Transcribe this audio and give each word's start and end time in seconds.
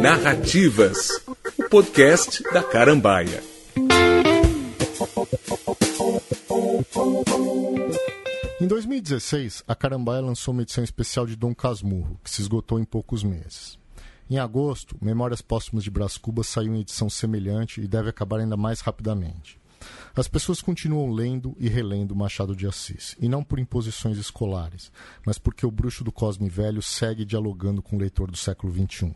Narrativas, 0.00 1.08
o 1.58 1.68
podcast 1.68 2.42
da 2.52 2.62
Carambaia. 2.62 3.42
Em 8.60 8.66
2016, 8.66 9.64
a 9.66 9.74
Carambaia 9.74 10.20
lançou 10.20 10.52
uma 10.52 10.62
edição 10.62 10.84
especial 10.84 11.26
de 11.26 11.34
Dom 11.36 11.54
Casmurro, 11.54 12.20
que 12.22 12.30
se 12.30 12.40
esgotou 12.40 12.78
em 12.78 12.84
poucos 12.84 13.22
meses. 13.22 13.78
Em 14.30 14.38
agosto, 14.38 14.96
Memórias 15.00 15.40
Póstumas 15.40 15.84
de 15.84 15.90
Brás 15.90 16.16
Cubas 16.16 16.46
saiu 16.46 16.74
em 16.74 16.80
edição 16.80 17.10
semelhante 17.10 17.80
e 17.80 17.86
deve 17.86 18.08
acabar 18.10 18.40
ainda 18.40 18.56
mais 18.56 18.80
rapidamente. 18.80 19.60
As 20.14 20.28
pessoas 20.28 20.60
continuam 20.60 21.10
lendo 21.10 21.56
e 21.58 21.68
relendo 21.68 22.16
Machado 22.16 22.56
de 22.56 22.66
Assis, 22.66 23.16
e 23.20 23.28
não 23.28 23.44
por 23.44 23.58
imposições 23.58 24.18
escolares, 24.18 24.90
mas 25.24 25.38
porque 25.38 25.66
o 25.66 25.70
bruxo 25.70 26.02
do 26.02 26.12
Cosme 26.12 26.48
Velho 26.48 26.82
segue 26.82 27.24
dialogando 27.24 27.82
com 27.82 27.96
o 27.96 27.98
leitor 27.98 28.30
do 28.30 28.36
século 28.36 28.72
XXI. 28.72 29.14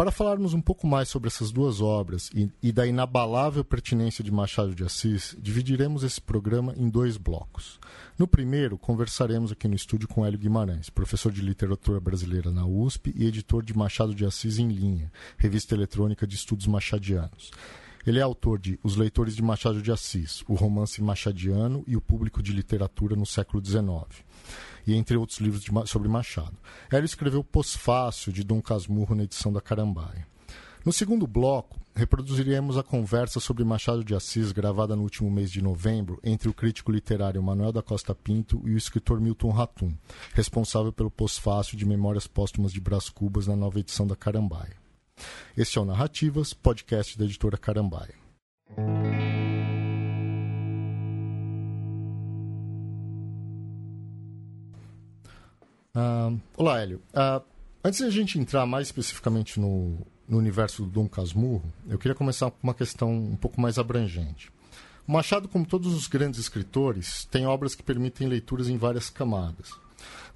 Para 0.00 0.10
falarmos 0.10 0.54
um 0.54 0.60
pouco 0.60 0.86
mais 0.86 1.08
sobre 1.08 1.28
essas 1.28 1.52
duas 1.52 1.80
obras 1.80 2.30
e, 2.34 2.50
e, 2.62 2.72
da 2.72 2.86
inabalável 2.86 3.64
pertinência 3.64 4.24
de 4.24 4.30
Machado 4.30 4.74
de 4.74 4.82
Assis, 4.84 5.36
dividiremos 5.38 6.02
esse 6.02 6.20
programa 6.20 6.72
em 6.76 6.88
dois 6.88 7.16
blocos. 7.16 7.78
No 8.18 8.26
primeiro, 8.26 8.78
conversaremos 8.78 9.52
aqui 9.52 9.68
no 9.68 9.74
estúdio 9.74 10.08
com 10.08 10.24
Hélio 10.24 10.38
Guimarães, 10.38 10.88
professor 10.88 11.30
de 11.30 11.42
literatura 11.42 12.00
brasileira 12.00 12.50
na 12.50 12.64
USP 12.64 13.12
e 13.14 13.26
editor 13.26 13.62
de 13.62 13.76
Machado 13.76 14.14
de 14.14 14.24
Assis 14.24 14.58
em 14.58 14.68
Linha, 14.68 15.12
revista 15.36 15.74
eletrônica 15.74 16.26
de 16.26 16.34
estudos 16.34 16.66
machadianos. 16.66 17.50
Ele 18.06 18.18
é 18.18 18.22
autor 18.22 18.58
de 18.58 18.78
Os 18.82 18.96
Leitores 18.96 19.36
de 19.36 19.42
Machado 19.42 19.82
de 19.82 19.92
Assis, 19.92 20.42
o 20.48 20.54
romance 20.54 21.02
machadiano 21.02 21.84
e 21.86 21.96
o 21.96 22.00
público 22.00 22.42
de 22.42 22.52
literatura 22.52 23.14
no 23.14 23.26
século 23.26 23.64
XIX 23.64 24.24
e 24.86 24.94
entre 24.94 25.16
outros 25.16 25.38
livros 25.38 25.62
de, 25.62 25.70
sobre 25.86 26.08
Machado. 26.08 26.56
Hélio 26.90 27.04
escreveu 27.04 27.44
Pós-Fácil, 27.44 28.32
de 28.32 28.42
Dom 28.42 28.60
Casmurro, 28.60 29.14
na 29.14 29.24
edição 29.24 29.52
da 29.52 29.60
Carambaia. 29.60 30.26
No 30.84 30.92
segundo 30.92 31.26
bloco, 31.26 31.78
reproduziremos 31.94 32.78
a 32.78 32.82
conversa 32.82 33.38
sobre 33.38 33.64
Machado 33.64 34.02
de 34.02 34.14
Assis, 34.14 34.50
gravada 34.50 34.96
no 34.96 35.02
último 35.02 35.30
mês 35.30 35.50
de 35.50 35.60
novembro, 35.60 36.18
entre 36.24 36.48
o 36.48 36.54
crítico 36.54 36.90
literário 36.90 37.42
Manuel 37.42 37.72
da 37.72 37.82
Costa 37.82 38.14
Pinto 38.14 38.62
e 38.64 38.72
o 38.72 38.78
escritor 38.78 39.20
Milton 39.20 39.50
Ratum, 39.50 39.92
responsável 40.32 40.92
pelo 40.92 41.10
pós-fácil 41.10 41.76
de 41.76 41.84
Memórias 41.84 42.26
Póstumas 42.26 42.72
de 42.72 42.80
Brás 42.80 43.10
Cubas 43.10 43.46
na 43.46 43.54
nova 43.54 43.78
edição 43.78 44.06
da 44.06 44.16
Carambaia. 44.16 44.80
Este 45.56 45.78
é 45.78 45.80
o 45.80 45.84
Narrativas, 45.84 46.52
podcast 46.52 47.18
da 47.18 47.24
editora 47.24 47.56
Carambaia. 47.56 48.14
Uh, 55.94 56.40
olá, 56.56 56.80
Hélio. 56.80 57.02
Uh, 57.12 57.44
antes 57.84 57.98
de 57.98 58.04
a 58.04 58.10
gente 58.10 58.38
entrar 58.38 58.64
mais 58.64 58.88
especificamente 58.88 59.58
no, 59.58 59.98
no 60.28 60.38
universo 60.38 60.84
do 60.84 60.90
Dom 60.90 61.08
Casmurro, 61.08 61.72
eu 61.88 61.98
queria 61.98 62.14
começar 62.14 62.50
com 62.50 62.58
uma 62.62 62.74
questão 62.74 63.12
um 63.12 63.36
pouco 63.36 63.60
mais 63.60 63.78
abrangente. 63.78 64.50
O 65.06 65.12
Machado, 65.12 65.48
como 65.48 65.66
todos 65.66 65.92
os 65.92 66.06
grandes 66.06 66.38
escritores, 66.38 67.24
tem 67.24 67.46
obras 67.46 67.74
que 67.74 67.82
permitem 67.82 68.28
leituras 68.28 68.68
em 68.68 68.76
várias 68.76 69.10
camadas. 69.10 69.72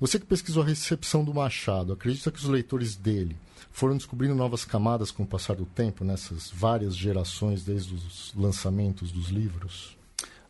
Você 0.01 0.19
que 0.19 0.27
pesquisou 0.27 0.63
a 0.63 0.67
recepção 0.67 1.25
do 1.25 1.33
Machado, 1.33 1.93
acredita 1.93 2.31
que 2.31 2.39
os 2.39 2.45
leitores 2.45 2.97
dele 2.97 3.37
foram 3.75 3.97
descobrindo 3.97 4.37
novas 4.37 4.65
camadas 4.65 5.11
com 5.11 5.25
o 5.25 5.27
passar 5.27 5.57
do 5.57 5.67
tempo, 5.67 6.05
nessas 6.05 6.49
várias 6.49 6.97
gerações 6.97 7.65
desde 7.65 7.93
os 7.93 8.33
lançamentos 8.33 9.11
dos 9.11 9.31
livros? 9.31 9.94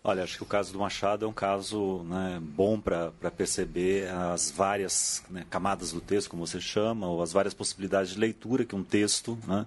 Olha, 0.07 0.23
acho 0.23 0.37
que 0.37 0.43
o 0.43 0.47
caso 0.47 0.71
do 0.71 0.79
Machado 0.79 1.25
é 1.25 1.29
um 1.29 1.33
caso 1.33 2.03
né, 2.03 2.39
bom 2.39 2.79
para 2.79 3.11
perceber 3.35 4.07
as 4.11 4.51
várias 4.51 5.23
né, 5.31 5.47
camadas 5.49 5.93
do 5.93 6.01
texto, 6.03 6.29
como 6.29 6.47
você 6.47 6.61
chama, 6.61 7.07
ou 7.07 7.23
as 7.23 7.33
várias 7.33 7.55
possibilidades 7.55 8.13
de 8.13 8.19
leitura 8.19 8.67
que 8.67 8.77
um 8.77 8.85
texto 8.85 9.39
né, 9.47 9.65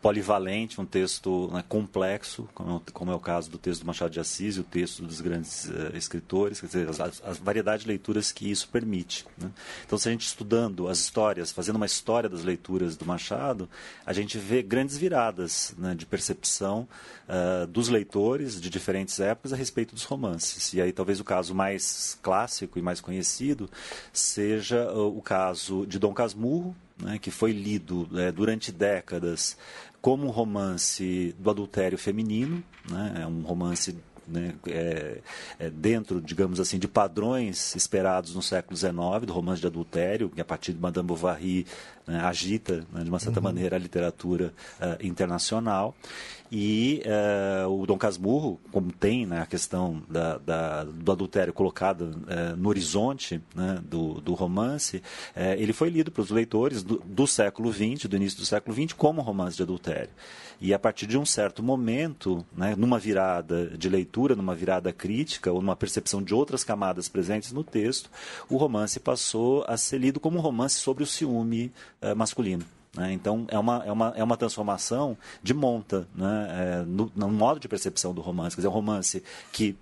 polivalente, 0.00 0.80
um 0.80 0.86
texto 0.86 1.50
né, 1.52 1.64
complexo, 1.68 2.48
como, 2.54 2.80
como, 2.92 3.10
é 3.10 3.14
o 3.16 3.18
caso 3.18 3.50
do 3.50 3.58
texto 3.58 3.80
do 3.80 3.86
Machado 3.88 4.12
de 4.12 4.20
Assis 4.20 4.54
e 4.54 4.60
o 4.60 4.62
texto 4.62 5.02
dos 5.02 5.20
grandes 5.20 5.64
uh, 5.64 5.96
escritores, 5.96 6.60
quer 6.60 6.66
dizer, 6.66 6.88
a, 6.88 7.30
a, 7.30 7.32
variedade 7.32 7.82
de 7.82 7.88
leituras 7.88 8.30
que 8.30 8.48
isso 8.48 8.68
permite. 8.68 9.26
Né. 9.36 9.50
Então, 9.84 9.98
se 9.98 10.08
a 10.08 10.12
gente 10.12 10.28
estudando 10.28 10.86
as 10.86 11.00
histórias, 11.00 11.50
fazendo 11.50 11.74
uma 11.74 11.86
história 11.86 12.28
das 12.28 12.44
leituras 12.44 12.96
do 12.96 13.04
Machado, 13.04 13.68
a 14.06 14.12
gente 14.12 14.38
vê 14.38 14.62
grandes 14.62 14.96
viradas 14.96 15.74
né, 15.76 15.92
de 15.92 16.06
percepção 16.06 16.86
uh, 17.28 17.66
dos 17.66 17.88
leitores 17.88 18.60
de 18.60 18.70
diferentes 18.70 19.18
épocas 19.18 19.52
a 19.52 19.56
respeito 19.56 19.71
dos 19.94 20.04
romances. 20.04 20.72
E 20.72 20.80
aí 20.80 20.92
talvez 20.92 21.20
o 21.20 21.24
caso 21.24 21.54
mais 21.54 22.18
clássico 22.22 22.78
e 22.78 22.82
mais 22.82 23.00
conhecido 23.00 23.68
seja 24.12 24.90
uh, 24.92 25.16
o 25.16 25.22
caso 25.22 25.86
de 25.86 25.98
Dom 25.98 26.12
Casmurro, 26.12 26.74
né, 27.00 27.18
que 27.18 27.30
foi 27.30 27.52
lido 27.52 28.08
né, 28.10 28.30
durante 28.30 28.70
décadas 28.70 29.56
como 30.00 30.26
um 30.26 30.30
romance 30.30 31.34
do 31.38 31.50
adultério 31.50 31.96
feminino, 31.96 32.62
né, 32.90 33.22
é 33.22 33.26
um 33.26 33.42
romance 33.42 33.96
né, 34.26 34.54
é, 34.66 35.18
é 35.58 35.70
dentro, 35.70 36.20
digamos 36.20 36.60
assim, 36.60 36.78
de 36.78 36.88
padrões 36.88 37.74
esperados 37.76 38.34
no 38.34 38.42
século 38.42 38.76
XIX, 38.76 39.26
do 39.26 39.32
romance 39.32 39.60
de 39.60 39.66
adultério, 39.66 40.30
que 40.30 40.40
a 40.40 40.44
partir 40.44 40.72
de 40.72 40.80
Madame 40.80 41.06
Bovary 41.06 41.66
né, 42.06 42.20
agita, 42.20 42.86
né, 42.92 43.02
de 43.04 43.08
uma 43.08 43.18
certa 43.18 43.40
uhum. 43.40 43.44
maneira, 43.44 43.76
a 43.76 43.78
literatura 43.78 44.52
uh, 44.80 45.06
internacional. 45.06 45.94
E 46.54 47.02
uh, 47.06 47.80
o 47.80 47.86
Dom 47.86 47.96
Casmurro, 47.96 48.60
como 48.70 48.92
tem 48.92 49.24
né, 49.24 49.40
a 49.40 49.46
questão 49.46 50.02
da, 50.06 50.36
da, 50.36 50.84
do 50.84 51.10
adultério 51.10 51.50
colocada 51.50 52.04
uh, 52.04 52.56
no 52.58 52.68
horizonte 52.68 53.40
né, 53.54 53.80
do, 53.82 54.20
do, 54.20 54.34
romance, 54.34 54.98
uh, 54.98 55.54
ele 55.56 55.72
foi 55.72 55.88
lido 55.88 56.12
pelos 56.12 56.28
leitores 56.30 56.82
do, 56.82 56.98
do, 57.06 57.26
século 57.26 57.72
XX, 57.72 58.04
do 58.04 58.16
início 58.16 58.38
do 58.38 58.44
século 58.44 58.76
XX, 58.76 58.92
como 58.92 59.22
romance 59.22 59.56
de 59.56 59.62
adultério. 59.62 60.10
E 60.60 60.74
a 60.74 60.78
partir 60.78 61.06
de 61.06 61.16
um 61.16 61.24
certo 61.24 61.62
momento, 61.62 62.44
né, 62.54 62.74
numa 62.76 62.98
virada 62.98 63.68
de 63.70 63.88
leitura, 63.88 64.36
numa 64.36 64.54
virada 64.54 64.92
crítica, 64.92 65.50
ou 65.50 65.62
numa 65.62 65.74
percepção 65.74 66.22
de 66.22 66.34
outras 66.34 66.62
camadas 66.62 67.08
presentes 67.08 67.50
no 67.50 67.64
texto, 67.64 68.10
o 68.50 68.58
romance 68.58 69.00
passou 69.00 69.64
a 69.66 69.78
ser 69.78 69.96
lido 69.96 70.20
como 70.20 70.36
um 70.36 70.42
romance 70.42 70.76
sobre 70.76 71.02
o 71.02 71.06
ciúme 71.06 71.72
masculino. 72.14 72.66
Né? 72.96 73.12
Então, 73.12 73.46
é 73.48 73.58
uma, 73.58 73.82
é, 73.84 73.92
uma, 73.92 74.12
é 74.16 74.22
uma 74.22 74.36
transformação 74.36 75.16
de 75.42 75.54
monta 75.54 76.06
né? 76.14 76.48
É, 76.50 76.84
no, 76.84 77.10
no, 77.14 77.28
modo 77.30 77.58
de 77.58 77.68
percepção 77.68 78.12
do 78.12 78.20
romance. 78.20 78.54
Quer 78.54 78.60
dizer, 78.60 78.68
é 78.68 78.70
um 78.70 78.74
romance 78.74 79.22
que 79.50 79.76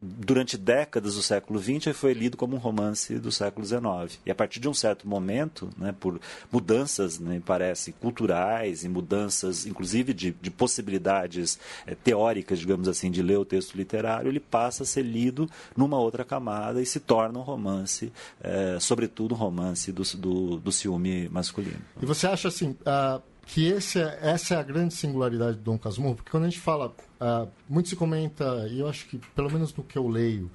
durante 0.00 0.56
décadas 0.56 1.14
do 1.14 1.22
século 1.22 1.58
XX 1.58 1.96
foi 1.96 2.12
lido 2.12 2.36
como 2.36 2.56
um 2.56 2.58
romance 2.58 3.18
do 3.18 3.32
século 3.32 3.66
XIX. 3.66 4.20
E 4.24 4.30
a 4.30 4.34
partir 4.34 4.60
de 4.60 4.68
um 4.68 4.74
certo 4.74 5.08
momento, 5.08 5.70
né, 5.78 5.94
por 5.98 6.20
mudanças, 6.52 7.18
me 7.18 7.36
né, 7.36 7.42
parece, 7.44 7.92
culturais 7.92 8.84
e 8.84 8.88
mudanças, 8.88 9.66
inclusive, 9.66 10.12
de, 10.12 10.30
de 10.32 10.50
possibilidades 10.50 11.58
é, 11.86 11.94
teóricas, 11.94 12.58
digamos 12.58 12.88
assim, 12.88 13.10
de 13.10 13.22
ler 13.22 13.38
o 13.38 13.44
texto 13.44 13.76
literário, 13.76 14.28
ele 14.28 14.40
passa 14.40 14.82
a 14.82 14.86
ser 14.86 15.02
lido 15.02 15.48
numa 15.76 15.98
outra 15.98 16.24
camada 16.24 16.82
e 16.82 16.86
se 16.86 17.00
torna 17.00 17.38
um 17.38 17.42
romance, 17.42 18.12
é, 18.42 18.78
sobretudo 18.80 19.34
um 19.34 19.38
romance 19.38 19.90
do, 19.90 20.02
do, 20.16 20.56
do 20.58 20.72
ciúme 20.72 21.28
masculino. 21.28 21.80
E 22.00 22.06
você 22.06 22.26
acha 22.26 22.48
assim... 22.48 22.70
Uh 22.70 23.34
que 23.46 23.66
esse 23.66 24.00
é, 24.00 24.18
essa 24.22 24.54
é 24.54 24.56
a 24.56 24.62
grande 24.62 24.94
singularidade 24.94 25.58
do 25.58 25.62
Dom 25.62 25.78
Casmurro, 25.78 26.16
porque 26.16 26.30
quando 26.30 26.44
a 26.44 26.48
gente 26.48 26.60
fala, 26.60 26.94
uh, 27.20 27.48
muito 27.68 27.88
se 27.88 27.96
comenta, 27.96 28.66
e 28.70 28.80
eu 28.80 28.88
acho 28.88 29.06
que 29.06 29.18
pelo 29.34 29.50
menos 29.50 29.74
no 29.74 29.82
que 29.82 29.96
eu 29.96 30.08
leio 30.08 30.50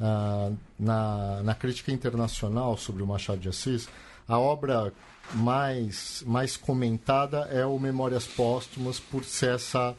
uh, 0.00 0.56
na, 0.78 1.42
na 1.42 1.54
crítica 1.54 1.92
internacional 1.92 2.76
sobre 2.76 3.02
o 3.02 3.06
Machado 3.06 3.40
de 3.40 3.48
Assis, 3.48 3.88
a 4.28 4.38
obra 4.38 4.92
mais, 5.34 6.22
mais 6.26 6.56
comentada 6.56 7.48
é 7.50 7.64
o 7.64 7.78
Memórias 7.78 8.26
Póstumas, 8.26 8.98
por 8.98 9.24
ser 9.24 9.54
essa, 9.54 9.94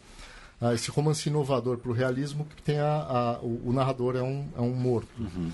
uh, 0.61 0.71
esse 0.73 0.89
romance 0.91 1.27
inovador 1.29 1.77
para 1.77 1.91
o 1.91 1.93
realismo, 1.93 2.45
que 2.55 2.61
tem 2.61 2.79
a, 2.79 2.95
a 3.01 3.39
o, 3.39 3.69
o, 3.69 3.73
narrador 3.73 4.15
é 4.15 4.23
um, 4.23 4.47
é 4.57 4.61
um 4.61 4.73
morto. 4.73 5.09
Uhum. 5.19 5.51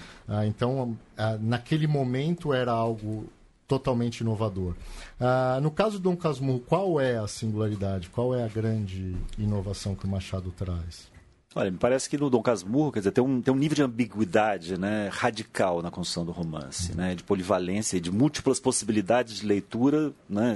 então, 0.48 0.98
naquele 1.40 1.88
momento 1.88 2.54
era 2.54 2.72
algo 2.72 3.30
totalmente 3.68 4.22
inovador. 4.22 4.76
Ah, 5.20 5.60
no 5.62 5.70
caso 5.70 6.00
do 6.00 6.04
Dom 6.04 6.16
Casmurro, 6.16 6.60
qual 6.60 7.00
é 7.00 7.18
a 7.18 7.28
singularidade? 7.28 8.10
Qual 8.10 8.34
é 8.34 8.44
a 8.44 8.48
grande 8.48 9.16
inovação 9.38 9.96
que 9.96 10.06
o 10.06 10.08
Machado 10.08 10.52
traz? 10.52 11.17
Olha, 11.58 11.72
me 11.72 11.78
parece 11.80 12.08
que 12.08 12.20
no 12.20 12.30
Dom 12.30 12.44
Casmurro, 12.44 12.92
quer 12.92 13.00
dizer, 13.00 13.12
tem 13.12 13.24
um, 13.24 13.42
tem 13.42 13.52
um 13.52 13.58
nível 13.58 13.78
de 13.78 13.82
ambiguidade 13.82 14.80
né, 14.80 15.10
radical 15.12 15.82
na 15.82 15.90
construção 15.90 16.24
do 16.24 16.32
romance, 16.32 16.96
né, 16.96 17.16
de 17.16 17.24
polivalência 17.24 18.00
de 18.00 18.12
múltiplas 18.12 18.60
possibilidades 18.60 19.38
de 19.38 19.46
leitura, 19.48 20.14
né, 20.30 20.56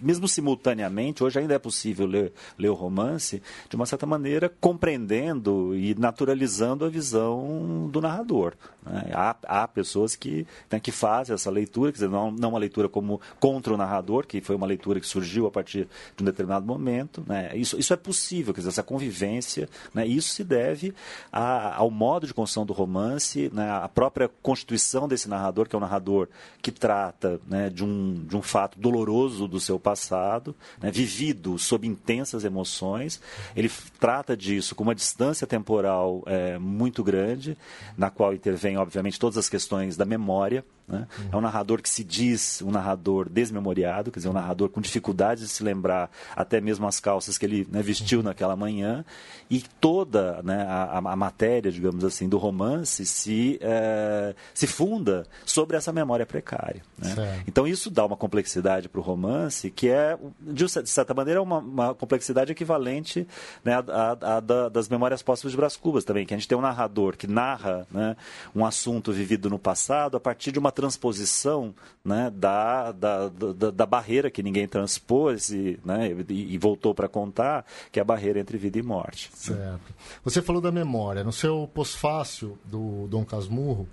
mesmo 0.00 0.26
simultaneamente, 0.26 1.22
hoje 1.22 1.38
ainda 1.38 1.52
é 1.52 1.58
possível 1.58 2.06
ler, 2.06 2.32
ler 2.58 2.70
o 2.70 2.74
romance, 2.74 3.42
de 3.68 3.76
uma 3.76 3.84
certa 3.84 4.06
maneira 4.06 4.50
compreendendo 4.58 5.76
e 5.76 5.94
naturalizando 5.94 6.86
a 6.86 6.88
visão 6.88 7.86
do 7.92 8.00
narrador. 8.00 8.54
Né. 8.82 9.10
Há, 9.12 9.36
há 9.46 9.68
pessoas 9.68 10.16
que, 10.16 10.46
né, 10.70 10.80
que 10.80 10.90
fazem 10.90 11.34
essa 11.34 11.50
leitura, 11.50 11.92
quer 11.92 11.96
dizer, 11.96 12.08
não, 12.08 12.30
não 12.30 12.48
uma 12.48 12.58
leitura 12.58 12.88
como 12.88 13.20
contra 13.38 13.74
o 13.74 13.76
narrador, 13.76 14.26
que 14.26 14.40
foi 14.40 14.56
uma 14.56 14.66
leitura 14.66 14.98
que 14.98 15.06
surgiu 15.06 15.46
a 15.46 15.50
partir 15.50 15.86
de 16.16 16.22
um 16.22 16.24
determinado 16.24 16.64
momento. 16.64 17.22
Né, 17.26 17.50
isso, 17.54 17.78
isso 17.78 17.92
é 17.92 17.96
possível, 17.98 18.54
quer 18.54 18.60
dizer, 18.60 18.70
essa 18.70 18.82
convivência, 18.82 19.68
né, 19.92 20.06
isso 20.06 20.37
se 20.38 20.44
deve 20.44 20.94
a, 21.32 21.76
ao 21.76 21.90
modo 21.90 22.26
de 22.26 22.34
construção 22.34 22.64
do 22.64 22.72
romance, 22.72 23.50
né, 23.52 23.70
a 23.70 23.88
própria 23.88 24.28
constituição 24.42 25.08
desse 25.08 25.28
narrador, 25.28 25.68
que 25.68 25.74
é 25.74 25.78
um 25.78 25.80
narrador 25.80 26.28
que 26.62 26.70
trata 26.70 27.40
né, 27.46 27.68
de, 27.68 27.84
um, 27.84 28.24
de 28.26 28.36
um 28.36 28.42
fato 28.42 28.78
doloroso 28.78 29.48
do 29.48 29.58
seu 29.58 29.78
passado, 29.80 30.54
né, 30.80 30.90
vivido 30.90 31.58
sob 31.58 31.86
intensas 31.86 32.44
emoções. 32.44 33.20
Ele 33.56 33.70
trata 33.98 34.36
disso 34.36 34.74
com 34.74 34.84
uma 34.84 34.94
distância 34.94 35.46
temporal 35.46 36.22
é, 36.26 36.58
muito 36.58 37.02
grande, 37.02 37.56
na 37.96 38.10
qual 38.10 38.32
intervém, 38.32 38.76
obviamente, 38.76 39.18
todas 39.18 39.36
as 39.36 39.48
questões 39.48 39.96
da 39.96 40.04
memória. 40.04 40.64
Né? 40.88 41.06
É 41.30 41.36
um 41.36 41.40
narrador 41.40 41.82
que 41.82 41.88
se 41.88 42.02
diz 42.02 42.62
um 42.62 42.70
narrador 42.70 43.28
desmemoriado, 43.28 44.10
quer 44.10 44.20
dizer, 44.20 44.28
um 44.28 44.32
narrador 44.32 44.70
com 44.70 44.80
dificuldade 44.80 45.42
de 45.42 45.48
se 45.48 45.62
lembrar 45.62 46.10
até 46.34 46.60
mesmo 46.60 46.86
as 46.86 46.98
calças 46.98 47.36
que 47.36 47.44
ele 47.44 47.68
né, 47.70 47.82
vestiu 47.82 48.22
naquela 48.22 48.56
manhã. 48.56 49.04
E 49.50 49.62
toda 49.80 50.42
né, 50.42 50.62
a, 50.66 50.98
a, 50.98 51.16
matéria, 51.16 51.70
digamos 51.70 52.04
assim, 52.04 52.28
do 52.28 52.38
romance 52.38 53.04
se, 53.04 53.58
é, 53.60 54.34
se 54.54 54.66
funda 54.66 55.26
sobre 55.44 55.76
essa 55.76 55.92
memória 55.92 56.24
precária. 56.24 56.82
Né? 56.98 57.42
Então 57.46 57.66
isso 57.66 57.90
dá 57.90 58.04
uma 58.04 58.16
complexidade 58.16 58.88
para 58.88 59.00
o 59.00 59.02
romance 59.02 59.70
que 59.70 59.88
é, 59.88 60.18
de 60.40 60.68
certa 60.68 61.12
maneira, 61.12 61.42
uma, 61.42 61.58
uma 61.58 61.94
complexidade 61.94 62.52
equivalente 62.52 63.26
né, 63.64 63.74
à, 63.74 64.36
à, 64.36 64.40
das 64.40 64.88
memórias 64.88 65.22
póstumas 65.22 65.52
de 65.52 65.56
Brás 65.56 65.76
Cubas 65.76 66.04
também, 66.04 66.24
que 66.24 66.32
a 66.32 66.36
gente 66.36 66.48
tem 66.48 66.56
um 66.56 66.62
narrador 66.62 67.16
que 67.16 67.26
narra 67.26 67.86
né, 67.90 68.16
um 68.54 68.64
assunto 68.64 69.12
vivido 69.12 69.50
no 69.50 69.58
passado 69.58 70.16
a 70.16 70.20
partir 70.20 70.52
de 70.52 70.58
uma 70.58 70.72
transposição 70.78 71.74
né, 72.04 72.30
da, 72.32 72.92
da, 72.92 73.28
da, 73.28 73.70
da, 73.72 73.84
barreira 73.84 74.30
que 74.30 74.44
ninguém 74.44 74.68
transpôs 74.68 75.50
e, 75.50 75.76
né, 75.84 76.14
e, 76.28 76.54
e 76.54 76.56
voltou 76.56 76.94
para 76.94 77.08
contar, 77.08 77.66
que 77.90 77.98
é 77.98 78.02
a 78.02 78.04
barreira 78.04 78.38
entre 78.38 78.56
vida 78.56 78.78
e 78.78 78.82
morte. 78.82 79.28
Certo. 79.34 79.92
Você 80.22 80.40
falou 80.40 80.62
da 80.62 80.70
memória. 80.70 81.24
No 81.24 81.32
seu 81.32 81.68
pós-fácil 81.74 82.56
do 82.64 83.08
Dom 83.08 83.24
Casmurro, 83.24 83.88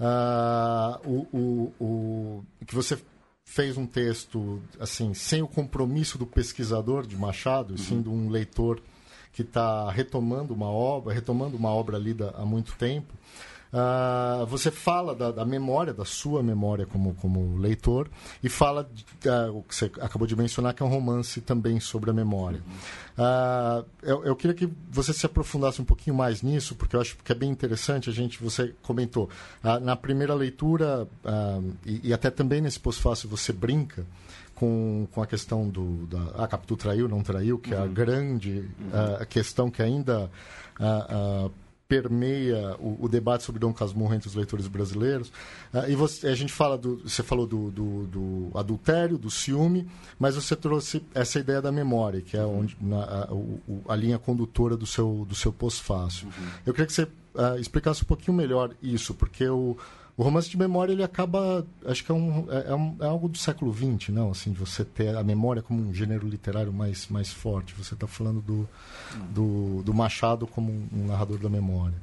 uh, 0.00 1.06
o, 1.06 1.28
o, 1.30 1.74
o, 1.78 2.44
que 2.64 2.74
você 2.74 2.98
fez 3.44 3.76
um 3.76 3.84
texto 3.86 4.62
assim 4.78 5.12
sem 5.12 5.42
o 5.42 5.48
compromisso 5.48 6.16
do 6.16 6.24
pesquisador 6.24 7.06
de 7.06 7.18
Machado, 7.18 7.72
uhum. 7.72 7.78
sim 7.78 8.00
de 8.00 8.08
um 8.08 8.30
leitor 8.30 8.80
que 9.30 9.42
está 9.42 9.90
retomando 9.90 10.54
uma 10.54 10.70
obra, 10.70 11.12
retomando 11.12 11.54
uma 11.54 11.68
obra 11.68 11.98
lida 11.98 12.32
há 12.34 12.46
muito 12.46 12.74
tempo. 12.76 13.12
Uh, 13.72 14.44
você 14.46 14.68
fala 14.68 15.14
da, 15.14 15.30
da, 15.30 15.44
memória, 15.44 15.94
da 15.94 16.04
sua 16.04 16.42
memória 16.42 16.86
como, 16.86 17.14
como 17.14 17.56
leitor, 17.56 18.08
e 18.42 18.48
fala 18.48 18.82
uh, 18.82 19.56
o 19.56 19.62
que 19.62 19.74
você 19.76 19.84
acabou 20.00 20.26
de 20.26 20.34
mencionar, 20.34 20.74
que 20.74 20.82
é 20.82 20.86
um 20.86 20.88
romance 20.88 21.40
também 21.40 21.78
sobre 21.78 22.10
a 22.10 22.12
memória. 22.12 22.60
Uh, 23.16 23.86
eu, 24.02 24.24
eu, 24.24 24.34
queria 24.34 24.54
que 24.54 24.68
você 24.90 25.12
se 25.12 25.24
aprofundasse 25.24 25.80
um 25.80 25.84
pouquinho 25.84 26.16
mais 26.16 26.42
nisso, 26.42 26.74
porque 26.74 26.96
eu 26.96 27.00
acho 27.00 27.16
que 27.22 27.30
é 27.30 27.34
bem 27.34 27.48
interessante. 27.48 28.10
A 28.10 28.12
gente, 28.12 28.42
você 28.42 28.74
comentou, 28.82 29.28
na 29.82 29.94
primeira 29.94 30.34
leitura, 30.34 31.06
e, 31.86 32.08
e, 32.08 32.12
até 32.12 32.28
também 32.28 32.60
nesse 32.60 32.80
pós-fácil, 32.80 33.28
você 33.28 33.52
brinca 33.52 34.04
com, 34.56 35.06
com 35.12 35.22
a 35.22 35.26
questão 35.26 35.68
do 35.68 36.06
da, 36.06 36.44
a 36.44 36.48
Capitu 36.48 36.76
traiu, 36.76 37.08
não 37.08 37.22
traiu, 37.22 37.58
que 37.58 37.70
uhum. 37.70 37.76
é 37.76 37.82
a 37.82 37.84
uhum. 37.84 37.92
grande 37.92 38.68
uhum. 38.80 39.26
questão 39.28 39.70
que 39.70 39.82
ainda 39.82 40.28
permeia 41.90 42.76
o, 42.78 43.04
o, 43.04 43.08
debate 43.08 43.42
sobre 43.42 43.58
Dom 43.58 43.72
Casmurro 43.72 44.14
entre 44.14 44.28
os 44.28 44.36
leitores 44.36 44.68
brasileiros. 44.68 45.32
Uh, 45.74 45.88
e 45.90 45.96
você, 45.96 46.28
a 46.28 46.34
gente 46.36 46.52
fala 46.52 46.78
do, 46.78 46.98
você 46.98 47.20
falou 47.20 47.48
do, 47.48 47.68
do, 47.72 48.06
do, 48.06 48.50
adultério, 48.54 49.18
do 49.18 49.28
ciúme, 49.28 49.88
mas 50.16 50.36
você 50.36 50.54
trouxe 50.54 51.02
essa 51.12 51.40
ideia 51.40 51.60
da 51.60 51.72
memória, 51.72 52.20
que 52.20 52.36
é 52.36 52.44
onde, 52.44 52.76
na, 52.80 53.02
a, 53.02 53.28
a, 53.88 53.96
linha 53.96 54.20
condutora 54.20 54.76
do 54.76 54.86
seu, 54.86 55.26
do 55.28 55.34
seu 55.34 55.52
pós-fácil. 55.52 56.28
Uhum. 56.28 56.48
Eu 56.64 56.72
queria 56.72 56.86
que 56.86 56.92
você 56.92 57.02
uh, 57.02 57.58
explicasse 57.58 58.04
um 58.04 58.06
pouquinho 58.06 58.36
melhor 58.36 58.70
isso, 58.80 59.12
porque 59.12 59.48
o, 59.48 59.76
o 60.20 60.22
romance 60.22 60.50
de 60.50 60.58
memória 60.58 60.92
ele 60.92 61.02
acaba 61.02 61.66
acho 61.86 62.04
que 62.04 62.12
é, 62.12 62.14
um, 62.14 62.46
é, 62.50 62.72
é, 62.72 62.74
um, 62.74 62.94
é, 63.00 63.06
algo 63.06 63.26
do 63.26 63.38
século 63.38 63.72
XX 63.72 64.10
não? 64.10 64.30
Assim 64.30 64.52
de 64.52 64.58
você 64.58 64.84
ter 64.84 65.16
a 65.16 65.24
memória 65.24 65.62
como 65.62 65.82
um 65.82 65.94
gênero 65.94 66.28
literário 66.28 66.70
mais 66.70 67.08
mais 67.08 67.32
forte. 67.32 67.74
Você 67.74 67.94
está 67.94 68.06
falando 68.06 68.42
do, 68.42 68.68
do, 69.30 69.82
do, 69.82 69.94
Machado 69.94 70.46
como 70.46 70.72
um 70.92 71.06
narrador 71.06 71.38
da 71.38 71.48
memória. 71.48 71.94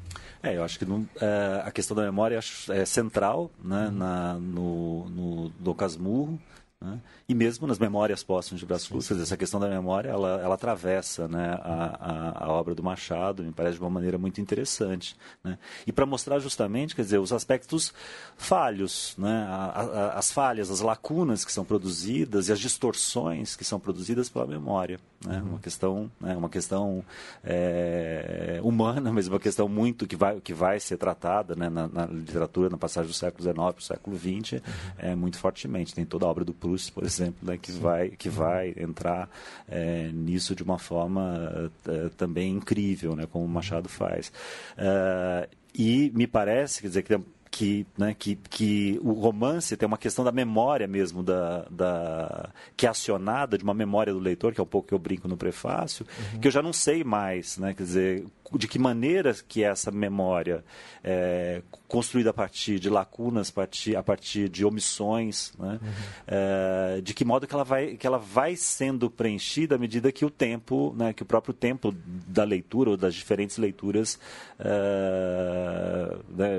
É 0.42 0.58
eu 0.58 0.64
acho 0.64 0.80
que 0.80 0.86
não, 0.86 1.08
é, 1.22 1.62
a 1.64 1.69
questão 1.69 1.96
da 1.96 2.02
memória 2.02 2.40
é 2.69 2.86
central 2.86 3.52
né, 3.64 3.86
uhum. 3.86 3.92
na, 3.92 4.34
no, 4.34 5.10
no, 5.10 5.52
no 5.60 5.75
Casmurro 5.75 6.40
né? 6.80 7.02
E 7.28 7.34
mesmo 7.34 7.66
nas 7.66 7.80
memórias 7.80 8.24
póstumas 8.24 8.60
de 8.60 8.66
Brás 8.66 8.88
Cubas, 8.88 9.10
essa 9.10 9.36
questão 9.36 9.60
da 9.60 9.68
memória, 9.68 10.10
ela, 10.10 10.40
ela 10.42 10.54
atravessa 10.54 11.28
né, 11.28 11.60
a, 11.62 11.98
a, 12.00 12.46
a, 12.46 12.52
obra 12.52 12.76
do 12.76 12.84
Machado, 12.84 13.44
me 13.44 13.52
parece 13.52 13.78
de 13.78 13.84
uma 13.84 13.90
maneira 13.90 14.18
muito 14.18 14.40
interessante. 14.40 15.18
Né? 15.44 15.58
E 15.88 15.92
para 15.92 16.06
mostrar 16.06 16.38
justamente, 16.38 16.96
quer 16.96 17.02
dizer, 17.02 17.18
os 17.18 17.34
aspectos 17.34 17.92
falhos, 18.38 19.16
né? 19.18 19.46
A, 19.50 20.14
as 20.18 20.32
falhas, 20.32 20.70
as 20.70 20.82
lacunas 20.82 21.44
que 21.44 21.52
são 21.52 21.66
produzidas 21.66 22.48
e 22.48 22.52
as 22.52 22.60
distorções 22.60 23.56
que 23.56 23.66
são 23.66 23.80
produzidas 23.80 24.30
pela 24.30 24.46
memória. 24.46 25.00
Né? 25.26 25.42
Uhum. 25.42 25.50
Uma 25.50 25.60
questão, 25.60 26.12
né, 26.22 26.36
uma 26.36 26.50
questão 26.50 27.04
é, 27.44 28.60
humana, 28.64 29.12
mas 29.14 29.28
uma 29.28 29.40
questão 29.40 29.68
muito 29.68 30.06
que 30.06 30.16
vai, 30.16 30.40
que 30.40 30.54
vai 30.54 30.80
ser 30.80 30.98
tratada 30.98 31.56
né, 31.56 31.70
na, 31.70 31.88
na 31.88 32.06
literatura, 32.06 32.70
na 32.70 32.78
passagem 32.78 33.10
do 33.10 33.16
século 33.16 33.44
XIX 33.44 33.56
para 33.56 33.80
o 33.80 33.82
século 33.82 34.18
XX, 34.18 34.54
uhum. 34.54 34.60
é, 34.98 35.16
muito 35.16 35.38
fortemente. 35.40 35.96
Tem 35.96 36.06
toda 36.06 36.26
a 36.26 36.30
obra 36.30 36.46
do 36.46 36.54
Proust, 36.68 36.92
por 36.92 37.04
exemplo, 37.04 37.38
né, 37.42 37.58
que, 37.58 37.72
vai, 37.72 38.10
que 38.10 38.30
vai 38.30 38.74
entrar 38.78 39.30
é, 39.68 40.10
nisso 40.14 40.54
de 40.54 40.64
uma 40.64 40.78
forma 40.78 41.72
é, 41.88 42.10
também 42.10 42.52
incrível, 42.52 43.16
né, 43.16 43.25
como 43.25 43.46
o 43.46 43.50
Machado 43.50 43.88
faz. 43.88 44.31
É, 44.78 45.50
e 45.74 46.12
me 46.14 46.28
parece, 46.28 46.81
quer 46.81 46.88
dizer, 46.88 47.04
que 47.04 47.19
que, 47.57 47.88
né, 47.98 48.15
que, 48.18 48.36
que 48.36 49.00
o 49.01 49.13
romance 49.13 49.75
tem 49.75 49.88
uma 49.88 49.98
questão 49.98 50.24
da 50.24 50.31
memória 50.31 50.88
mesmo, 50.88 51.24
da, 51.24 51.65
da, 51.71 52.51
que 52.75 52.86
é 52.86 52.89
acionada 52.89 53.57
de 53.57 53.63
uma 53.63 53.74
memória 53.74 54.13
do 54.13 54.19
leitor, 54.19 54.54
que 54.54 54.59
é 54.59 54.63
um 54.63 54.68
pouco 54.68 54.89
que 54.89 54.94
eu 54.94 55.00
brinco 55.00 55.27
no 55.27 55.36
prefácio, 55.36 56.06
uhum. 56.33 56.39
que 56.39 56.48
eu 56.48 56.51
já 56.51 56.62
não 56.62 56.71
sei 56.71 57.04
mais, 57.04 57.57
né, 57.57 57.74
quer 57.74 57.81
dizer, 57.81 58.25
de 58.56 58.68
que 58.68 58.77
maneira 58.77 59.36
que 59.48 59.63
essa 59.63 59.89
memória 59.92 60.63
é 61.04 61.62
construída 61.88 62.30
a 62.30 62.33
partir 62.33 62.80
de 62.80 62.89
lacunas, 62.89 63.50
a 63.50 63.54
partir, 63.54 63.95
a 63.95 64.04
partir 64.04 64.50
de 64.50 64.65
omissões, 64.65 65.54
né? 65.57 65.80
Uhum. 65.81 65.89
É, 66.27 67.01
de 67.01 67.13
que 67.13 67.24
modo 67.24 67.48
que 67.48 67.54
ela, 67.54 67.63
vai, 67.63 67.95
que 67.95 68.06
ela 68.06 68.18
vai 68.18 68.56
sendo 68.56 69.09
preenchida 69.09 69.75
à 69.75 69.77
medida 69.77 70.12
que 70.12 70.25
o 70.25 70.30
tempo, 70.30 70.94
né, 70.98 71.13
que 71.13 71.24
o 71.24 71.25
próprio 71.25 71.54
tempo 71.54 71.95
da 72.27 72.44
leitura 72.44 72.92
ou 72.92 72.98
das 72.98 73.15
diferentes 73.15 73.57
leituras, 73.57 74.19
é, 74.59 76.18
né, 76.30 76.50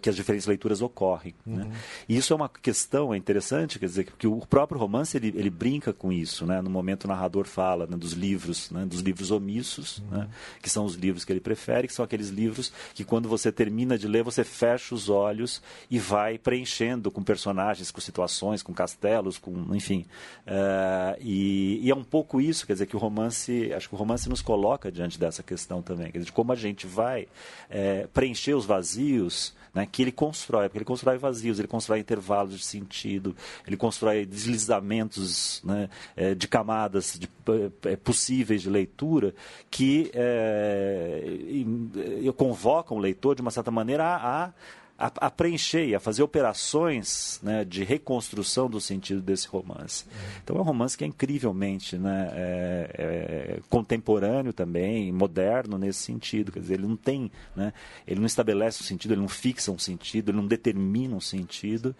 que 0.00 0.08
as 0.08 0.16
diferentes 0.16 0.46
leituras 0.46 0.82
ocorrem. 0.82 1.34
Né? 1.44 1.62
Uhum. 1.62 1.68
Né? 1.68 1.76
E 2.08 2.16
isso 2.16 2.32
é 2.32 2.36
uma 2.36 2.48
questão 2.48 3.12
é 3.12 3.16
interessante, 3.16 3.78
quer 3.78 3.86
dizer, 3.86 4.04
que 4.18 4.26
o 4.26 4.38
próprio 4.46 4.78
romance 4.78 5.16
ele, 5.16 5.32
ele 5.36 5.50
brinca 5.50 5.92
com 5.92 6.12
isso, 6.12 6.46
né? 6.46 6.60
No 6.60 6.70
momento 6.70 7.04
o 7.04 7.08
narrador 7.08 7.46
fala 7.46 7.86
né, 7.86 7.96
dos 7.96 8.12
livros, 8.12 8.70
né, 8.70 8.84
dos 8.84 9.00
livros 9.00 9.30
omissos, 9.30 9.98
uhum. 9.98 10.18
né, 10.18 10.28
que 10.62 10.70
são 10.70 10.84
os 10.84 10.94
livros 10.94 11.24
que 11.24 11.32
ele 11.32 11.40
prefere, 11.40 11.86
que 11.86 11.94
são 11.94 12.04
aqueles 12.04 12.28
livros 12.28 12.72
que 12.94 13.04
quando 13.04 13.28
você 13.28 13.50
termina 13.52 13.98
de 13.98 14.06
ler, 14.06 14.22
você 14.22 14.44
fecha 14.44 14.94
os 14.94 15.08
olhos 15.08 15.62
e 15.90 15.98
vai 15.98 16.38
preenchendo 16.38 17.10
com 17.10 17.22
personagens, 17.22 17.90
com 17.90 18.00
situações, 18.00 18.62
com 18.62 18.72
castelos, 18.72 19.38
com 19.38 19.74
enfim. 19.74 20.06
Uh, 20.46 21.16
e, 21.20 21.80
e, 21.82 21.90
é 21.90 21.94
um 21.94 22.04
pouco 22.04 22.40
isso, 22.40 22.66
quer 22.66 22.74
dizer, 22.74 22.86
que 22.86 22.96
o 22.96 22.98
romance, 22.98 23.72
acho 23.72 23.88
que 23.88 23.94
o 23.94 23.98
romance 23.98 24.28
nos 24.28 24.42
coloca 24.42 24.90
diante 24.90 25.18
dessa 25.18 25.42
questão 25.42 25.82
também, 25.82 26.06
quer 26.06 26.18
dizer, 26.18 26.26
de 26.26 26.32
como 26.32 26.52
a 26.52 26.56
gente 26.56 26.86
vai 26.86 27.26
é, 27.68 28.06
preencher 28.12 28.54
os 28.54 28.64
vazios 28.64 29.54
né, 29.76 29.86
que 29.86 30.00
ele 30.00 30.10
constrói, 30.10 30.68
porque 30.70 30.78
ele 30.78 30.84
constrói 30.86 31.18
vazios, 31.18 31.58
ele 31.58 31.68
constrói 31.68 31.98
intervalos 31.98 32.54
de 32.54 32.64
sentido, 32.64 33.36
ele 33.66 33.76
constrói 33.76 34.24
deslizamentos 34.24 35.60
né, 35.62 35.90
é, 36.16 36.34
de 36.34 36.48
camadas 36.48 37.18
de, 37.20 37.28
é, 37.84 37.94
possíveis 37.94 38.62
de 38.62 38.70
leitura 38.70 39.34
que 39.70 40.10
é, 40.14 41.22
convocam 42.34 42.96
o 42.96 43.00
leitor, 43.00 43.34
de 43.34 43.42
uma 43.42 43.50
certa 43.50 43.70
maneira, 43.70 44.02
a, 44.02 44.44
a 44.46 44.52
a, 44.98 45.26
a, 45.26 45.30
preencher 45.30 45.94
a 45.94 46.00
fazer 46.00 46.22
operações 46.22 47.38
né, 47.42 47.64
de 47.64 47.84
reconstrução 47.84 48.68
do 48.68 48.80
sentido 48.80 49.20
desse 49.20 49.46
romance. 49.46 50.04
Então 50.42 50.56
é 50.56 50.60
um 50.60 50.62
romance 50.62 50.96
que 50.96 51.04
é 51.04 51.06
incrivelmente 51.06 51.98
né, 51.98 52.30
é, 52.32 52.90
é, 52.98 53.60
contemporâneo 53.68 54.52
também, 54.52 55.12
moderno 55.12 55.76
nesse 55.76 56.00
sentido. 56.00 56.50
Quer 56.50 56.60
dizer, 56.60 56.74
ele 56.74 56.86
não 56.86 56.96
tem, 56.96 57.30
né, 57.54 57.72
ele 58.06 58.20
não 58.20 58.26
estabelece 58.26 58.82
um 58.82 58.86
sentido, 58.86 59.12
ele 59.12 59.20
não 59.20 59.28
fixa 59.28 59.70
um 59.70 59.78
sentido, 59.78 60.30
ele 60.30 60.38
não 60.38 60.46
determina 60.46 61.14
um 61.14 61.20
sentido 61.20 61.94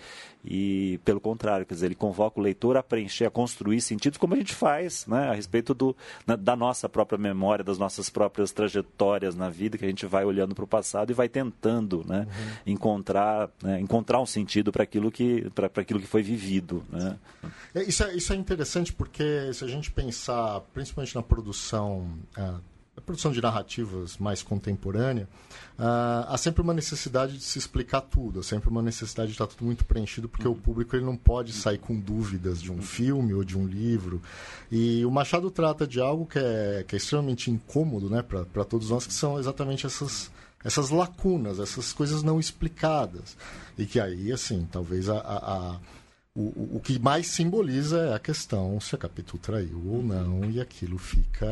e, 0.45 0.99
pelo 1.05 1.21
contrário, 1.21 1.67
quer 1.67 1.75
dizer, 1.75 1.87
ele 1.87 1.95
convoca 1.95 2.41
o 2.41 2.43
leitor 2.43 2.77
a 2.77 2.83
preencher, 2.83 3.27
a 3.27 3.31
construir 3.31 3.81
sentidos, 3.81 4.17
como 4.17 4.35
a 4.35 4.37
gente 4.37 4.55
faz 4.55 5.07
né, 5.07 5.29
a 5.29 5.35
respeito 5.35 5.75
do, 5.75 5.95
da 6.39 6.57
nossa 6.57 6.89
própria 6.89 7.19
memória, 7.19 7.65
das 7.65 7.79
nossas 7.79 8.09
próprias 8.09 8.53
trajetórias 8.53 9.35
na 9.35 9.51
vida, 9.51 9.77
que 9.77 9.85
a 9.85 9.89
gente 9.89 10.07
vai 10.07 10.25
olhando 10.25 10.55
para 10.55 10.65
o 10.65 10.69
passado 10.69 11.11
e 11.11 11.15
vai 11.15 11.29
tentando 11.29 12.05
né, 12.07 12.27
uhum 12.65 12.86
encontrar, 12.87 13.51
né, 13.63 13.81
encontrar 13.81 14.21
um 14.21 14.27
sentido 14.27 14.71
para 14.71 14.85
aquilo 14.85 15.11
que 15.11 15.51
para 15.51 15.67
aquilo 15.67 16.01
que 16.01 16.07
foi 16.07 16.23
vivido. 16.23 16.85
Né? 16.91 17.19
É, 17.75 17.83
isso, 17.83 18.05
é, 18.05 18.15
isso 18.15 18.33
é 18.33 18.37
interessante 18.37 18.93
porque 18.93 19.53
se 19.53 19.65
a 19.65 19.69
gente 19.69 19.91
pensar, 19.91 20.61
principalmente 20.73 21.15
na 21.15 21.23
produção, 21.23 22.09
é, 22.37 22.55
produção 23.05 23.31
de 23.31 23.41
narrativas 23.43 24.17
mais 24.17 24.43
contemporânea, 24.43 25.29
uh, 25.79 26.27
há 26.29 26.37
sempre 26.39 26.63
uma 26.63 26.73
necessidade 26.73 27.37
de 27.37 27.45
se 27.45 27.59
explicar 27.59 28.01
tudo, 28.01 28.41
há 28.41 28.43
sempre 28.43 28.69
uma 28.69 28.83
necessidade 28.83 29.29
de 29.29 29.35
estar 29.35 29.47
tudo 29.47 29.65
muito 29.65 29.85
preenchido, 29.85 30.29
porque 30.29 30.49
uhum. 30.49 30.55
o 30.55 30.57
público 30.57 30.97
ele 30.97 31.05
não 31.05 31.17
pode 31.17 31.53
sair 31.53 31.79
com 31.79 31.99
dúvidas 31.99 32.61
de 32.61 32.73
um 32.73 32.81
filme 32.81 33.35
ou 33.35 33.45
de 33.45 33.57
um 33.57 33.67
livro. 33.67 34.21
E 34.73 35.05
o 35.05 35.11
Machado 35.11 35.51
trata 35.51 35.87
de 35.87 36.01
algo 36.01 36.27
que 36.27 36.39
é, 36.39 36.85
que 36.87 36.97
é 36.97 36.99
extremamente 36.99 37.51
incômodo 37.51 38.09
né, 38.09 38.23
para 38.23 38.65
todos 38.65 38.91
nós, 38.91 39.07
que 39.07 39.15
são 39.15 39.39
exatamente 39.39 39.87
essas 39.87 40.31
essas 40.65 40.91
lacunas, 40.91 41.59
essas 41.59 41.93
coisas 41.93 42.23
não 42.23 42.41
explicadas. 42.41 43.37
E 43.79 43.87
que 43.87 44.01
aí, 44.01 44.33
assim, 44.33 44.67
talvez 44.71 45.09
a, 45.09 45.19
a, 45.19 45.37
a 45.37 45.81
o, 46.35 46.77
o 46.77 46.81
que 46.81 46.99
mais 46.99 47.29
simboliza 47.29 47.99
é 47.99 48.15
a 48.15 48.19
questão 48.19 48.79
se 48.79 48.95
a 48.95 48.99
Capitu 48.99 49.39
traiu 49.39 49.83
ou 49.87 50.03
não, 50.03 50.45
e 50.51 50.61
aquilo 50.61 50.99
fica 50.99 51.47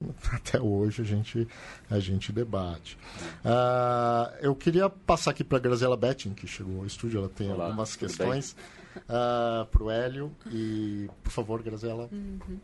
até 0.32 0.60
hoje 0.60 1.02
a 1.02 1.04
gente, 1.04 1.48
a 1.90 1.98
gente 1.98 2.32
debate. 2.32 2.96
Uh, 3.44 4.36
eu 4.40 4.54
queria 4.54 4.88
passar 4.88 5.32
aqui 5.32 5.42
para 5.44 5.58
a 5.58 5.60
Graziela 5.60 5.96
Betting, 5.96 6.34
que 6.34 6.46
chegou 6.46 6.80
ao 6.80 6.86
estúdio, 6.86 7.18
ela 7.18 7.28
tem 7.28 7.50
Olá, 7.50 7.66
algumas 7.66 7.96
questões 7.96 8.52
uh, 8.52 9.02
ah, 9.08 9.66
para 9.70 9.82
o 9.82 9.90
Hélio. 9.90 10.32
E, 10.50 11.08
por 11.22 11.32
favor, 11.32 11.62
Graziela. 11.62 12.08
Uhum. 12.10 12.58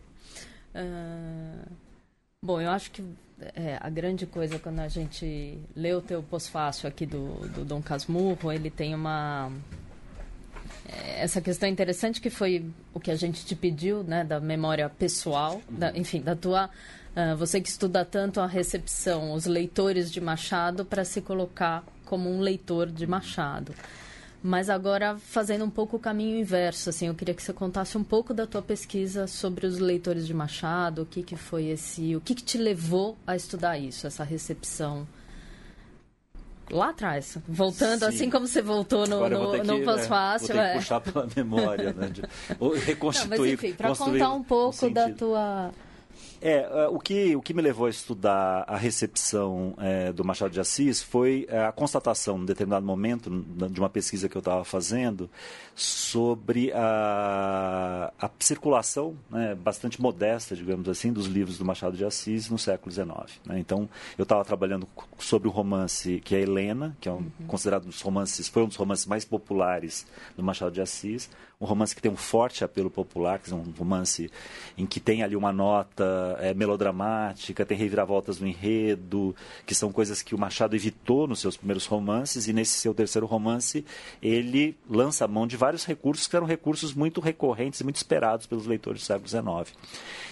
Uh, 0.75 1.86
bom, 2.47 2.61
eu 2.61 2.71
acho 2.71 2.93
que 2.93 3.05
é, 3.55 3.77
a 3.81 3.91
grande 3.91 4.25
coisa 4.25 4.59
quando 4.59 4.79
a 4.79 4.89
gente 4.89 5.59
lê 5.75 5.93
o 5.93 6.01
teu 6.01 6.23
pós-fácil 6.23 6.89
aqui 6.89 7.05
do, 7.05 7.49
do 7.49 7.65
Dom 7.65 7.83
Casmurro, 7.83 8.53
ele 8.53 8.71
tem 8.71 8.95
uma 8.95 9.51
é, 10.89 11.23
essa 11.23 11.41
questão 11.41 11.69
interessante 11.69 12.21
que 12.21 12.31
foi 12.31 12.65
o 12.95 13.01
que 13.01 13.11
a 13.11 13.17
gente 13.17 13.45
te 13.45 13.57
pediu, 13.57 14.05
né, 14.05 14.23
da 14.25 14.39
memória 14.39 14.89
pessoal, 14.89 15.61
da, 15.69 15.91
enfim, 15.97 16.21
da 16.21 16.37
tua 16.37 16.71
uh, 17.17 17.37
você 17.37 17.61
que 17.61 17.69
estuda 17.69 18.05
tanto 18.05 18.41
a 18.41 18.47
recepção, 18.47 19.33
os 19.33 19.45
leitores 19.45 20.13
de 20.13 20.21
Machado 20.21 20.85
para 20.85 21.05
se 21.05 21.21
colocar 21.21 21.85
como 22.05 22.31
um 22.31 22.39
leitor 22.41 22.87
de 22.87 23.07
Machado. 23.09 23.75
Mas 24.47 24.71
agora 24.71 25.19
fazendo 25.19 25.65
um 25.65 25.71
pouco 25.71 25.97
o 25.97 25.99
caminho 25.99 26.39
inverso, 26.39 26.89
assim, 26.89 27.09
eu 27.09 27.15
queria 27.17 27.35
que 27.35 27.43
você 27.43 27.53
contasse 27.53 27.99
um 27.99 28.05
pouco 28.05 28.33
da 28.33 28.47
tua 28.47 28.63
pesquisa 28.63 29.27
sobre 29.27 29.67
os 29.67 29.81
leitores 29.81 30.25
de 30.25 30.33
Machado, 30.33 31.03
o 31.03 31.07
que 31.07 31.21
que 31.21 31.35
foi 31.35 31.65
esse, 31.67 32.15
o 32.15 32.21
que 32.21 32.33
que 32.33 32.45
te 32.45 32.57
levou 32.57 33.19
a 33.27 33.35
estudar 33.35 33.77
isso, 33.77 34.07
essa 34.07 34.23
recepção 34.23 35.05
lá 36.71 36.91
atrás, 36.91 37.39
voltando 37.49 37.99
Sim. 37.99 38.07
assim 38.07 38.31
como 38.31 38.47
você 38.47 38.63
voltou 38.63 39.05
no, 39.09 39.29
no, 39.29 39.65
no 39.65 39.85
pós-fácil. 39.85 40.55
Né, 40.55 40.75
é. 40.75 40.75
puxar 40.77 41.01
pela 41.01 41.29
memória, 41.35 41.93
né? 41.93 42.09
De, 42.09 42.23
reconstituir. 42.85 43.31
Não, 43.37 43.45
mas 43.45 43.53
enfim, 43.53 43.73
para 43.73 43.97
contar 43.97 44.33
um 44.33 44.45
pouco 44.45 44.87
um 44.87 44.93
da 44.93 45.11
tua 45.11 45.73
é, 46.49 46.85
é, 46.85 46.89
o 46.89 47.01
que, 47.01 47.35
o 47.35 47.43
que 47.43 47.53
me 47.53 47.61
levou 47.61 47.89
a 47.89 47.91
estudar 47.91 48.65
a 48.69 48.77
recepção 48.77 49.75
é, 49.79 50.13
do 50.13 50.25
Machado 50.25 50.53
de 50.53 50.61
Assis 50.61 51.03
foi 51.03 51.45
é, 51.49 51.65
a 51.67 51.73
constatação, 51.73 52.39
em 52.39 52.45
determinado 52.45 52.87
momento, 52.87 53.29
de 53.69 53.81
uma 53.81 53.89
pesquisa 53.89 54.29
que 54.29 54.37
eu 54.37 54.39
estava 54.39 54.65
fazendo, 54.65 55.29
sobre 55.75 56.71
a, 56.73 58.13
a 58.17 58.31
circulação 58.39 59.17
né, 59.29 59.57
bastante 59.57 60.01
modesta, 60.01 60.55
digamos 60.55 60.89
assim, 60.89 61.13
dos 61.13 61.27
livros 61.27 61.59
do 61.59 61.65
Machado 61.65 61.97
de 61.97 62.05
Assis 62.05 62.49
no 62.49 62.59
século 62.59 62.93
XIX. 62.93 63.41
Né? 63.45 63.59
Então, 63.59 63.89
eu 64.17 64.23
estava 64.23 64.45
trabalhando 64.45 64.87
sobre 65.19 65.49
o 65.49 65.51
romance 65.51 66.21
que 66.25 66.37
é 66.37 66.41
Helena, 66.43 66.97
que 67.01 67.09
é 67.09 67.13
um, 67.13 67.17
uhum. 67.17 67.47
considerado 67.49 67.87
um 67.87 67.89
dos 67.89 68.01
romances, 68.01 68.47
foi 68.47 68.63
um 68.63 68.69
dos 68.69 68.77
romances 68.77 69.05
mais 69.05 69.25
populares 69.25 70.07
do 70.37 70.45
Machado 70.45 70.71
de 70.71 70.81
Assis, 70.81 71.29
um 71.59 71.65
romance 71.65 71.95
que 71.95 72.03
tem 72.03 72.11
um 72.11 72.17
forte 72.17 72.63
apelo 72.63 72.91
popular, 72.91 73.39
que 73.39 73.51
é 73.51 73.55
um 73.55 73.73
romance 73.79 74.31
em 74.77 74.85
que 74.85 75.01
tem 75.01 75.23
ali 75.23 75.35
uma 75.35 75.53
nota 75.53 76.37
é, 76.39 76.53
melodramática, 76.53 77.65
tem 77.65 77.79
reviravoltas 77.79 78.39
no 78.39 78.47
enredo, 78.47 79.35
que 79.65 79.75
são 79.75 79.91
coisas 79.91 80.21
que 80.21 80.35
o 80.35 80.39
Machado 80.39 80.77
evitou 80.77 81.27
nos 81.27 81.41
seus 81.41 81.57
primeiros 81.57 81.87
romances, 81.87 82.47
e 82.47 82.53
nesse 82.53 82.79
seu 82.79 82.93
terceiro 82.93 83.27
romance 83.27 83.85
ele 84.23 84.77
lança 84.89 85.25
a 85.25 85.29
mão 85.29 85.47
de 85.47 85.57
vários 85.57 85.85
recursos 85.87 86.27
que 86.27 86.37
eram 86.37 86.47
recursos 86.47 86.93
muito 86.93 87.21
recorrentes 87.21 87.81
muito 87.81 87.97
esperados 87.97 88.47
pelos 88.47 88.67
leitores 88.67 89.01
do 89.01 89.05
século 89.07 89.29
XIX. 89.29 89.77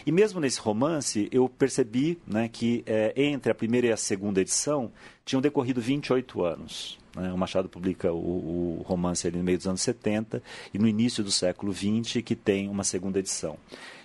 E 0.04 0.12
mesmo 0.12 0.40
nesse 0.40 0.61
romance, 0.61 1.28
eu 1.33 1.49
percebi 1.49 2.19
né, 2.26 2.49
que 2.49 2.83
é, 2.87 3.14
entre 3.16 3.50
a 3.50 3.54
primeira 3.54 3.87
e 3.87 3.93
a 3.93 3.97
segunda 3.97 4.40
edição 4.40 4.93
tinham 5.25 5.40
decorrido 5.40 5.81
28 5.81 6.45
anos. 6.45 7.03
Né? 7.14 7.33
O 7.33 7.38
Machado 7.38 7.68
publica 7.68 8.12
o, 8.12 8.78
o, 8.80 8.83
romance 8.85 9.26
ali 9.26 9.38
no 9.38 9.44
meio 9.44 9.59
dos 9.59 9.66
anos 9.66 9.80
70 9.83 10.42
e 10.73 10.78
no 10.78 10.88
início 10.88 11.23
do 11.23 11.30
século 11.30 11.73
20 11.73 12.23
que 12.23 12.35
tem 12.35 12.68
uma 12.68 12.85
segunda 12.85 13.18
edição. 13.18 13.56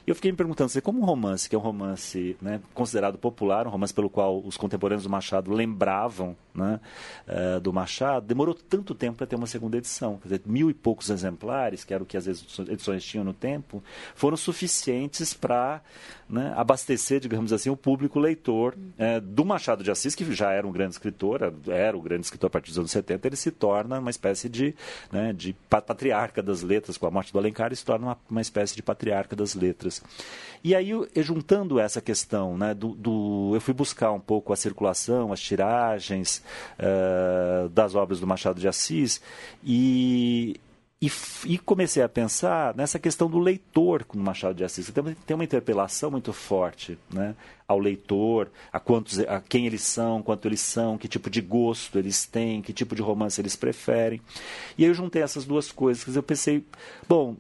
E 0.07 0.11
eu 0.11 0.15
fiquei 0.15 0.31
me 0.31 0.37
perguntando, 0.37 0.69
se 0.69 0.81
como 0.81 1.01
um 1.01 1.05
romance, 1.05 1.47
que 1.47 1.55
é 1.55 1.59
um 1.59 1.61
romance 1.61 2.35
né, 2.41 2.59
considerado 2.73 3.17
popular, 3.17 3.67
um 3.67 3.69
romance 3.69 3.93
pelo 3.93 4.09
qual 4.09 4.41
os 4.43 4.57
contemporâneos 4.57 5.03
do 5.03 5.09
Machado 5.09 5.51
lembravam 5.51 6.35
né, 6.53 6.79
uh, 7.27 7.59
do 7.59 7.71
Machado, 7.71 8.25
demorou 8.25 8.55
tanto 8.55 8.95
tempo 8.95 9.17
para 9.17 9.27
ter 9.27 9.35
uma 9.35 9.45
segunda 9.45 9.77
edição. 9.77 10.17
Quer 10.17 10.29
dizer, 10.29 10.41
mil 10.45 10.69
e 10.69 10.73
poucos 10.73 11.09
exemplares, 11.09 11.83
que 11.83 11.93
era 11.93 12.01
o 12.01 12.05
que 12.05 12.17
as 12.17 12.25
edições 12.27 13.03
tinham 13.03 13.23
no 13.23 13.33
tempo, 13.33 13.83
foram 14.15 14.35
suficientes 14.35 15.33
para 15.33 15.81
né, 16.29 16.53
abastecer, 16.55 17.19
digamos 17.19 17.51
assim, 17.51 17.69
o 17.69 17.75
público 17.75 18.19
leitor 18.19 18.75
uh, 18.75 19.19
do 19.21 19.43
Machado 19.43 19.83
de 19.83 19.89
Assis, 19.89 20.13
que 20.13 20.31
já 20.33 20.51
era 20.51 20.67
um 20.67 20.71
grande 20.71 20.93
escritor, 20.93 21.41
era 21.67 21.97
o 21.97 22.01
grande 22.01 22.25
escritor 22.25 22.47
a 22.47 22.51
partir 22.51 22.69
dos 22.69 22.77
anos 22.77 22.91
70, 22.91 23.27
ele 23.27 23.35
se 23.35 23.49
torna 23.49 23.99
uma 23.99 24.09
espécie 24.09 24.47
de, 24.47 24.75
né, 25.11 25.33
de 25.33 25.55
patriarca 25.69 26.43
das 26.43 26.61
letras, 26.61 26.97
com 26.97 27.07
a 27.07 27.11
morte 27.11 27.33
do 27.33 27.39
Alencar, 27.39 27.67
ele 27.67 27.75
se 27.75 27.85
torna 27.85 28.07
uma, 28.07 28.17
uma 28.29 28.41
espécie 28.41 28.75
de 28.75 28.83
patriarca 28.83 29.35
das 29.35 29.55
letras. 29.55 30.03
E 30.63 30.75
aí, 30.75 30.91
juntando 31.17 31.79
essa 31.79 32.01
questão, 32.01 32.57
né, 32.57 32.73
do, 32.73 32.89
do, 32.89 33.51
eu 33.53 33.61
fui 33.61 33.73
buscar 33.73 34.11
um 34.11 34.19
pouco 34.19 34.53
a 34.53 34.55
circulação, 34.55 35.33
as 35.33 35.39
tiragens 35.39 36.43
uh, 36.77 37.69
das 37.69 37.95
obras 37.95 38.19
do 38.19 38.27
Machado 38.27 38.59
de 38.59 38.67
Assis 38.67 39.21
e, 39.63 40.59
e, 41.01 41.09
e, 41.45 41.57
comecei 41.57 42.03
a 42.03 42.09
pensar 42.09 42.75
nessa 42.75 42.99
questão 42.99 43.29
do 43.29 43.39
leitor 43.39 44.03
com 44.03 44.19
Machado 44.19 44.55
de 44.55 44.65
Assis. 44.65 44.89
Tem, 44.89 45.15
tem 45.25 45.33
uma 45.33 45.45
interpelação 45.45 46.11
muito 46.11 46.33
forte 46.33 46.97
né, 47.09 47.35
ao 47.65 47.79
leitor, 47.79 48.51
a, 48.69 48.81
quantos, 48.81 49.17
a 49.19 49.39
quem 49.39 49.65
eles 49.65 49.81
são, 49.81 50.21
quanto 50.21 50.45
eles 50.45 50.59
são, 50.59 50.97
que 50.97 51.07
tipo 51.07 51.29
de 51.29 51.39
gosto 51.39 51.97
eles 51.97 52.25
têm, 52.25 52.61
que 52.61 52.73
tipo 52.73 52.95
de 52.95 53.01
romance 53.01 53.39
eles 53.39 53.55
preferem. 53.55 54.19
E 54.77 54.83
aí 54.83 54.89
eu 54.89 54.93
juntei 54.93 55.21
essas 55.21 55.45
duas 55.45 55.71
coisas. 55.71 56.15
Eu 56.17 56.23
pensei, 56.23 56.65
bom, 57.07 57.37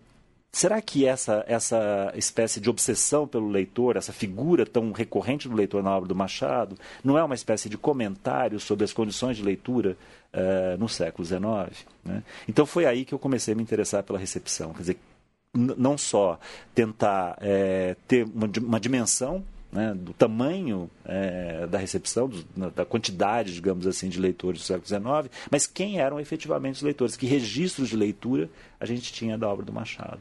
Será 0.51 0.81
que 0.81 1.05
essa, 1.05 1.45
essa 1.47 2.11
espécie 2.15 2.59
de 2.59 2.71
obsessão 2.71 3.27
pelo 3.27 3.47
leitor, 3.47 3.95
essa 3.95 4.11
figura 4.11 4.65
tão 4.65 4.91
recorrente 4.91 5.47
do 5.47 5.55
leitor 5.55 5.83
na 5.83 5.95
obra 5.95 6.09
do 6.09 6.15
Machado, 6.15 6.75
não 7.03 7.19
é 7.19 7.23
uma 7.23 7.35
espécie 7.35 7.69
de 7.69 7.77
comentário 7.77 8.59
sobre 8.59 8.83
as 8.83 8.91
condições 8.91 9.37
de 9.37 9.43
leitura 9.43 9.95
uh, 10.33 10.77
no 10.77 10.89
século 10.89 11.25
XIX? 11.25 11.85
Né? 12.03 12.23
Então 12.47 12.65
foi 12.65 12.85
aí 12.85 13.05
que 13.05 13.13
eu 13.13 13.19
comecei 13.19 13.53
a 13.53 13.57
me 13.57 13.63
interessar 13.63 14.03
pela 14.03 14.19
recepção. 14.19 14.73
Quer 14.73 14.79
dizer, 14.79 14.99
não 15.53 15.97
só 15.97 16.39
tentar 16.75 17.37
é, 17.41 17.95
ter 18.07 18.25
uma, 18.25 18.49
uma 18.61 18.79
dimensão 18.79 19.43
né, 19.71 19.93
do 19.95 20.13
tamanho 20.13 20.89
é, 21.05 21.67
da 21.67 21.77
recepção, 21.77 22.27
do, 22.27 22.71
da 22.71 22.85
quantidade, 22.85 23.53
digamos 23.53 23.85
assim, 23.85 24.09
de 24.09 24.19
leitores 24.19 24.61
do 24.61 24.65
século 24.65 24.87
XIX, 24.87 25.31
mas 25.49 25.67
quem 25.67 25.99
eram 25.99 26.19
efetivamente 26.19 26.77
os 26.77 26.81
leitores, 26.81 27.15
que 27.15 27.25
registros 27.25 27.89
de 27.89 27.95
leitura 27.95 28.49
a 28.79 28.85
gente 28.85 29.13
tinha 29.13 29.37
da 29.37 29.47
obra 29.47 29.65
do 29.65 29.73
Machado. 29.73 30.19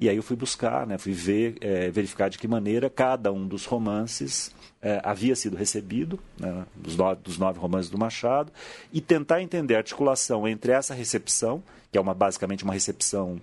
E 0.00 0.08
aí 0.08 0.16
eu 0.16 0.22
fui 0.22 0.36
buscar, 0.36 0.84
né, 0.84 0.98
fui 0.98 1.12
ver, 1.12 1.56
é, 1.60 1.90
verificar 1.90 2.28
de 2.28 2.38
que 2.38 2.48
maneira 2.48 2.90
cada 2.90 3.32
um 3.32 3.46
dos 3.46 3.64
romances 3.64 4.50
é, 4.82 5.00
havia 5.04 5.36
sido 5.36 5.56
recebido, 5.56 6.18
né, 6.38 6.66
dos, 6.74 6.96
nove, 6.96 7.20
dos 7.22 7.38
nove 7.38 7.60
romances 7.60 7.88
do 7.88 7.96
Machado, 7.96 8.52
e 8.92 9.00
tentar 9.00 9.42
entender 9.42 9.76
a 9.76 9.78
articulação 9.78 10.46
entre 10.46 10.72
essa 10.72 10.92
recepção, 10.92 11.62
que 11.92 11.98
é 11.98 12.00
uma, 12.00 12.14
basicamente 12.14 12.64
uma 12.64 12.72
recepção 12.72 13.40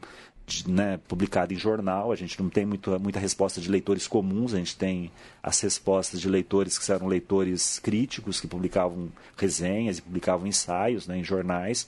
né, 0.67 0.99
publicada 1.07 1.53
em 1.53 1.57
jornal, 1.57 2.11
a 2.11 2.15
gente 2.15 2.41
não 2.41 2.49
tem 2.49 2.65
muito, 2.65 2.99
muita 2.99 3.19
resposta 3.19 3.61
de 3.61 3.71
leitores 3.71 4.05
comuns, 4.05 4.53
a 4.53 4.57
gente 4.57 4.75
tem 4.75 5.11
as 5.41 5.61
respostas 5.61 6.19
de 6.19 6.27
leitores 6.27 6.77
que 6.77 6.91
eram 6.91 7.07
leitores 7.07 7.79
críticos, 7.79 8.41
que 8.41 8.47
publicavam 8.47 9.09
resenhas 9.37 9.97
e 9.97 10.01
publicavam 10.01 10.45
ensaios 10.45 11.07
né, 11.07 11.17
em 11.17 11.23
jornais, 11.23 11.87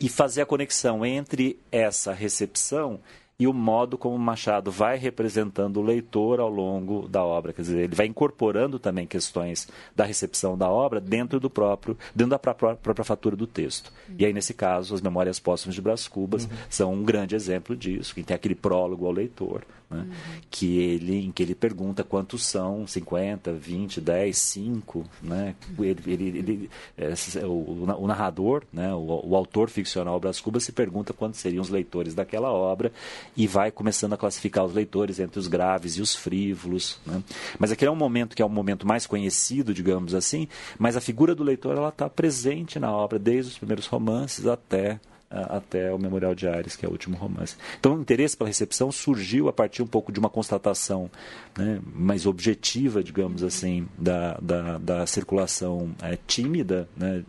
e 0.00 0.08
fazer 0.08 0.42
a 0.42 0.46
conexão 0.46 1.06
entre 1.06 1.58
essa 1.70 2.12
recepção 2.12 3.00
e 3.40 3.46
o 3.46 3.52
modo 3.52 3.96
como 3.96 4.18
Machado 4.18 4.68
vai 4.68 4.98
representando 4.98 5.76
o 5.76 5.82
leitor 5.82 6.40
ao 6.40 6.48
longo 6.48 7.06
da 7.06 7.22
obra. 7.22 7.52
Quer 7.52 7.62
dizer, 7.62 7.78
ele 7.84 7.94
vai 7.94 8.06
incorporando 8.06 8.80
também 8.80 9.06
questões 9.06 9.68
da 9.94 10.04
recepção 10.04 10.58
da 10.58 10.68
obra 10.68 11.00
dentro 11.00 11.38
do 11.38 11.48
próprio, 11.48 11.96
dentro 12.12 12.30
da 12.30 12.38
própria, 12.38 12.74
própria 12.74 13.04
fatura 13.04 13.36
do 13.36 13.46
texto. 13.46 13.92
Uhum. 14.08 14.16
E 14.18 14.26
aí, 14.26 14.32
nesse 14.32 14.52
caso, 14.52 14.92
as 14.92 15.00
Memórias 15.00 15.38
Póstumas 15.38 15.76
de 15.76 15.80
Brás 15.80 16.08
Cubas 16.08 16.46
uhum. 16.46 16.50
são 16.68 16.92
um 16.92 17.04
grande 17.04 17.36
exemplo 17.36 17.76
disso, 17.76 18.12
que 18.12 18.24
tem 18.24 18.34
aquele 18.34 18.56
prólogo 18.56 19.06
ao 19.06 19.12
leitor, 19.12 19.64
né? 19.88 20.00
Uhum. 20.00 20.40
que 20.50 20.80
ele, 20.80 21.24
em 21.26 21.30
que 21.30 21.42
ele 21.42 21.54
pergunta 21.54 22.02
quantos 22.02 22.44
são 22.44 22.88
50, 22.88 23.52
20, 23.52 24.00
10, 24.00 24.36
5. 24.36 25.04
Né? 25.22 25.54
Ele, 25.78 26.02
ele, 26.06 26.38
ele 26.38 26.70
é, 26.96 27.14
o, 27.46 27.84
o, 27.98 28.06
narrador, 28.06 28.64
né? 28.72 28.92
o, 28.92 29.28
o 29.28 29.36
autor 29.36 29.70
ficcional 29.70 30.18
Brás 30.18 30.40
Cubas, 30.40 30.64
se 30.64 30.72
pergunta 30.72 31.12
quantos 31.12 31.38
seriam 31.40 31.62
os 31.62 31.68
leitores 31.68 32.14
daquela 32.14 32.50
obra 32.50 32.92
e 33.38 33.46
vai 33.46 33.70
começando 33.70 34.14
a 34.14 34.16
classificar 34.16 34.64
os 34.64 34.74
leitores 34.74 35.20
entre 35.20 35.38
os 35.38 35.46
graves 35.46 35.92
e 35.96 36.02
os 36.02 36.12
frívolos. 36.12 36.98
Né? 37.06 37.22
Mas 37.56 37.70
aquele 37.70 37.88
é 37.88 37.92
um 37.92 37.96
momento 37.96 38.34
que 38.34 38.42
é 38.42 38.44
um 38.44 38.48
momento 38.48 38.84
mais 38.84 39.06
conhecido, 39.06 39.72
digamos 39.72 40.12
assim, 40.12 40.48
mas 40.76 40.96
a 40.96 41.00
figura 41.00 41.36
do 41.36 41.44
leitor 41.44 41.76
ela 41.76 41.90
está 41.90 42.10
presente 42.10 42.80
na 42.80 42.90
obra, 42.90 43.16
desde 43.16 43.52
os 43.52 43.58
primeiros 43.58 43.86
romances 43.86 44.44
até 44.44 44.98
até 45.30 45.92
o 45.92 45.98
Memorial 45.98 46.34
de 46.34 46.48
Ares, 46.48 46.74
que 46.74 46.86
é 46.86 46.88
o 46.88 46.92
último 46.92 47.14
romance. 47.14 47.54
Então, 47.78 47.96
o 47.96 48.00
interesse 48.00 48.34
pela 48.34 48.48
recepção 48.48 48.90
surgiu 48.90 49.46
a 49.46 49.52
partir 49.52 49.82
um 49.82 49.86
pouco 49.86 50.10
de 50.10 50.18
uma 50.18 50.30
constatação 50.30 51.10
né, 51.54 51.82
mais 51.94 52.24
objetiva, 52.24 53.04
digamos 53.04 53.42
assim, 53.42 53.86
da, 53.98 54.38
da, 54.40 54.78
da 54.78 55.06
circulação 55.06 55.94
é, 56.00 56.18
tímida 56.26 56.88
né, 56.96 57.22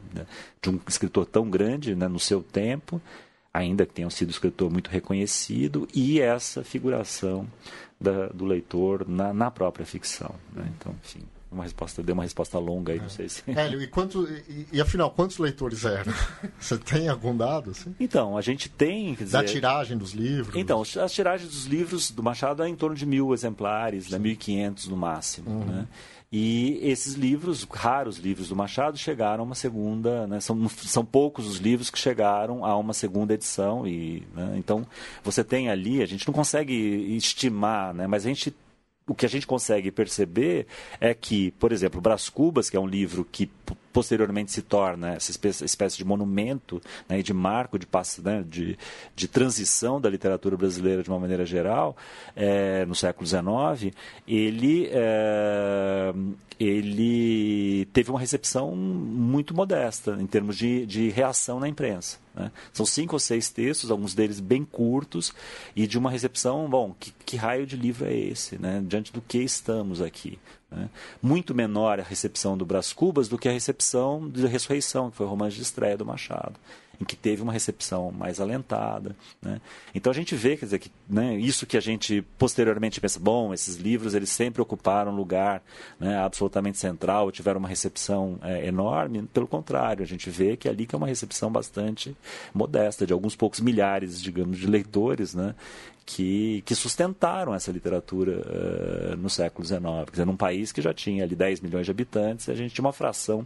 de 0.62 0.70
um 0.70 0.80
escritor 0.88 1.26
tão 1.26 1.50
grande 1.50 1.94
né, 1.94 2.08
no 2.08 2.22
seu 2.22 2.42
tempo, 2.42 3.02
ainda 3.54 3.86
que 3.86 3.94
tenha 3.94 4.10
sido 4.10 4.30
um 4.30 4.32
escritor 4.32 4.72
muito 4.72 4.90
reconhecido, 4.90 5.88
e 5.94 6.20
essa 6.20 6.64
figuração 6.64 7.48
da, 8.00 8.28
do 8.28 8.46
leitor 8.46 9.08
na, 9.08 9.34
na 9.34 9.52
própria 9.52 9.86
ficção. 9.86 10.34
Né? 10.54 10.72
Então, 10.78 10.96
enfim 11.04 11.24
uma 11.52 11.64
resposta, 11.64 12.04
deu 12.04 12.14
uma 12.14 12.24
resposta 12.24 12.60
longa 12.60 12.94
aí, 12.94 13.00
não 13.00 13.10
sei 13.10 13.28
se. 13.28 13.44
Hélio, 13.48 13.82
e, 13.82 13.88
quanto, 13.88 14.28
e, 14.48 14.68
e, 14.74 14.82
afinal, 14.82 15.10
quantos 15.10 15.40
leitores 15.40 15.84
eram? 15.84 16.14
Você 16.60 16.78
tem 16.78 17.08
algum 17.08 17.36
dado? 17.36 17.72
Assim? 17.72 17.96
Então, 18.00 18.38
a 18.38 18.42
gente 18.42 18.70
tem. 18.70 19.16
Dizer... 19.16 19.32
Da 19.32 19.44
tiragem 19.44 19.98
dos 19.98 20.12
livros? 20.12 20.56
Então, 20.56 20.82
as 20.82 21.12
tiragens 21.12 21.50
dos 21.50 21.66
livros 21.66 22.12
do 22.12 22.22
Machado 22.22 22.62
é 22.62 22.70
em 22.70 22.76
torno 22.76 22.96
de 22.96 23.06
mil 23.06 23.34
exemplares, 23.34 24.10
né, 24.10 24.20
1.500 24.20 24.88
no 24.88 24.98
máximo. 24.98 25.50
Uhum. 25.50 25.66
Né? 25.66 25.88
E 26.32 26.80
esses 26.84 27.16
livros, 27.16 27.64
raros 27.64 28.18
livros 28.18 28.50
do 28.50 28.56
Machado, 28.56 28.98
chegaram 28.98 29.44
a 29.44 29.46
uma 29.46 29.56
segunda. 29.56 30.28
Né, 30.28 30.40
são, 30.40 30.70
são 30.70 31.04
poucos 31.04 31.48
os 31.48 31.58
livros 31.58 31.90
que 31.90 31.98
chegaram 31.98 32.64
a 32.64 32.78
uma 32.78 32.94
segunda 32.94 33.34
edição. 33.34 33.88
e 33.88 34.24
né, 34.36 34.56
Então, 34.58 34.86
você 35.24 35.44
tem 35.44 35.70
ali, 35.70 36.04
a 36.04 36.06
gente 36.06 36.28
não 36.28 36.34
consegue 36.34 36.74
estimar, 37.16 37.94
né, 37.94 38.06
mas 38.06 38.26
a 38.26 38.30
gente 38.30 38.54
o 39.08 39.16
que 39.16 39.26
a 39.26 39.30
gente 39.30 39.48
consegue 39.48 39.90
perceber 39.90 40.68
é 41.02 41.16
que, 41.16 41.50
por 41.52 41.72
exemplo, 41.72 42.00
Brás 42.00 42.30
Cubas, 42.30 42.70
que 42.70 42.78
é 42.78 42.80
um 42.80 42.86
livro 42.86 43.26
que 43.26 43.50
posteriormente 43.92 44.52
se 44.52 44.62
torna 44.62 45.14
essa 45.14 45.32
espécie 45.32 45.98
de 45.98 46.06
monumento 46.06 46.82
né, 47.08 47.22
de 47.22 47.34
marco 47.34 47.78
de, 47.78 47.88
né, 48.24 48.44
de, 48.48 48.78
de, 49.16 49.28
transição 49.28 50.00
da 50.00 50.10
literatura 50.10 50.56
brasileira 50.56 51.04
de 51.04 51.10
uma 51.10 51.20
maneira 51.20 51.46
geral, 51.46 51.96
é, 52.36 52.86
no 52.86 52.96
século 52.96 53.26
XIX, 53.26 53.94
ele, 54.28 54.90
é, 54.92 56.14
ele 56.60 57.86
teve 57.94 58.12
uma 58.12 58.20
recepção 58.20 58.76
muito 58.76 59.54
modesta 59.54 60.18
em 60.20 60.28
termos 60.28 60.58
de, 60.58 60.86
de 60.86 61.10
reação 61.10 61.60
na 61.60 61.68
imprensa. 61.68 62.18
Né? 62.36 62.52
São 62.72 62.86
cinco 62.86 63.16
ou 63.16 63.20
seis 63.20 63.50
textos, 63.50 63.92
alguns 63.92 64.14
deles 64.14 64.40
bem 64.40 64.64
curtos, 64.64 65.34
e 65.76 65.88
de 65.88 65.98
uma 65.98 66.10
recepção, 66.10 66.70
bom, 66.70 66.96
que, 67.00 67.12
que 67.26 67.38
raio 67.38 67.66
de 67.66 67.76
livro 67.76 68.08
é 68.08 68.16
esse? 68.16 68.60
Né? 68.60 68.84
Diante 68.86 69.12
do 69.12 69.22
que 69.22 69.40
estamos 69.40 70.02
aqui? 70.02 70.40
Né? 70.72 70.90
Muito 71.22 71.56
menor 71.56 72.00
a 72.00 72.04
recepção 72.04 72.58
do 72.58 72.66
Brás 72.66 72.94
Cubas 72.94 73.28
do 73.28 73.38
que 73.38 73.50
a 73.50 73.52
recepção 73.52 74.30
de 74.30 74.46
Ressurreição, 74.48 75.10
que 75.10 75.18
foi 75.18 75.26
o 75.26 75.30
romance 75.30 75.56
de 75.56 75.62
estreia 75.62 75.98
do 75.98 76.06
Machado 76.06 76.60
em 77.02 77.06
que 77.06 77.16
teve 77.16 77.42
uma 77.42 77.54
recepção 77.54 78.12
mais 78.12 78.40
alentada. 78.40 79.16
Né? 79.42 79.62
Então 79.96 80.12
a 80.12 80.14
gente 80.14 80.36
vê, 80.36 80.58
quer 80.58 80.66
dizer, 80.66 80.80
que 80.80 80.92
né, 81.08 81.36
isso 81.36 81.66
que 81.66 81.78
a 81.78 81.80
gente 81.80 82.22
posteriormente 82.38 83.00
pensa, 83.00 83.20
bom, 83.20 83.54
esses 83.54 83.78
livros 83.78 84.14
eles 84.14 84.30
sempre 84.30 84.62
ocuparam 84.62 85.14
um 85.14 85.16
lugar 85.16 85.64
né, 86.00 86.18
absolutamente 86.18 86.78
central, 86.78 87.32
tiveram 87.32 87.60
uma 87.60 87.70
recepção 87.70 88.38
é, 88.42 88.68
enorme, 88.68 89.24
pelo 89.34 89.48
contrário, 89.48 90.04
a 90.04 90.08
gente 90.08 90.30
vê 90.30 90.58
que 90.58 90.68
ali 90.68 90.86
que 90.86 90.94
é 90.94 90.98
uma 90.98 91.08
recepção 91.08 91.50
bastante 91.50 92.16
modesta, 92.54 93.06
de 93.06 93.14
alguns 93.14 93.36
poucos 93.36 93.62
milhares, 93.62 94.22
digamos, 94.22 94.58
de 94.58 94.68
leitores, 94.68 95.34
né, 95.34 95.56
que, 96.10 96.64
que 96.66 96.74
sustentaram 96.74 97.54
essa 97.54 97.72
literatura 97.72 98.42
uh, 98.42 99.16
no 99.16 99.30
século 99.30 99.64
XIX. 99.64 99.82
Quer 100.06 100.12
dizer, 100.12 100.26
num 100.26 100.36
país 100.36 100.72
que 100.72 100.82
já 100.82 100.92
tinha 100.92 101.24
ali 101.24 101.36
10 101.36 101.62
milhões 101.62 101.86
de 101.86 101.92
habitantes, 101.92 102.50
a 102.50 102.56
gente 102.56 102.74
tinha 102.74 102.84
uma 102.84 102.92
fração 102.92 103.46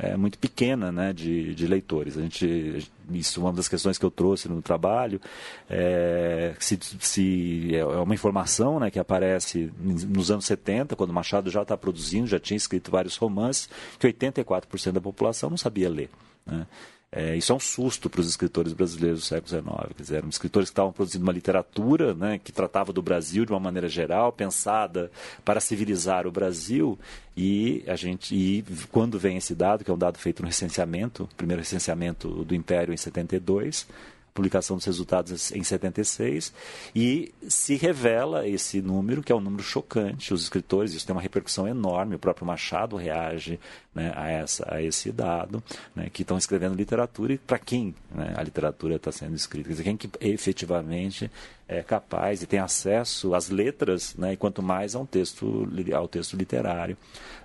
uh, 0.00 0.16
muito 0.16 0.38
pequena 0.38 0.90
né, 0.90 1.12
de, 1.12 1.54
de 1.54 1.66
leitores. 1.66 2.16
A 2.16 2.22
gente, 2.22 2.88
isso 3.10 3.40
é 3.40 3.44
uma 3.44 3.52
das 3.52 3.68
questões 3.68 3.98
que 3.98 4.06
eu 4.06 4.10
trouxe 4.10 4.48
no 4.48 4.62
trabalho, 4.62 5.20
é, 5.68 6.54
se, 6.58 6.78
se 6.98 7.74
é, 7.74 7.80
é 7.80 7.84
uma 7.84 8.14
informação 8.14 8.80
né, 8.80 8.90
que 8.90 8.98
aparece 8.98 9.70
nos 9.78 10.30
anos 10.30 10.46
70, 10.46 10.96
quando 10.96 11.12
Machado 11.12 11.50
já 11.50 11.60
está 11.60 11.76
produzindo, 11.76 12.26
já 12.26 12.40
tinha 12.40 12.56
escrito 12.56 12.90
vários 12.90 13.18
romances, 13.18 13.68
que 13.98 14.08
84% 14.08 14.92
da 14.92 15.00
população 15.00 15.50
não 15.50 15.58
sabia 15.58 15.90
ler. 15.90 16.08
Né? 16.46 16.66
É, 17.10 17.34
isso 17.34 17.52
é 17.52 17.54
um 17.54 17.60
susto 17.60 18.10
para 18.10 18.20
os 18.20 18.28
escritores 18.28 18.74
brasileiros 18.74 19.20
do 19.20 19.24
século 19.24 19.48
XIX. 19.48 19.94
Quer 19.96 20.02
dizer, 20.02 20.16
eram 20.16 20.28
escritores 20.28 20.68
que 20.68 20.72
estavam 20.72 20.92
produzindo 20.92 21.24
uma 21.24 21.32
literatura 21.32 22.12
né, 22.14 22.38
que 22.38 22.52
tratava 22.52 22.92
do 22.92 23.00
Brasil 23.00 23.46
de 23.46 23.52
uma 23.52 23.60
maneira 23.60 23.88
geral, 23.88 24.30
pensada 24.30 25.10
para 25.42 25.58
civilizar 25.58 26.26
o 26.26 26.30
Brasil. 26.30 26.98
E 27.34 27.82
a 27.86 27.96
gente, 27.96 28.34
e 28.34 28.62
quando 28.92 29.18
vem 29.18 29.38
esse 29.38 29.54
dado, 29.54 29.84
que 29.84 29.90
é 29.90 29.94
um 29.94 29.98
dado 29.98 30.18
feito 30.18 30.42
no 30.42 30.48
recenseamento, 30.48 31.26
primeiro 31.34 31.62
recenseamento 31.62 32.44
do 32.44 32.54
Império 32.54 32.92
em 32.92 32.96
72, 32.96 33.86
publicação 34.34 34.76
dos 34.76 34.84
resultados 34.84 35.52
em 35.52 35.62
76, 35.62 36.52
e 36.94 37.32
se 37.48 37.76
revela 37.76 38.46
esse 38.46 38.80
número, 38.80 39.22
que 39.22 39.32
é 39.32 39.34
um 39.34 39.40
número 39.40 39.62
chocante. 39.62 40.32
Os 40.32 40.42
escritores, 40.42 40.92
isso 40.92 41.06
tem 41.06 41.14
uma 41.14 41.22
repercussão 41.22 41.66
enorme, 41.66 42.14
o 42.14 42.18
próprio 42.18 42.46
Machado 42.46 42.96
reage 42.96 43.58
né, 43.94 44.12
a, 44.14 44.28
essa, 44.28 44.74
a 44.74 44.82
esse 44.82 45.10
dado, 45.10 45.62
né, 45.94 46.08
que 46.12 46.22
estão 46.22 46.38
escrevendo 46.38 46.74
literatura 46.74 47.32
e 47.32 47.38
para 47.38 47.58
quem 47.58 47.94
né, 48.10 48.32
a 48.36 48.42
literatura 48.42 48.96
está 48.96 49.10
sendo 49.10 49.34
escrita. 49.34 49.82
Quem 49.82 49.96
que 49.96 50.08
efetivamente 50.20 51.30
é 51.66 51.82
capaz 51.82 52.42
e 52.42 52.46
tem 52.46 52.60
acesso 52.60 53.34
às 53.34 53.50
letras, 53.50 54.14
né, 54.16 54.32
e 54.32 54.36
quanto 54.36 54.62
mais 54.62 54.94
ao 54.94 55.06
texto, 55.06 55.68
ao 55.94 56.08
texto 56.08 56.36
literário 56.36 56.96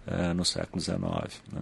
uh, 0.08 0.34
no 0.34 0.46
século 0.46 0.80
XIX. 0.80 1.02
Né. 1.52 1.62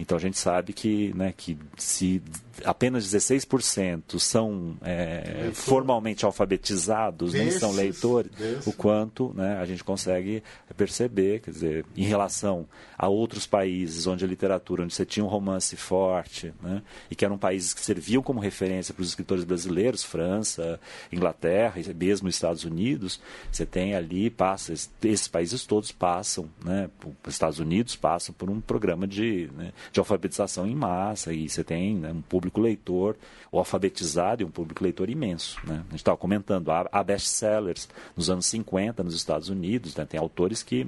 Então 0.00 0.16
a 0.16 0.20
gente 0.20 0.38
sabe 0.38 0.72
que, 0.72 1.12
né, 1.12 1.34
que 1.36 1.58
se 1.76 2.22
apenas 2.64 3.04
16% 3.12 4.18
são 4.18 4.76
é, 4.82 5.50
formalmente 5.52 6.24
alfabetizados, 6.24 7.32
desses, 7.32 7.48
nem 7.48 7.58
são 7.58 7.72
leitores, 7.72 8.30
desses. 8.32 8.66
o 8.66 8.72
quanto 8.72 9.32
né, 9.34 9.58
a 9.58 9.64
gente 9.64 9.82
consegue 9.82 10.42
perceber, 10.76 11.40
quer 11.40 11.50
dizer, 11.50 11.86
em 11.96 12.04
relação 12.04 12.66
a 12.96 13.08
outros 13.08 13.46
países 13.46 14.06
onde 14.06 14.24
a 14.24 14.28
literatura, 14.28 14.84
onde 14.84 14.94
você 14.94 15.04
tinha 15.04 15.24
um 15.24 15.28
romance 15.28 15.76
forte, 15.76 16.52
né, 16.62 16.82
e 17.10 17.14
que 17.14 17.24
eram 17.24 17.38
países 17.38 17.74
que 17.74 17.80
serviam 17.80 18.22
como 18.22 18.40
referência 18.40 18.94
para 18.94 19.02
os 19.02 19.08
escritores 19.08 19.44
brasileiros, 19.44 20.04
França, 20.04 20.80
Inglaterra 21.12 21.80
e 21.80 21.94
mesmo 21.94 22.28
Estados 22.28 22.64
Unidos, 22.64 23.20
você 23.50 23.66
tem 23.66 23.94
ali, 23.94 24.30
passa, 24.30 24.72
esses 24.72 25.28
países 25.28 25.66
todos 25.66 25.90
passam, 25.90 26.48
né, 26.64 26.88
os 27.26 27.34
Estados 27.34 27.58
Unidos 27.58 27.96
passam 27.96 28.34
por 28.34 28.48
um 28.48 28.60
programa 28.60 29.06
de, 29.06 29.50
né, 29.56 29.72
de 29.92 30.00
alfabetização 30.00 30.66
em 30.66 30.74
massa, 30.74 31.32
e 31.32 31.48
você 31.48 31.64
tem 31.64 31.96
né, 31.96 32.12
um 32.12 32.22
público 32.22 32.60
leitor, 32.60 33.16
o 33.50 33.58
alfabetizado 33.58 34.42
e 34.42 34.44
um 34.44 34.50
público 34.50 34.82
leitor 34.82 35.08
imenso. 35.08 35.58
Né? 35.64 35.76
A 35.88 35.90
gente 35.90 35.96
estava 35.96 36.16
comentando, 36.16 36.70
há, 36.70 37.02
best-sellers 37.02 37.88
nos 38.16 38.28
anos 38.28 38.46
50 38.46 39.02
nos 39.02 39.14
Estados 39.14 39.48
Unidos, 39.48 39.96
né? 39.96 40.04
tem 40.04 40.20
autores 40.20 40.62
que, 40.62 40.86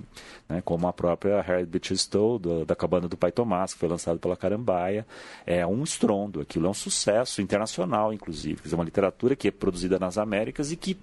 né, 0.48 0.60
como 0.64 0.86
a 0.86 0.92
própria 0.92 1.40
Harriet 1.40 1.96
Stowe, 1.96 2.38
do, 2.38 2.64
da 2.64 2.76
Cabana 2.76 3.08
do 3.08 3.16
Pai 3.16 3.32
Tomás, 3.32 3.72
que 3.72 3.80
foi 3.80 3.88
lançado 3.88 4.18
pela 4.18 4.36
Carambaia, 4.36 5.06
é 5.46 5.66
um 5.66 5.82
estrondo, 5.82 6.40
aquilo 6.40 6.66
é 6.66 6.70
um 6.70 6.74
sucesso 6.74 7.40
internacional, 7.40 8.12
inclusive, 8.12 8.56
quer 8.56 8.64
dizer, 8.64 8.74
uma 8.74 8.84
literatura 8.84 9.34
que 9.34 9.48
é 9.48 9.50
produzida 9.50 9.98
nas 9.98 10.18
Américas 10.18 10.70
e 10.72 10.76
que 10.76 10.96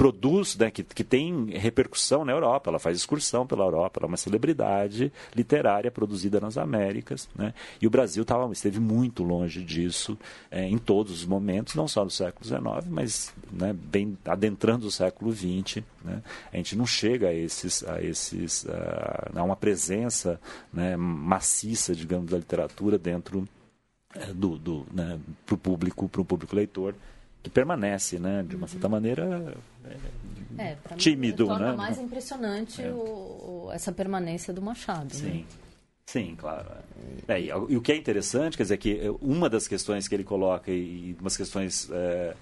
produz, 0.00 0.56
né, 0.56 0.70
que, 0.70 0.82
que 0.82 1.04
tem 1.04 1.50
repercussão 1.50 2.24
na 2.24 2.32
Europa, 2.32 2.70
ela 2.70 2.78
faz 2.78 2.96
excursão 2.96 3.46
pela 3.46 3.66
Europa, 3.66 4.00
ela 4.00 4.06
é 4.06 4.08
uma 4.08 4.16
celebridade 4.16 5.12
literária 5.36 5.90
produzida 5.90 6.40
nas 6.40 6.56
Américas, 6.56 7.28
né, 7.36 7.52
e 7.82 7.86
o 7.86 7.90
Brasil 7.90 8.24
tava, 8.24 8.50
esteve 8.50 8.80
muito 8.80 9.22
longe 9.22 9.62
disso 9.62 10.18
é, 10.50 10.66
em 10.66 10.78
todos 10.78 11.12
os 11.12 11.26
momentos, 11.26 11.74
não 11.74 11.86
só 11.86 12.02
no 12.02 12.10
século 12.10 12.46
XIX, 12.46 12.88
mas 12.88 13.34
né, 13.52 13.74
bem 13.74 14.16
adentrando 14.24 14.86
o 14.86 14.90
século 14.90 15.34
XX, 15.34 15.84
né, 16.02 16.22
a 16.50 16.56
gente 16.56 16.76
não 16.76 16.86
chega 16.86 17.28
a 17.28 17.34
esses, 17.34 17.86
a 17.86 18.00
esses, 18.00 18.66
a, 18.70 19.32
a 19.34 19.42
uma 19.44 19.54
presença 19.54 20.40
né, 20.72 20.96
maciça, 20.96 21.94
digamos, 21.94 22.30
da 22.30 22.38
literatura 22.38 22.96
dentro 22.96 23.46
é, 24.14 24.32
do, 24.32 24.56
do 24.56 24.86
né, 24.94 25.20
para 25.44 25.54
o 25.54 25.58
público, 25.58 26.08
para 26.08 26.22
o 26.22 26.24
público 26.24 26.56
leitor 26.56 26.94
que 27.42 27.50
permanece, 27.50 28.18
né, 28.18 28.44
de 28.46 28.56
uma 28.56 28.66
certa 28.66 28.86
uhum. 28.86 28.92
maneira 28.92 29.54
é, 30.58 30.62
é 30.72 30.76
tímido, 30.96 31.48
mim, 31.48 31.58
né? 31.58 31.72
mais 31.72 31.98
impressionante 31.98 32.82
é. 32.82 32.90
o, 32.90 33.66
o, 33.66 33.70
essa 33.72 33.90
permanência 33.92 34.52
do 34.52 34.60
Machado. 34.60 35.14
Sim. 35.14 35.26
Né? 35.26 35.44
Sim, 36.06 36.34
claro. 36.36 36.66
É, 37.28 37.40
e, 37.40 37.46
e, 37.46 37.76
o 37.76 37.80
que 37.80 37.92
é 37.92 37.96
interessante, 37.96 38.56
quer 38.56 38.64
dizer, 38.64 38.76
que 38.78 39.00
uma 39.20 39.48
das 39.48 39.68
questões 39.68 40.08
que 40.08 40.14
ele 40.14 40.24
coloca 40.24 40.70
e 40.70 41.16
umas 41.20 41.36
questões 41.36 41.88
é, 41.92 42.34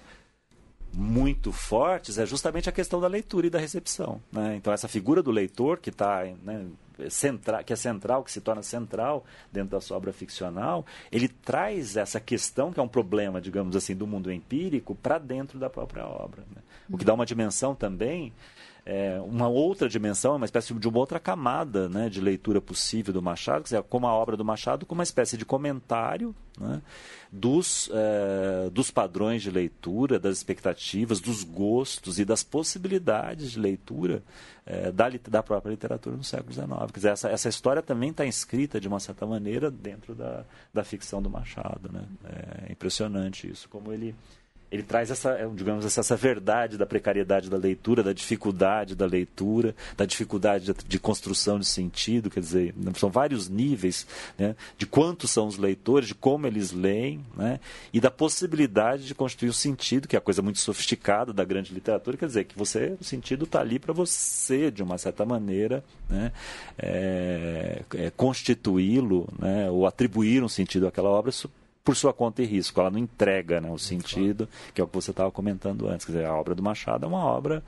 muito 0.91 1.51
fortes 1.51 2.17
é 2.17 2.25
justamente 2.25 2.67
a 2.67 2.71
questão 2.71 2.99
da 2.99 3.07
leitura 3.07 3.47
e 3.47 3.49
da 3.49 3.59
recepção. 3.59 4.19
Né? 4.31 4.55
Então, 4.55 4.73
essa 4.73 4.87
figura 4.87 5.21
do 5.21 5.29
leitor 5.29 5.79
que 5.79 5.91
está 5.91 6.23
né, 6.43 6.65
central, 7.09 7.63
que 7.63 7.73
é 7.73 7.75
central, 7.75 8.23
que 8.23 8.31
se 8.31 8.41
torna 8.41 8.61
central 8.63 9.23
dentro 9.51 9.71
da 9.71 9.81
sua 9.81 9.97
obra 9.97 10.11
ficcional, 10.11 10.85
ele 11.11 11.27
traz 11.27 11.95
essa 11.95 12.19
questão 12.19 12.71
que 12.71 12.79
é 12.79 12.83
um 12.83 12.87
problema, 12.87 13.39
digamos 13.39 13.75
assim, 13.75 13.95
do 13.95 14.07
mundo 14.07 14.31
empírico 14.31 14.95
para 14.95 15.17
dentro 15.17 15.59
da 15.59 15.69
própria 15.69 16.05
obra. 16.05 16.41
Né? 16.55 16.61
O 16.89 16.97
que 16.97 17.05
dá 17.05 17.13
uma 17.13 17.25
dimensão 17.25 17.75
também 17.75 18.33
é, 18.85 19.19
uma 19.21 19.47
outra 19.47 19.87
dimensão, 19.87 20.35
uma 20.35 20.45
espécie 20.45 20.73
de 20.73 20.87
uma 20.87 20.97
outra 20.97 21.19
camada 21.19 21.87
né, 21.89 22.09
de 22.09 22.19
leitura 22.19 22.59
possível 22.59 23.13
do 23.13 23.21
Machado, 23.21 23.63
dizer, 23.63 23.83
como 23.83 24.07
a 24.07 24.13
obra 24.13 24.35
do 24.35 24.45
Machado, 24.45 24.85
como 24.85 24.99
uma 24.99 25.03
espécie 25.03 25.37
de 25.37 25.45
comentário 25.45 26.35
né, 26.59 26.81
dos, 27.31 27.89
é, 27.93 28.69
dos 28.69 28.89
padrões 28.89 29.41
de 29.41 29.51
leitura, 29.51 30.19
das 30.19 30.37
expectativas, 30.37 31.19
dos 31.19 31.43
gostos 31.43 32.19
e 32.19 32.25
das 32.25 32.43
possibilidades 32.43 33.51
de 33.51 33.59
leitura 33.59 34.23
é, 34.65 34.91
da, 34.91 35.09
da 35.27 35.43
própria 35.43 35.71
literatura 35.71 36.15
no 36.15 36.23
século 36.23 36.53
XIX. 36.53 36.69
Quer 36.91 36.99
dizer, 36.99 37.11
essa, 37.11 37.29
essa 37.29 37.49
história 37.49 37.81
também 37.81 38.11
está 38.11 38.25
inscrita, 38.25 38.79
de 38.79 38.87
uma 38.87 38.99
certa 38.99 39.25
maneira, 39.25 39.69
dentro 39.69 40.15
da, 40.15 40.45
da 40.73 40.83
ficção 40.83 41.21
do 41.21 41.29
Machado. 41.29 41.91
Né? 41.91 42.03
É 42.67 42.71
impressionante 42.71 43.49
isso, 43.49 43.67
como 43.69 43.91
ele 43.91 44.15
ele 44.71 44.83
traz 44.83 45.09
essa, 45.09 45.31
é, 45.31 45.47
digamos, 45.47 45.85
essa 45.85 46.15
verdade 46.15 46.77
da 46.77 46.85
precariedade 46.85 47.49
da 47.49 47.57
leitura, 47.57 48.03
da 48.03 48.13
dificuldade 48.13 48.95
da 48.95 49.05
leitura, 49.05 49.75
da 49.97 50.05
dificuldade 50.05 50.65
de, 50.65 50.73
de 50.87 50.99
construção 50.99 51.59
de 51.59 51.65
sentido, 51.65 52.29
quer 52.29 52.39
dizer, 52.39 52.75
são 52.95 53.09
vários 53.09 53.49
níveis 53.49 54.05
né, 54.37 54.55
de 54.77 54.85
quantos 54.85 55.31
são 55.31 55.47
os 55.47 55.57
leitores, 55.57 56.07
de 56.07 56.15
como 56.15 56.45
eles 56.45 56.71
leem, 56.71 57.25
né, 57.35 57.59
e 57.91 57.99
da 57.99 58.11
possibilidade 58.11 59.07
de 59.07 59.15
construir 59.15 59.49
o 59.49 59.53
sentido, 59.53 60.07
que 60.07 60.15
é 60.15 60.19
a 60.19 60.21
coisa 60.21 60.41
muito 60.41 60.59
sofisticada 60.59 61.33
da 61.33 61.43
grande 61.43 61.73
literatura, 61.73 62.17
quer 62.17 62.27
dizer, 62.27 62.43
que 62.45 62.57
você, 62.57 62.95
o 62.99 63.03
sentido 63.03 63.45
está 63.45 63.61
ali 63.61 63.79
para 63.79 63.93
você, 63.93 64.69
de 64.69 64.83
uma 64.83 64.97
certa 64.97 65.25
maneira, 65.25 65.83
né, 66.07 66.31
é, 66.77 67.81
é, 67.95 68.11
constituí-lo, 68.11 69.27
né, 69.39 69.69
ou 69.71 69.87
atribuir 69.87 70.43
um 70.43 70.49
sentido 70.49 70.87
àquela 70.87 71.09
obra 71.09 71.31
por 71.89 71.95
sua 71.95 72.13
conta 72.13 72.43
e 72.43 72.45
risco. 72.45 72.79
Ela 72.79 72.91
não 72.91 72.99
entrega 72.99 73.59
né, 73.59 73.67
o 73.71 73.79
sentido, 73.79 74.47
que 74.75 74.79
é 74.79 74.83
o 74.83 74.87
que 74.87 74.93
você 74.93 75.09
estava 75.09 75.31
comentando 75.31 75.87
antes. 75.87 76.05
Quer 76.05 76.11
dizer, 76.11 76.25
a 76.27 76.35
obra 76.35 76.53
do 76.53 76.61
Machado 76.61 77.03
é 77.03 77.09
uma 77.09 77.25
obra 77.25 77.63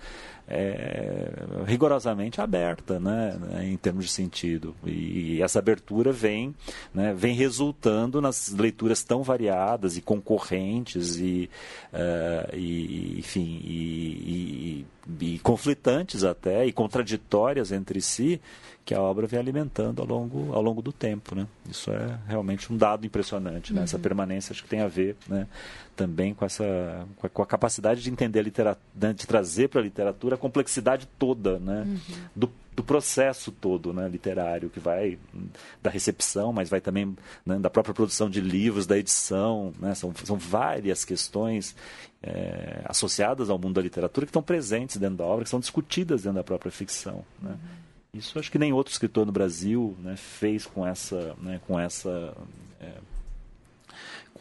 é, 0.48 1.32
rigorosamente 1.66 2.40
aberta 2.40 3.00
né, 3.00 3.36
em 3.64 3.76
termos 3.78 4.06
de 4.06 4.12
sentido. 4.12 4.76
E 4.86 5.42
essa 5.42 5.58
abertura 5.58 6.12
vem, 6.12 6.54
né, 6.94 7.16
vem 7.16 7.34
resultando 7.34 8.22
nas 8.22 8.50
leituras 8.50 9.04
tão 9.04 9.24
variadas 9.24 9.98
e 9.98 10.02
concorrentes 10.02 11.18
e, 11.18 11.50
uh, 11.92 12.56
e 12.56 13.18
enfim, 13.18 13.60
e, 13.64 14.86
e, 14.86 14.86
e 15.20 15.40
conflitantes 15.40 16.24
até, 16.24 16.66
e 16.66 16.72
contraditórias 16.72 17.72
entre 17.72 18.02
si, 18.02 18.40
que 18.84 18.94
a 18.94 19.02
obra 19.02 19.28
vem 19.28 19.40
alimentando 19.40 20.02
ao 20.02 20.08
longo, 20.08 20.54
ao 20.54 20.62
longo 20.62 20.82
do 20.82 20.92
tempo. 20.92 21.36
Né? 21.36 21.48
Isso 21.70 21.92
é 21.92 22.18
realmente 22.28 22.72
um 22.72 22.78
dado 22.78 23.06
impressionante. 23.06 23.74
Né? 23.74 23.80
Uhum. 23.80 23.84
Essa 23.84 24.00
permanência 24.00 24.54
acho 24.54 24.64
que 24.64 24.70
tem 24.70 24.82
a 24.82 24.88
ver 24.88 25.16
né, 25.28 25.48
também 25.96 26.34
com, 26.34 26.46
essa, 26.46 27.08
com 27.34 27.42
a 27.42 27.46
capacidade 27.46 28.02
de 28.02 28.10
entender 28.10 28.40
a 28.40 28.44
literatura, 28.44 28.86
né, 28.96 29.14
de 29.14 29.28
trazer 29.28 29.70
para 29.70 29.82
a 29.82 29.84
literatura 29.84 30.36
a 30.36 30.38
complexidade 30.38 31.08
toda 31.20 31.60
né, 31.60 31.84
uhum. 31.86 32.18
do, 32.36 32.52
do 32.76 32.84
processo 32.84 33.52
todo 33.52 33.94
né, 33.94 34.08
literário, 34.08 34.70
que 34.70 34.80
vai 34.80 35.18
da 35.82 35.90
recepção, 35.90 36.52
mas 36.54 36.70
vai 36.70 36.82
também 36.82 37.16
né, 37.46 37.60
da 37.60 37.70
própria 37.70 37.94
produção 37.94 38.30
de 38.30 38.42
livros, 38.42 38.88
da 38.88 38.98
edição. 38.98 39.74
Né, 39.80 39.94
são, 39.94 40.14
são 40.24 40.38
várias 40.38 41.06
questões 41.06 41.76
é, 42.24 42.82
associadas 42.86 43.50
ao 43.50 43.60
mundo 43.60 43.76
da 43.76 43.82
literatura 43.82 44.26
que 44.26 44.30
estão 44.30 44.44
presentes 44.44 44.98
dentro 44.98 45.18
da 45.18 45.26
obra, 45.26 45.44
que 45.44 45.50
são 45.50 45.60
discutidas 45.60 46.24
dentro 46.24 46.38
da 46.38 46.44
própria 46.44 46.72
ficção. 46.72 47.24
Né. 47.42 47.52
Uhum. 47.52 47.82
Isso 48.14 48.38
acho 48.38 48.52
que 48.52 48.60
nem 48.60 48.74
outro 48.74 48.92
escritor 48.92 49.26
no 49.26 49.32
Brasil 49.32 49.96
né, 50.00 50.16
fez 50.18 50.66
com 50.66 50.86
essa, 50.86 51.36
né, 51.42 51.62
com 51.66 51.80
essa 51.80 52.36
é, 52.80 52.92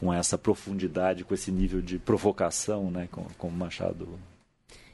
com 0.01 0.13
essa 0.13 0.39
profundidade, 0.39 1.25
com 1.25 1.35
esse 1.35 1.53
nível 1.53 1.83
de 1.83 1.99
provocação, 1.99 2.91
né, 2.91 3.07
com, 3.13 3.23
com 3.37 3.51
Machado. 3.51 4.09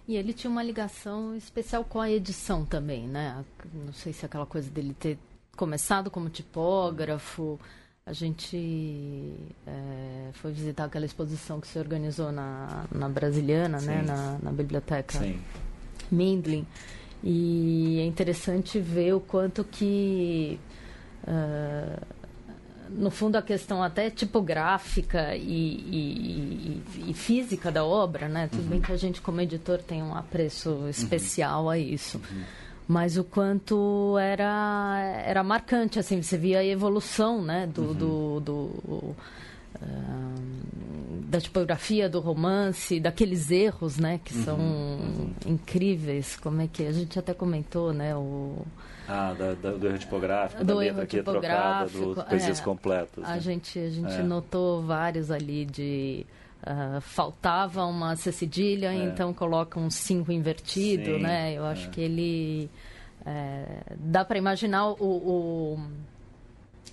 E 0.08 0.16
ele 0.16 0.32
tinha 0.32 0.50
uma 0.50 0.62
ligação 0.62 1.36
especial 1.36 1.84
com 1.84 2.00
a 2.00 2.10
edição 2.10 2.64
também, 2.64 3.06
né? 3.06 3.44
Não 3.72 3.92
sei 3.92 4.12
se 4.12 4.24
é 4.24 4.26
aquela 4.26 4.46
coisa 4.46 4.68
dele 4.68 4.94
ter 4.98 5.16
começado 5.56 6.10
como 6.10 6.28
tipógrafo. 6.28 7.58
A 8.04 8.12
gente 8.12 9.34
é, 9.66 10.30
foi 10.34 10.52
visitar 10.52 10.84
aquela 10.84 11.04
exposição 11.04 11.60
que 11.60 11.66
se 11.66 11.78
organizou 11.78 12.30
na, 12.30 12.84
na 12.92 13.08
Brasiliana, 13.08 13.80
né? 13.80 14.02
Na, 14.02 14.38
na 14.40 14.52
biblioteca 14.52 15.18
Sim. 15.18 15.40
Mindlin. 16.10 16.64
E 17.22 17.98
é 18.00 18.06
interessante 18.06 18.78
ver 18.78 19.14
o 19.14 19.20
quanto 19.20 19.64
que, 19.64 20.60
uh, 21.26 22.06
no 22.90 23.10
fundo, 23.10 23.36
a 23.36 23.42
questão 23.42 23.82
até 23.82 24.10
tipográfica 24.10 25.34
e, 25.36 25.42
e, 25.42 26.82
e, 26.96 27.10
e 27.10 27.14
física 27.14 27.70
da 27.70 27.84
obra, 27.84 28.28
né? 28.28 28.48
Tudo 28.50 28.62
uhum. 28.62 28.68
bem 28.68 28.80
que 28.80 28.92
a 28.92 28.96
gente, 28.96 29.20
como 29.20 29.40
editor, 29.40 29.78
tem 29.78 30.02
um 30.02 30.14
apreço 30.14 30.70
uhum. 30.70 30.88
especial 30.88 31.64
uhum. 31.64 31.70
a 31.70 31.78
isso. 31.78 32.18
Uhum. 32.18 32.42
Mas 32.88 33.16
o 33.16 33.24
quanto 33.24 34.16
era, 34.18 35.22
era 35.24 35.42
marcante, 35.42 35.98
assim, 35.98 36.22
você 36.22 36.38
via 36.38 36.60
a 36.60 36.64
evolução, 36.64 37.42
né? 37.42 37.66
Do, 37.66 37.82
uhum. 37.82 37.94
do, 37.94 38.40
do 38.40 39.16
da 41.28 41.40
tipografia 41.40 42.08
do 42.08 42.20
romance, 42.20 43.00
daqueles 43.00 43.50
erros, 43.50 43.98
né, 43.98 44.20
que 44.24 44.34
uhum, 44.36 44.44
são 44.44 45.30
incríveis. 45.44 46.36
Como 46.36 46.60
é 46.62 46.66
que 46.66 46.86
a 46.86 46.92
gente 46.92 47.18
até 47.18 47.34
comentou, 47.34 47.92
né, 47.92 48.14
o 48.16 48.64
ah, 49.08 49.34
da, 49.34 49.54
da, 49.54 49.70
do 49.72 49.86
erro 49.86 49.98
tipográfico, 49.98 50.64
do 50.64 50.66
da 50.66 50.74
letra 50.74 51.02
aqui 51.02 51.22
trocada, 51.22 51.88
do 51.90 52.24
poesias 52.24 52.60
é, 52.60 52.62
completas. 52.62 53.24
A 53.24 53.34
né? 53.34 53.40
gente 53.40 53.78
a 53.78 53.90
gente 53.90 54.12
é. 54.12 54.22
notou 54.22 54.82
vários 54.82 55.30
ali 55.30 55.64
de 55.64 56.26
uh, 56.62 57.00
faltava 57.00 57.84
uma 57.84 58.16
C 58.16 58.32
cedilha, 58.32 58.92
é. 58.92 58.96
então 58.96 59.32
coloca 59.32 59.78
um 59.78 59.90
5 59.90 60.32
invertido, 60.32 61.16
Sim, 61.16 61.22
né? 61.22 61.54
Eu 61.54 61.64
acho 61.64 61.86
é. 61.86 61.90
que 61.90 62.00
ele 62.00 62.70
é, 63.24 63.64
dá 63.96 64.24
para 64.24 64.38
imaginar 64.38 64.90
o, 64.90 64.96
o 65.00 65.78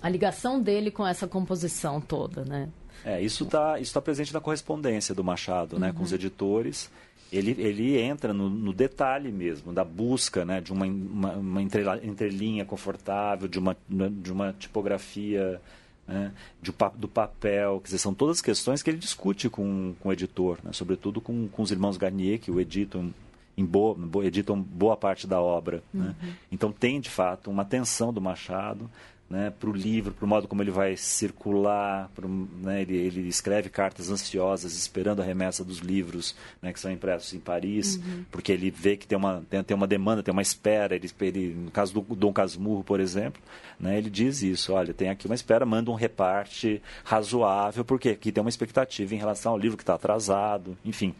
a 0.02 0.08
ligação 0.08 0.60
dele 0.60 0.90
com 0.90 1.06
essa 1.06 1.26
composição 1.26 2.00
toda, 2.00 2.44
né? 2.44 2.68
É, 3.04 3.20
isso 3.20 3.44
está 3.44 3.78
isso 3.78 3.92
tá 3.92 4.00
presente 4.00 4.32
na 4.32 4.40
correspondência 4.40 5.14
do 5.14 5.22
Machado, 5.22 5.78
né, 5.78 5.88
uhum. 5.88 5.94
com 5.94 6.02
os 6.02 6.10
uhum. 6.10 6.16
editores. 6.16 6.90
Ele, 7.36 7.54
ele 7.58 7.98
entra 8.00 8.32
no, 8.32 8.48
no, 8.48 8.72
detalhe 8.72 9.32
mesmo, 9.32 9.72
da 9.72 9.84
busca 9.84 10.44
né, 10.44 10.60
de 10.60 10.72
uma, 10.72 10.86
uma, 10.86 11.32
uma 11.32 11.62
entrelinha 11.62 12.64
confortável, 12.64 13.48
de 13.48 13.58
uma, 13.58 13.76
de 13.88 14.32
uma 14.32 14.52
tipografia, 14.52 15.60
né, 16.06 16.32
de, 16.62 16.72
do 16.96 17.08
papel. 17.08 17.80
Quer 17.80 17.86
dizer, 17.86 17.98
são 17.98 18.14
todas 18.14 18.40
questões 18.40 18.82
que 18.82 18.90
ele 18.90 18.98
discute 18.98 19.48
com, 19.48 19.94
com 20.00 20.08
o 20.08 20.12
editor, 20.12 20.58
né, 20.62 20.72
sobretudo 20.72 21.20
com, 21.20 21.48
com 21.48 21.62
os 21.62 21.70
irmãos 21.70 21.96
Garnier, 21.96 22.38
que 22.38 22.50
o 22.50 22.60
editam 22.60 23.12
em 23.56 23.64
boa, 23.64 23.96
editam 24.24 24.60
boa 24.60 24.96
parte 24.96 25.26
da 25.26 25.40
obra. 25.40 25.82
Né. 25.92 26.14
Uhum. 26.22 26.28
Né? 26.28 26.36
Então 26.52 26.72
tem, 26.72 27.00
de 27.00 27.10
fato, 27.10 27.50
uma 27.50 27.62
atenção 27.62 28.12
do 28.12 28.20
Machado 28.20 28.88
né, 29.28 29.52
para 29.58 29.70
o 29.70 29.72
livro, 29.72 30.12
para 30.12 30.24
o 30.24 30.28
modo 30.28 30.46
como 30.46 30.62
ele 30.62 30.70
vai 30.70 30.96
circular. 30.96 32.10
Pro, 32.14 32.28
né, 32.28 32.82
ele, 32.82 32.96
ele, 32.96 33.28
escreve 33.28 33.68
cartas 33.68 34.10
ansiosas, 34.10 34.76
esperando 34.76 35.22
a 35.22 35.24
remessa 35.24 35.64
dos 35.64 35.78
livros 35.78 36.36
né, 36.60 36.72
que 36.72 36.80
são 36.80 36.90
impressos 36.90 37.32
em 37.32 37.40
Paris, 37.40 37.96
uhum. 37.96 38.24
porque 38.30 38.52
ele 38.52 38.70
vê 38.70 38.96
que 38.96 39.06
tem 39.06 39.16
uma, 39.16 39.42
tem, 39.48 39.62
tem, 39.62 39.76
uma 39.76 39.86
demanda, 39.86 40.22
tem 40.22 40.32
uma 40.32 40.42
espera. 40.42 40.94
Ele, 40.94 41.10
ele, 41.20 41.54
no 41.54 41.70
caso 41.70 41.92
do 41.92 42.14
Dom 42.14 42.32
Casmurro, 42.32 42.84
por 42.84 43.00
exemplo, 43.00 43.40
né, 43.80 43.96
ele 43.98 44.10
diz 44.10 44.42
isso: 44.42 44.72
olha, 44.72 44.92
tem 44.92 45.08
aqui 45.08 45.26
uma 45.26 45.34
espera, 45.34 45.64
manda 45.64 45.90
um 45.90 45.94
reparte 45.94 46.82
razoável, 47.02 47.84
porque 47.84 48.10
aqui 48.10 48.30
tem 48.30 48.42
uma 48.42 48.50
expectativa 48.50 49.14
em 49.14 49.18
relação 49.18 49.52
ao 49.52 49.58
livro 49.58 49.76
que 49.76 49.82
está 49.82 49.94
atrasado. 49.94 50.76
Enfim, 50.84 51.14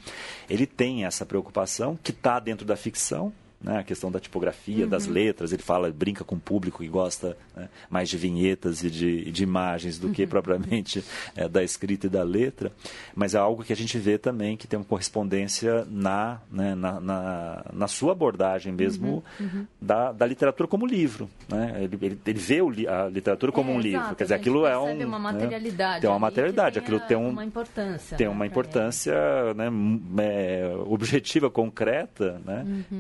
ele 0.49 0.67
tem 0.67 1.05
essa 1.05 1.25
preocupação 1.25 1.99
que 2.03 2.11
está 2.11 2.39
dentro 2.39 2.67
da 2.67 2.77
ficção, 2.77 3.33
né, 3.65 3.79
a 3.79 3.83
questão 3.83 4.13
da 4.13 4.21
tipografia, 4.21 4.85
uhum. 4.85 4.91
das 4.91 5.07
letras. 5.07 5.53
Ele 5.53 5.63
fala, 5.63 5.91
brinca 5.91 6.23
com 6.23 6.37
o 6.37 6.41
público 6.41 6.83
que 6.83 6.89
gosta 6.89 7.37
né, 7.57 7.69
mais 7.89 8.09
de 8.11 8.19
vinhetas 8.19 8.85
e 8.85 8.91
de, 8.91 9.31
de 9.31 9.43
imagens 9.43 9.99
do 9.99 10.11
que 10.11 10.23
uhum. 10.23 10.29
propriamente 10.29 11.03
é, 11.35 11.49
da 11.49 11.63
escrita 11.63 12.07
e 12.07 12.11
da 12.11 12.23
letra. 12.23 12.71
Mas 13.15 13.35
é 13.35 13.39
algo 13.39 13.65
que 13.65 13.73
a 13.73 13.77
gente 13.77 13.99
vê 13.99 14.19
também 14.19 14.57
que 14.57 14.67
tem 14.67 14.79
uma 14.79 14.85
correspondência 14.85 15.87
na, 15.91 16.41
né, 16.53 16.75
na, 16.75 17.01
na, 17.01 17.65
na, 17.73 17.89
sua 17.89 18.13
abordagem 18.13 18.73
mesmo 18.73 19.25
uhum. 19.41 19.47
uhum. 19.47 19.67
Da, 19.81 20.13
da 20.13 20.27
literatura 20.27 20.69
como 20.69 20.87
livro. 20.87 21.29
Né? 21.49 21.85
Ele, 21.85 21.99
ele, 22.03 22.21
ele 22.27 22.39
vê 22.39 22.61
o, 22.61 22.69
a 22.69 23.09
literatura 23.09 23.51
como 23.51 23.71
é, 23.71 23.75
um 23.75 23.81
exato, 23.81 23.89
livro. 23.89 24.17
Quer 24.17 24.25
dizer, 24.25 24.35
aquilo 24.35 24.67
é 24.67 24.79
um. 24.79 25.07
uma 25.07 25.19
né, 25.19 25.33
materialidade. 25.33 26.01
Tem 26.03 26.11
uma 26.11 26.19
materialidade. 26.19 26.79
Aquilo 26.79 27.01
tem 27.01 27.17
um, 27.17 27.31
uma 27.31 27.45
importância. 27.45 28.17
Tem 28.17 28.29
uma 28.29 28.47
importância 28.47 29.15
né, 29.55 29.71
é, 30.19 30.75
objetiva, 30.87 31.49
concreta, 31.51 32.41
né? 32.45 32.65
Uhum. 32.67 32.99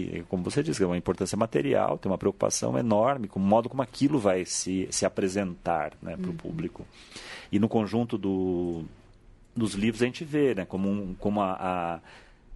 E, 0.00 0.24
como 0.28 0.42
você 0.42 0.62
disse, 0.62 0.82
é 0.82 0.86
uma 0.86 0.96
importância 0.96 1.36
material, 1.36 1.98
tem 1.98 2.10
uma 2.10 2.18
preocupação 2.18 2.78
enorme 2.78 3.28
com 3.28 3.38
o 3.38 3.42
modo 3.42 3.68
como 3.68 3.82
aquilo 3.82 4.18
vai 4.18 4.44
se, 4.44 4.88
se 4.90 5.04
apresentar 5.04 5.92
né, 6.02 6.16
para 6.16 6.26
o 6.26 6.30
uhum. 6.30 6.36
público. 6.36 6.86
E 7.50 7.58
no 7.58 7.68
conjunto 7.68 8.16
do, 8.18 8.84
dos 9.54 9.74
livros 9.74 10.02
a 10.02 10.06
gente 10.06 10.24
vê 10.24 10.54
né, 10.54 10.64
como, 10.64 10.88
um, 10.88 11.14
como 11.14 11.40
a, 11.40 11.52
a 11.52 12.00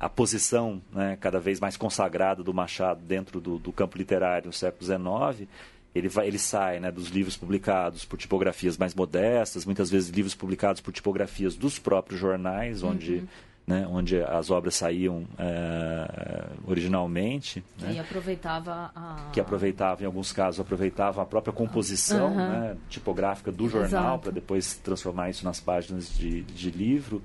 a 0.03 0.09
posição 0.09 0.83
né, 0.93 1.17
cada 1.21 1.39
vez 1.39 1.61
mais 1.61 1.77
consagrada 1.77 2.43
do 2.43 2.53
Machado 2.53 3.01
dentro 3.05 3.41
do, 3.41 3.57
do 3.57 3.71
campo 3.71 3.97
literário 3.97 4.49
no 4.49 4.53
século 4.53 4.85
XIX, 4.85 5.49
ele, 5.95 6.09
vai, 6.09 6.27
ele 6.27 6.41
sai 6.41 6.81
né, 6.81 6.91
dos 6.91 7.07
livros 7.07 7.37
publicados 7.37 8.05
por 8.05 8.19
tipografias 8.19 8.77
mais 8.77 8.97
modestas, 8.97 9.65
muitas 9.65 9.89
vezes 9.89 10.11
livros 10.11 10.35
publicados 10.35 10.81
por 10.81 10.93
tipografias 10.93 11.55
dos 11.55 11.79
próprios 11.79 12.19
jornais, 12.19 12.83
onde, 12.83 13.15
uhum. 13.15 13.29
Né, 13.67 13.87
onde 13.89 14.21
as 14.21 14.51
obras 14.51 14.75
saíam 14.75 15.25
é, 15.39 16.47
originalmente. 16.67 17.65
Né, 17.81 17.95
e 17.95 17.99
aproveitava 17.99 18.91
a... 18.95 19.31
Que 19.33 19.41
aproveitava, 19.41 20.03
em 20.03 20.07
alguns 20.07 20.33
casos, 20.33 20.61
aproveitava 20.61 21.23
a 21.23 21.25
própria 21.25 21.53
composição 21.53 22.31
uhum. 22.31 22.37
né, 22.37 22.77
tipográfica 22.89 23.53
do 23.53 23.69
jornal 23.69 24.19
para 24.19 24.33
depois 24.33 24.75
transformar 24.75 25.31
isso 25.31 25.45
nas 25.45 25.61
páginas 25.61 26.13
de, 26.17 26.43
de 26.43 26.71
livro. 26.71 27.23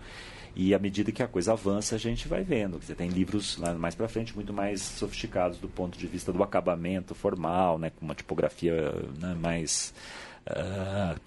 E 0.55 0.73
à 0.73 0.79
medida 0.79 1.11
que 1.11 1.21
a 1.21 1.27
coisa 1.27 1.53
avança, 1.53 1.95
a 1.95 1.99
gente 1.99 2.27
vai 2.27 2.43
vendo. 2.43 2.81
Você 2.81 2.95
tem 2.95 3.09
livros 3.09 3.57
lá 3.57 3.75
mais 3.75 3.93
para 3.93 4.07
frente 4.07 4.33
muito 4.33 4.51
mais 4.51 4.81
sofisticados 4.81 5.59
do 5.59 5.67
ponto 5.67 5.97
de 5.97 6.07
vista 6.07 6.33
do 6.33 6.41
acabamento 6.41 7.13
formal, 7.13 7.77
né, 7.77 7.91
com 7.91 8.03
uma 8.03 8.15
tipografia 8.15 8.91
né, 9.19 9.35
mais 9.39 9.93
uh, 10.49 11.19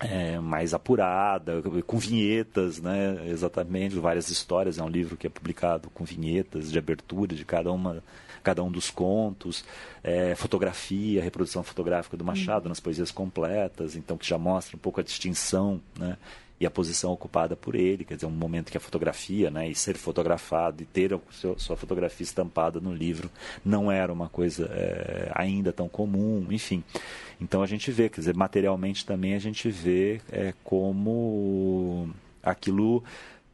é, 0.00 0.38
mais 0.38 0.74
apurada, 0.74 1.62
com 1.86 1.98
vinhetas, 1.98 2.80
né, 2.80 3.28
exatamente, 3.28 3.96
várias 3.96 4.30
histórias. 4.30 4.78
É 4.78 4.82
um 4.82 4.88
livro 4.88 5.16
que 5.16 5.26
é 5.26 5.30
publicado 5.30 5.90
com 5.90 6.04
vinhetas 6.04 6.70
de 6.70 6.78
abertura 6.78 7.34
de 7.34 7.44
cada 7.44 7.72
uma 7.72 8.02
cada 8.48 8.64
um 8.64 8.70
dos 8.70 8.90
contos, 8.90 9.62
é, 10.02 10.34
fotografia, 10.34 11.22
reprodução 11.22 11.62
fotográfica 11.62 12.16
do 12.16 12.24
Machado 12.24 12.62
uhum. 12.62 12.70
nas 12.70 12.80
poesias 12.80 13.10
completas, 13.10 13.94
então 13.94 14.16
que 14.16 14.26
já 14.26 14.38
mostra 14.38 14.74
um 14.74 14.78
pouco 14.78 15.00
a 15.00 15.02
distinção, 15.02 15.78
né? 15.98 16.16
e 16.58 16.64
a 16.66 16.70
posição 16.70 17.12
ocupada 17.12 17.54
por 17.54 17.74
ele, 17.74 18.04
quer 18.04 18.14
dizer, 18.14 18.26
um 18.26 18.30
momento 18.30 18.72
que 18.72 18.76
a 18.76 18.80
fotografia, 18.80 19.48
né, 19.48 19.68
e 19.68 19.76
ser 19.76 19.96
fotografado 19.96 20.82
e 20.82 20.86
ter 20.86 21.14
a 21.14 21.20
sua 21.56 21.76
fotografia 21.76 22.24
estampada 22.24 22.80
no 22.80 22.92
livro 22.92 23.30
não 23.64 23.92
era 23.92 24.12
uma 24.12 24.28
coisa 24.28 24.68
é, 24.72 25.30
ainda 25.36 25.72
tão 25.72 25.88
comum, 25.88 26.46
enfim. 26.50 26.82
Então 27.40 27.62
a 27.62 27.66
gente 27.66 27.92
vê, 27.92 28.08
quer 28.08 28.22
dizer, 28.22 28.34
materialmente 28.34 29.06
também 29.06 29.34
a 29.34 29.38
gente 29.38 29.70
vê 29.70 30.20
é, 30.32 30.52
como 30.64 32.10
aquilo 32.42 33.04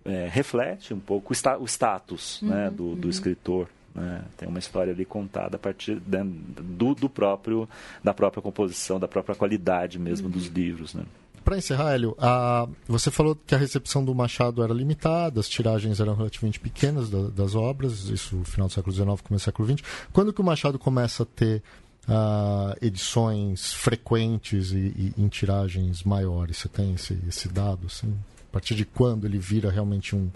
é, 0.02 0.26
reflete 0.30 0.94
um 0.94 1.00
pouco 1.00 1.32
o, 1.32 1.36
sta 1.36 1.58
o 1.58 1.66
status 1.66 2.40
né, 2.40 2.48
uhum, 2.48 2.54
né, 2.54 2.70
do, 2.70 2.94
do 2.94 3.04
uhum. 3.04 3.10
escritor. 3.10 3.68
Né? 3.94 4.24
Tem 4.36 4.48
uma 4.48 4.58
história 4.58 4.92
ali 4.92 5.04
contada 5.04 5.56
a 5.56 5.58
partir 5.58 6.00
do, 6.00 6.94
do 6.94 7.08
próprio 7.08 7.68
da 8.02 8.12
própria 8.12 8.42
composição, 8.42 8.98
da 8.98 9.06
própria 9.06 9.34
qualidade 9.34 9.98
mesmo 9.98 10.28
dos 10.28 10.46
livros. 10.46 10.94
Né? 10.94 11.04
Para 11.44 11.58
encerrar, 11.58 11.92
Hélio, 11.92 12.16
a, 12.18 12.66
você 12.88 13.10
falou 13.10 13.36
que 13.46 13.54
a 13.54 13.58
recepção 13.58 14.02
do 14.02 14.14
Machado 14.14 14.62
era 14.62 14.72
limitada, 14.72 15.38
as 15.38 15.48
tiragens 15.48 16.00
eram 16.00 16.14
relativamente 16.14 16.58
pequenas 16.58 17.10
da, 17.10 17.28
das 17.28 17.54
obras, 17.54 18.08
isso 18.08 18.36
no 18.36 18.44
final 18.44 18.66
do 18.66 18.72
século 18.72 18.94
XIX, 18.94 19.06
começo 19.20 19.28
do 19.28 19.38
século 19.40 19.68
XX. 19.68 19.82
Quando 20.12 20.32
que 20.32 20.40
o 20.40 20.44
Machado 20.44 20.78
começa 20.78 21.22
a 21.22 21.26
ter 21.26 21.62
uh, 22.08 22.74
edições 22.80 23.74
frequentes 23.74 24.72
e, 24.72 24.76
e, 24.76 25.14
em 25.18 25.28
tiragens 25.28 26.02
maiores? 26.02 26.56
Você 26.56 26.68
tem 26.68 26.94
esse, 26.94 27.18
esse 27.28 27.48
dado? 27.48 27.86
Assim? 27.86 28.16
A 28.48 28.52
partir 28.52 28.74
de 28.74 28.86
quando 28.86 29.26
ele 29.26 29.38
vira 29.38 29.70
realmente 29.70 30.16
um, 30.16 30.30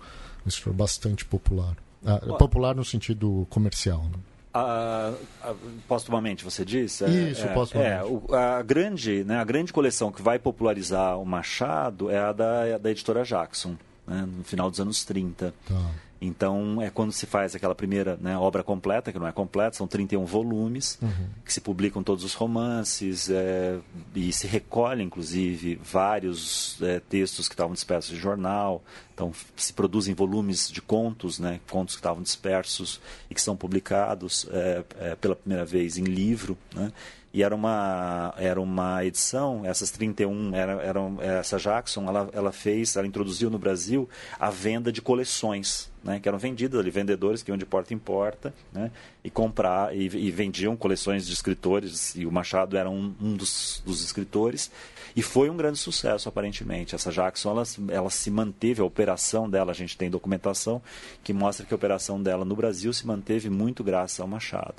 um 0.46 0.72
bastante 0.72 1.24
popular? 1.24 1.74
Uh, 2.02 2.36
popular 2.38 2.74
no 2.74 2.84
sentido 2.84 3.46
comercial, 3.50 4.04
né? 4.04 4.18
A, 4.52 5.12
a, 5.42 5.54
postumamente, 5.86 6.44
você 6.44 6.64
disse? 6.64 7.04
É, 7.04 7.08
Isso, 7.08 7.44
é, 7.44 7.52
postumamente. 7.52 7.94
É, 7.94 8.04
o, 8.04 8.34
a, 8.34 8.62
grande, 8.62 9.22
né, 9.24 9.38
a 9.38 9.44
grande 9.44 9.72
coleção 9.72 10.10
que 10.10 10.22
vai 10.22 10.38
popularizar 10.38 11.18
o 11.18 11.24
Machado 11.24 12.10
é 12.10 12.18
a 12.18 12.32
da, 12.32 12.66
é 12.66 12.74
a 12.74 12.78
da 12.78 12.90
editora 12.90 13.24
Jackson, 13.24 13.76
né, 14.06 14.26
no 14.26 14.44
final 14.44 14.70
dos 14.70 14.80
anos 14.80 15.04
30. 15.04 15.54
Tá. 15.66 15.90
Então, 16.20 16.82
é 16.82 16.90
quando 16.90 17.12
se 17.12 17.26
faz 17.26 17.54
aquela 17.54 17.74
primeira 17.74 18.16
né, 18.20 18.36
obra 18.36 18.64
completa, 18.64 19.12
que 19.12 19.18
não 19.18 19.26
é 19.26 19.32
completa, 19.32 19.76
são 19.76 19.86
31 19.86 20.24
volumes, 20.24 20.98
uhum. 21.00 21.28
que 21.44 21.52
se 21.52 21.60
publicam 21.60 22.02
todos 22.02 22.24
os 22.24 22.34
romances, 22.34 23.30
é, 23.30 23.78
e 24.14 24.32
se 24.32 24.46
recolhe, 24.46 25.02
inclusive, 25.02 25.80
vários 25.82 26.76
é, 26.82 27.00
textos 27.00 27.48
que 27.48 27.54
estavam 27.54 27.72
dispersos 27.72 28.16
de 28.16 28.20
jornal. 28.20 28.82
Então, 29.14 29.32
se 29.56 29.72
produzem 29.72 30.14
volumes 30.14 30.68
de 30.70 30.82
contos, 30.82 31.38
né, 31.38 31.60
contos 31.70 31.94
que 31.94 32.00
estavam 32.00 32.22
dispersos 32.22 33.00
e 33.30 33.34
que 33.34 33.40
são 33.40 33.56
publicados 33.56 34.46
é, 34.50 34.84
é 34.98 35.14
pela 35.14 35.36
primeira 35.36 35.64
vez 35.64 35.96
em 35.96 36.04
livro. 36.04 36.58
Né, 36.74 36.92
e 37.32 37.42
era 37.42 37.54
uma, 37.54 38.34
era 38.38 38.60
uma 38.60 39.04
edição, 39.04 39.62
essas 39.64 39.90
31, 39.90 40.54
era, 40.54 40.72
eram, 40.82 41.18
essa 41.20 41.58
Jackson, 41.58 42.08
ela, 42.08 42.28
ela 42.32 42.52
fez, 42.52 42.96
ela 42.96 43.06
introduziu 43.06 43.50
no 43.50 43.58
Brasil 43.58 44.08
a 44.38 44.48
venda 44.50 44.90
de 44.90 45.02
coleções, 45.02 45.90
né, 46.02 46.18
que 46.20 46.28
eram 46.28 46.38
vendidas 46.38 46.80
ali, 46.80 46.90
vendedores 46.90 47.42
que 47.42 47.50
iam 47.50 47.58
de 47.58 47.66
porta 47.66 47.92
em 47.92 47.98
porta, 47.98 48.54
né, 48.72 48.90
e 49.22 49.28
comprar, 49.28 49.94
e, 49.94 50.04
e 50.04 50.30
vendiam 50.30 50.74
coleções 50.74 51.26
de 51.26 51.32
escritores, 51.34 52.14
e 52.16 52.24
o 52.24 52.32
Machado 52.32 52.76
era 52.78 52.88
um, 52.88 53.14
um 53.20 53.36
dos, 53.36 53.82
dos 53.84 54.02
escritores, 54.02 54.70
e 55.14 55.22
foi 55.22 55.50
um 55.50 55.56
grande 55.56 55.78
sucesso, 55.78 56.28
aparentemente. 56.28 56.94
Essa 56.94 57.10
Jackson, 57.10 57.50
ela, 57.50 57.62
ela 57.88 58.10
se 58.10 58.30
manteve, 58.30 58.80
a 58.80 58.84
operação 58.84 59.50
dela, 59.50 59.72
a 59.72 59.74
gente 59.74 59.98
tem 59.98 60.08
documentação 60.08 60.80
que 61.24 61.32
mostra 61.32 61.66
que 61.66 61.74
a 61.74 61.76
operação 61.76 62.22
dela 62.22 62.44
no 62.44 62.54
Brasil 62.54 62.92
se 62.92 63.06
manteve 63.06 63.50
muito 63.50 63.82
graças 63.82 64.20
ao 64.20 64.28
Machado. 64.28 64.76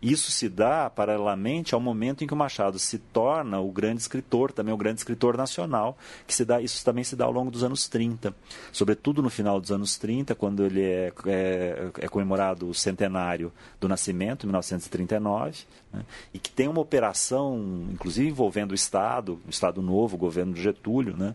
Isso 0.00 0.30
se 0.30 0.48
dá 0.48 0.90
paralelamente 0.90 1.74
ao 1.74 1.80
momento 1.80 2.22
em 2.22 2.26
que 2.26 2.34
o 2.34 2.36
Machado 2.36 2.78
se 2.78 2.98
torna 2.98 3.60
o 3.60 3.70
grande 3.70 4.00
escritor, 4.00 4.52
também 4.52 4.74
o 4.74 4.76
grande 4.76 5.00
escritor 5.00 5.36
nacional, 5.36 5.96
que 6.26 6.34
se 6.34 6.44
dá, 6.44 6.60
isso 6.60 6.84
também 6.84 7.04
se 7.04 7.16
dá 7.16 7.24
ao 7.24 7.32
longo 7.32 7.50
dos 7.50 7.64
anos 7.64 7.88
30. 7.88 8.34
Sobretudo 8.72 9.22
no 9.22 9.30
final 9.30 9.60
dos 9.60 9.72
anos 9.72 9.96
30, 9.96 10.34
quando 10.34 10.64
ele 10.64 10.82
é, 10.82 11.12
é, 11.26 11.90
é 12.00 12.08
comemorado 12.08 12.68
o 12.68 12.74
centenário 12.74 13.52
do 13.80 13.88
nascimento, 13.88 14.44
em 14.44 14.46
1939, 14.46 15.64
né, 15.92 16.04
e 16.32 16.38
que 16.38 16.50
tem 16.50 16.68
uma 16.68 16.80
operação, 16.80 17.86
inclusive 17.90 18.28
envolvendo 18.28 18.72
o 18.72 18.74
Estado, 18.74 19.40
o 19.46 19.50
Estado 19.50 19.80
Novo, 19.80 20.16
o 20.16 20.18
governo 20.18 20.52
de 20.52 20.62
Getúlio, 20.62 21.16
né, 21.16 21.34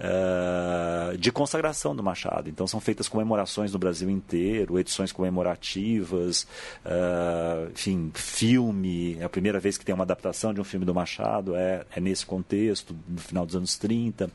uh, 0.00 1.16
de 1.16 1.30
consagração 1.30 1.94
do 1.94 2.02
Machado. 2.02 2.48
Então 2.48 2.66
são 2.66 2.80
feitas 2.80 3.08
comemorações 3.08 3.72
no 3.72 3.78
Brasil 3.78 4.10
inteiro, 4.10 4.78
edições 4.78 5.12
comemorativas, 5.12 6.46
uh, 6.84 7.70
enfim, 7.72 8.01
filme, 8.14 9.16
é 9.18 9.24
a 9.24 9.28
primeira 9.28 9.60
vez 9.60 9.78
que 9.78 9.84
tem 9.84 9.94
uma 9.94 10.04
adaptação 10.04 10.52
de 10.52 10.60
um 10.60 10.64
filme 10.64 10.84
do 10.84 10.94
Machado, 10.94 11.54
é, 11.54 11.84
é 11.94 12.00
nesse 12.00 12.24
contexto, 12.26 12.96
no 13.08 13.18
final 13.18 13.46
dos 13.46 13.56
anos 13.56 13.76
30. 13.76 14.30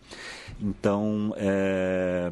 Então, 0.62 1.34
é, 1.38 2.32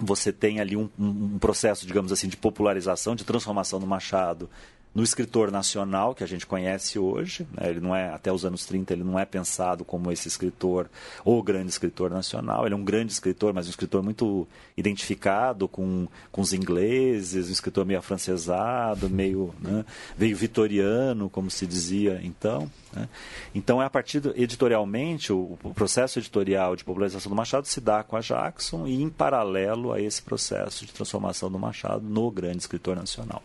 você 0.00 0.32
tem 0.32 0.60
ali 0.60 0.76
um, 0.76 0.88
um, 0.98 1.38
processo, 1.38 1.86
digamos 1.86 2.12
assim, 2.12 2.28
de 2.28 2.36
popularização, 2.36 3.14
de 3.14 3.24
transformação 3.24 3.80
do 3.80 3.86
Machado 3.86 4.48
no 4.96 5.02
escritor 5.02 5.52
nacional 5.52 6.14
que 6.14 6.24
a 6.24 6.26
gente 6.26 6.46
conhece 6.46 6.98
hoje. 6.98 7.46
Né? 7.52 7.68
Ele 7.68 7.80
não 7.80 7.94
é, 7.94 8.08
até 8.08 8.32
os 8.32 8.46
anos 8.46 8.64
30, 8.64 8.94
ele 8.94 9.04
não 9.04 9.18
é 9.18 9.26
pensado 9.26 9.84
como 9.84 10.10
esse 10.10 10.26
escritor, 10.26 10.88
ou 11.22 11.42
grande 11.42 11.68
escritor 11.68 12.10
nacional. 12.10 12.64
Ele 12.64 12.72
é 12.72 12.78
um 12.78 12.82
grande 12.82 13.12
escritor, 13.12 13.52
mas 13.52 13.66
um 13.66 13.70
escritor 13.70 14.02
muito 14.02 14.48
identificado 14.74 15.68
com, 15.68 16.08
com 16.32 16.40
os 16.40 16.54
ingleses, 16.54 17.46
um 17.50 17.52
escritor 17.52 17.84
meio 17.84 17.98
afrancesado, 17.98 19.10
meio, 19.10 19.54
né? 19.60 19.84
vitoriano, 20.16 21.28
como 21.28 21.50
se 21.50 21.66
dizia 21.66 22.18
então. 22.24 22.70
Né? 22.90 23.06
Então, 23.54 23.82
é 23.82 23.84
a 23.84 23.90
partir 23.90 24.20
do, 24.20 24.32
editorialmente, 24.34 25.30
o, 25.30 25.58
o, 25.62 25.74
processo 25.74 26.18
editorial 26.18 26.74
de 26.74 26.82
popularização 26.82 27.28
do 27.28 27.36
Machado 27.36 27.66
se 27.66 27.82
dá 27.82 28.02
com 28.02 28.16
a 28.16 28.20
Jackson 28.20 28.86
e 28.86 29.02
em 29.02 29.10
paralelo 29.10 29.92
a 29.92 30.00
esse 30.00 30.22
processo 30.22 30.86
de 30.86 30.92
transformação 30.94 31.50
do 31.50 31.58
Machado 31.58 32.02
no 32.02 32.30
grande 32.30 32.58
escritor 32.58 32.96
nacional. 32.96 33.42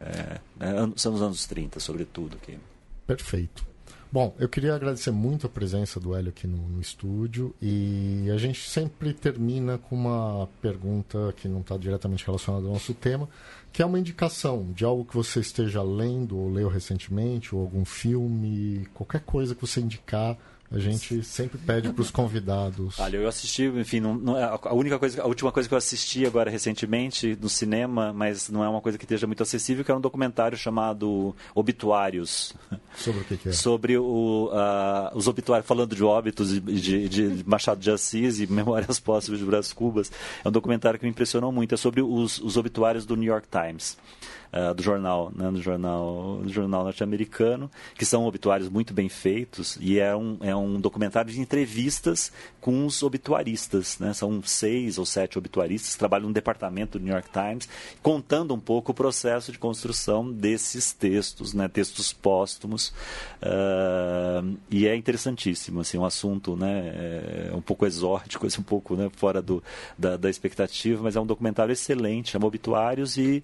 É, 0.00 0.40
é, 0.60 0.72
são 0.96 1.14
os 1.14 1.22
anos 1.22 1.46
30, 1.46 1.80
sobretudo. 1.80 2.36
Aqui. 2.36 2.58
Perfeito. 3.06 3.66
Bom, 4.10 4.34
eu 4.38 4.48
queria 4.48 4.74
agradecer 4.74 5.10
muito 5.10 5.46
a 5.46 5.50
presença 5.50 6.00
do 6.00 6.14
Hélio 6.14 6.30
aqui 6.30 6.46
no, 6.46 6.56
no 6.56 6.80
estúdio 6.80 7.54
e 7.60 8.30
a 8.32 8.38
gente 8.38 8.66
sempre 8.66 9.12
termina 9.12 9.76
com 9.76 9.94
uma 9.94 10.48
pergunta 10.62 11.34
que 11.36 11.46
não 11.46 11.60
está 11.60 11.76
diretamente 11.76 12.24
relacionada 12.24 12.66
ao 12.66 12.72
nosso 12.72 12.94
tema, 12.94 13.28
que 13.70 13.82
é 13.82 13.84
uma 13.84 13.98
indicação 13.98 14.72
de 14.72 14.82
algo 14.82 15.04
que 15.04 15.14
você 15.14 15.40
esteja 15.40 15.82
lendo 15.82 16.38
ou 16.38 16.50
leu 16.50 16.68
recentemente, 16.68 17.54
ou 17.54 17.60
algum 17.60 17.84
filme, 17.84 18.86
qualquer 18.94 19.20
coisa 19.20 19.54
que 19.54 19.60
você 19.60 19.82
indicar 19.82 20.38
a 20.70 20.78
gente 20.78 21.22
sempre 21.24 21.56
pede 21.58 21.88
para 21.90 22.02
os 22.02 22.10
convidados. 22.10 22.98
Olha, 22.98 23.16
eu 23.16 23.28
assisti, 23.28 23.64
enfim, 23.64 24.00
não, 24.00 24.14
não, 24.14 24.36
é 24.36 24.44
a 24.44 24.74
única 24.74 24.98
coisa, 24.98 25.22
a 25.22 25.26
última 25.26 25.50
coisa 25.50 25.66
que 25.66 25.74
eu 25.74 25.78
assisti 25.78 26.26
agora 26.26 26.50
recentemente 26.50 27.38
no 27.40 27.48
cinema, 27.48 28.12
mas 28.12 28.50
não 28.50 28.62
é 28.62 28.68
uma 28.68 28.80
coisa 28.82 28.98
que 28.98 29.04
esteja 29.04 29.26
muito 29.26 29.42
acessível, 29.42 29.82
que 29.82 29.90
é 29.90 29.94
um 29.94 30.00
documentário 30.00 30.58
chamado 30.58 31.34
Obituários. 31.54 32.54
Sobre 32.94 33.20
o 33.22 33.24
que, 33.24 33.36
que 33.38 33.48
é? 33.48 33.52
Sobre 33.52 33.96
o, 33.96 34.50
uh, 34.52 35.16
os 35.16 35.26
obituários, 35.26 35.66
falando 35.66 35.96
de 35.96 36.04
óbitos 36.04 36.50
de, 36.50 36.60
de, 36.60 37.08
de, 37.08 37.48
Machado 37.48 37.80
de 37.80 37.90
Assis 37.90 38.38
e 38.40 38.46
Memórias 38.52 39.00
Póstumas 39.00 39.40
de 39.40 39.46
Brás 39.46 39.72
Cubas. 39.72 40.12
É 40.44 40.48
um 40.48 40.52
documentário 40.52 40.98
que 40.98 41.06
me 41.06 41.10
impressionou 41.10 41.50
muito. 41.50 41.74
É 41.74 41.78
sobre 41.78 42.02
os, 42.02 42.38
os 42.40 42.58
obituários 42.58 43.06
do 43.06 43.16
New 43.16 43.32
York 43.32 43.48
Times 43.50 43.96
uh, 44.52 44.74
do 44.74 44.82
jornal, 44.82 45.32
né, 45.34 45.50
do 45.50 45.60
jornal, 45.60 46.40
do 46.42 46.48
jornal 46.48 46.84
norte-americano, 46.84 47.70
que 47.94 48.04
são 48.04 48.24
obituários 48.24 48.68
muito 48.68 48.92
bem 48.92 49.08
feitos 49.08 49.78
e 49.80 49.98
é 49.98 50.14
um, 50.14 50.38
é 50.40 50.54
um 50.54 50.80
documentário 50.80 51.32
de 51.32 51.40
entrevistas 51.40 52.32
com 52.60 52.86
os 52.86 53.02
obituaristas. 53.02 53.98
Né? 53.98 54.12
São 54.12 54.42
seis 54.42 54.98
ou 54.98 55.06
sete 55.06 55.38
obituaristas 55.38 55.92
que 55.92 55.98
trabalham 55.98 56.28
no 56.28 56.34
departamento 56.34 56.98
do 56.98 57.04
New 57.04 57.12
York 57.12 57.28
Times, 57.30 57.68
contando 58.02 58.54
um 58.54 58.60
pouco 58.60 58.92
o 58.92 58.94
processo 58.94 59.52
de 59.52 59.58
construção 59.58 60.30
desses 60.30 60.92
textos, 60.92 61.54
né? 61.54 61.68
textos 61.68 62.12
póstumos. 62.12 62.92
Uh, 63.42 64.56
e 64.70 64.86
é 64.86 64.96
interessantíssimo, 64.96 65.80
assim, 65.80 65.98
um 65.98 66.04
assunto 66.04 66.56
né? 66.56 67.48
é 67.50 67.54
um 67.54 67.60
pouco 67.60 67.86
exótico, 67.86 68.46
um 68.46 68.62
pouco 68.62 68.96
né? 68.96 69.10
fora 69.16 69.40
do, 69.40 69.62
da, 69.96 70.16
da 70.16 70.30
expectativa, 70.30 71.02
mas 71.02 71.16
é 71.16 71.20
um 71.20 71.26
documentário 71.26 71.72
excelente, 71.72 72.30
chama 72.30 72.46
Obituários 72.46 73.16
e 73.16 73.42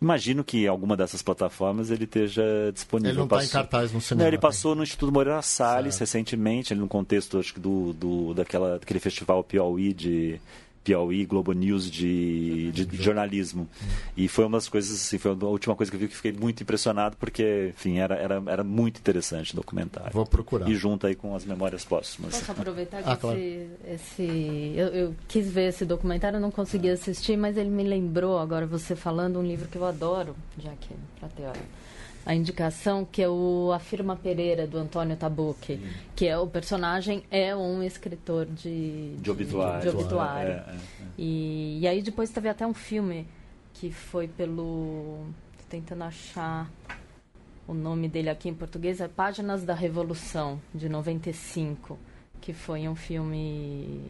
Imagino 0.00 0.44
que 0.44 0.66
alguma 0.66 0.94
dessas 0.94 1.22
plataformas 1.22 1.90
ele 1.90 2.04
esteja 2.04 2.44
disponível. 2.72 3.10
Ele 3.12 3.18
não 3.18 3.24
está 3.24 3.44
em 3.44 3.48
cartaz 3.48 3.92
no 3.92 4.00
cinema. 4.00 4.24
Não, 4.24 4.28
ele 4.28 4.38
passou 4.38 4.74
no 4.74 4.82
Instituto 4.82 5.10
Moreira 5.10 5.40
Salles 5.40 5.94
certo. 5.94 6.00
recentemente, 6.00 6.74
no 6.74 6.86
contexto 6.86 7.38
acho 7.38 7.54
que 7.54 7.60
do, 7.60 7.94
do 7.94 8.34
daquela, 8.34 8.78
daquele 8.78 9.00
festival 9.00 9.42
Piauí 9.42 9.94
de 9.94 10.38
Piauí 10.86 11.26
Globo 11.26 11.52
News 11.52 11.90
de, 11.90 12.70
de, 12.70 12.86
de 12.86 13.02
jornalismo. 13.02 13.68
E 14.16 14.28
foi 14.28 14.44
uma 14.44 14.56
das 14.56 14.68
coisas, 14.68 14.92
assim, 14.92 15.18
foi 15.18 15.32
a 15.32 15.44
última 15.46 15.74
coisa 15.74 15.90
que 15.90 15.96
eu 15.96 16.00
vi 16.00 16.06
que 16.06 16.14
fiquei 16.14 16.32
muito 16.32 16.62
impressionado, 16.62 17.16
porque, 17.16 17.72
enfim, 17.76 17.98
era, 17.98 18.14
era, 18.14 18.40
era 18.46 18.62
muito 18.62 19.00
interessante 19.00 19.52
o 19.52 19.56
documentário. 19.56 20.12
Vou 20.12 20.24
procurar. 20.24 20.70
E 20.70 20.76
junto 20.76 21.08
aí 21.08 21.16
com 21.16 21.34
as 21.34 21.44
memórias 21.44 21.84
póstumas. 21.84 22.38
Posso 22.38 22.52
aproveitar 22.52 23.02
que 23.02 23.10
ah, 23.10 23.16
claro. 23.16 23.36
esse. 23.36 23.68
esse 23.84 24.72
eu, 24.76 24.86
eu, 24.88 25.14
quis 25.26 25.50
ver 25.50 25.70
esse 25.70 25.84
documentário, 25.84 26.38
não 26.38 26.52
consegui 26.52 26.90
assistir, 26.90 27.36
mas 27.36 27.56
ele 27.56 27.70
me 27.70 27.82
lembrou, 27.82 28.38
agora 28.38 28.64
você 28.64 28.94
falando, 28.94 29.40
um 29.40 29.44
livro 29.44 29.66
que 29.66 29.76
eu 29.76 29.84
adoro, 29.84 30.36
já 30.56 30.70
que 30.76 30.94
para 31.18 31.28
ter 31.30 31.46
a 32.26 32.34
indicação, 32.34 33.04
que 33.04 33.22
é 33.22 33.28
o 33.28 33.70
Afirma 33.72 34.16
Pereira, 34.16 34.66
do 34.66 34.76
Antônio 34.76 35.16
Tabucchi, 35.16 35.80
que 36.16 36.26
é 36.26 36.36
o 36.36 36.48
personagem, 36.48 37.22
é 37.30 37.54
um 37.54 37.84
escritor 37.84 38.46
de, 38.46 39.14
de 39.16 39.30
obituário. 39.30 39.80
De, 39.80 39.90
de 39.90 39.96
obituário. 39.96 40.50
É, 40.50 40.54
é, 40.54 40.74
é. 40.74 40.78
E, 41.16 41.78
e 41.80 41.86
aí 41.86 42.02
depois 42.02 42.28
teve 42.30 42.48
até 42.48 42.66
um 42.66 42.74
filme 42.74 43.28
que 43.74 43.92
foi 43.92 44.26
pelo... 44.26 45.24
Tô 45.56 45.64
tentando 45.68 46.02
achar 46.02 46.68
o 47.68 47.72
nome 47.72 48.08
dele 48.08 48.28
aqui 48.28 48.48
em 48.48 48.54
português, 48.54 49.00
é 49.00 49.06
Páginas 49.06 49.62
da 49.62 49.74
Revolução, 49.74 50.60
de 50.74 50.88
95 50.88 51.96
que 52.40 52.52
foi 52.52 52.86
um 52.86 52.94
filme 52.94 54.04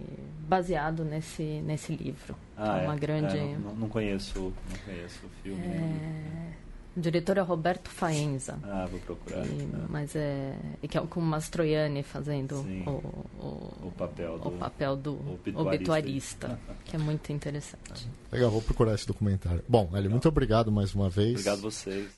baseado 0.46 1.04
nesse, 1.04 1.42
nesse 1.64 1.96
livro. 1.96 2.36
Ah, 2.54 2.80
é 2.80 2.84
uma 2.84 2.94
é? 2.94 2.98
grande. 2.98 3.38
É, 3.38 3.56
não, 3.56 3.74
não, 3.74 3.88
conheço, 3.88 4.52
não 4.68 4.78
conheço 4.84 5.24
o 5.24 5.28
filme. 5.42 5.64
É... 5.64 6.65
O 6.96 7.00
diretor 7.00 7.36
é 7.36 7.42
Roberto 7.42 7.90
Faenza. 7.90 8.58
Ah, 8.62 8.86
vou 8.90 8.98
procurar. 9.00 9.44
E, 9.44 9.50
é. 9.50 9.66
Mas 9.88 10.16
é, 10.16 10.56
é 10.82 10.88
que 10.88 10.96
é 10.96 11.00
com 11.02 11.20
Mastroianni 11.20 12.02
fazendo 12.02 12.54
o, 12.86 12.90
o, 13.38 13.88
o, 13.88 13.92
papel 13.98 14.38
do, 14.38 14.48
o 14.48 14.52
papel 14.52 14.96
do 14.96 15.12
obituarista, 15.12 15.60
obituarista 15.60 16.60
que 16.86 16.96
é 16.96 16.98
muito 16.98 17.30
interessante. 17.32 18.08
Legal, 18.32 18.50
vou 18.50 18.62
procurar 18.62 18.94
esse 18.94 19.06
documentário. 19.06 19.62
Bom, 19.68 19.90
Eli, 19.94 20.08
muito 20.08 20.26
obrigado 20.26 20.72
mais 20.72 20.94
uma 20.94 21.10
vez. 21.10 21.32
Obrigado 21.32 21.58
a 21.58 21.62
vocês. 21.62 22.08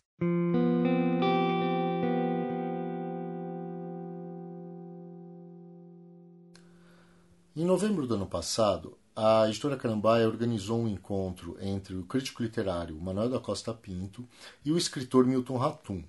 Em 7.56 7.64
novembro 7.64 8.06
do 8.06 8.14
ano 8.14 8.26
passado, 8.26 8.96
a 9.20 9.48
editora 9.48 9.76
Carambaia 9.76 10.28
organizou 10.28 10.78
um 10.78 10.86
encontro 10.86 11.56
entre 11.60 11.96
o 11.96 12.04
crítico 12.04 12.40
literário 12.40 12.96
Manuel 13.00 13.28
da 13.28 13.40
Costa 13.40 13.74
Pinto 13.74 14.24
e 14.64 14.70
o 14.70 14.78
escritor 14.78 15.26
Milton 15.26 15.56
Ratum. 15.56 16.04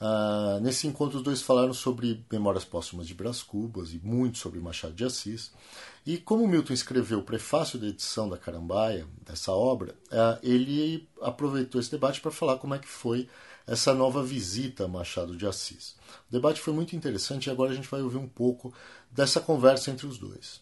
Uh, 0.00 0.58
nesse 0.60 0.88
encontro, 0.88 1.18
os 1.18 1.22
dois 1.22 1.40
falaram 1.40 1.72
sobre 1.72 2.24
Memórias 2.28 2.64
Póstumas 2.64 3.06
de 3.06 3.14
Brás 3.14 3.44
Cubas 3.44 3.92
e 3.92 4.00
muito 4.02 4.38
sobre 4.38 4.58
Machado 4.58 4.92
de 4.92 5.04
Assis. 5.04 5.52
E 6.04 6.18
como 6.18 6.48
Milton 6.48 6.72
escreveu 6.72 7.20
o 7.20 7.22
prefácio 7.22 7.78
da 7.78 7.86
edição 7.86 8.28
da 8.28 8.36
Carambaia, 8.36 9.06
dessa 9.24 9.52
obra, 9.52 9.94
uh, 10.10 10.38
ele 10.42 11.08
aproveitou 11.22 11.80
esse 11.80 11.92
debate 11.92 12.20
para 12.20 12.32
falar 12.32 12.56
como 12.56 12.74
é 12.74 12.80
que 12.80 12.88
foi 12.88 13.28
essa 13.68 13.94
nova 13.94 14.20
visita 14.20 14.86
a 14.86 14.88
Machado 14.88 15.36
de 15.36 15.46
Assis. 15.46 15.94
O 16.28 16.32
debate 16.32 16.60
foi 16.60 16.74
muito 16.74 16.96
interessante 16.96 17.46
e 17.46 17.50
agora 17.50 17.70
a 17.70 17.74
gente 17.74 17.88
vai 17.88 18.02
ouvir 18.02 18.18
um 18.18 18.28
pouco 18.28 18.74
dessa 19.12 19.40
conversa 19.40 19.92
entre 19.92 20.08
os 20.08 20.18
dois. 20.18 20.60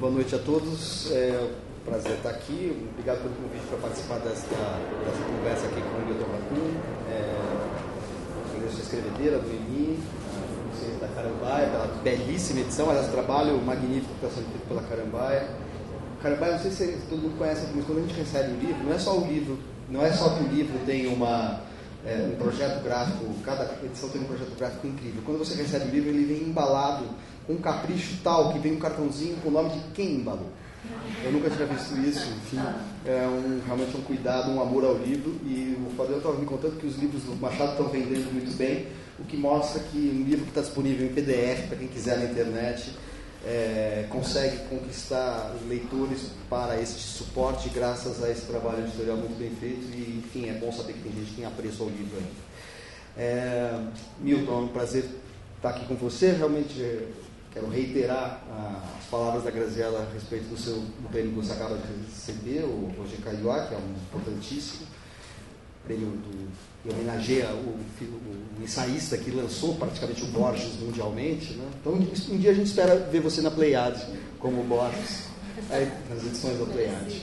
Boa 0.00 0.12
noite 0.12 0.34
a 0.34 0.38
todos. 0.38 1.12
É 1.12 1.46
um 1.46 1.84
prazer 1.84 2.12
estar 2.12 2.30
aqui. 2.30 2.88
Obrigado 2.90 3.18
pelo 3.18 3.34
convite 3.34 3.66
para 3.68 3.78
participar 3.80 4.18
dessa, 4.20 4.46
dessa 4.48 5.22
conversa 5.28 5.66
aqui 5.66 5.82
com 5.82 5.98
o 5.98 6.06
Milton 6.06 6.24
Ratum. 6.24 6.70
É, 7.10 8.56
agradeço 8.56 8.78
a 8.78 8.82
escrevedeira 8.82 9.38
do 9.40 9.50
EMI, 9.50 9.98
da 11.02 11.08
Carambaia, 11.08 11.68
pela 11.68 11.86
belíssima 12.02 12.60
edição, 12.60 12.88
aliás, 12.88 13.08
o 13.08 13.10
trabalho 13.10 13.60
magnífico 13.60 14.08
que 14.18 14.24
está 14.24 14.40
sendo 14.40 14.50
feito 14.50 14.68
pela 14.68 14.80
Carambaia. 14.84 15.50
Carambaia, 16.22 16.52
não 16.52 16.60
sei 16.60 16.70
se 16.70 16.98
todo 17.10 17.20
mundo 17.20 17.36
conhece, 17.36 17.66
mas 17.74 17.84
quando 17.84 17.98
a 17.98 18.00
gente 18.00 18.14
recebe 18.14 18.52
o 18.52 18.56
livro, 18.56 18.82
não 18.82 18.94
é 18.94 18.98
só 18.98 19.18
o 19.18 19.26
livro, 19.26 19.58
não 19.90 20.02
é 20.02 20.12
só 20.12 20.30
que 20.30 20.44
o 20.44 20.46
livro 20.46 20.78
tem 20.86 21.08
uma, 21.08 21.60
é, 22.04 22.30
um 22.32 22.36
projeto 22.36 22.82
gráfico, 22.82 23.26
cada 23.44 23.76
edição 23.84 24.08
tem 24.08 24.20
um 24.22 24.24
projeto 24.24 24.56
gráfico 24.56 24.86
incrível. 24.86 25.22
Quando 25.24 25.38
você 25.38 25.54
recebe 25.54 25.86
o 25.86 25.90
livro, 25.90 26.08
ele 26.10 26.24
vem 26.24 26.48
embalado 26.48 27.04
um 27.48 27.56
capricho 27.56 28.18
tal 28.22 28.52
que 28.52 28.58
vem 28.58 28.72
um 28.72 28.78
cartãozinho 28.78 29.36
com 29.36 29.48
o 29.48 29.52
nome 29.52 29.70
de 29.70 29.80
quem 29.92 30.14
embalou. 30.16 30.50
Eu 31.22 31.32
nunca 31.32 31.50
tinha 31.50 31.66
visto 31.66 31.94
isso, 31.98 32.26
enfim, 32.30 32.58
é 33.04 33.26
um, 33.26 33.60
realmente 33.66 33.94
um 33.96 34.00
cuidado, 34.00 34.50
um 34.50 34.62
amor 34.62 34.84
ao 34.84 34.96
livro. 34.96 35.38
E 35.44 35.76
o 35.86 35.90
Fabio 35.94 36.16
estava 36.16 36.36
me 36.36 36.46
contando 36.46 36.78
que 36.78 36.86
os 36.86 36.96
livros 36.96 37.22
do 37.24 37.36
Machado 37.36 37.72
estão 37.72 37.88
vendendo 37.88 38.32
muito 38.32 38.56
bem, 38.56 38.86
o 39.18 39.24
que 39.24 39.36
mostra 39.36 39.82
que 39.82 39.98
um 39.98 40.24
livro 40.24 40.44
que 40.44 40.50
está 40.50 40.62
disponível 40.62 41.06
em 41.06 41.12
PDF 41.12 41.68
para 41.68 41.76
quem 41.76 41.88
quiser 41.88 42.18
na 42.18 42.24
internet 42.24 42.94
é, 43.44 44.06
consegue 44.10 44.58
conquistar 44.68 45.54
leitores 45.66 46.30
para 46.48 46.80
este 46.80 47.00
suporte 47.00 47.68
graças 47.70 48.22
a 48.22 48.30
esse 48.30 48.46
trabalho 48.46 48.84
editorial 48.84 49.16
muito 49.16 49.38
bem 49.38 49.50
feito. 49.50 49.86
E, 49.94 50.22
enfim, 50.24 50.48
é 50.48 50.52
bom 50.52 50.70
saber 50.72 50.94
que 50.94 51.00
tem 51.00 51.12
gente 51.12 51.30
que 51.30 51.36
tem 51.36 51.44
apreço 51.44 51.82
ao 51.82 51.88
livro 51.88 52.16
ainda. 52.16 52.50
É, 53.16 53.80
Milton, 54.20 54.52
é 54.52 54.56
um 54.56 54.68
prazer 54.68 55.04
estar 55.56 55.70
aqui 55.70 55.86
com 55.86 55.94
você. 55.96 56.32
Realmente 56.32 57.08
Quero 57.52 57.68
reiterar 57.68 58.44
as 58.96 59.06
palavras 59.06 59.42
da 59.42 59.50
Graziella 59.50 60.06
a 60.08 60.14
respeito 60.14 60.44
do 60.44 60.56
seu 60.56 60.74
do 60.74 61.08
prêmio 61.10 61.32
que 61.32 61.38
você 61.38 61.52
acaba 61.52 61.76
de 61.76 62.04
receber, 62.06 62.62
o 62.62 62.92
Roger 62.96 63.20
Caiuá, 63.22 63.66
que 63.66 63.74
é 63.74 63.76
um 63.76 63.90
importantíssimo 63.90 64.86
prêmio 65.84 66.12
que 66.82 66.88
homenageia 66.88 67.48
o, 67.50 67.68
o, 67.68 68.04
o, 68.04 68.62
ensaísta 68.62 69.16
que 69.16 69.30
lançou 69.30 69.74
praticamente 69.74 70.22
o 70.22 70.26
Borges 70.26 70.78
mundialmente. 70.80 71.54
Né? 71.54 71.64
Então, 71.80 71.92
um 71.94 72.38
dia 72.38 72.50
a 72.50 72.54
gente 72.54 72.66
espera 72.66 72.96
ver 72.96 73.20
você 73.20 73.40
na 73.40 73.50
Pleiade, 73.50 74.04
como 74.38 74.60
o 74.60 74.64
Borges, 74.64 75.24
aí, 75.70 75.90
nas 76.08 76.24
edições 76.24 76.58
da 76.58 76.66
Pleiade. 76.66 77.22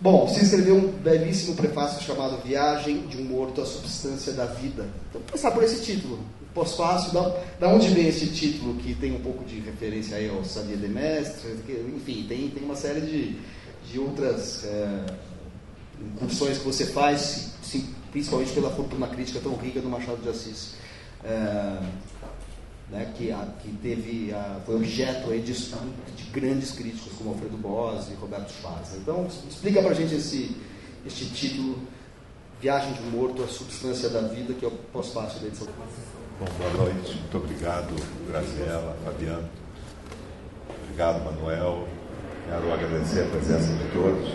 Bom, 0.00 0.28
você 0.28 0.42
escreveu 0.42 0.76
um 0.76 0.92
belíssimo 0.92 1.56
prefácio 1.56 2.00
chamado 2.02 2.40
Viagem 2.44 3.06
de 3.08 3.16
um 3.16 3.24
Morto 3.24 3.60
à 3.60 3.66
Substância 3.66 4.32
da 4.32 4.46
Vida. 4.46 4.86
Então, 5.10 5.20
pensar 5.22 5.50
por 5.50 5.64
esse 5.64 5.82
título, 5.82 6.20
pós-fácil, 6.54 7.12
da, 7.12 7.36
da 7.58 7.68
onde 7.68 7.88
vem 7.88 8.06
esse 8.06 8.28
título 8.28 8.74
que 8.76 8.94
tem 8.94 9.12
um 9.12 9.20
pouco 9.20 9.44
de 9.44 9.58
referência 9.58 10.16
aí 10.16 10.28
ao 10.28 10.44
Sabia 10.44 10.76
de 10.76 10.86
Mestre, 10.86 11.50
enfim, 11.96 12.26
tem, 12.28 12.48
tem 12.48 12.62
uma 12.62 12.76
série 12.76 13.00
de, 13.00 13.36
de 13.90 13.98
outras 13.98 14.64
é, 14.64 15.06
incursões 16.00 16.58
que 16.58 16.64
você 16.64 16.86
faz, 16.86 17.50
principalmente 18.10 18.52
pela 18.52 18.70
fortuna 18.70 19.06
crítica 19.08 19.40
tão 19.40 19.56
rica 19.56 19.80
do 19.80 19.88
Machado 19.88 20.22
de 20.22 20.28
Assis. 20.28 20.74
É, 21.24 21.82
né, 22.90 23.12
que, 23.16 23.30
a, 23.30 23.46
que 23.60 23.70
teve 23.82 24.32
a, 24.32 24.60
foi 24.64 24.76
objeto 24.76 25.30
aí 25.30 25.40
de, 25.40 25.52
de, 25.52 26.30
grandes 26.32 26.70
críticos 26.72 27.12
como 27.18 27.30
Alfredo 27.30 27.56
Bose 27.56 28.12
e 28.12 28.14
Roberto 28.14 28.50
Schwarz. 28.50 28.94
Então, 28.96 29.26
explica 29.48 29.82
para 29.82 29.90
a 29.90 29.94
gente 29.94 30.14
esse, 30.14 30.56
este 31.06 31.26
título, 31.26 31.78
Viagem 32.60 32.92
de 32.94 33.02
Morto, 33.02 33.42
a 33.42 33.46
Substância 33.46 34.08
da 34.08 34.22
Vida, 34.22 34.54
que 34.54 34.64
é 34.64 34.68
o 34.68 34.70
pós-fácil 34.70 35.40
da 35.40 35.48
edição. 35.48 35.68
Bom, 36.40 36.46
boa 36.58 36.84
noite. 36.84 37.14
Muito 37.14 37.36
obrigado, 37.36 37.94
Graziela, 38.26 38.96
Fabiano. 39.04 39.48
Obrigado, 40.84 41.24
Manuel. 41.24 41.86
Quero 42.48 42.72
agradecer 42.72 43.20
a 43.20 43.28
presença 43.28 43.72
de 43.74 43.90
todos. 43.92 44.32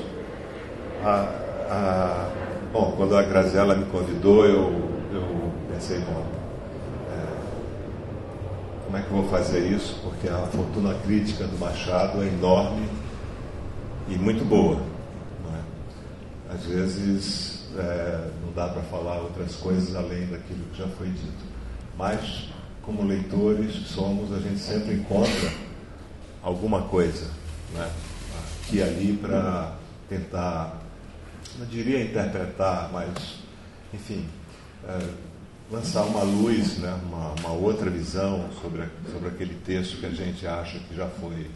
A, 1.03 1.43
a, 1.69 2.52
bom, 2.73 2.93
quando 2.97 3.15
a 3.15 3.23
Graziela 3.23 3.75
me 3.75 3.85
convidou, 3.85 4.45
eu, 4.45 4.71
eu 5.13 5.53
pensei, 5.71 5.99
bom, 5.99 6.25
é, 7.09 7.25
como 8.83 8.97
é 8.97 9.01
que 9.01 9.07
eu 9.07 9.21
vou 9.21 9.29
fazer 9.29 9.59
isso? 9.59 9.97
Porque 10.03 10.27
a 10.27 10.47
fortuna 10.47 10.93
crítica 10.95 11.47
do 11.47 11.57
Machado 11.57 12.21
é 12.21 12.27
enorme 12.27 12.89
e 14.09 14.15
muito 14.15 14.43
boa. 14.43 14.81
É? 15.53 16.53
Às 16.53 16.65
vezes 16.65 17.69
é, 17.77 18.29
não 18.43 18.51
dá 18.53 18.67
para 18.67 18.81
falar 18.81 19.21
outras 19.21 19.55
coisas 19.55 19.95
além 19.95 20.25
daquilo 20.25 20.65
que 20.73 20.79
já 20.79 20.87
foi 20.97 21.07
dito 21.07 21.53
mas 21.97 22.49
como 22.81 23.03
leitores 23.03 23.75
somos, 23.87 24.31
a 24.33 24.39
gente 24.39 24.59
sempre 24.59 24.95
encontra 24.95 25.53
alguma 26.41 26.81
coisa 26.83 27.27
né, 27.73 27.89
aqui 28.63 28.77
e 28.77 28.83
ali 28.83 29.17
para 29.21 29.73
tentar, 30.09 30.81
não 31.57 31.65
diria 31.65 32.03
interpretar, 32.03 32.89
mas, 32.91 33.37
enfim, 33.93 34.27
é, 34.87 34.99
lançar 35.71 36.03
uma 36.03 36.23
luz, 36.23 36.77
né, 36.77 36.99
uma, 37.03 37.33
uma, 37.39 37.51
outra 37.51 37.89
visão 37.89 38.49
sobre, 38.61 38.83
sobre 39.11 39.29
aquele 39.29 39.55
texto 39.55 39.97
que 39.97 40.05
a 40.05 40.11
gente 40.11 40.45
acha 40.45 40.79
que 40.79 40.95
já 40.95 41.07
foi, 41.07 41.49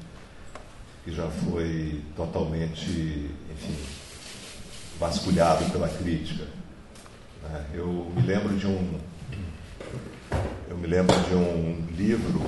que 1.04 1.14
já 1.14 1.28
foi 1.28 2.02
totalmente, 2.16 3.30
enfim, 3.52 3.76
vasculhado 5.00 5.66
pela 5.72 5.90
crítica. 5.90 6.46
Né. 7.44 7.66
Eu 7.74 8.12
me 8.16 8.22
lembro 8.22 8.56
de 8.56 8.68
um, 8.68 9.00
eu 10.70 10.78
me 10.78 10.88
lembro 10.88 11.16
de 11.28 11.36
um 11.36 11.86
livro 11.96 12.42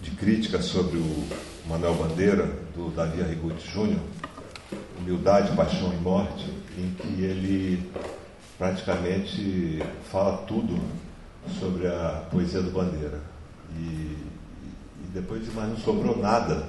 de 0.00 0.10
crítica 0.12 0.60
sobre 0.60 0.98
o 0.98 1.28
Manuel 1.66 1.94
Bandeira, 1.94 2.46
do 2.74 2.90
Davi 2.90 3.22
Arrigucci 3.22 3.70
Júnior, 3.70 4.00
Humildade, 5.02 5.56
Paixão 5.56 5.92
e 5.92 5.96
Morte, 5.96 6.48
em 6.78 6.94
que 6.94 7.22
ele 7.24 7.90
praticamente 8.56 9.82
fala 10.10 10.38
tudo 10.46 10.80
sobre 11.58 11.88
a 11.88 12.24
poesia 12.30 12.62
do 12.62 12.70
Bandeira. 12.70 13.20
E, 13.76 13.80
e 13.80 15.06
depois 15.12 15.52
mais 15.54 15.70
não 15.70 15.76
sobrou 15.76 16.16
nada, 16.18 16.68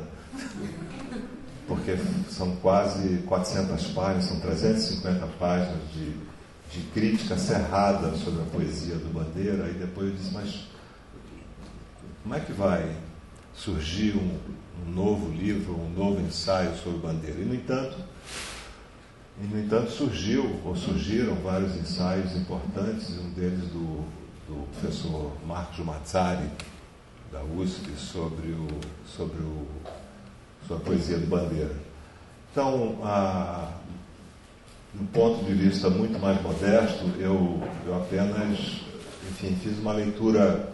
porque 1.67 1.95
são 2.27 2.55
quase 2.55 3.19
400 3.27 3.85
páginas, 3.89 4.25
são 4.25 4.39
350 4.39 5.27
páginas 5.39 5.81
de, 5.93 6.15
de 6.71 6.87
crítica 6.91 7.37
cerrada 7.37 8.15
sobre 8.17 8.41
a 8.41 8.45
poesia 8.45 8.95
do 8.95 9.13
Bandeira, 9.13 9.69
e 9.69 9.73
depois 9.73 10.09
eu 10.09 10.15
disse, 10.15 10.33
mas 10.33 10.67
como 12.23 12.33
é 12.33 12.39
que 12.39 12.51
vai 12.51 12.95
surgir 13.53 14.15
um, 14.15 14.39
um 14.87 14.91
novo 14.91 15.29
livro, 15.29 15.75
um 15.75 15.89
novo 15.91 16.19
ensaio 16.19 16.75
sobre 16.77 16.97
Bandeira? 16.97 17.39
E, 17.39 17.45
no 17.45 17.53
entanto, 17.53 18.12
e, 19.41 19.45
no 19.45 19.59
entanto, 19.59 19.91
surgiu, 19.91 20.59
ou 20.63 20.75
surgiram 20.75 21.35
vários 21.35 21.75
ensaios 21.75 22.35
importantes, 22.35 23.17
um 23.17 23.29
deles 23.31 23.67
do, 23.69 24.05
do 24.47 24.67
professor 24.73 25.31
Marcos 25.45 25.79
Mazzari, 25.79 26.49
da 27.31 27.43
USP, 27.43 27.91
sobre, 27.97 28.49
o, 28.49 28.67
sobre, 29.07 29.39
o, 29.39 29.65
sobre 30.67 30.83
a 30.83 30.85
poesia 30.85 31.17
do 31.17 31.25
Bandeira. 31.25 31.75
Então, 32.51 32.99
a, 33.03 33.71
do 34.93 35.05
ponto 35.11 35.43
de 35.43 35.53
vista 35.53 35.89
muito 35.89 36.19
mais 36.19 36.39
modesto, 36.43 37.05
eu, 37.17 37.59
eu 37.87 37.95
apenas, 37.95 38.83
enfim, 39.31 39.55
fiz 39.55 39.79
uma 39.79 39.93
leitura 39.93 40.69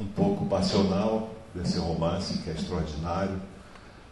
um 0.00 0.06
pouco 0.06 0.46
passional 0.46 1.32
desse 1.54 1.78
romance, 1.78 2.38
que 2.38 2.50
é 2.50 2.54
extraordinário 2.54 3.40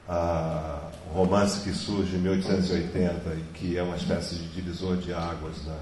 a, 0.08 0.85
um 1.10 1.14
romance 1.14 1.60
que 1.60 1.72
surge 1.72 2.16
em 2.16 2.18
1880 2.18 3.34
e 3.34 3.42
que 3.54 3.78
é 3.78 3.82
uma 3.82 3.96
espécie 3.96 4.34
de 4.36 4.48
divisor 4.48 4.96
de 4.96 5.12
águas 5.12 5.64
da, 5.64 5.78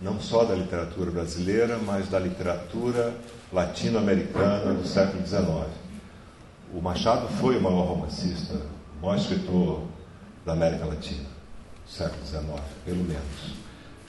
não 0.00 0.20
só 0.20 0.44
da 0.44 0.54
literatura 0.54 1.10
brasileira, 1.10 1.78
mas 1.78 2.08
da 2.08 2.18
literatura 2.18 3.14
latino-americana 3.52 4.74
do 4.74 4.86
século 4.86 5.24
XIX. 5.26 5.46
O 6.74 6.80
Machado 6.80 7.28
foi 7.38 7.58
o 7.58 7.60
maior 7.60 7.86
romancista, 7.86 8.54
o 8.98 9.06
maior 9.06 9.18
escritor 9.18 9.82
da 10.44 10.52
América 10.54 10.86
Latina, 10.86 11.28
do 11.84 11.90
século 11.90 12.26
XIX, 12.26 12.44
pelo 12.84 13.04
menos. 13.04 13.62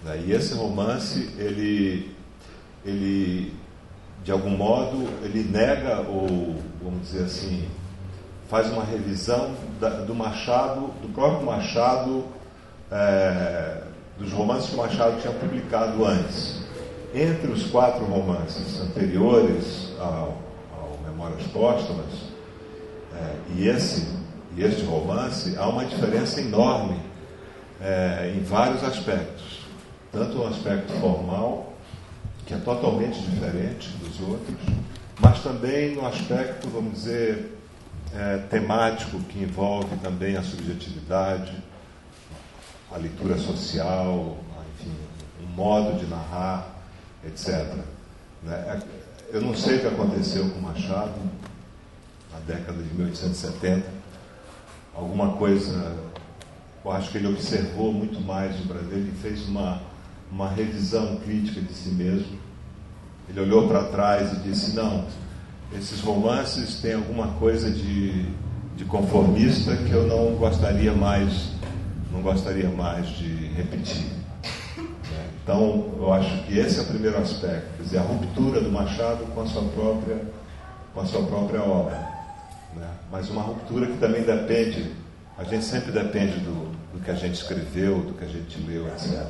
Né? 0.03 0.23
E 0.25 0.31
esse 0.31 0.53
romance, 0.53 1.33
ele, 1.37 2.15
ele, 2.85 3.53
de 4.23 4.31
algum 4.31 4.51
modo, 4.51 5.07
ele 5.23 5.43
nega, 5.43 6.01
ou 6.01 6.55
vamos 6.81 7.01
dizer 7.01 7.25
assim, 7.25 7.67
faz 8.49 8.71
uma 8.71 8.83
revisão 8.83 9.55
da, 9.79 9.89
do 9.89 10.13
Machado, 10.13 10.91
do 11.01 11.13
próprio 11.13 11.45
Machado, 11.45 12.25
é, 12.91 13.83
dos 14.17 14.31
romances 14.31 14.69
que 14.69 14.75
o 14.75 14.77
Machado 14.77 15.21
tinha 15.21 15.33
publicado 15.33 16.05
antes. 16.05 16.61
Entre 17.13 17.51
os 17.51 17.67
quatro 17.67 18.03
romances 18.05 18.81
anteriores 18.81 19.93
ao, 19.99 20.37
ao 20.75 20.97
Memórias 21.05 21.43
Póstumas 21.47 22.33
é, 23.15 23.35
e 23.55 23.67
esse 23.67 24.23
e 24.55 24.63
este 24.63 24.83
romance, 24.83 25.55
há 25.57 25.67
uma 25.67 25.85
diferença 25.85 26.39
enorme 26.39 26.99
é, 27.81 28.33
em 28.35 28.43
vários 28.43 28.83
aspectos. 28.83 29.61
Tanto 30.11 30.39
o 30.39 30.47
aspecto 30.47 30.93
formal, 30.93 31.73
que 32.45 32.53
é 32.53 32.57
totalmente 32.57 33.19
diferente 33.19 33.89
dos 33.97 34.19
outros, 34.21 34.55
mas 35.19 35.41
também 35.41 35.95
no 35.95 36.05
aspecto, 36.05 36.69
vamos 36.69 36.93
dizer, 36.93 37.57
é, 38.15 38.37
temático 38.49 39.19
que 39.21 39.39
envolve 39.39 39.95
também 39.97 40.37
a 40.37 40.43
subjetividade, 40.43 41.57
a 42.91 42.97
leitura 42.97 43.37
social, 43.37 44.37
enfim, 44.75 44.95
um 45.41 45.47
modo 45.47 45.97
de 45.97 46.05
narrar, 46.05 46.67
etc. 47.25 47.73
Né? 48.43 48.53
É, 48.53 48.79
eu 49.31 49.41
não 49.41 49.55
sei 49.55 49.77
o 49.77 49.81
que 49.81 49.87
aconteceu 49.87 50.47
com 50.49 50.59
Machado 50.59 51.19
na 52.31 52.39
década 52.39 52.81
de 52.81 52.93
1870. 52.93 53.83
Alguma 54.93 55.33
coisa, 55.33 55.95
eu 56.85 56.91
acho 56.91 57.09
que 57.09 57.17
ele 57.17 57.27
observou 57.27 57.91
muito 57.91 58.21
mais 58.21 58.59
o 58.59 58.67
Brasil, 58.67 58.91
ele 58.91 59.13
fez 59.23 59.47
uma, 59.47 59.81
uma 60.31 60.49
revisão 60.49 61.17
crítica 61.17 61.59
de 61.61 61.73
si 61.73 61.89
mesmo. 61.89 62.37
Ele 63.27 63.39
olhou 63.39 63.67
para 63.67 63.85
trás 63.85 64.33
e 64.33 64.35
disse: 64.41 64.75
não, 64.75 65.07
esses 65.77 65.99
romances 66.01 66.79
têm 66.81 66.93
alguma 66.93 67.27
coisa 67.33 67.69
de, 67.69 68.25
de 68.75 68.85
conformista 68.85 69.75
que 69.75 69.91
eu 69.91 70.07
não 70.07 70.35
gostaria 70.35 70.93
mais, 70.93 71.51
não 72.11 72.21
gostaria 72.21 72.69
mais 72.69 73.07
de 73.09 73.27
repetir. 73.55 74.05
Né? 74.77 75.27
Então, 75.43 75.93
eu 75.97 76.13
acho 76.13 76.43
que 76.43 76.57
esse 76.57 76.79
é 76.79 76.83
o 76.83 76.85
primeiro 76.85 77.17
aspecto, 77.17 77.77
quer 77.77 77.83
dizer, 77.83 77.97
a 77.97 78.01
ruptura 78.01 78.61
do 78.61 78.71
Machado 78.71 79.25
com 79.33 79.41
a 79.41 79.45
sua 79.45 79.63
própria, 79.63 80.21
com 80.93 81.01
a 81.01 81.05
sua 81.05 81.23
própria 81.23 81.61
obra. 81.61 81.97
Né? 82.75 82.89
Mas 83.11 83.29
uma 83.29 83.41
ruptura 83.41 83.87
que 83.87 83.97
também 83.97 84.21
depende, 84.21 84.91
a 85.37 85.43
gente 85.43 85.65
sempre 85.65 85.91
depende 85.91 86.39
do, 86.39 86.71
do 86.93 86.99
que 87.03 87.09
a 87.09 87.15
gente 87.15 87.35
escreveu, 87.35 87.99
do 88.01 88.13
que 88.13 88.23
a 88.23 88.27
gente 88.27 88.59
leu, 88.61 88.87
etc. 88.87 89.25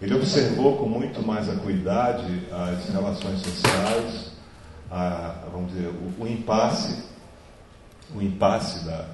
Ele 0.00 0.14
observou 0.14 0.76
com 0.76 0.86
muito 0.86 1.24
mais 1.26 1.48
acuidade 1.48 2.42
as 2.52 2.88
relações 2.90 3.40
sociais, 3.40 4.35
a, 4.90 5.34
vamos 5.52 5.72
dizer, 5.72 5.88
o, 5.88 6.22
o 6.22 6.28
impasse, 6.28 7.04
o 8.14 8.22
impasse 8.22 8.84
da, 8.84 9.06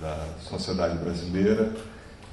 da 0.00 0.26
sociedade 0.40 0.98
brasileira 0.98 1.72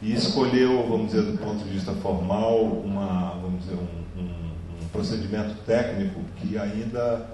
e 0.02 0.14
escolheu, 0.14 0.88
vamos 0.88 1.08
dizer, 1.12 1.24
do 1.24 1.38
ponto 1.38 1.64
de 1.64 1.70
vista 1.70 1.92
formal, 1.94 2.64
uma, 2.64 3.32
vamos 3.42 3.64
dizer, 3.64 3.76
um, 3.76 4.20
um, 4.22 4.84
um 4.84 4.88
procedimento 4.92 5.56
técnico 5.66 6.22
que 6.38 6.58
ainda, 6.58 7.28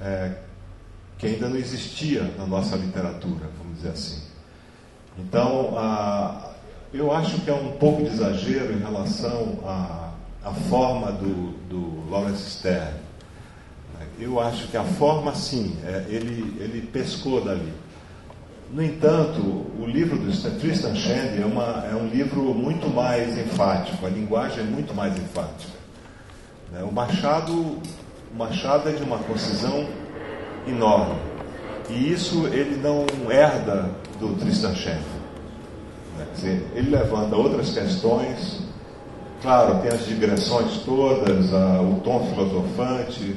é, 0.00 0.36
que 1.18 1.26
ainda 1.26 1.48
não 1.48 1.56
existia 1.56 2.22
na 2.38 2.46
nossa 2.46 2.76
literatura, 2.76 3.50
vamos 3.58 3.78
dizer 3.78 3.90
assim. 3.90 4.22
Então, 5.18 5.76
a, 5.76 6.52
eu 6.92 7.12
acho 7.12 7.40
que 7.40 7.50
é 7.50 7.54
um 7.54 7.72
pouco 7.72 8.02
de 8.02 8.08
exagero 8.08 8.72
em 8.72 8.78
relação 8.78 9.58
à, 9.64 10.12
à 10.44 10.52
forma 10.52 11.10
do, 11.10 11.52
do 11.68 12.10
Lawrence 12.10 12.50
Stern 12.50 13.05
eu 14.18 14.40
acho 14.40 14.68
que 14.68 14.76
a 14.76 14.84
forma, 14.84 15.34
sim, 15.34 15.76
é, 15.84 16.06
ele, 16.08 16.56
ele 16.60 16.88
pescou 16.92 17.44
dali. 17.44 17.72
No 18.72 18.82
entanto, 18.82 19.40
o 19.40 19.86
livro 19.86 20.18
do 20.18 20.58
Tristan 20.58 20.94
Shandy 20.94 21.42
é, 21.42 21.46
uma, 21.46 21.84
é 21.90 21.94
um 21.94 22.08
livro 22.08 22.42
muito 22.54 22.88
mais 22.88 23.38
enfático, 23.38 24.04
a 24.04 24.08
linguagem 24.08 24.60
é 24.60 24.62
muito 24.64 24.92
mais 24.94 25.16
enfática. 25.16 25.72
Né? 26.72 26.82
O 26.82 26.90
Machado, 26.90 27.52
o 27.52 28.36
Machado 28.36 28.88
é 28.88 28.92
de 28.92 29.02
uma 29.02 29.18
concisão 29.18 29.86
enorme. 30.66 31.14
E 31.90 32.12
isso 32.12 32.48
ele 32.48 32.76
não 32.76 33.06
herda 33.30 33.90
do 34.18 34.34
Tristan 34.34 34.74
Shandy. 34.74 35.04
Né? 36.18 36.26
Dizer, 36.34 36.66
ele 36.74 36.90
levanta 36.90 37.36
outras 37.36 37.70
questões, 37.70 38.62
claro, 39.42 39.80
tem 39.80 39.92
as 39.92 40.06
digressões 40.06 40.78
todas, 40.78 41.52
o 41.52 42.00
tom 42.02 42.26
filosofante, 42.30 43.36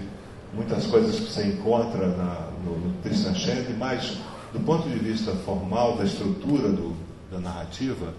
muitas 0.53 0.85
coisas 0.87 1.15
que 1.15 1.31
você 1.31 1.47
encontra 1.47 2.07
na, 2.07 2.49
no, 2.63 2.77
no 2.77 3.01
Tristan 3.01 3.33
Shandy, 3.33 3.73
mas 3.73 4.19
do 4.51 4.59
ponto 4.61 4.87
de 4.89 4.97
vista 4.97 5.33
formal, 5.45 5.97
da 5.97 6.03
estrutura 6.03 6.69
do, 6.69 6.95
da 7.31 7.39
narrativa, 7.39 8.13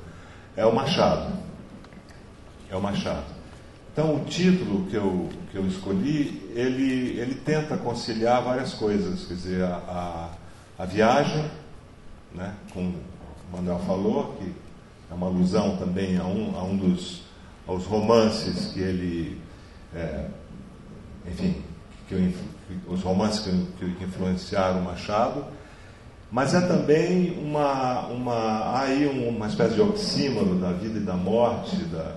é 0.57 0.65
o 0.65 0.75
Machado. 0.75 1.33
É 2.71 2.77
o 2.77 2.81
Machado. 2.81 3.27
Então, 3.93 4.15
o 4.15 4.25
título 4.25 4.87
que 4.87 4.95
eu, 4.95 5.29
que 5.51 5.57
eu 5.57 5.67
escolhi, 5.67 6.51
ele, 6.55 7.19
ele 7.19 7.35
tenta 7.35 7.77
conciliar 7.77 8.43
várias 8.43 8.73
coisas, 8.75 9.27
quer 9.27 9.35
dizer, 9.35 9.65
a, 9.65 10.31
a, 10.79 10.83
a 10.83 10.87
viagem, 10.87 11.51
né, 12.33 12.55
como 12.73 12.89
o 12.89 13.57
Manuel 13.57 13.81
falou, 13.81 14.37
que 14.39 14.55
é 15.11 15.15
uma 15.15 15.27
alusão 15.27 15.77
também 15.77 16.17
a 16.17 16.25
um, 16.25 16.57
a 16.57 16.63
um 16.63 16.77
dos 16.77 17.23
aos 17.67 17.85
romances 17.85 18.73
que 18.73 18.81
ele, 18.81 19.41
é, 19.95 20.27
enfim, 21.27 21.63
que, 22.11 22.35
os 22.89 23.03
romances 23.03 23.41
que, 23.79 23.95
que 23.95 24.05
influenciaram 24.05 24.81
Machado, 24.81 25.45
mas 26.31 26.55
é 26.55 26.61
também 26.61 27.39
uma, 27.39 28.07
uma, 28.07 28.81
aí 28.81 29.07
uma 29.07 29.47
espécie 29.47 29.75
de 29.75 29.81
oxímoro 29.81 30.57
da 30.57 30.73
vida 30.73 30.99
e 30.99 31.03
da 31.03 31.15
morte, 31.15 31.77
da, 31.85 32.17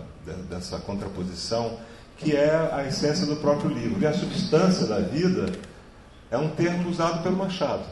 dessa 0.49 0.79
contraposição, 0.79 1.77
que 2.17 2.35
é 2.35 2.69
a 2.71 2.85
essência 2.87 3.25
do 3.25 3.35
próprio 3.37 3.71
livro. 3.71 4.01
E 4.01 4.05
a 4.05 4.13
substância 4.13 4.85
da 4.85 4.99
vida 4.99 5.51
é 6.29 6.37
um 6.37 6.49
termo 6.49 6.89
usado 6.89 7.23
pelo 7.23 7.37
Machado. 7.37 7.85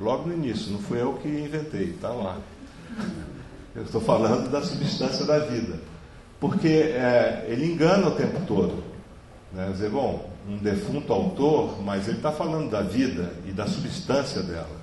Logo 0.00 0.28
no 0.28 0.34
início, 0.34 0.72
não 0.72 0.80
fui 0.80 1.00
eu 1.00 1.14
que 1.14 1.28
inventei, 1.28 1.90
está 1.90 2.10
lá. 2.10 2.38
Eu 3.74 3.82
estou 3.82 4.00
falando 4.00 4.50
da 4.50 4.62
substância 4.62 5.24
da 5.24 5.38
vida. 5.38 5.78
Porque 6.40 6.68
é, 6.68 7.46
ele 7.48 7.72
engana 7.72 8.08
o 8.08 8.12
tempo 8.12 8.40
todo. 8.46 8.82
Né? 9.52 9.70
Dizer, 9.72 9.90
bom, 9.90 10.30
um 10.48 10.58
defunto 10.58 11.12
autor, 11.12 11.82
mas 11.82 12.08
ele 12.08 12.18
está 12.18 12.32
falando 12.32 12.70
da 12.70 12.82
vida 12.82 13.32
e 13.46 13.52
da 13.52 13.66
substância 13.66 14.42
dela. 14.42 14.78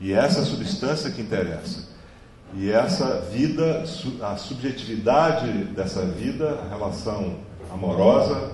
E 0.00 0.12
é 0.12 0.16
essa 0.16 0.44
substância 0.44 1.10
que 1.10 1.20
interessa. 1.20 1.88
E 2.54 2.70
essa 2.70 3.20
vida, 3.32 3.84
a 4.22 4.36
subjetividade 4.36 5.50
dessa 5.66 6.04
vida, 6.04 6.60
a 6.64 6.68
relação 6.68 7.36
amorosa, 7.72 8.52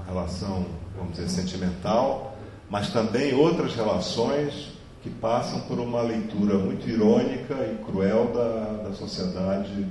a 0.00 0.10
relação, 0.10 0.66
vamos 0.96 1.16
dizer, 1.16 1.28
sentimental, 1.28 2.36
mas 2.68 2.90
também 2.92 3.34
outras 3.34 3.74
relações 3.74 4.70
que 5.02 5.10
passam 5.10 5.60
por 5.62 5.80
uma 5.80 6.02
leitura 6.02 6.58
muito 6.58 6.88
irônica 6.88 7.54
e 7.54 7.82
cruel 7.84 8.26
da, 8.32 8.88
da 8.88 8.94
sociedade 8.94 9.86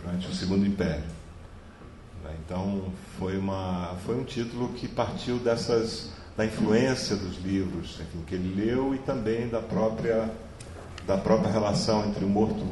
durante 0.00 0.28
o 0.28 0.34
Segundo 0.34 0.64
Império. 0.64 1.17
Né? 2.28 2.34
Então, 2.44 2.82
foi, 3.18 3.38
uma, 3.38 3.96
foi 4.04 4.16
um 4.16 4.24
título 4.24 4.68
que 4.74 4.86
partiu 4.86 5.38
dessas, 5.38 6.10
da 6.36 6.44
influência 6.44 7.16
dos 7.16 7.42
livros 7.42 7.98
enfim, 8.00 8.22
que 8.26 8.34
ele 8.34 8.54
leu 8.54 8.94
e 8.94 8.98
também 8.98 9.48
da 9.48 9.60
própria 9.60 10.30
da 11.06 11.16
própria 11.16 11.50
relação 11.50 12.04
entre 12.04 12.22
o 12.22 12.28
morto, 12.28 12.62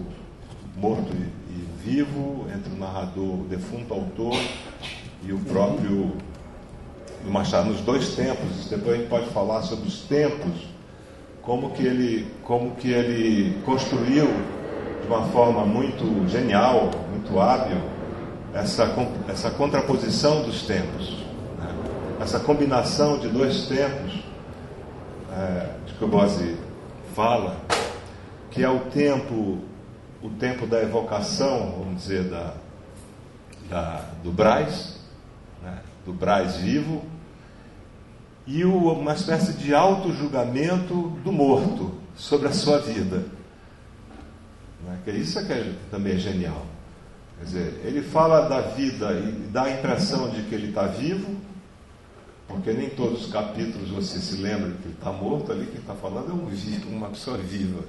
morto 0.76 1.10
e, 1.10 1.54
e 1.54 1.68
vivo, 1.82 2.46
entre 2.54 2.70
o 2.70 2.76
narrador, 2.76 3.40
o 3.40 3.46
defunto 3.48 3.94
autor 3.94 4.36
e 5.22 5.32
o 5.32 5.38
próprio 5.38 6.12
do 7.24 7.30
Machado, 7.30 7.70
nos 7.70 7.80
dois 7.80 8.14
tempos. 8.14 8.68
Depois 8.68 8.94
a 8.94 8.98
gente 8.98 9.08
pode 9.08 9.30
falar 9.30 9.62
sobre 9.62 9.88
os 9.88 10.02
tempos, 10.02 10.68
como 11.40 11.70
que 11.70 11.82
ele, 11.82 12.30
como 12.44 12.76
que 12.76 12.90
ele 12.90 13.58
construiu 13.64 14.26
de 15.00 15.06
uma 15.06 15.22
forma 15.28 15.64
muito 15.64 16.28
genial, 16.28 16.90
muito 17.10 17.40
hábil, 17.40 17.80
essa, 18.56 18.90
essa 19.28 19.50
contraposição 19.50 20.42
dos 20.42 20.62
tempos, 20.62 21.24
né? 21.58 21.74
essa 22.20 22.40
combinação 22.40 23.18
de 23.18 23.28
dois 23.28 23.66
tempos, 23.66 24.24
é, 25.30 25.70
de 25.86 25.92
que 25.94 26.04
o 26.04 26.08
Bose 26.08 26.56
fala, 27.14 27.60
que 28.50 28.64
é 28.64 28.68
o 28.68 28.80
tempo, 28.80 29.58
o 30.22 30.30
tempo 30.30 30.66
da 30.66 30.82
evocação, 30.82 31.74
vamos 31.78 32.02
dizer, 32.02 32.24
da, 32.24 32.54
da 33.68 34.04
do 34.24 34.32
Braz, 34.32 35.00
né, 35.62 35.78
do 36.06 36.14
Braz 36.14 36.56
vivo, 36.56 37.04
e 38.46 38.64
o, 38.64 38.92
uma 38.92 39.12
espécie 39.12 39.52
de 39.52 39.74
auto-julgamento 39.74 41.10
do 41.22 41.30
morto 41.30 41.94
sobre 42.14 42.48
a 42.48 42.52
sua 42.52 42.78
vida. 42.78 43.24
Né, 44.82 44.98
que 45.04 45.10
é 45.10 45.14
isso 45.14 45.44
que 45.46 45.52
é, 45.52 45.74
também 45.90 46.14
é 46.14 46.18
genial. 46.18 46.64
Quer 47.38 47.44
dizer, 47.44 47.80
ele 47.84 48.02
fala 48.02 48.48
da 48.48 48.60
vida 48.60 49.12
e 49.12 49.48
dá 49.50 49.64
a 49.64 49.70
impressão 49.70 50.30
de 50.30 50.42
que 50.42 50.54
ele 50.54 50.68
está 50.68 50.86
vivo, 50.86 51.36
porque 52.48 52.72
nem 52.72 52.88
todos 52.90 53.26
os 53.26 53.32
capítulos 53.32 53.90
você 53.90 54.18
se 54.18 54.36
lembra 54.36 54.70
que 54.70 54.88
ele 54.88 54.94
está 54.94 55.12
morto, 55.12 55.52
ali 55.52 55.66
quem 55.66 55.80
está 55.80 55.94
falando 55.94 56.30
é 56.30 56.34
um 56.34 56.46
vivo, 56.46 56.88
uma 56.88 57.08
pessoa 57.08 57.36
viva. 57.36 57.82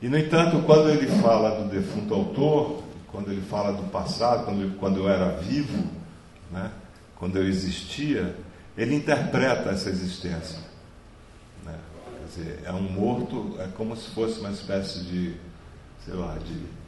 E, 0.00 0.08
no 0.08 0.18
entanto, 0.18 0.62
quando 0.64 0.90
ele 0.90 1.06
fala 1.20 1.62
do 1.62 1.68
defunto 1.68 2.14
autor, 2.14 2.82
quando 3.10 3.30
ele 3.30 3.42
fala 3.42 3.72
do 3.72 3.84
passado, 3.90 4.44
quando, 4.44 4.78
quando 4.78 5.00
eu 5.00 5.08
era 5.08 5.36
vivo, 5.36 5.84
né, 6.50 6.70
quando 7.16 7.36
eu 7.36 7.46
existia, 7.46 8.36
ele 8.76 8.94
interpreta 8.94 9.70
essa 9.70 9.88
existência. 9.88 10.58
Né? 11.64 11.78
Quer 12.18 12.26
dizer, 12.26 12.60
é 12.64 12.72
um 12.72 12.82
morto, 12.82 13.56
é 13.60 13.68
como 13.76 13.96
se 13.96 14.10
fosse 14.10 14.40
uma 14.40 14.50
espécie 14.50 15.00
de, 15.04 15.34
sei 16.04 16.14
lá, 16.14 16.36
de, 16.44 16.83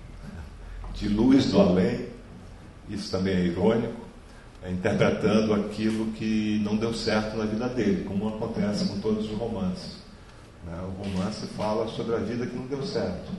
de 0.96 1.08
luz 1.08 1.46
do 1.46 1.60
além, 1.60 2.08
isso 2.88 3.10
também 3.10 3.34
é 3.34 3.40
irônico, 3.44 4.00
é 4.62 4.70
interpretando 4.70 5.54
aquilo 5.54 6.12
que 6.12 6.60
não 6.64 6.76
deu 6.76 6.92
certo 6.92 7.36
na 7.36 7.44
vida 7.44 7.68
dele, 7.68 8.04
como 8.04 8.28
acontece 8.28 8.86
com 8.86 8.98
todos 9.00 9.30
os 9.30 9.38
romances. 9.38 9.98
Né? 10.64 10.76
O 10.82 11.02
romance 11.02 11.46
fala 11.48 11.86
sobre 11.88 12.16
a 12.16 12.18
vida 12.18 12.46
que 12.46 12.56
não 12.56 12.66
deu 12.66 12.82
certo. 12.82 13.30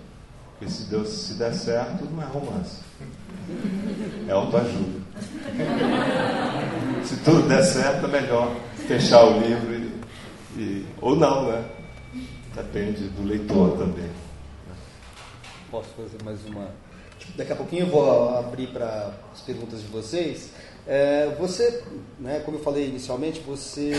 Porque 0.51 0.71
se, 0.71 0.85
Deus, 0.85 1.09
se 1.09 1.33
der 1.33 1.53
certo, 1.53 2.05
não 2.05 2.23
é 2.23 2.25
romance. 2.25 2.81
É 4.27 4.31
autoajuda. 4.31 5.01
se 7.03 7.17
tudo 7.17 7.47
der 7.47 7.63
certo, 7.63 8.05
é 8.05 8.21
melhor 8.21 8.55
fechar 8.87 9.23
o 9.25 9.39
livro 9.39 9.73
e, 9.73 10.59
e, 10.59 10.85
ou 11.01 11.15
não, 11.15 11.47
né? 11.47 11.65
Depende 12.55 13.07
do 13.09 13.23
leitor 13.23 13.77
também. 13.77 14.09
Posso 15.69 15.89
fazer 15.89 16.23
mais 16.23 16.43
uma. 16.45 16.69
Daqui 17.35 17.51
a 17.51 17.55
pouquinho 17.55 17.85
eu 17.85 17.89
vou 17.89 18.29
abrir 18.37 18.67
para 18.67 19.13
as 19.33 19.41
perguntas 19.41 19.81
de 19.81 19.87
vocês. 19.87 20.49
É, 20.87 21.35
você, 21.37 21.83
né, 22.19 22.41
como 22.45 22.57
eu 22.57 22.63
falei 22.63 22.87
inicialmente, 22.87 23.41
você 23.41 23.91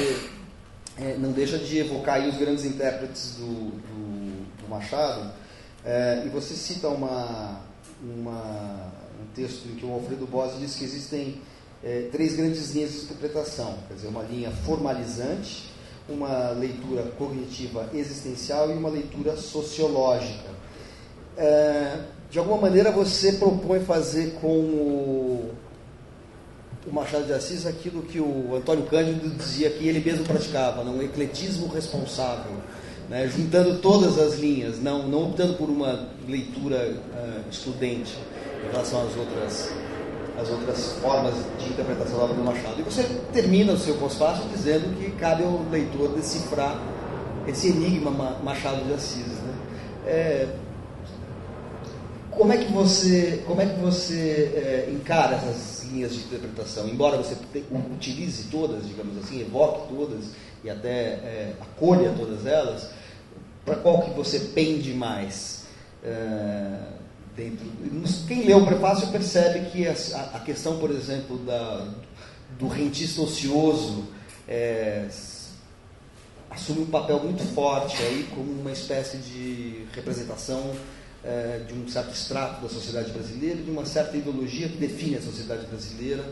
é, 0.96 1.16
não 1.18 1.32
deixa 1.32 1.58
de 1.58 1.78
evocar 1.78 2.20
os 2.26 2.36
grandes 2.36 2.64
intérpretes 2.64 3.36
do, 3.36 3.44
do, 3.44 4.46
do 4.62 4.68
Machado. 4.68 5.30
É, 5.84 6.22
e 6.26 6.28
você 6.28 6.54
cita 6.54 6.88
uma, 6.88 7.60
uma, 8.02 8.92
um 9.20 9.26
texto 9.34 9.66
em 9.68 9.74
que 9.76 9.86
o 9.86 9.92
Alfredo 9.92 10.26
Bose 10.26 10.58
diz 10.58 10.74
que 10.74 10.84
existem 10.84 11.40
é, 11.82 12.08
três 12.10 12.34
grandes 12.34 12.70
linhas 12.74 12.92
de 12.92 13.02
interpretação: 13.04 13.78
quer 13.86 13.94
dizer, 13.94 14.08
uma 14.08 14.22
linha 14.22 14.50
formalizante, 14.50 15.70
uma 16.08 16.50
leitura 16.50 17.02
cognitiva 17.16 17.88
existencial 17.94 18.70
e 18.70 18.74
uma 18.74 18.88
leitura 18.88 19.36
sociológica. 19.36 20.50
É, 21.36 22.00
de 22.30 22.38
alguma 22.38 22.58
maneira 22.58 22.90
você 22.90 23.32
propõe 23.32 23.80
fazer 23.80 24.38
com 24.40 24.48
o 24.48 25.54
o 26.88 26.94
Machado 26.94 27.24
de 27.24 27.32
Assis 27.32 27.66
aquilo 27.66 28.02
que 28.02 28.18
o 28.18 28.54
Antônio 28.56 28.84
Cândido 28.84 29.28
dizia 29.30 29.70
que 29.70 29.86
ele 29.86 30.00
mesmo 30.00 30.24
praticava, 30.24 30.82
né? 30.82 30.90
um 30.90 31.02
ecletismo 31.02 31.68
responsável, 31.68 32.52
né? 33.08 33.28
juntando 33.28 33.78
todas 33.78 34.18
as 34.18 34.38
linhas, 34.38 34.80
não, 34.80 35.06
não 35.06 35.30
optando 35.30 35.54
por 35.54 35.68
uma 35.68 36.08
leitura 36.26 36.94
uh, 36.94 37.50
excludente 37.50 38.16
em 38.66 38.70
relação 38.72 39.06
às 39.06 39.16
outras, 39.16 39.70
às 40.40 40.48
outras 40.48 40.92
formas 41.00 41.34
de 41.58 41.68
interpretação 41.68 42.16
da 42.18 42.24
obra 42.24 42.36
do 42.36 42.42
Machado. 42.42 42.80
E 42.80 42.82
você 42.82 43.02
termina 43.32 43.72
o 43.72 43.78
seu 43.78 43.94
pós-fácil 43.96 44.44
dizendo 44.48 44.96
que 44.98 45.10
cabe 45.12 45.44
ao 45.44 45.62
leitor 45.70 46.14
decifrar 46.14 46.80
esse 47.46 47.68
enigma 47.68 48.10
Machado 48.42 48.84
de 48.86 48.94
Assis. 48.94 49.26
Né? 49.26 49.54
É, 50.06 50.48
como 52.38 52.52
é 52.52 52.56
que 52.56 52.72
você, 52.72 53.42
como 53.46 53.60
é 53.60 53.66
que 53.66 53.80
você 53.80 54.52
é, 54.54 54.90
encara 54.92 55.34
essas 55.34 55.82
linhas 55.90 56.14
de 56.14 56.20
interpretação? 56.20 56.88
Embora 56.88 57.16
você 57.16 57.36
utilize 57.92 58.44
todas, 58.44 58.86
digamos 58.86 59.18
assim, 59.18 59.40
evoque 59.40 59.92
todas 59.92 60.26
e 60.62 60.70
até 60.70 60.88
é, 60.88 61.54
acolha 61.60 62.14
todas 62.16 62.46
elas, 62.46 62.90
para 63.64 63.74
qual 63.74 64.02
que 64.02 64.10
você 64.10 64.38
pende 64.38 64.94
mais? 64.94 65.64
É, 66.04 66.78
dentro, 67.36 67.66
quem 68.28 68.44
lê 68.44 68.54
o 68.54 68.64
prefácio 68.64 69.08
percebe 69.08 69.70
que 69.70 69.88
a, 69.88 69.92
a 70.34 70.40
questão, 70.40 70.78
por 70.78 70.92
exemplo, 70.92 71.38
da, 71.38 71.88
do 72.56 72.68
rentista 72.68 73.20
ocioso 73.20 74.04
é, 74.46 75.08
assume 76.50 76.82
um 76.82 76.86
papel 76.86 77.18
muito 77.18 77.42
forte 77.52 78.00
aí 78.00 78.28
como 78.32 78.52
uma 78.60 78.70
espécie 78.70 79.18
de 79.18 79.86
representação 79.92 80.72
é, 81.24 81.60
de 81.66 81.74
um 81.74 81.88
certo 81.88 82.12
extrato 82.12 82.62
da 82.62 82.68
sociedade 82.68 83.10
brasileira, 83.10 83.56
de 83.56 83.70
uma 83.70 83.84
certa 83.84 84.16
ideologia 84.16 84.68
que 84.68 84.76
define 84.76 85.16
a 85.16 85.22
sociedade 85.22 85.66
brasileira, 85.66 86.24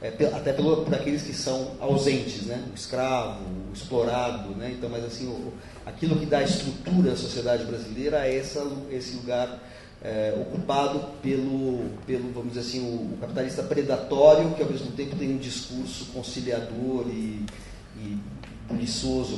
é, 0.00 0.08
até 0.34 0.52
pelo, 0.52 0.84
por 0.84 0.94
aqueles 0.94 1.22
que 1.22 1.32
são 1.32 1.76
ausentes, 1.78 2.42
né? 2.42 2.64
o 2.72 2.74
escravo, 2.74 3.40
o 3.70 3.72
explorado. 3.72 4.50
Né? 4.56 4.74
Então, 4.76 4.90
mas 4.90 5.04
assim, 5.04 5.28
o, 5.28 5.52
aquilo 5.86 6.18
que 6.18 6.26
dá 6.26 6.42
estrutura 6.42 7.12
à 7.12 7.16
sociedade 7.16 7.64
brasileira 7.64 8.26
é 8.26 8.36
essa, 8.36 8.66
esse 8.90 9.14
lugar 9.14 9.60
é, 10.02 10.34
ocupado 10.36 10.98
pelo, 11.22 11.84
pelo, 12.04 12.32
vamos 12.32 12.54
dizer 12.54 12.60
assim, 12.60 12.80
o, 12.80 13.14
o, 13.14 13.18
capitalista 13.20 13.62
predatório, 13.62 14.52
que 14.54 14.62
ao 14.62 14.68
mesmo 14.68 14.90
tempo 14.92 15.14
tem 15.14 15.30
um 15.30 15.38
discurso 15.38 16.06
conciliador 16.06 17.06
e, 17.06 17.46
e 17.96 18.18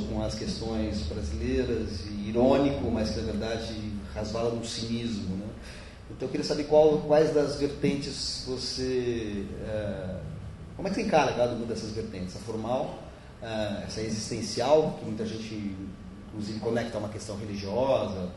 com 0.08 0.22
as 0.22 0.34
questões 0.34 1.02
brasileiras, 1.02 2.04
e 2.06 2.30
irônico, 2.30 2.90
mas 2.90 3.10
que 3.10 3.20
na 3.20 3.32
verdade 3.32 3.74
rasvala 4.14 4.50
no 4.54 4.64
cinismo. 4.64 5.36
Né? 5.36 5.46
Então 6.10 6.28
eu 6.28 6.30
queria 6.30 6.46
saber 6.46 6.64
qual, 6.64 6.98
quais 6.98 7.34
das 7.34 7.56
vertentes 7.56 8.44
você. 8.46 9.46
É, 9.66 10.16
como 10.76 10.88
é 10.88 10.90
que 10.90 10.96
você 10.96 11.02
encara 11.02 11.32
cada 11.32 11.52
uma 11.52 11.66
dessas 11.66 11.90
vertentes? 11.90 12.36
A 12.36 12.38
formal, 12.40 12.98
é, 13.42 13.84
essa 13.86 14.00
existencial, 14.00 14.96
que 14.98 15.04
muita 15.04 15.24
gente, 15.24 15.76
inclusive, 16.28 16.58
conecta 16.60 16.96
a 16.96 17.00
uma 17.00 17.08
questão 17.08 17.36
religiosa, 17.36 18.30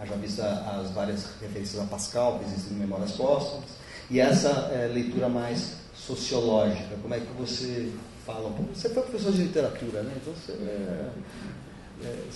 haja 0.00 0.14
vista 0.16 0.44
as 0.44 0.90
várias 0.90 1.26
referências 1.40 1.82
a 1.82 1.86
Pascal 1.86 2.38
que 2.38 2.44
existem 2.44 2.76
em 2.76 2.80
Memórias 2.80 3.12
Póstumas, 3.12 3.70
e 4.10 4.20
essa 4.20 4.70
é, 4.72 4.86
leitura 4.86 5.28
mais 5.28 5.76
sociológica. 5.94 6.96
Como 7.02 7.14
é 7.14 7.20
que 7.20 7.32
você 7.36 7.92
fala? 8.24 8.50
Você 8.72 8.88
foi 8.88 9.02
professor 9.02 9.32
de 9.32 9.42
literatura, 9.42 10.02
né? 10.02 10.12
Então 10.16 10.32
você, 10.32 10.52
é, 10.52 11.10
é, 12.04 12.26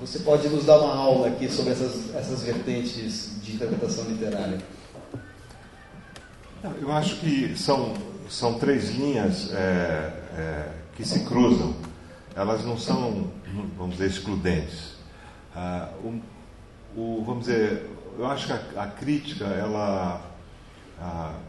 você 0.00 0.20
pode 0.20 0.48
nos 0.48 0.64
dar 0.64 0.78
uma 0.78 0.94
aula 0.94 1.28
aqui 1.28 1.46
sobre 1.50 1.72
essas, 1.72 2.14
essas 2.14 2.42
vertentes 2.42 3.38
de 3.42 3.52
interpretação 3.52 4.04
literária. 4.04 4.58
Eu 6.80 6.90
acho 6.90 7.16
que 7.16 7.54
são, 7.56 7.94
são 8.28 8.58
três 8.58 8.90
linhas 8.90 9.52
é, 9.52 9.56
é, 10.36 10.68
que 10.96 11.04
se 11.04 11.20
cruzam. 11.24 11.74
Elas 12.34 12.64
não 12.64 12.78
são, 12.78 13.30
vamos 13.76 13.96
dizer, 13.96 14.06
excludentes. 14.06 14.94
Ah, 15.54 15.90
o, 16.02 16.18
o, 16.96 17.22
vamos 17.24 17.46
dizer, 17.46 17.86
eu 18.18 18.26
acho 18.26 18.46
que 18.46 18.52
a, 18.52 18.82
a 18.82 18.86
crítica, 18.86 19.44
ela, 19.44 20.22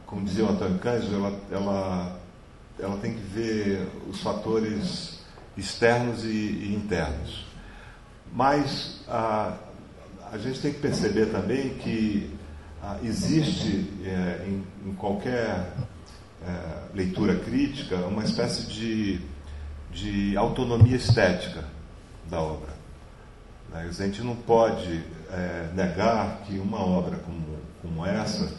como 0.05 0.25
dizia 0.25 0.43
o 0.43 0.49
Antônio 0.49 0.77
Cândido, 0.79 1.15
ela, 1.15 1.39
ela, 1.49 2.19
ela 2.77 2.97
tem 2.97 3.13
que 3.13 3.21
ver 3.21 3.87
os 4.09 4.19
fatores 4.19 5.21
externos 5.55 6.25
e, 6.25 6.27
e 6.27 6.75
internos. 6.75 7.50
Mas 8.31 9.01
a, 9.07 9.57
a 10.31 10.37
gente 10.37 10.61
tem 10.61 10.73
que 10.73 10.79
perceber 10.79 11.27
também 11.27 11.75
que 11.75 12.33
ah, 12.81 12.97
existe 13.03 13.85
é, 14.03 14.47
em, 14.47 14.89
em, 14.89 14.93
qualquer 14.95 15.73
é, 16.43 16.95
leitura 16.95 17.35
crítica 17.35 17.97
uma 17.97 18.23
espécie 18.23 18.65
de, 18.67 19.19
de 19.91 20.37
autonomia 20.37 20.95
estética 20.95 21.65
da 22.29 22.39
obra. 22.39 22.73
Né? 23.71 23.87
A 23.89 23.91
gente 23.91 24.21
não 24.21 24.35
pode 24.35 25.03
é, 25.31 25.69
negar 25.73 26.41
que 26.45 26.57
uma 26.57 26.79
obra 26.79 27.17
como, 27.17 27.57
como 27.81 28.05
essa, 28.05 28.53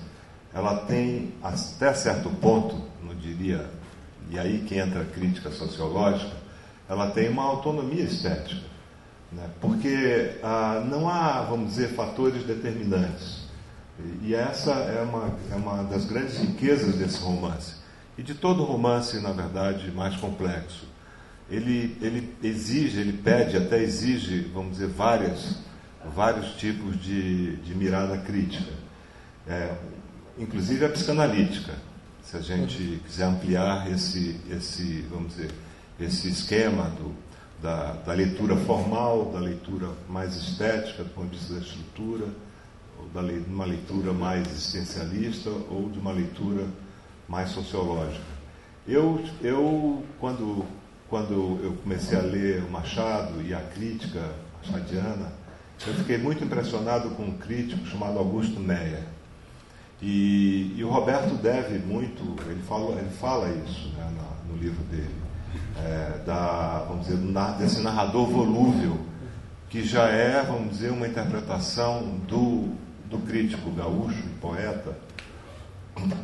ela 0.54 0.84
tem 0.84 1.32
até 1.42 1.94
certo 1.94 2.28
ponto, 2.28 2.80
não 3.02 3.14
diria, 3.14 3.68
e 4.30 4.38
aí 4.38 4.64
que 4.68 4.78
entra 4.78 5.00
a 5.00 5.06
crítica 5.06 5.50
sociológica, 5.50 6.36
ela 6.88 7.10
tem 7.10 7.28
uma 7.28 7.44
autonomia 7.44 8.04
estética. 8.04 8.71
Né? 9.32 9.48
Porque 9.60 10.38
ah, 10.42 10.84
não 10.88 11.08
há, 11.08 11.42
vamos 11.42 11.70
dizer, 11.70 11.88
fatores 11.94 12.44
determinantes. 12.44 13.42
E 14.22 14.34
essa 14.34 14.72
é 14.72 15.02
uma, 15.02 15.36
é 15.50 15.54
uma 15.54 15.82
das 15.84 16.04
grandes 16.04 16.38
riquezas 16.38 16.96
desse 16.96 17.20
romance. 17.20 17.76
E 18.16 18.22
de 18.22 18.34
todo 18.34 18.62
romance, 18.64 19.18
na 19.20 19.32
verdade, 19.32 19.90
mais 19.90 20.16
complexo. 20.16 20.86
Ele, 21.50 21.96
ele 22.00 22.34
exige, 22.42 23.00
ele 23.00 23.12
pede, 23.12 23.56
até 23.56 23.82
exige, 23.82 24.50
vamos 24.52 24.72
dizer, 24.72 24.88
várias, 24.88 25.58
vários 26.14 26.54
tipos 26.56 27.00
de, 27.00 27.56
de 27.56 27.74
mirada 27.74 28.18
crítica. 28.18 28.72
É, 29.46 29.74
inclusive 30.38 30.84
a 30.84 30.88
psicanalítica, 30.88 31.74
se 32.22 32.36
a 32.36 32.40
gente 32.40 33.02
quiser 33.04 33.24
ampliar 33.24 33.90
esse, 33.90 34.40
esse 34.50 35.02
vamos 35.10 35.36
dizer, 35.36 35.50
esse 36.00 36.28
esquema 36.28 36.84
do, 36.90 37.14
da, 37.62 37.92
da 37.92 38.12
leitura 38.12 38.56
formal, 38.56 39.30
da 39.32 39.38
leitura 39.38 39.88
mais 40.08 40.34
estética, 40.36 41.04
do 41.04 41.10
ponto 41.10 41.30
de 41.30 41.38
vista 41.38 41.54
da 41.54 41.60
estrutura 41.60 42.26
de 43.14 43.50
uma 43.50 43.64
leitura 43.64 44.12
mais 44.12 44.46
existencialista 44.48 45.50
ou 45.70 45.88
de 45.90 45.98
uma 45.98 46.12
leitura 46.12 46.66
mais 47.28 47.50
sociológica. 47.50 48.24
Eu, 48.86 49.22
eu 49.42 50.02
quando, 50.18 50.64
quando 51.08 51.60
eu 51.62 51.72
comecei 51.82 52.18
a 52.18 52.22
ler 52.22 52.62
o 52.62 52.70
Machado 52.70 53.40
e 53.42 53.54
a 53.54 53.60
crítica 53.60 54.20
machadiana, 54.64 55.32
eu 55.86 55.94
fiquei 55.94 56.18
muito 56.18 56.44
impressionado 56.44 57.10
com 57.10 57.24
um 57.24 57.38
crítico 57.38 57.86
chamado 57.86 58.18
Augusto 58.18 58.60
Meyer. 58.60 59.02
E, 60.00 60.74
e 60.76 60.84
o 60.84 60.90
Roberto 60.90 61.34
deve 61.34 61.78
muito, 61.78 62.22
ele 62.46 62.62
ele 62.98 63.10
fala 63.10 63.48
isso 63.66 63.88
né, 63.96 64.12
no 64.48 64.56
livro 64.56 64.82
dele, 64.84 65.14
é, 65.78 66.18
da, 66.24 66.84
vamos 66.88 67.06
dizer, 67.06 67.18
desse 67.58 67.80
narrador 67.80 68.26
volúvel, 68.26 68.98
que 69.68 69.84
já 69.84 70.08
é, 70.08 70.42
vamos 70.42 70.70
dizer, 70.70 70.90
uma 70.90 71.06
interpretação 71.06 72.02
do 72.28 72.82
do 73.12 73.18
crítico 73.18 73.70
gaúcho 73.70 74.22
poeta 74.40 74.96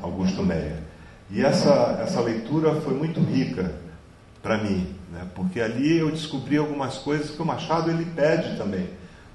Augusto 0.01 0.43
Meyer. 0.43 0.83
E 1.31 1.43
essa, 1.43 2.01
essa 2.03 2.21
leitura 2.23 2.81
foi 2.81 2.95
muito 2.95 3.21
rica 3.21 3.75
para 4.43 4.57
mim, 4.57 4.95
né? 5.13 5.29
porque 5.35 5.61
ali 5.61 5.99
eu 5.99 6.11
descobri 6.11 6.57
algumas 6.57 6.97
coisas 6.97 7.31
que 7.31 7.43
o 7.43 7.45
Machado 7.45 7.91
ele 7.91 8.07
pede 8.07 8.57
também 8.57 8.89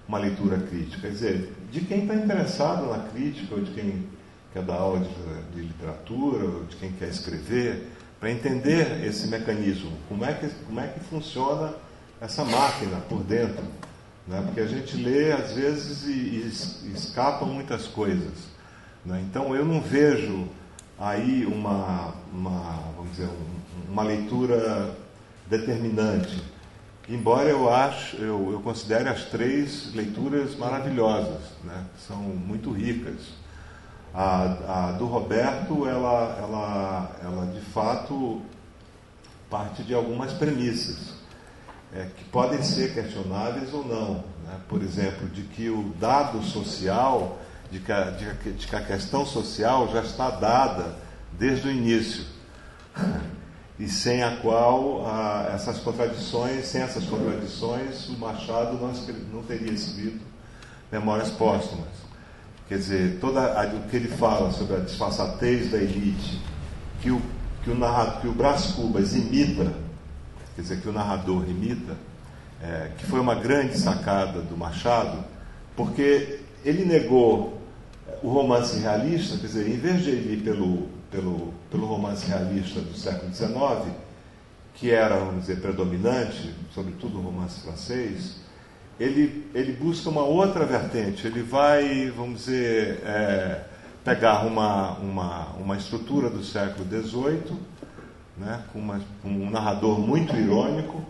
uma 0.08 0.18
leitura 0.18 0.58
crítica. 0.58 1.02
Quer 1.02 1.12
dizer, 1.12 1.54
de 1.72 1.82
quem 1.82 2.02
está 2.02 2.16
interessado 2.16 2.90
na 2.90 3.04
crítica, 3.10 3.54
ou 3.54 3.62
de 3.62 3.72
quem 3.72 4.08
quer 4.52 4.64
dar 4.64 4.76
aula 4.76 5.02
de, 5.02 5.56
de 5.56 5.68
literatura, 5.68 6.46
ou 6.46 6.64
de 6.64 6.76
quem 6.78 6.92
quer 6.94 7.10
escrever, 7.10 7.92
para 8.24 8.32
entender 8.32 9.06
esse 9.06 9.28
mecanismo, 9.28 9.92
como 10.08 10.24
é, 10.24 10.32
que, 10.32 10.48
como 10.66 10.80
é 10.80 10.88
que 10.88 11.02
funciona 11.02 11.74
essa 12.22 12.46
máquina 12.46 13.02
por 13.10 13.22
dentro 13.22 13.62
né? 14.26 14.42
porque 14.46 14.62
a 14.62 14.66
gente 14.66 14.96
lê 14.96 15.34
às 15.34 15.52
vezes 15.52 16.06
e, 16.06 16.12
e 16.88 16.94
escapam 16.96 17.50
muitas 17.50 17.86
coisas. 17.86 18.32
Né? 19.06 19.22
Então 19.30 19.54
eu 19.54 19.66
não 19.66 19.82
vejo 19.82 20.48
aí 20.98 21.46
uma, 21.46 22.14
uma 22.32 22.80
vamos 22.96 23.12
dizer, 23.12 23.28
um, 23.28 23.92
uma 23.92 24.04
leitura 24.04 24.96
determinante. 25.48 26.42
Embora 27.10 27.50
eu 27.50 27.70
acho, 27.70 28.16
eu, 28.16 28.54
eu 28.54 28.62
considere 28.62 29.10
as 29.10 29.26
três 29.26 29.94
leituras 29.94 30.56
maravilhosas, 30.56 31.42
né? 31.62 31.84
são 32.08 32.16
muito 32.16 32.72
ricas. 32.72 33.43
A, 34.14 34.90
a, 34.90 34.92
do 34.92 35.08
Roberto, 35.08 35.88
ela, 35.88 36.38
ela, 36.40 37.12
ela 37.24 37.46
de 37.48 37.62
fato 37.62 38.42
parte 39.50 39.84
de 39.84 39.94
algumas 39.94 40.34
premissas 40.34 41.14
é, 41.94 42.08
que 42.16 42.24
podem 42.26 42.62
ser 42.64 42.94
questionáveis 42.94 43.74
ou 43.74 43.86
não. 43.86 44.14
Né? 44.46 44.60
Por 44.68 44.82
exemplo, 44.82 45.28
de 45.30 45.44
que 45.44 45.70
o 45.70 45.94
dado 46.00 46.44
social, 46.44 47.40
de 47.72 47.80
que, 47.80 47.92
a, 47.92 48.12
de, 48.12 48.34
que 48.66 48.76
a 48.76 48.82
questão 48.82 49.26
social 49.26 49.90
já 49.92 50.02
está 50.02 50.30
dada 50.30 50.96
desde 51.32 51.68
o 51.68 51.72
início. 51.72 52.26
E 53.80 53.88
sem 53.90 54.22
a 54.24 54.38
qual 54.38 55.04
essas 55.54 55.80
contradições, 55.80 56.66
sem 56.68 56.82
essas 56.82 57.06
contradições, 57.06 58.08
o 58.08 58.14
Machado 58.14 58.74
não, 58.78 58.94
não 59.34 59.44
teria 59.44 59.72
escrito 59.72 60.22
Memórias 60.92 61.32
Póstumas. 61.32 62.03
Quer 62.74 62.80
dizer, 62.80 63.18
toda 63.22 63.40
a, 63.40 63.68
o 63.68 63.82
que 63.82 63.98
ele 63.98 64.08
fala 64.08 64.52
sobre 64.52 64.78
a 64.78 64.80
disfarçatez 64.80 65.70
da 65.70 65.78
elite, 65.78 66.42
que 67.04 67.12
o, 67.12 67.22
que 67.64 67.70
o, 67.70 67.76
narrador, 67.76 68.22
que 68.22 68.28
o 68.28 68.32
Brás 68.32 68.72
Cubas 68.72 69.14
imita 69.14 69.72
quer 70.56 70.62
dizer, 70.64 70.82
que 70.82 70.90
o 70.90 70.92
narrador 70.92 71.48
imita, 71.48 71.96
é, 72.60 72.90
que 72.98 73.06
foi 73.06 73.20
uma 73.20 73.36
grande 73.36 73.78
sacada 73.78 74.42
do 74.42 74.58
Machado, 74.58 75.24
porque 75.76 76.40
ele 76.66 76.84
negou 76.84 77.62
o 78.24 78.30
romance 78.30 78.80
realista, 78.80 79.38
quer 79.38 79.46
dizer, 79.46 79.70
em 79.70 79.78
vez 79.78 80.04
de 80.04 80.10
ele 80.10 80.34
ir 80.34 80.42
pelo, 80.42 80.88
pelo, 81.12 81.54
pelo 81.70 81.86
romance 81.86 82.26
realista 82.26 82.80
do 82.82 82.98
século 82.98 83.32
XIX, 83.32 83.94
que 84.74 84.90
era, 84.90 85.20
vamos 85.20 85.42
dizer, 85.42 85.62
predominante, 85.62 86.52
sobretudo 86.74 87.20
o 87.20 87.22
romance 87.22 87.60
francês, 87.60 88.38
ele, 89.00 89.50
ele 89.54 89.74
busca 89.74 90.10
uma 90.10 90.24
outra 90.24 90.66
vertente. 90.66 91.28
Ele 91.28 91.42
vai, 91.42 92.12
vamos 92.12 92.46
dizer, 92.46 93.02
é, 93.06 93.66
pegar 94.04 94.46
uma, 94.46 94.98
uma, 95.00 95.48
uma 95.60 95.78
estrutura 95.78 96.30
do 96.30 96.44
século 96.44 96.86
XVIII 96.88 97.58
né, 98.38 98.64
com, 98.72 98.80
uma, 98.80 99.02
um 99.24 99.50
narrador 99.50 100.00
muito 100.00 100.36
irônico, 100.36 101.04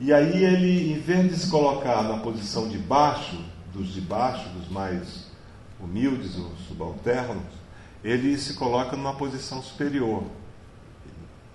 e 0.00 0.12
aí 0.12 0.44
ele, 0.44 0.92
em 0.92 0.98
vez 0.98 1.30
de 1.30 1.36
se 1.38 1.50
colocar 1.50 2.02
na 2.02 2.18
posição 2.18 2.68
de 2.68 2.78
baixo, 2.78 3.38
dos 3.72 3.94
de 3.94 4.00
baixo, 4.00 4.48
dos 4.50 4.68
mais 4.68 5.26
humildes 5.80 6.36
ou 6.36 6.50
subalternos, 6.68 7.44
ele 8.02 8.36
se 8.36 8.54
coloca 8.54 8.96
numa 8.96 9.14
posição 9.14 9.62
superior. 9.62 10.24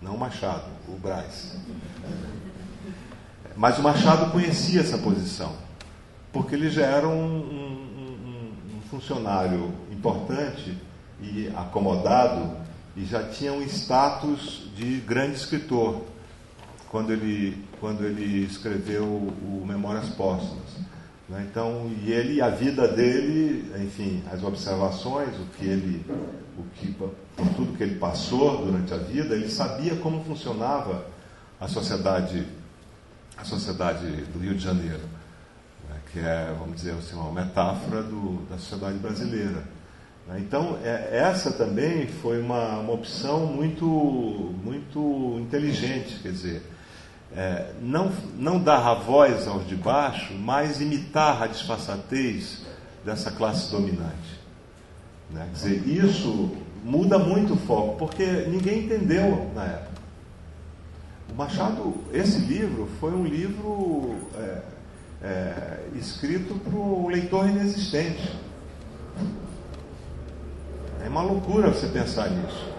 Não 0.01 0.15
Machado, 0.15 0.65
o 0.87 0.93
Braz. 0.93 1.57
Mas 3.57 3.79
o 3.79 3.81
Machado 3.81 4.31
conhecia 4.31 4.81
essa 4.81 4.99
posição, 4.99 5.51
porque 6.31 6.53
ele 6.53 6.69
já 6.69 6.85
era 6.85 7.07
um, 7.07 7.39
um, 7.39 8.77
um 8.77 8.81
funcionário 8.89 9.73
importante 9.91 10.77
e 11.19 11.51
acomodado 11.55 12.55
e 12.95 13.03
já 13.03 13.23
tinha 13.23 13.51
um 13.51 13.63
status 13.63 14.69
de 14.75 14.99
grande 14.99 15.37
escritor 15.37 16.03
quando 16.89 17.11
ele, 17.11 17.65
quando 17.79 18.05
ele 18.05 18.45
escreveu 18.45 19.03
o 19.05 19.65
Memórias 19.65 20.09
Póstumas. 20.09 20.77
Né? 21.27 21.47
Então, 21.49 21.91
e 22.03 22.11
ele, 22.11 22.41
a 22.41 22.49
vida 22.49 22.87
dele, 22.87 23.71
enfim, 23.83 24.23
as 24.31 24.43
observações, 24.43 25.35
o 25.35 25.45
que 25.57 25.65
ele, 25.65 26.05
o 26.57 26.63
que, 26.75 26.95
tudo 27.55 27.75
que 27.75 27.83
ele 27.83 27.95
passou 27.95 28.65
durante 28.65 28.93
a 28.93 28.97
vida, 28.97 29.35
ele 29.35 29.49
sabia 29.49 29.95
como 29.95 30.23
funcionava 30.23 31.05
a 31.59 31.67
sociedade, 31.67 32.45
a 33.37 33.43
sociedade 33.43 34.05
do 34.33 34.39
Rio 34.39 34.55
de 34.55 34.63
Janeiro, 34.63 35.03
né? 35.89 35.95
que 36.11 36.19
é, 36.19 36.53
vamos 36.57 36.75
dizer 36.75 36.93
assim, 36.93 37.15
uma 37.15 37.31
metáfora 37.31 38.01
do, 38.03 38.45
da 38.49 38.57
sociedade 38.57 38.97
brasileira. 38.97 39.63
Né? 40.27 40.39
Então, 40.39 40.77
é, 40.83 41.17
essa 41.17 41.51
também 41.51 42.07
foi 42.07 42.41
uma, 42.41 42.79
uma 42.79 42.93
opção 42.93 43.45
muito, 43.45 43.85
muito 44.63 45.37
inteligente, 45.39 46.19
quer 46.21 46.31
dizer, 46.31 46.63
é, 47.35 47.73
não, 47.81 48.11
não 48.37 48.59
dar 48.59 48.85
a 48.87 48.93
voz 48.93 49.47
aos 49.47 49.67
de 49.67 49.75
baixo, 49.75 50.33
mas 50.33 50.81
imitar 50.81 51.43
a 51.43 51.47
disfarçatez 51.47 52.65
dessa 53.05 53.31
classe 53.31 53.71
dominante. 53.71 54.39
Né? 55.29 55.45
Quer 55.45 55.53
dizer, 55.53 55.87
isso 55.87 56.55
muda 56.83 57.19
muito 57.19 57.53
o 57.53 57.57
foco, 57.57 57.97
porque 57.97 58.25
ninguém 58.47 58.85
entendeu 58.85 59.51
na 59.53 59.63
época. 59.65 59.86
O 61.31 61.35
Machado, 61.35 61.93
esse 62.13 62.39
livro 62.39 62.87
foi 62.99 63.11
um 63.11 63.23
livro 63.23 64.15
é, 64.35 64.61
é, 65.21 65.79
escrito 65.95 66.55
para 66.55 66.75
o 66.75 67.07
leitor 67.09 67.47
inexistente. 67.47 68.37
É 71.03 71.09
uma 71.09 71.21
loucura 71.21 71.69
você 71.69 71.87
pensar 71.87 72.29
nisso. 72.29 72.77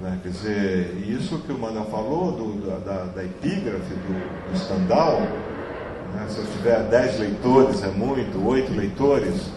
Né? 0.00 0.18
Quer 0.22 0.28
dizer, 0.28 1.04
isso 1.08 1.38
que 1.40 1.52
o 1.52 1.58
Manuel 1.58 1.86
falou 1.86 2.32
do, 2.32 2.84
da, 2.84 3.04
da, 3.04 3.24
epígrafe 3.24 3.94
do, 3.94 4.50
do 4.52 4.58
Stendhal, 4.58 5.20
né? 5.20 6.26
se 6.28 6.38
eu 6.38 6.46
tiver 6.46 6.82
10 6.88 7.18
leitores 7.20 7.82
é 7.82 7.88
muito, 7.88 8.44
8 8.44 8.72
leitores, 8.72 9.50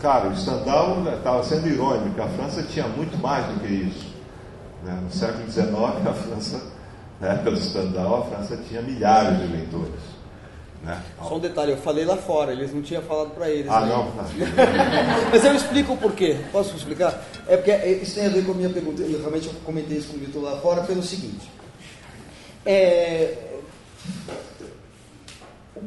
cara, 0.00 0.28
o 0.28 0.36
Stendhal 0.36 1.02
estava 1.16 1.42
sendo 1.42 1.68
irônico, 1.68 2.20
a 2.22 2.28
França 2.28 2.62
tinha 2.62 2.86
muito 2.86 3.18
mais 3.18 3.46
do 3.46 3.60
que 3.60 3.72
isso. 3.72 4.14
Né? 4.84 4.98
No 5.02 5.10
século 5.10 5.50
XIX, 5.50 5.72
a 6.06 6.12
França, 6.12 6.62
na 7.20 7.28
época 7.28 7.50
do 7.50 7.60
Stendhal, 7.60 8.22
a 8.22 8.24
França 8.24 8.56
tinha 8.68 8.82
milhares 8.82 9.38
de 9.38 9.46
leitores. 9.46 10.20
Né? 10.82 11.02
Só 11.18 11.36
um 11.36 11.40
detalhe, 11.40 11.72
eu 11.72 11.76
falei 11.76 12.06
lá 12.06 12.16
fora, 12.16 12.52
eles 12.52 12.72
não 12.72 12.80
tinham 12.80 13.02
falado 13.02 13.30
para 13.34 13.50
eles. 13.50 13.70
Ah, 13.70 13.84
não? 13.84 14.10
Mas 15.30 15.44
eu 15.44 15.54
explico 15.54 15.92
o 15.92 15.96
porquê. 15.98 16.38
Posso 16.50 16.74
explicar? 16.74 17.22
É 17.46 17.56
porque 17.56 17.72
isso 18.02 18.14
tem 18.14 18.26
a 18.26 18.30
ver 18.30 18.44
com 18.46 18.52
a 18.52 18.54
minha 18.54 18.70
pergunta. 18.70 19.02
Eu 19.02 19.18
realmente 19.18 19.48
eu 19.48 19.54
comentei 19.64 19.98
isso 19.98 20.08
com 20.08 20.16
o 20.16 20.20
Vitor 20.20 20.42
lá 20.42 20.56
fora 20.58 20.82
pelo 20.82 21.02
seguinte. 21.02 21.50
É, 22.64 23.50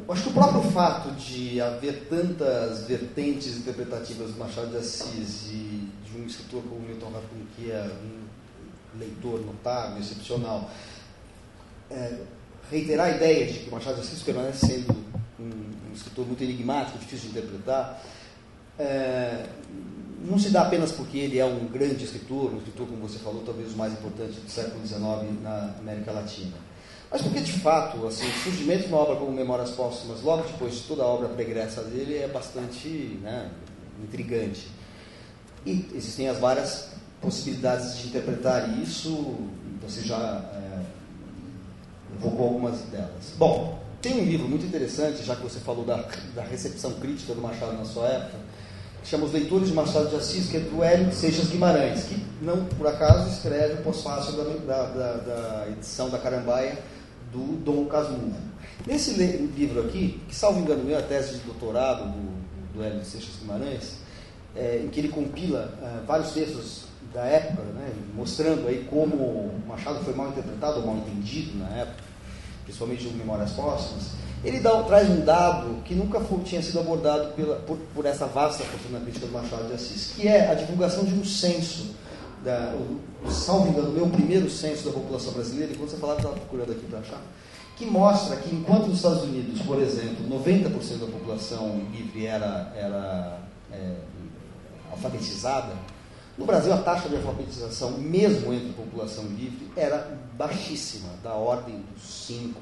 acho 0.08 0.22
que 0.22 0.28
o 0.28 0.32
próprio 0.32 0.62
fato 0.70 1.10
de 1.12 1.60
haver 1.60 2.06
tantas 2.08 2.84
vertentes 2.84 3.56
interpretativas 3.56 4.32
do 4.32 4.38
Machado 4.38 4.70
de 4.70 4.76
Assis 4.76 5.50
e 5.50 5.88
de 6.04 6.18
um 6.20 6.26
escritor 6.26 6.62
como 6.62 6.80
Milton 6.80 7.06
Ratum, 7.06 7.46
que 7.56 7.70
é 7.70 7.90
um 8.02 8.98
leitor 8.98 9.40
notável, 9.40 9.98
excepcional, 9.98 10.70
é, 11.90 12.18
reiterar 12.70 13.06
a 13.06 13.10
ideia 13.16 13.46
de 13.46 13.60
que 13.60 13.70
Machado 13.70 13.96
de 13.96 14.00
Assis 14.02 14.22
permanece 14.22 14.66
sendo 14.66 14.92
um, 15.38 15.44
um 15.44 15.94
escritor 15.94 16.26
muito 16.26 16.42
enigmático, 16.42 16.98
difícil 16.98 17.30
de 17.30 17.38
interpretar, 17.38 18.02
é, 18.78 19.46
não 20.24 20.38
se 20.38 20.50
dá 20.50 20.62
apenas 20.62 20.90
porque 20.90 21.18
ele 21.18 21.38
é 21.38 21.44
um 21.44 21.66
grande 21.66 22.04
escritor, 22.04 22.52
um 22.52 22.58
escritor, 22.58 22.86
como 22.86 23.06
você 23.06 23.18
falou, 23.18 23.42
talvez 23.44 23.72
o 23.72 23.76
mais 23.76 23.92
importante 23.92 24.40
do 24.40 24.50
século 24.50 24.86
XIX 24.86 25.42
na 25.42 25.74
América 25.78 26.12
Latina. 26.12 26.56
Mas 27.10 27.22
porque, 27.22 27.40
de 27.40 27.52
fato, 27.52 28.06
assim, 28.06 28.26
o 28.26 28.32
surgimento 28.42 28.84
de 28.84 28.88
uma 28.88 28.98
obra 28.98 29.16
como 29.16 29.30
Memórias 29.30 29.70
Póstumas, 29.70 30.22
logo 30.22 30.42
depois 30.44 30.74
de 30.74 30.80
toda 30.82 31.02
a 31.02 31.06
obra 31.06 31.28
pregressa 31.28 31.82
dele, 31.84 32.18
é 32.18 32.26
bastante 32.26 32.88
né, 33.22 33.50
intrigante. 34.02 34.68
E 35.64 35.86
existem 35.94 36.28
as 36.28 36.38
várias 36.38 36.88
possibilidades 37.20 37.98
de 37.98 38.08
interpretar 38.08 38.78
isso, 38.80 39.36
você 39.80 40.02
já 40.02 40.42
evocou 42.24 42.46
algumas 42.46 42.80
delas. 42.90 43.34
Bom, 43.36 43.78
tem 44.00 44.20
um 44.20 44.24
livro 44.24 44.48
muito 44.48 44.64
interessante, 44.64 45.22
já 45.22 45.36
que 45.36 45.42
você 45.42 45.60
falou 45.60 45.84
da, 45.84 46.04
da 46.34 46.42
recepção 46.42 46.92
crítica 46.94 47.34
do 47.34 47.40
Machado 47.40 47.72
na 47.74 47.84
sua 47.84 48.06
época, 48.08 48.38
que 49.02 49.08
chama 49.08 49.26
Os 49.26 49.32
Leitores 49.32 49.68
de 49.68 49.74
Machado 49.74 50.08
de 50.08 50.16
Assis, 50.16 50.48
que 50.48 50.56
é 50.56 50.60
do 50.60 50.82
Hélio 50.82 51.12
Seixas 51.12 51.48
Guimarães, 51.48 52.04
que 52.04 52.24
não 52.40 52.64
por 52.64 52.86
acaso 52.86 53.30
escreve 53.30 53.74
o 53.74 53.82
pós-fácil 53.82 54.32
da, 54.32 54.84
da, 54.84 55.12
da, 55.16 55.68
edição 55.68 56.08
da 56.08 56.18
Carambaia 56.18 56.78
do 57.30 57.56
Dom 57.62 57.86
Casmurro. 57.86 58.34
Nesse 58.86 59.12
livro 59.12 59.80
aqui, 59.80 60.20
que 60.28 60.34
salvo 60.34 60.60
engano 60.60 60.84
meu, 60.84 60.96
é 60.96 61.00
a 61.00 61.02
tese 61.02 61.34
de 61.34 61.40
doutorado 61.40 62.10
do, 62.12 62.74
do 62.74 62.82
Hélio 62.82 63.04
Seixas 63.04 63.36
Guimarães, 63.40 63.96
é, 64.56 64.82
em 64.84 64.88
que 64.88 65.00
ele 65.00 65.08
compila 65.08 65.72
é, 65.82 66.06
vários 66.06 66.32
textos 66.32 66.84
da 67.12 67.24
época, 67.24 67.62
né, 67.62 67.92
mostrando 68.14 68.66
aí 68.66 68.86
como 68.90 69.50
Machado 69.66 70.04
foi 70.04 70.14
mal 70.14 70.28
interpretado 70.28 70.80
ou 70.80 70.86
mal 70.86 70.96
entendido 70.96 71.58
na 71.58 71.68
época, 71.68 72.13
principalmente 72.64 73.06
em 73.06 73.12
Memórias 73.12 73.52
Póstumas, 73.52 74.12
ele 74.44 74.60
dá, 74.60 74.82
traz 74.82 75.08
um 75.08 75.24
dado 75.24 75.82
que 75.84 75.94
nunca 75.94 76.20
foi, 76.20 76.40
tinha 76.40 76.62
sido 76.62 76.80
abordado 76.80 77.32
pela, 77.32 77.56
por, 77.56 77.78
por, 77.94 78.04
essa 78.04 78.26
vasta 78.26 78.62
fortuna 78.64 79.00
crítica 79.00 79.26
do 79.26 79.32
Machado 79.32 79.68
de 79.68 79.74
Assis, 79.74 80.12
que 80.14 80.28
é 80.28 80.50
a 80.50 80.54
divulgação 80.54 81.04
de 81.04 81.14
um 81.14 81.24
censo, 81.24 81.94
da, 82.44 82.74
o, 82.74 83.30
salvo 83.30 83.68
engano, 83.68 83.90
meu 83.90 84.06
primeiro 84.06 84.50
censo 84.50 84.84
da 84.84 84.92
população 84.92 85.32
brasileira, 85.32 85.72
e 85.72 85.76
quando 85.76 85.90
você 85.90 85.96
falava, 85.96 86.18
estava 86.18 86.36
procurando 86.36 86.72
aqui 86.72 86.84
para 86.86 86.98
achar, 86.98 87.22
que 87.76 87.86
mostra 87.86 88.36
que 88.36 88.54
enquanto 88.54 88.86
nos 88.86 88.96
Estados 88.96 89.22
Unidos, 89.22 89.62
por 89.62 89.80
exemplo, 89.80 90.28
90% 90.28 90.98
da 90.98 91.06
população 91.06 91.80
livre 91.90 92.26
era, 92.26 92.72
era 92.76 93.38
é, 93.72 93.94
alfabetizada, 94.92 95.72
no 96.36 96.44
Brasil, 96.44 96.72
a 96.72 96.78
taxa 96.78 97.08
de 97.08 97.16
alfabetização, 97.16 97.92
mesmo 97.92 98.52
entre 98.52 98.70
a 98.70 98.72
população 98.72 99.24
livre, 99.24 99.70
era 99.76 100.18
baixíssima, 100.36 101.10
da 101.22 101.34
ordem 101.34 101.82
dos 101.94 102.28
5%. 102.28 102.54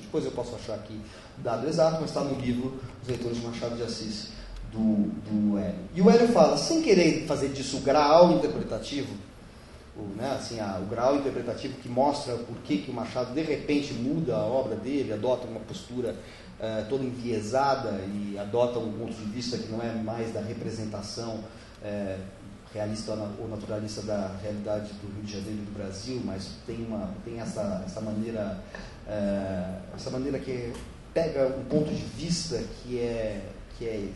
Depois 0.00 0.24
eu 0.24 0.32
posso 0.32 0.54
achar 0.56 0.74
aqui 0.74 1.00
o 1.38 1.42
dado 1.42 1.66
exato, 1.68 1.98
mas 2.00 2.10
está 2.10 2.22
no 2.22 2.38
livro 2.40 2.80
Os 3.02 3.08
Leitores 3.08 3.38
de 3.38 3.46
Machado 3.46 3.76
de 3.76 3.82
Assis, 3.82 4.28
do, 4.72 5.08
do 5.28 5.58
Hélio. 5.58 5.78
E 5.94 6.02
o 6.02 6.10
Hélio 6.10 6.28
fala, 6.28 6.56
sem 6.56 6.82
querer 6.82 7.26
fazer 7.26 7.48
disso 7.48 7.78
grau 7.80 8.32
interpretativo, 8.32 9.14
o, 9.96 10.02
né, 10.16 10.36
assim, 10.36 10.58
a, 10.58 10.80
o 10.80 10.86
grau 10.86 11.16
interpretativo 11.16 11.74
que 11.74 11.88
mostra 11.88 12.34
por 12.36 12.56
que, 12.64 12.78
que 12.78 12.90
o 12.90 12.94
Machado 12.94 13.32
de 13.32 13.42
repente 13.42 13.94
muda 13.94 14.34
a 14.34 14.44
obra 14.44 14.74
dele, 14.74 15.12
adota 15.12 15.46
uma 15.46 15.60
postura 15.60 16.16
uh, 16.58 16.88
toda 16.88 17.04
enviesada 17.04 18.00
e 18.12 18.36
adota 18.36 18.78
um 18.80 18.92
ponto 18.92 19.14
de 19.14 19.24
vista 19.26 19.56
que 19.56 19.70
não 19.70 19.80
é 19.80 19.92
mais 19.92 20.32
da 20.32 20.40
representação 20.40 21.34
uh, 21.34 22.20
realista 22.74 23.12
ou 23.38 23.48
naturalista 23.48 24.02
da 24.02 24.36
realidade 24.42 24.92
do 24.94 25.14
Rio 25.14 25.22
de 25.22 25.32
Janeiro 25.32 25.62
e 25.62 25.64
do 25.64 25.78
Brasil, 25.78 26.20
mas 26.24 26.50
tem, 26.66 26.84
uma, 26.84 27.14
tem 27.24 27.40
essa, 27.40 27.82
essa 27.86 28.00
maneira 28.00 28.60
é, 29.06 29.78
essa 29.94 30.10
maneira 30.10 30.38
que 30.38 30.72
pega 31.12 31.46
um 31.46 31.64
ponto 31.64 31.92
de 31.92 32.02
vista 32.02 32.62
que 32.82 32.98
é, 32.98 33.40
que 33.78 33.86
é 33.86 34.08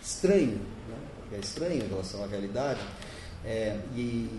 estranho, 0.00 0.58
né? 0.88 0.96
que 1.28 1.34
é 1.34 1.38
estranho 1.38 1.84
em 1.84 1.88
relação 1.88 2.22
à 2.24 2.26
realidade, 2.26 2.80
é, 3.44 3.76
e, 3.96 4.30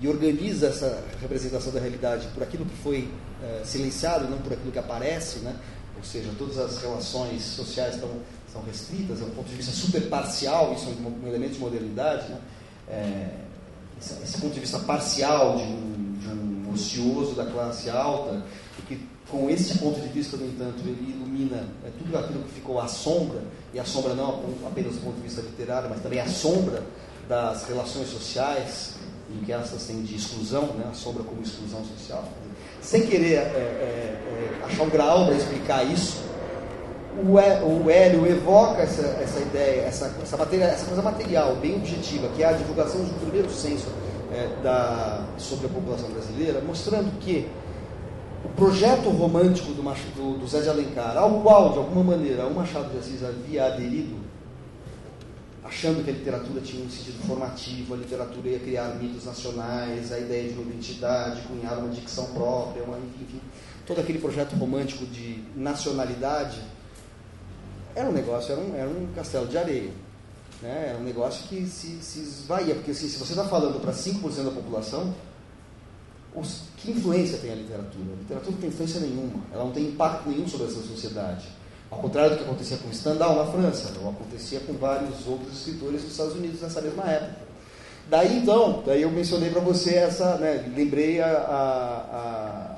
e, 0.00 0.08
organiza 0.08 0.66
essa 0.66 1.02
representação 1.20 1.72
da 1.72 1.80
realidade 1.80 2.28
por 2.34 2.42
aquilo 2.42 2.66
que 2.66 2.76
foi 2.82 3.08
é, 3.42 3.64
silenciado, 3.64 4.28
não 4.28 4.38
por 4.38 4.52
aquilo 4.52 4.70
que 4.70 4.78
aparece, 4.78 5.38
né? 5.38 5.56
ou 5.96 6.04
seja, 6.04 6.30
todas 6.38 6.58
as 6.58 6.82
relações 6.82 7.42
sociais 7.42 7.94
estão 7.94 8.10
são 8.52 8.62
restritas, 8.62 9.20
é 9.20 9.24
um 9.24 9.30
ponto 9.30 9.48
de 9.48 9.56
vista 9.56 9.72
super 9.72 10.08
parcial, 10.08 10.74
isso 10.74 10.88
é 10.88 11.08
um 11.08 11.28
elemento 11.28 11.54
de 11.54 11.60
modernidade, 11.60 12.28
né? 12.28 12.38
é, 12.88 13.28
esse, 13.98 14.40
ponto 14.40 14.52
de 14.52 14.60
vista 14.60 14.78
parcial 14.80 15.56
de 15.56 15.62
um, 15.62 16.18
de 16.18 16.28
um 16.28 16.72
ocioso 16.72 17.34
da 17.34 17.46
classe 17.46 17.88
alta, 17.88 18.44
que 18.86 19.00
com 19.30 19.48
esse 19.48 19.78
ponto 19.78 19.98
de 19.98 20.08
vista, 20.08 20.36
no 20.36 20.44
entanto, 20.44 20.80
ele 20.80 21.10
ilumina 21.10 21.66
é, 21.84 21.90
tudo 21.98 22.18
aquilo 22.18 22.42
que 22.42 22.52
ficou 22.52 22.78
à 22.78 22.86
sombra, 22.86 23.42
e 23.72 23.80
a 23.80 23.84
sombra 23.84 24.14
não 24.14 24.42
apenas 24.66 24.96
do 24.96 25.00
ponto 25.00 25.16
de 25.16 25.22
vista 25.22 25.40
literário, 25.40 25.88
mas 25.88 26.02
também 26.02 26.20
a 26.20 26.26
sombra 26.26 26.82
das 27.26 27.64
relações 27.64 28.08
sociais, 28.08 28.96
em 29.30 29.42
que 29.44 29.52
essas 29.52 29.84
têm 29.84 30.02
de 30.02 30.16
exclusão, 30.16 30.74
né? 30.74 30.86
a 30.90 30.94
sombra 30.94 31.22
como 31.22 31.40
exclusão 31.40 31.82
social. 31.84 32.28
Sem 32.82 33.06
querer 33.06 33.34
é, 33.34 33.38
é, 33.38 34.60
é 34.60 34.64
achar 34.66 34.82
um 34.82 34.90
grau 34.90 35.26
para 35.26 35.36
explicar 35.36 35.84
isso, 35.84 36.18
o 37.20 37.90
Hélio 37.90 38.26
evoca 38.26 38.82
essa, 38.82 39.02
essa 39.02 39.40
ideia, 39.40 39.82
essa, 39.82 40.14
essa, 40.22 40.36
matéria, 40.36 40.64
essa 40.64 40.86
coisa 40.86 41.02
material, 41.02 41.56
bem 41.56 41.76
objetiva, 41.76 42.28
que 42.28 42.42
é 42.42 42.46
a 42.46 42.52
divulgação 42.52 43.04
do 43.04 43.20
primeiro 43.20 43.50
censo 43.50 43.88
é, 44.32 44.48
da, 44.62 45.26
sobre 45.36 45.66
a 45.66 45.68
população 45.68 46.08
brasileira, 46.08 46.62
mostrando 46.62 47.18
que 47.20 47.46
o 48.44 48.48
projeto 48.50 49.10
romântico 49.10 49.72
do, 49.72 49.82
do, 49.82 50.38
do, 50.38 50.46
Zé 50.48 50.62
de 50.62 50.70
Alencar, 50.70 51.16
ao 51.16 51.40
qual, 51.42 51.72
de 51.72 51.78
alguma 51.78 52.16
maneira, 52.16 52.46
o 52.46 52.54
Machado 52.54 52.90
de 52.90 52.98
Assis 52.98 53.22
havia 53.22 53.66
aderido, 53.66 54.16
achando 55.62 56.02
que 56.02 56.10
a 56.10 56.14
literatura 56.14 56.60
tinha 56.62 56.84
um 56.84 56.90
sentido 56.90 57.24
formativo, 57.26 57.94
a 57.94 57.96
literatura 57.98 58.48
ia 58.48 58.58
criar 58.58 58.96
mitos 58.96 59.26
nacionais, 59.26 60.10
a 60.10 60.18
ideia 60.18 60.48
de 60.48 60.58
uma 60.58 60.62
identidade, 60.62 61.42
cunhar 61.42 61.78
uma 61.78 61.90
dicção 61.90 62.24
própria, 62.32 62.82
uma, 62.82 62.96
enfim, 63.20 63.40
todo 63.86 64.00
aquele 64.00 64.18
projeto 64.18 64.56
romântico 64.56 65.04
de 65.06 65.44
nacionalidade 65.54 66.58
era 67.94 68.08
um 68.08 68.12
negócio, 68.12 68.52
era 68.52 68.60
um, 68.60 68.74
era 68.76 68.88
um 68.88 69.08
castelo 69.14 69.46
de 69.46 69.58
areia. 69.58 69.90
Né? 70.60 70.86
Era 70.90 70.98
um 70.98 71.02
negócio 71.02 71.46
que 71.48 71.66
se, 71.66 71.98
se 72.00 72.20
esvaía, 72.20 72.74
porque 72.74 72.92
assim, 72.92 73.08
se 73.08 73.18
você 73.18 73.32
está 73.32 73.44
falando 73.44 73.80
para 73.80 73.92
5% 73.92 74.44
da 74.44 74.50
população, 74.50 75.14
os, 76.34 76.62
que 76.78 76.90
influência 76.90 77.38
tem 77.38 77.52
a 77.52 77.54
literatura? 77.54 78.04
A 78.12 78.22
literatura 78.22 78.52
não 78.52 78.60
tem 78.60 78.70
influência 78.70 79.00
nenhuma, 79.00 79.44
ela 79.52 79.64
não 79.64 79.72
tem 79.72 79.84
impacto 79.84 80.28
nenhum 80.28 80.48
sobre 80.48 80.66
essa 80.68 80.80
sociedade. 80.80 81.48
Ao 81.90 81.98
contrário 81.98 82.30
do 82.30 82.36
que 82.38 82.44
acontecia 82.44 82.78
com 82.78 82.90
Stendhal 82.90 83.36
na 83.36 83.52
França, 83.52 83.92
não 84.00 84.08
acontecia 84.08 84.60
com 84.60 84.72
vários 84.74 85.26
outros 85.26 85.58
escritores 85.58 86.00
dos 86.02 86.12
Estados 86.12 86.34
Unidos 86.34 86.62
nessa 86.62 86.80
mesma 86.80 87.04
época. 87.04 87.42
Daí 88.08 88.38
então, 88.38 88.82
daí 88.84 89.02
eu 89.02 89.10
mencionei 89.10 89.50
para 89.50 89.60
você 89.60 89.96
essa, 89.96 90.36
né, 90.36 90.70
lembrei 90.74 91.20
a, 91.20 91.28
a, 91.28 92.76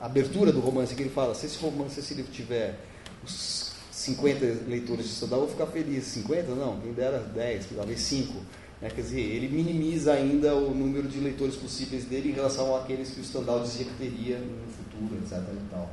a, 0.00 0.06
abertura 0.06 0.50
do 0.50 0.60
romance 0.60 0.94
que 0.94 1.02
ele 1.02 1.10
fala, 1.10 1.34
se 1.34 1.46
esse 1.46 1.58
romance, 1.58 2.00
esse 2.00 2.14
livro 2.14 2.32
tiver 2.32 2.74
os 3.22 3.69
50 4.00 4.44
leitores 4.66 5.06
de 5.06 5.12
Stendhal, 5.12 5.40
eu 5.40 5.46
vou 5.46 5.54
ficar 5.54 5.66
feliz. 5.66 6.04
50? 6.04 6.54
Não, 6.54 6.80
quem 6.80 6.92
dera 6.92 7.18
10, 7.18 7.66
talvez 7.76 8.00
5. 8.00 8.32
Né? 8.80 8.88
Quer 8.88 9.02
dizer, 9.02 9.20
ele 9.20 9.48
minimiza 9.48 10.14
ainda 10.14 10.54
o 10.54 10.74
número 10.74 11.06
de 11.06 11.20
leitores 11.20 11.54
possíveis 11.56 12.04
dele 12.04 12.30
em 12.30 12.32
relação 12.32 12.74
àqueles 12.74 13.10
que 13.10 13.20
o 13.20 13.24
Stendhal 13.24 13.60
dizia 13.60 13.84
que 13.84 13.94
teria 13.94 14.38
no 14.38 14.72
futuro, 14.72 15.20
etc. 15.22 15.38
E, 15.38 15.70
tal. 15.70 15.90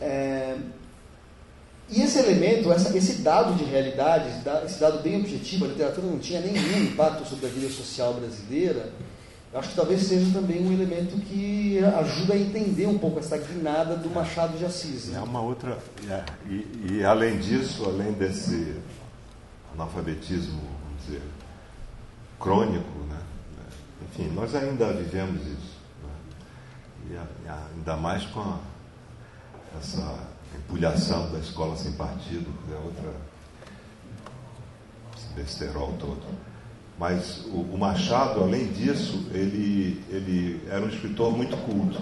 É... 0.00 0.56
e 1.90 2.00
esse 2.00 2.18
elemento, 2.18 2.72
essa, 2.72 2.96
esse 2.96 3.20
dado 3.20 3.54
de 3.56 3.64
realidade, 3.64 4.30
esse 4.64 4.80
dado 4.80 5.02
bem 5.02 5.20
objetivo, 5.20 5.66
a 5.66 5.68
literatura 5.68 6.06
não 6.06 6.18
tinha 6.18 6.40
nenhum 6.40 6.84
impacto 6.84 7.28
sobre 7.28 7.44
a 7.44 7.50
vida 7.50 7.68
social 7.68 8.14
brasileira, 8.14 8.90
acho 9.58 9.70
que 9.70 9.74
talvez 9.76 10.02
seja 10.02 10.32
também 10.32 10.64
um 10.64 10.72
elemento 10.72 11.16
que 11.22 11.78
ajuda 11.84 12.34
a 12.34 12.38
entender 12.38 12.86
um 12.86 12.98
pouco 12.98 13.18
essa 13.18 13.36
guinada 13.36 13.96
do 13.96 14.08
Machado 14.10 14.56
de 14.56 14.64
Assis. 14.64 15.06
Né? 15.06 15.18
É 15.18 15.22
uma 15.22 15.40
outra. 15.40 15.78
É, 16.08 16.24
e, 16.46 16.92
e, 16.92 17.04
além 17.04 17.38
disso, 17.38 17.84
além 17.84 18.12
desse 18.12 18.76
analfabetismo, 19.74 20.60
vamos 20.84 21.04
dizer, 21.04 21.22
crônico, 22.38 22.98
né? 23.08 23.20
enfim, 24.04 24.30
nós 24.30 24.54
ainda 24.54 24.92
vivemos 24.92 25.40
isso. 25.42 25.78
Né? 27.10 27.26
E, 27.44 27.48
ainda 27.76 27.96
mais 27.96 28.24
com 28.26 28.40
a, 28.40 28.60
essa 29.80 30.16
empulhação 30.56 31.30
da 31.32 31.38
escola 31.40 31.76
sem 31.76 31.92
partido, 31.92 32.48
é 32.70 32.76
outra. 32.76 33.12
esse 35.16 35.34
besterol 35.34 35.92
todo. 35.98 36.49
Mas 37.00 37.46
o, 37.46 37.62
o, 37.62 37.78
Machado, 37.78 38.42
além 38.42 38.66
disso, 38.74 39.26
ele, 39.32 40.04
ele 40.10 40.62
era 40.68 40.84
um 40.84 40.88
escritor 40.90 41.34
muito 41.34 41.56
culto. 41.56 41.98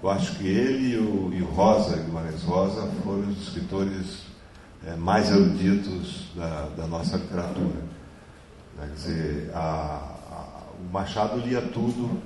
Eu 0.00 0.10
acho 0.10 0.36
que 0.36 0.46
ele 0.46 0.94
e 0.94 0.96
o, 0.96 1.34
e 1.34 1.42
o 1.42 1.46
Rosa, 1.46 1.96
Guimarães 1.96 2.44
Rosa, 2.44 2.88
foram 3.02 3.28
os 3.28 3.48
escritores 3.48 4.22
é, 4.86 4.94
mais 4.94 5.28
eruditos 5.28 6.28
da, 6.36 6.68
da, 6.76 6.86
nossa 6.86 7.16
literatura. 7.16 7.82
Quer 8.78 8.86
dizer, 8.94 9.50
a, 9.56 9.58
a, 10.30 10.62
o 10.78 10.92
Machado 10.92 11.36
lia 11.38 11.62
tudo, 11.62 12.22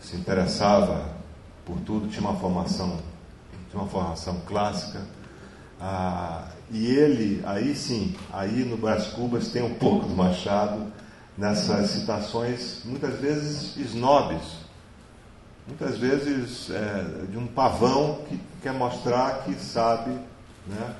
se 0.00 0.16
interessava 0.16 1.10
por 1.66 1.78
tudo, 1.80 2.08
tinha 2.08 2.22
uma 2.22 2.38
formação, 2.40 3.00
tinha 3.68 3.82
uma 3.82 3.90
formação 3.90 4.40
clássica. 4.46 5.02
Ah, 5.78 6.55
e 6.70 6.86
ele, 6.86 7.42
aí 7.44 7.74
sim, 7.76 8.14
aí 8.32 8.64
no 8.64 8.76
Brás 8.76 9.06
Cubas 9.08 9.48
tem 9.48 9.62
um 9.62 9.74
pouco 9.74 10.06
do 10.06 10.14
Machado 10.16 10.92
nessas 11.38 11.90
citações, 11.90 12.82
muitas 12.84 13.20
vezes 13.20 13.76
snobs, 13.76 14.42
muitas 15.66 15.98
vezes 15.98 16.70
é, 16.70 17.26
de 17.30 17.38
um 17.38 17.46
pavão 17.46 18.22
que 18.28 18.40
quer 18.62 18.72
mostrar 18.72 19.44
que 19.44 19.54
sabe, 19.54 20.10
né, 20.66 20.94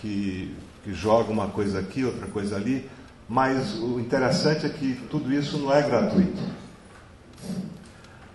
que, 0.00 0.54
que 0.84 0.92
joga 0.92 1.32
uma 1.32 1.48
coisa 1.48 1.80
aqui, 1.80 2.04
outra 2.04 2.26
coisa 2.26 2.56
ali, 2.56 2.90
mas 3.28 3.74
o 3.74 3.98
interessante 3.98 4.66
é 4.66 4.68
que 4.68 5.00
tudo 5.10 5.32
isso 5.32 5.58
não 5.58 5.72
é 5.72 5.82
gratuito. 5.82 6.42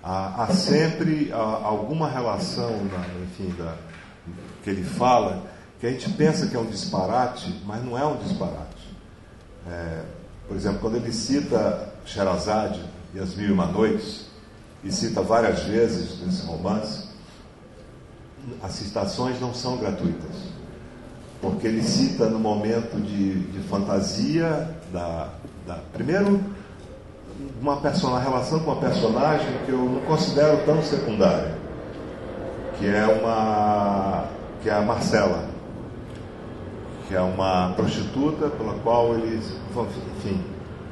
Há, 0.04 0.44
há 0.44 0.48
sempre 0.48 1.32
há, 1.32 1.38
alguma 1.38 2.10
relação, 2.10 2.72
na, 2.86 3.06
enfim, 3.24 3.54
da, 3.56 3.76
que 4.64 4.70
ele 4.70 4.84
fala 4.84 5.51
que 5.82 5.88
a 5.88 5.90
gente 5.90 6.12
pensa 6.12 6.46
que 6.46 6.56
é 6.56 6.60
um 6.60 6.68
disparate, 6.68 7.60
mas 7.66 7.84
não 7.84 7.98
é 7.98 8.06
um 8.06 8.16
disparate. 8.18 8.88
É, 9.68 10.04
por 10.48 10.56
exemplo, 10.56 10.78
quando 10.80 10.98
ele 10.98 11.12
cita 11.12 11.92
Sherazade 12.06 12.80
e 13.16 13.20
As 13.20 13.34
Mil 13.34 13.48
e 13.48 13.52
Uma 13.52 13.66
Noites, 13.66 14.28
e 14.84 14.92
cita 14.92 15.24
várias 15.24 15.64
vezes 15.64 16.20
nesse 16.22 16.46
romance, 16.46 17.08
as 18.62 18.74
citações 18.74 19.42
não 19.42 19.56
são 19.56 19.78
gratuitas. 19.78 20.52
Porque 21.42 21.66
ele 21.66 21.82
cita 21.82 22.30
no 22.30 22.38
momento 22.38 23.02
de, 23.02 23.40
de 23.48 23.60
fantasia 23.68 24.70
da, 24.94 25.30
da. 25.66 25.80
Primeiro, 25.94 26.40
uma, 27.60 28.20
relação 28.20 28.60
com 28.60 28.72
uma 28.72 28.80
personagem 28.80 29.48
que 29.66 29.72
eu 29.72 29.80
não 29.80 30.02
considero 30.02 30.64
tão 30.64 30.84
secundária, 30.84 31.58
que 32.78 32.86
é 32.86 33.08
uma. 33.08 34.26
que 34.62 34.70
é 34.70 34.74
a 34.74 34.82
Marcela 34.82 35.51
que 37.12 37.18
é 37.18 37.20
uma 37.20 37.74
prostituta 37.76 38.48
pela 38.48 38.74
qual 38.76 39.14
ele, 39.16 39.36
enfim, 39.36 40.42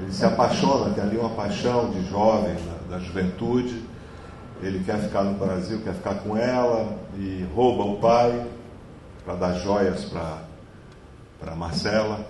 ele 0.01 0.11
se 0.11 0.25
apaixona, 0.25 0.93
tem 0.93 1.01
ali 1.01 1.15
uma 1.15 1.29
paixão 1.29 1.91
de 1.91 2.09
jovem, 2.09 2.55
da, 2.89 2.97
da 2.97 2.99
juventude. 2.99 3.81
Ele 4.61 4.83
quer 4.83 4.99
ficar 4.99 5.23
no 5.23 5.39
Brasil, 5.39 5.79
quer 5.81 5.93
ficar 5.93 6.15
com 6.15 6.35
ela 6.35 6.93
e 7.15 7.47
rouba 7.55 7.85
o 7.85 8.01
pai 8.01 8.45
para 9.23 9.35
dar 9.35 9.53
joias 9.59 10.03
para 11.39 11.55
Marcela. 11.55 12.27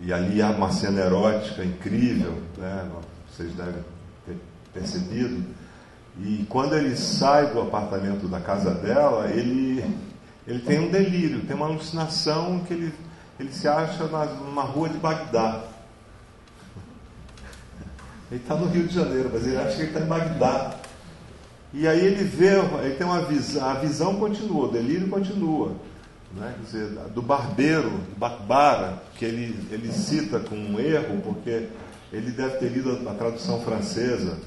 E 0.00 0.12
ali 0.12 0.40
há 0.40 0.50
uma 0.50 0.70
cena 0.70 1.00
erótica 1.00 1.64
incrível, 1.64 2.34
né? 2.56 2.88
vocês 3.28 3.52
devem 3.52 3.82
ter 4.24 4.36
percebido. 4.72 5.44
E 6.20 6.46
quando 6.48 6.76
ele 6.76 6.94
sai 6.94 7.52
do 7.52 7.62
apartamento 7.62 8.28
da 8.28 8.38
casa 8.38 8.70
dela, 8.70 9.28
ele 9.28 9.84
ele 10.46 10.60
tem 10.60 10.78
um 10.78 10.90
delírio, 10.90 11.42
tem 11.42 11.56
uma 11.56 11.66
alucinação 11.66 12.60
que 12.60 12.72
ele, 12.72 12.94
ele 13.38 13.52
se 13.52 13.66
acha 13.66 14.06
na, 14.06 14.24
numa 14.26 14.62
rua 14.62 14.88
de 14.88 14.98
Bagdá. 14.98 15.64
Ele 18.30 18.40
está 18.40 18.54
no 18.54 18.66
Rio 18.66 18.86
de 18.86 18.94
Janeiro, 18.94 19.30
mas 19.32 19.46
ele 19.46 19.56
acha 19.56 19.76
que 19.76 19.82
ele 19.82 19.88
está 19.88 20.00
em 20.00 20.06
Bagdá. 20.06 20.74
E 21.72 21.86
aí 21.86 22.04
ele 22.04 22.24
vê, 22.24 22.58
ele 22.82 22.94
tem 22.94 23.06
uma 23.06 23.22
visão, 23.22 23.68
a 23.68 23.74
visão 23.74 24.16
continua, 24.16 24.66
o 24.66 24.72
delírio 24.72 25.08
continua. 25.08 25.72
Né? 26.34 26.54
Quer 26.56 26.64
dizer, 26.64 26.98
do 27.10 27.22
barbeiro, 27.22 27.90
do 27.90 28.16
Bakbara, 28.16 29.02
que 29.16 29.24
ele, 29.24 29.66
ele 29.70 29.92
cita 29.92 30.38
com 30.38 30.54
um 30.54 30.78
erro, 30.78 31.20
porque 31.22 31.68
ele 32.12 32.30
deve 32.30 32.58
ter 32.58 32.68
lido 32.68 33.00
a, 33.06 33.10
a 33.10 33.14
tradução 33.14 33.60
francesa 33.62 34.38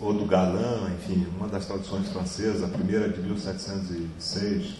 ou 0.00 0.12
do 0.12 0.24
Galã, 0.24 0.90
enfim, 0.98 1.26
uma 1.36 1.48
das 1.48 1.66
traduções 1.66 2.08
francesas, 2.08 2.62
a 2.62 2.68
primeira 2.68 3.08
de 3.08 3.20
1706, 3.20 4.74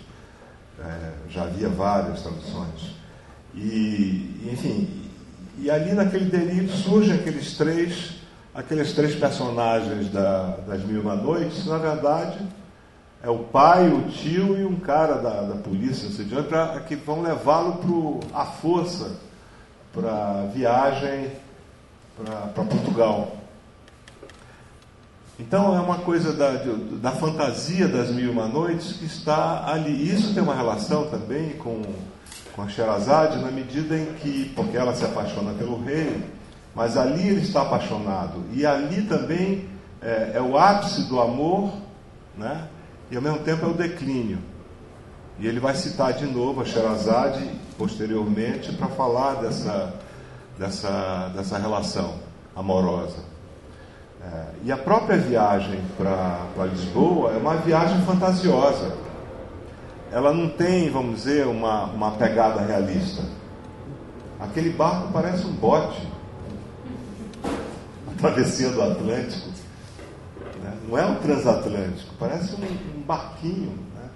é, 0.81 1.13
já 1.29 1.43
havia 1.43 1.69
várias 1.69 2.23
traduções. 2.23 2.95
E, 3.55 4.49
enfim, 4.53 5.11
e 5.59 5.71
ali 5.71 5.93
naquele 5.93 6.27
delírio 6.27 6.71
surgem 6.71 7.15
aqueles 7.15 7.57
três, 7.57 8.17
aqueles 8.55 8.93
três 8.93 9.15
personagens 9.15 10.11
da, 10.11 10.57
das 10.67 10.85
Mil 10.85 10.99
e 10.99 11.01
Uma 11.01 11.17
Noites, 11.17 11.67
na 11.67 11.79
verdade 11.79 12.39
é 13.23 13.29
o 13.29 13.39
pai, 13.39 13.89
o 13.89 14.03
tio 14.09 14.59
e 14.59 14.65
um 14.65 14.77
cara 14.77 15.15
da, 15.17 15.43
da 15.43 15.55
polícia, 15.57 16.09
não 16.09 16.15
sei 16.15 16.25
de 16.25 16.37
onde, 16.37 16.49
pra, 16.49 16.81
que 16.81 16.95
vão 16.95 17.21
levá-lo 17.21 18.21
à 18.33 18.45
força 18.45 19.17
para 19.93 20.43
a 20.43 20.47
viagem 20.47 21.33
para 22.55 22.65
Portugal. 22.65 23.38
Então 25.39 25.77
é 25.77 25.81
uma 25.81 25.99
coisa 25.99 26.33
da, 26.33 26.51
da 27.01 27.13
fantasia 27.13 27.87
das 27.87 28.11
mil 28.11 28.27
e 28.27 28.29
uma 28.29 28.49
noites 28.49 28.95
que 28.95 29.05
está 29.05 29.71
ali. 29.71 30.11
Isso 30.13 30.35
tem 30.35 30.43
uma 30.43 30.55
relação 30.55 31.09
também 31.09 31.51
com, 31.51 31.81
com 32.55 32.63
a 32.63 32.69
Sherazade, 32.69 33.39
na 33.39 33.51
medida 33.51 33.97
em 33.97 34.15
que, 34.15 34.53
porque 34.57 34.77
ela 34.77 34.95
se 34.97 35.05
apaixona 35.05 35.53
pelo 35.55 35.81
rei, 35.81 36.25
mas 36.75 36.97
ali 36.97 37.29
ele 37.29 37.43
está 37.43 37.63
apaixonado. 37.63 38.43
E 38.53 38.67
ali 38.67 39.03
também 39.03 39.69
é, 40.03 40.33
é 40.35 40.43
o 40.43 40.59
ápice 40.59 41.09
do 41.09 41.21
amor, 41.21 41.73
né? 42.37 42.67
e 43.09 43.17
ao 43.17 43.23
mesmo 43.23 43.39
tempo 43.39 43.65
é 43.65 43.69
o 43.69 43.75
declínio. 43.75 44.39
E 45.39 45.47
ele 45.47 45.61
vai 45.61 45.77
citar 45.77 46.15
de 46.15 46.27
novo 46.27 46.63
a 46.63 46.65
Sherazade 46.65 47.49
posteriormente 47.77 48.73
para 48.73 48.89
falar 48.89 49.35
dessa, 49.35 49.95
dessa, 50.59 51.31
dessa 51.33 51.59
relação 51.59 52.17
amorosa. 52.57 53.38
É, 54.21 54.45
e 54.65 54.73
a 54.73 54.77
própria 54.77 55.17
viagem 55.17 55.81
para 55.97 56.65
Lisboa 56.67 57.33
é 57.33 57.37
uma 57.37 57.57
viagem 57.57 58.01
fantasiosa. 58.03 58.97
Ela 60.11 60.33
não 60.33 60.49
tem, 60.49 60.91
vamos 60.91 61.17
dizer, 61.17 61.47
uma, 61.47 61.85
uma 61.85 62.13
pegada 62.13 62.61
realista. 62.61 63.23
Aquele 64.41 64.71
barco 64.71 65.13
parece 65.13 65.47
um 65.47 65.53
bote 65.53 66.07
atravessando 68.11 68.79
o 68.79 68.83
Atlântico. 68.83 69.49
Né? 70.63 70.77
Não 70.89 70.99
é 70.99 71.05
um 71.05 71.17
transatlântico, 71.17 72.15
parece 72.19 72.55
um, 72.55 72.99
um 72.99 73.03
barquinho. 73.03 73.79
Né? 73.95 74.09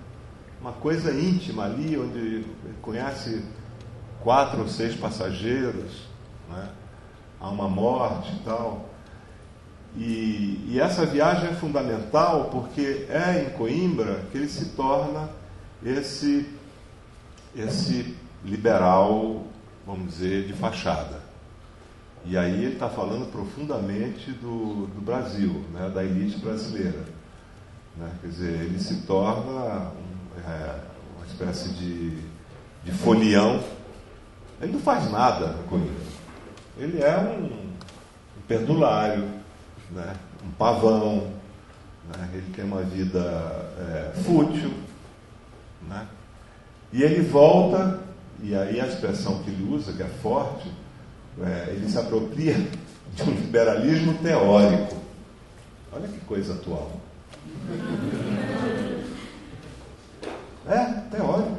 Uma 0.60 0.72
coisa 0.72 1.12
íntima 1.12 1.64
ali, 1.64 1.98
onde 1.98 2.46
conhece 2.80 3.44
quatro 4.22 4.60
ou 4.60 4.68
seis 4.68 4.94
passageiros. 4.94 6.08
Né? 6.50 6.68
Há 7.40 7.48
uma 7.48 7.68
morte 7.68 8.32
e 8.32 8.44
tal. 8.44 8.91
E, 9.96 10.68
e, 10.70 10.80
essa 10.80 11.04
viagem 11.04 11.50
é 11.50 11.54
fundamental 11.54 12.46
porque 12.50 13.06
é 13.10 13.46
em 13.46 13.50
Coimbra 13.56 14.24
que 14.30 14.38
ele 14.38 14.48
se 14.48 14.70
torna 14.70 15.28
esse, 15.84 16.48
esse 17.54 18.16
liberal, 18.42 19.44
vamos 19.86 20.14
dizer, 20.14 20.46
de 20.46 20.54
fachada. 20.54 21.20
E 22.24 22.38
aí 22.38 22.64
ele 22.64 22.74
está 22.74 22.88
falando 22.88 23.30
profundamente 23.30 24.30
do, 24.30 24.86
do 24.86 25.00
Brasil, 25.00 25.62
né, 25.72 25.90
da 25.90 26.02
elite 26.02 26.38
brasileira. 26.38 27.04
Né? 27.96 28.10
Quer 28.20 28.28
dizer, 28.28 28.60
ele 28.62 28.78
se 28.78 29.02
torna 29.02 29.90
um, 29.90 30.40
é, 30.48 30.80
uma 31.16 31.26
espécie 31.26 31.70
de, 31.70 32.16
de 32.84 32.92
folião. 32.92 33.62
Ele 34.60 34.72
não 34.72 34.80
faz 34.80 35.10
nada 35.10 35.56
com 35.68 35.76
isso. 35.78 36.20
Ele 36.78 37.02
é 37.02 37.18
um, 37.18 37.44
um 37.44 38.42
perdulário, 38.46 39.41
né? 39.94 40.16
um 40.44 40.50
pavão, 40.52 41.32
né? 42.08 42.30
ele 42.32 42.52
tem 42.54 42.64
uma 42.64 42.82
vida 42.82 43.20
é, 43.78 44.12
fútil. 44.22 44.72
Né? 45.88 46.06
E 46.92 47.02
ele 47.02 47.22
volta, 47.22 48.00
e 48.42 48.54
aí 48.54 48.80
a 48.80 48.86
expressão 48.86 49.42
que 49.42 49.50
ele 49.50 49.74
usa, 49.74 49.92
que 49.92 50.02
é 50.02 50.08
forte, 50.22 50.70
é, 51.40 51.70
ele 51.70 51.88
se 51.88 51.98
apropria 51.98 52.54
de 53.14 53.22
um 53.22 53.34
liberalismo 53.34 54.14
teórico. 54.18 54.96
Olha 55.92 56.08
que 56.08 56.20
coisa 56.20 56.54
atual. 56.54 56.90
É, 60.66 60.84
teórico. 61.10 61.58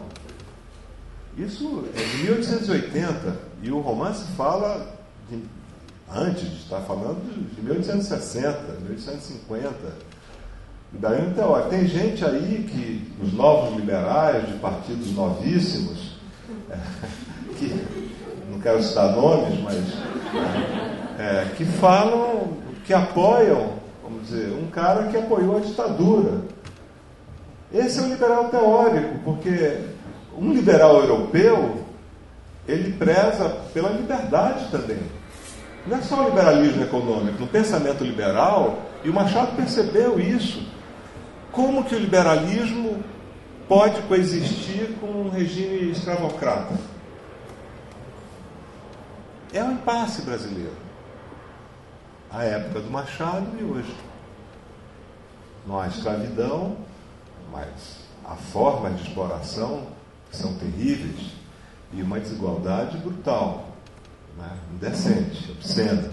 Isso 1.38 1.86
é 1.95 2.03
de 2.03 2.23
1880 2.23 3.39
e 3.63 3.71
o 3.71 3.79
romance 3.79 4.23
fala 4.36 4.95
de, 5.29 5.43
antes 6.14 6.43
estar 6.64 6.82
falando 6.82 7.22
de 7.55 7.61
1860, 7.61 8.59
1850. 8.82 9.74
Liberalismo 10.93 11.34
teórico. 11.34 11.70
Tem 11.70 11.88
gente 11.88 12.24
aí 12.24 12.68
que, 12.70 13.11
os 13.24 13.34
novos 13.34 13.76
liberais, 13.76 14.47
de 14.47 14.53
partidos 14.59 15.11
novíssimos, 15.14 16.18
que 17.57 17.84
não 18.51 18.59
quero 18.59 18.84
citar 18.84 19.11
nomes, 19.16 19.59
mas 19.61 19.76
é, 21.20 21.45
que 21.55 21.66
falam, 21.66 22.57
que 22.86 22.93
apoiam, 22.93 23.74
vamos 24.03 24.30
dizer, 24.30 24.51
um 24.53 24.68
cara 24.68 25.07
que 25.07 25.18
apoiou 25.18 25.57
a 25.57 25.61
ditadura. 25.61 26.41
Esse 27.74 27.99
é 27.99 28.03
o 28.03 28.07
liberal 28.09 28.49
teórico, 28.49 29.20
porque 29.24 29.80
um 30.38 30.53
liberal 30.53 30.97
europeu, 30.97 31.84
ele 32.68 32.93
preza 32.93 33.49
pela 33.74 33.89
liberdade 33.89 34.70
também. 34.70 34.99
Não 35.86 35.97
é 35.97 36.01
só 36.01 36.23
o 36.23 36.29
liberalismo 36.29 36.84
econômico, 36.84 37.39
no 37.39 37.47
pensamento 37.47 38.03
liberal, 38.03 38.84
e 39.03 39.09
o 39.09 39.13
Machado 39.13 39.55
percebeu 39.55 40.19
isso. 40.19 40.65
Como 41.51 41.84
que 41.84 41.93
o 41.93 41.99
liberalismo 41.99 43.03
pode 43.67 44.01
coexistir 44.03 44.93
com 44.99 45.07
um 45.07 45.29
regime 45.29 45.91
escravocrata? 45.91 46.73
É 49.53 49.63
um 49.63 49.73
impasse 49.73 50.21
brasileiro. 50.21 50.73
A 52.31 52.43
época 52.43 52.79
do 52.79 52.89
Machado 52.89 53.47
e 53.59 53.63
hoje. 53.63 53.95
Não 55.67 55.79
há 55.79 55.88
escravidão, 55.88 56.77
mas 57.51 57.99
há 58.25 58.36
formas 58.36 58.95
de 58.97 59.07
exploração 59.07 59.84
que 60.31 60.38
são 60.38 60.55
terríveis 60.55 61.34
e 61.93 62.01
uma 62.01 62.19
desigualdade 62.19 62.97
brutal, 62.97 63.72
né? 64.38 64.57
indecente, 64.73 65.51
obscena. 65.51 66.11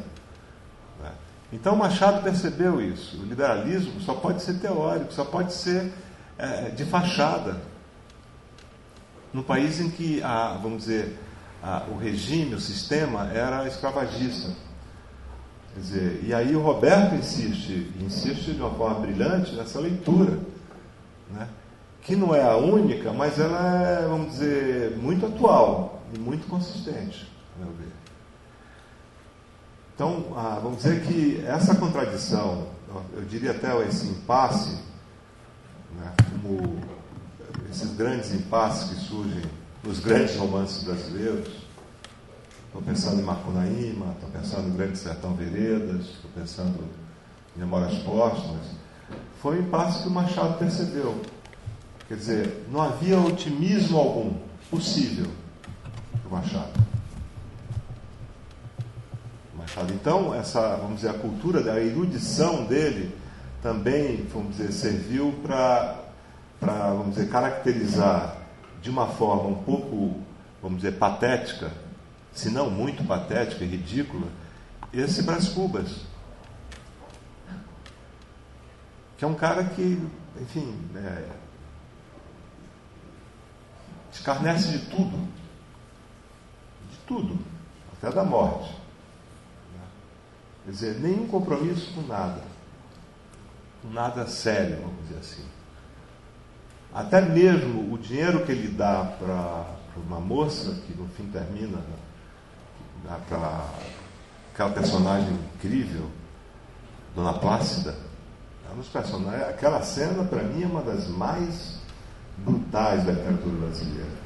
Né? 1.00 1.12
Então 1.52 1.76
Machado 1.76 2.22
percebeu 2.22 2.80
isso. 2.80 3.20
O 3.20 3.24
liberalismo 3.24 4.00
só 4.00 4.14
pode 4.14 4.42
ser 4.42 4.54
teórico, 4.54 5.12
só 5.12 5.24
pode 5.24 5.52
ser 5.52 5.92
é, 6.38 6.70
de 6.70 6.84
fachada. 6.84 7.60
No 9.32 9.42
país 9.42 9.80
em 9.80 9.90
que 9.90 10.22
há, 10.22 10.58
vamos 10.60 10.84
dizer, 10.84 11.18
a, 11.62 11.84
o 11.90 11.98
regime, 11.98 12.54
o 12.54 12.60
sistema 12.60 13.30
era 13.32 13.66
escravagista. 13.66 14.50
Quer 15.74 15.80
dizer, 15.80 16.24
e 16.24 16.34
aí 16.34 16.56
o 16.56 16.60
Roberto 16.60 17.14
insiste, 17.14 17.92
insiste 18.00 18.52
de 18.52 18.60
uma 18.60 18.70
forma 18.70 19.00
brilhante 19.00 19.54
nessa 19.54 19.78
leitura, 19.78 20.40
né? 21.30 21.48
que 22.02 22.16
não 22.16 22.34
é 22.34 22.42
a 22.42 22.56
única, 22.56 23.12
mas 23.12 23.38
ela 23.38 23.82
é, 23.82 24.06
vamos 24.06 24.32
dizer, 24.32 24.96
muito 24.96 25.26
atual 25.26 26.02
e 26.12 26.18
muito 26.18 26.48
consistente, 26.48 27.30
a 27.54 27.64
meu 27.64 27.72
ver. 27.74 27.99
Então, 30.00 30.32
ah, 30.34 30.58
vamos 30.62 30.78
dizer 30.78 31.02
que 31.02 31.44
essa 31.44 31.74
contradição, 31.74 32.68
eu 33.12 33.22
diria 33.26 33.50
até 33.50 33.86
esse 33.86 34.06
impasse, 34.06 34.78
né, 35.94 36.14
como 36.30 36.78
esses 37.70 37.94
grandes 37.96 38.32
impasses 38.32 38.88
que 38.88 38.94
surgem 38.94 39.42
nos 39.84 40.00
grandes 40.00 40.36
romances 40.36 40.84
brasileiros. 40.84 41.52
Estou 42.66 42.80
pensando 42.80 43.20
em 43.20 43.24
Macunaíma, 43.24 44.12
estou 44.12 44.30
pensando 44.30 44.68
em 44.68 44.72
Grande 44.74 44.96
Sertão 44.96 45.34
Veredas, 45.34 46.06
estou 46.06 46.30
pensando 46.34 46.82
em 47.54 47.60
Memórias 47.60 47.98
Póstumas. 47.98 48.68
Foi 49.42 49.58
um 49.58 49.66
impasse 49.66 50.04
que 50.04 50.08
o 50.08 50.12
Machado 50.12 50.58
percebeu. 50.58 51.20
Quer 52.08 52.16
dizer, 52.16 52.66
não 52.72 52.80
havia 52.80 53.20
otimismo 53.20 53.98
algum 53.98 54.32
possível 54.70 55.26
para 56.22 56.26
o 56.26 56.40
Machado. 56.40 56.89
Machado. 59.60 59.92
Então, 59.92 60.34
essa, 60.34 60.76
vamos 60.76 60.96
dizer, 60.96 61.10
a 61.10 61.14
cultura 61.14 61.62
da 61.62 61.78
erudição 61.78 62.64
dele 62.64 63.14
também, 63.62 64.26
vamos 64.32 64.56
dizer, 64.56 64.72
serviu 64.72 65.32
para, 65.42 65.96
vamos 66.60 67.14
dizer, 67.14 67.28
caracterizar 67.28 68.38
de 68.80 68.88
uma 68.88 69.06
forma 69.06 69.48
um 69.48 69.62
pouco, 69.62 70.18
vamos 70.62 70.80
dizer, 70.80 70.92
patética, 70.92 71.70
se 72.32 72.48
não 72.50 72.70
muito 72.70 73.04
patética 73.06 73.62
e 73.62 73.68
ridícula, 73.68 74.28
esse 74.94 75.22
Brás 75.22 75.48
Cubas. 75.50 76.06
Que 79.18 79.24
é 79.26 79.28
um 79.28 79.34
cara 79.34 79.64
que, 79.64 80.02
enfim, 80.40 80.74
é, 80.96 81.28
escarnece 84.10 84.78
de 84.78 84.86
tudo. 84.86 85.18
De 86.90 86.96
tudo. 87.06 87.38
Até 87.92 88.10
da 88.10 88.24
morte. 88.24 88.79
Quer 90.64 90.70
dizer, 90.70 91.00
nenhum 91.00 91.26
compromisso 91.26 91.92
com 91.94 92.02
nada. 92.02 92.42
Com 93.82 93.90
nada 93.90 94.26
sério, 94.26 94.76
vamos 94.82 95.08
dizer 95.08 95.18
assim. 95.20 95.44
Até 96.92 97.20
mesmo 97.20 97.92
o 97.92 97.98
dinheiro 97.98 98.44
que 98.44 98.52
ele 98.52 98.68
dá 98.68 99.04
para 99.18 99.64
uma 99.96 100.20
moça, 100.20 100.74
que 100.86 100.94
no 100.96 101.08
fim 101.08 101.26
termina, 101.30 101.78
aquela, 103.08 103.72
aquela 104.52 104.70
personagem 104.70 105.32
incrível, 105.54 106.10
Dona 107.14 107.34
Plácida, 107.34 107.96
é 108.68 108.72
um 108.72 108.82
personagens, 108.82 109.48
aquela 109.48 109.82
cena 109.82 110.24
para 110.24 110.42
mim 110.42 110.62
é 110.62 110.66
uma 110.66 110.82
das 110.82 111.08
mais 111.08 111.80
brutais 112.38 113.04
da 113.04 113.12
literatura 113.12 113.56
brasileira. 113.56 114.20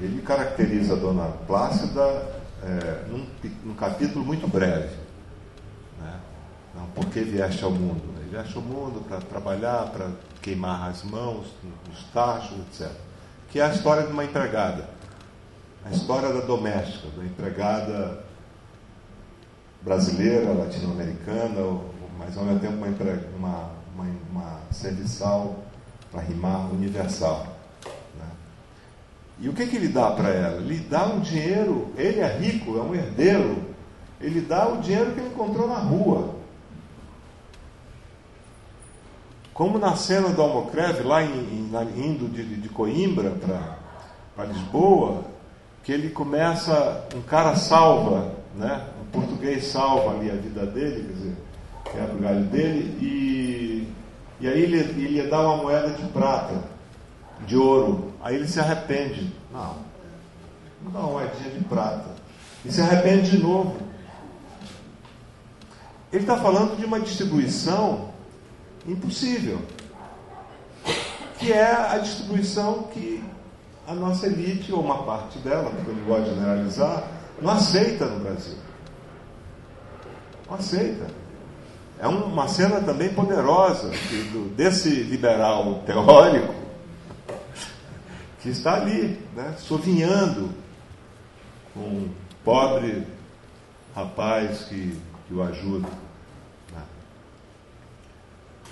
Ele 0.00 0.22
caracteriza 0.22 0.94
a 0.94 0.96
Dona 0.96 1.28
Plácida 1.46 2.02
é, 2.62 3.04
num, 3.08 3.26
num, 3.64 3.74
capítulo 3.74 4.24
muito 4.24 4.48
breve. 4.48 4.94
Não, 6.76 6.86
por 6.88 7.06
que 7.06 7.20
vieste 7.20 7.64
ao 7.64 7.70
mundo? 7.70 8.02
Ele 8.20 8.30
vieste 8.30 8.56
ao 8.56 8.62
mundo 8.62 9.02
para 9.08 9.18
trabalhar, 9.20 9.90
para 9.90 10.10
queimar 10.42 10.90
as 10.90 11.02
mãos 11.02 11.46
nos 11.88 12.02
tachos, 12.12 12.58
etc. 12.58 12.90
Que 13.50 13.60
é 13.60 13.64
a 13.64 13.72
história 13.72 14.06
de 14.06 14.12
uma 14.12 14.24
empregada. 14.24 14.88
A 15.84 15.90
história 15.90 16.32
da 16.32 16.40
doméstica, 16.40 17.08
da 17.16 17.24
empregada 17.24 18.24
brasileira, 19.82 20.52
latino-americana, 20.52 21.80
mas 22.18 22.36
ao 22.36 22.44
mesmo 22.44 22.60
tempo 22.60 22.74
uma, 22.74 22.88
uma, 23.38 23.70
uma, 23.94 24.04
uma 24.30 24.60
serviçal, 24.72 25.56
para 26.10 26.22
rimar, 26.22 26.72
universal. 26.72 27.46
Né? 28.18 28.26
E 29.40 29.48
o 29.48 29.52
que, 29.52 29.66
que 29.66 29.76
ele 29.76 29.88
dá 29.88 30.10
para 30.10 30.28
ela? 30.30 30.56
Ele 30.58 30.78
dá 30.88 31.06
um 31.06 31.20
dinheiro, 31.20 31.92
ele 31.96 32.20
é 32.20 32.36
rico, 32.38 32.76
é 32.78 32.82
um 32.82 32.94
herdeiro, 32.94 33.62
ele 34.20 34.40
dá 34.40 34.68
o 34.68 34.80
dinheiro 34.80 35.12
que 35.12 35.20
ele 35.20 35.28
encontrou 35.28 35.68
na 35.68 35.78
rua. 35.78 36.35
Como 39.56 39.78
na 39.78 39.96
cena 39.96 40.28
do 40.28 40.42
Almocreve, 40.42 41.02
lá 41.02 41.22
em, 41.22 41.30
em, 41.30 41.70
indo 41.96 42.28
de, 42.28 42.44
de 42.44 42.68
Coimbra 42.68 43.30
para 44.36 44.44
Lisboa, 44.44 45.24
que 45.82 45.90
ele 45.90 46.10
começa, 46.10 47.08
um 47.14 47.22
cara 47.22 47.56
salva, 47.56 48.34
né? 48.54 48.84
um 49.00 49.06
português 49.06 49.64
salva 49.64 50.10
ali 50.10 50.30
a 50.30 50.34
vida 50.34 50.66
dele, 50.66 51.06
quer 51.06 51.12
dizer, 51.14 51.36
quebra 51.84 52.14
o 52.14 52.18
galho 52.18 52.44
dele, 52.44 52.98
e, 53.00 53.88
e 54.40 54.46
aí 54.46 54.62
ele, 54.62 54.76
ele 54.76 55.26
dar 55.26 55.40
uma 55.40 55.56
moeda 55.56 55.88
de 55.88 56.06
prata, 56.08 56.62
de 57.46 57.56
ouro. 57.56 58.12
Aí 58.22 58.34
ele 58.34 58.46
se 58.46 58.60
arrepende. 58.60 59.32
Não, 59.50 59.76
não 60.84 60.92
dá 60.92 60.98
uma 60.98 61.12
moedinha 61.12 61.48
de 61.48 61.64
prata. 61.64 62.10
E 62.62 62.70
se 62.70 62.82
arrepende 62.82 63.30
de 63.30 63.38
novo. 63.38 63.74
ele 66.12 66.24
está 66.24 66.36
falando 66.36 66.76
de 66.76 66.84
uma 66.84 67.00
distribuição 67.00 68.15
impossível, 68.86 69.60
que 71.38 71.52
é 71.52 71.72
a 71.72 71.98
distribuição 71.98 72.84
que 72.84 73.22
a 73.86 73.94
nossa 73.94 74.26
elite, 74.26 74.72
ou 74.72 74.80
uma 74.80 75.04
parte 75.04 75.38
dela, 75.38 75.70
porque 75.70 75.90
eu 75.90 75.94
não 75.94 76.04
gosto 76.04 76.24
de 76.24 76.34
generalizar, 76.34 77.08
não 77.40 77.52
aceita 77.52 78.06
no 78.06 78.20
Brasil. 78.20 78.56
Não 80.48 80.56
aceita. 80.56 81.06
É 81.98 82.06
uma 82.06 82.46
cena 82.48 82.80
também 82.80 83.12
poderosa 83.14 83.90
desse 84.54 84.90
liberal 84.90 85.82
teórico 85.86 86.54
que 88.42 88.50
está 88.50 88.74
ali, 88.74 89.18
né, 89.34 89.54
sovinhando 89.58 90.50
com 91.72 91.80
um 91.80 92.10
pobre 92.44 93.06
rapaz 93.94 94.64
que, 94.64 95.00
que 95.26 95.34
o 95.34 95.42
ajuda. 95.42 95.88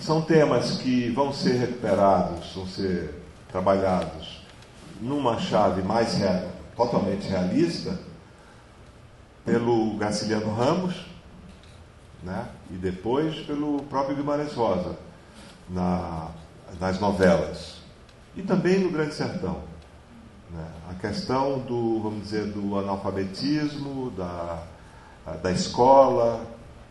São 0.05 0.20
temas 0.20 0.76
que 0.82 1.09
vão 1.12 1.32
ser 1.32 1.55
recuperados, 1.55 2.52
vão 2.52 2.66
ser 2.66 3.22
trabalhados 3.50 4.42
numa 5.00 5.38
chave 5.38 5.80
mais 5.80 6.12
real, 6.12 6.42
totalmente 6.76 7.26
realista 7.26 7.98
pelo 9.46 9.96
Graciliano 9.96 10.55
Ramos 10.55 11.07
né? 12.22 12.46
e 12.70 12.74
depois 12.74 13.46
pelo 13.46 13.82
próprio 13.84 14.14
Guimarães 14.14 14.52
Rosa 14.52 14.94
na, 15.70 16.28
nas 16.78 17.00
novelas 17.00 17.76
e 18.36 18.42
também 18.42 18.80
no 18.80 18.90
Grande 18.90 19.14
Sertão. 19.14 19.62
Né? 20.50 20.66
A 20.90 20.94
questão 20.96 21.61
do, 21.61 22.02
vamos 22.02 22.24
dizer, 22.24 22.44
do 22.52 22.78
analfabetismo, 22.78 24.11
da, 24.11 24.64
da 25.42 25.50
escola, 25.50 26.44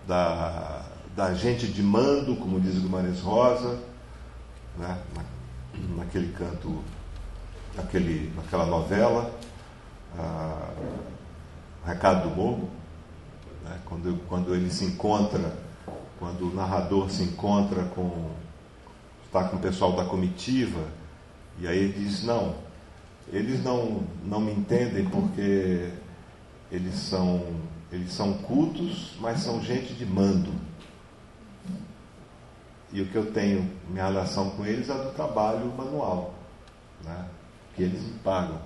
da, 0.07 0.92
da 1.15 1.33
gente 1.33 1.67
de 1.67 1.83
mando, 1.83 2.35
como 2.35 2.59
diz 2.59 2.79
Guimarães 2.79 3.19
Rosa, 3.19 3.79
né? 4.77 5.01
Na, 5.15 5.23
naquele 5.97 6.31
canto, 6.33 6.83
naquele, 7.75 8.31
naquela 8.35 8.65
novela, 8.65 9.33
ah, 10.17 10.71
Recado 11.85 12.29
do 12.29 12.35
Morro 12.35 12.69
né? 13.63 13.79
quando, 13.85 14.19
quando 14.27 14.53
ele 14.53 14.69
se 14.69 14.85
encontra, 14.85 15.55
quando 16.19 16.49
o 16.49 16.53
narrador 16.53 17.09
se 17.09 17.23
encontra 17.23 17.83
com. 17.85 18.29
está 19.25 19.45
com 19.45 19.57
o 19.57 19.59
pessoal 19.59 19.93
da 19.93 20.05
comitiva, 20.05 20.85
e 21.59 21.67
aí 21.67 21.77
ele 21.77 21.93
diz: 21.93 22.23
não, 22.23 22.55
eles 23.31 23.63
não, 23.63 24.03
não 24.25 24.39
me 24.39 24.51
entendem 24.51 25.05
porque 25.05 25.89
eles 26.71 26.95
são, 26.95 27.43
eles 27.91 28.11
são 28.11 28.33
cultos, 28.33 29.15
mas 29.19 29.39
são 29.39 29.61
gente 29.61 29.93
de 29.93 30.05
mando. 30.05 30.51
E 32.93 33.01
o 33.01 33.07
que 33.07 33.15
eu 33.15 33.31
tenho, 33.31 33.69
minha 33.89 34.05
relação 34.05 34.51
com 34.51 34.63
eles 34.63 34.87
é 34.87 34.93
do 34.93 35.09
trabalho 35.13 35.65
manual, 35.75 36.35
né? 37.03 37.25
que 37.75 37.81
eles 37.81 38.01
me 38.03 38.13
pagam. 38.19 38.59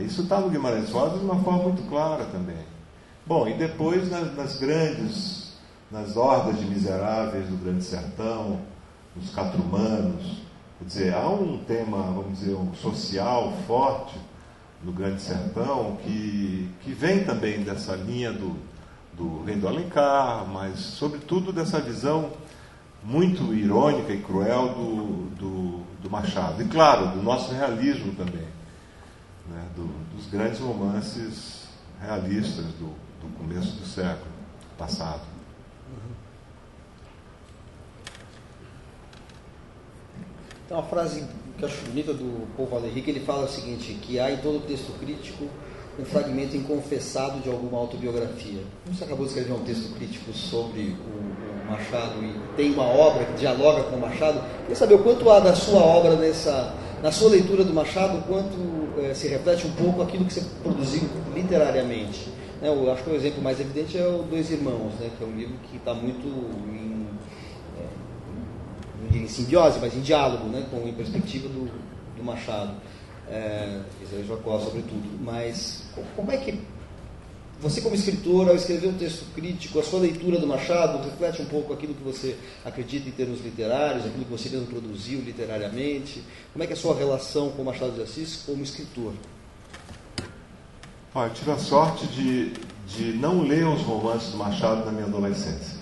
Isso 0.00 0.22
está 0.22 0.40
no 0.40 0.50
Guimarães 0.50 0.90
Rosa 0.90 1.18
de 1.18 1.24
uma 1.24 1.40
forma 1.42 1.62
muito 1.62 1.88
clara 1.88 2.24
também. 2.26 2.66
Bom, 3.24 3.46
e 3.46 3.54
depois 3.54 4.10
nas, 4.10 4.34
nas 4.34 4.58
grandes, 4.58 5.52
nas 5.88 6.16
hordas 6.16 6.58
de 6.58 6.66
miseráveis 6.66 7.46
do 7.48 7.56
Grande 7.56 7.84
Sertão, 7.84 8.60
nos 9.14 9.30
catrumanos, 9.30 10.42
quer 10.78 10.84
dizer, 10.84 11.14
há 11.14 11.28
um 11.28 11.58
tema, 11.58 12.02
vamos 12.02 12.40
dizer, 12.40 12.54
um 12.54 12.74
social 12.74 13.52
forte 13.68 14.18
no 14.82 14.92
Grande 14.92 15.22
Sertão 15.22 15.96
que, 16.02 16.68
que 16.82 16.92
vem 16.92 17.24
também 17.24 17.62
dessa 17.62 17.94
linha 17.94 18.32
do, 18.32 18.56
do 19.12 19.44
Rei 19.44 19.56
do 19.56 19.68
Alencar, 19.68 20.44
mas 20.46 20.78
sobretudo 20.80 21.52
dessa 21.52 21.80
visão 21.80 22.30
muito 23.02 23.54
irônica 23.54 24.12
e 24.12 24.22
cruel 24.22 24.68
do, 24.74 25.30
do, 25.36 25.82
do 26.02 26.10
Machado. 26.10 26.62
E 26.62 26.68
claro, 26.68 27.08
do 27.08 27.22
nosso 27.22 27.52
realismo 27.52 28.14
também, 28.14 28.46
né? 29.48 29.66
do, 29.76 29.86
dos 30.14 30.26
grandes 30.26 30.60
romances 30.60 31.68
realistas 32.00 32.66
do, 32.78 32.94
do 33.20 33.28
começo 33.38 33.72
do 33.76 33.86
século 33.86 34.30
passado. 34.76 35.22
Tem 40.68 40.76
uma 40.76 40.82
frase 40.82 41.26
que 41.56 41.64
eu 41.64 41.68
acho 41.68 41.82
bonita 41.86 42.12
do 42.12 42.46
Paul 42.54 42.68
Valéry, 42.68 43.00
que 43.00 43.10
ele 43.10 43.20
fala 43.20 43.46
o 43.46 43.48
seguinte, 43.48 43.94
que 44.02 44.20
há 44.20 44.30
em 44.30 44.36
todo 44.36 44.64
texto 44.66 44.92
crítico 45.00 45.48
um 45.98 46.04
fragmento 46.04 46.56
inconfessado 46.56 47.40
de 47.40 47.48
alguma 47.48 47.78
autobiografia. 47.78 48.62
Você 48.86 49.02
acabou 49.02 49.24
de 49.24 49.32
escrever 49.32 49.52
um 49.52 49.64
texto 49.64 49.92
crítico 49.96 50.32
sobre 50.32 50.90
o 50.90 51.47
Machado 51.68 52.22
e 52.22 52.34
tem 52.56 52.72
uma 52.72 52.84
obra 52.84 53.24
que 53.24 53.32
dialoga 53.34 53.84
com 53.84 53.96
o 53.96 54.00
Machado. 54.00 54.40
Queria 54.60 54.76
saber 54.76 54.94
o 54.94 54.98
quanto 55.00 55.30
há 55.30 55.40
da 55.40 55.54
sua 55.54 55.80
obra 55.80 56.16
nessa, 56.16 56.74
na 57.02 57.12
sua 57.12 57.30
leitura 57.30 57.64
do 57.64 57.72
Machado, 57.72 58.22
quanto 58.26 58.56
é, 59.00 59.14
se 59.14 59.28
reflete 59.28 59.66
um 59.66 59.72
pouco 59.72 60.02
aquilo 60.02 60.24
que 60.24 60.32
você 60.32 60.44
produziu 60.62 61.08
literariamente. 61.34 62.28
Né, 62.60 62.68
eu 62.68 62.90
acho 62.90 63.04
que 63.04 63.10
o 63.10 63.14
exemplo 63.14 63.42
mais 63.42 63.60
evidente 63.60 63.96
é 63.96 64.06
o 64.06 64.24
Dois 64.24 64.50
Irmãos, 64.50 64.92
né, 64.98 65.10
que 65.16 65.22
é 65.22 65.26
um 65.26 65.36
livro 65.36 65.54
que 65.70 65.76
está 65.76 65.94
muito 65.94 66.26
em, 66.26 67.06
é, 67.78 69.16
em 69.16 69.28
simbiose, 69.28 69.78
mas 69.80 69.94
em 69.94 70.00
diálogo, 70.00 70.48
né, 70.48 70.66
com 70.70 70.88
em 70.88 70.92
perspectiva 70.92 71.48
do, 71.48 71.70
do 72.16 72.24
Machado, 72.24 72.72
é, 73.30 73.80
Jacó, 74.26 74.58
sobretudo. 74.58 75.06
Mas 75.22 75.84
como 76.16 76.32
é 76.32 76.36
que 76.38 76.58
você, 77.60 77.80
como 77.80 77.94
escritor, 77.94 78.48
ao 78.48 78.54
escrever 78.54 78.86
um 78.86 78.96
texto 78.96 79.24
crítico, 79.34 79.80
a 79.80 79.82
sua 79.82 79.98
leitura 79.98 80.38
do 80.38 80.46
Machado 80.46 81.02
reflete 81.04 81.42
um 81.42 81.46
pouco 81.46 81.72
aquilo 81.72 81.92
que 81.92 82.04
você 82.04 82.36
acredita 82.64 83.08
em 83.08 83.12
termos 83.12 83.40
literários, 83.40 84.06
aquilo 84.06 84.24
que 84.24 84.30
você 84.30 84.48
mesmo 84.48 84.66
produziu 84.66 85.20
literariamente? 85.20 86.22
Como 86.52 86.62
é 86.62 86.66
que 86.68 86.72
é 86.72 86.76
a 86.76 86.78
sua 86.78 86.94
relação 86.94 87.50
com 87.50 87.62
o 87.62 87.64
Machado 87.64 87.92
de 87.92 88.02
Assis 88.02 88.44
como 88.46 88.62
escritor? 88.62 89.12
Olha, 91.12 91.30
eu 91.30 91.34
tive 91.34 91.50
a 91.50 91.58
sorte 91.58 92.06
de, 92.06 92.52
de 92.86 93.12
não 93.14 93.42
ler 93.42 93.66
os 93.66 93.82
romances 93.82 94.30
do 94.30 94.36
Machado 94.36 94.84
na 94.84 94.92
minha 94.92 95.06
adolescência. 95.06 95.78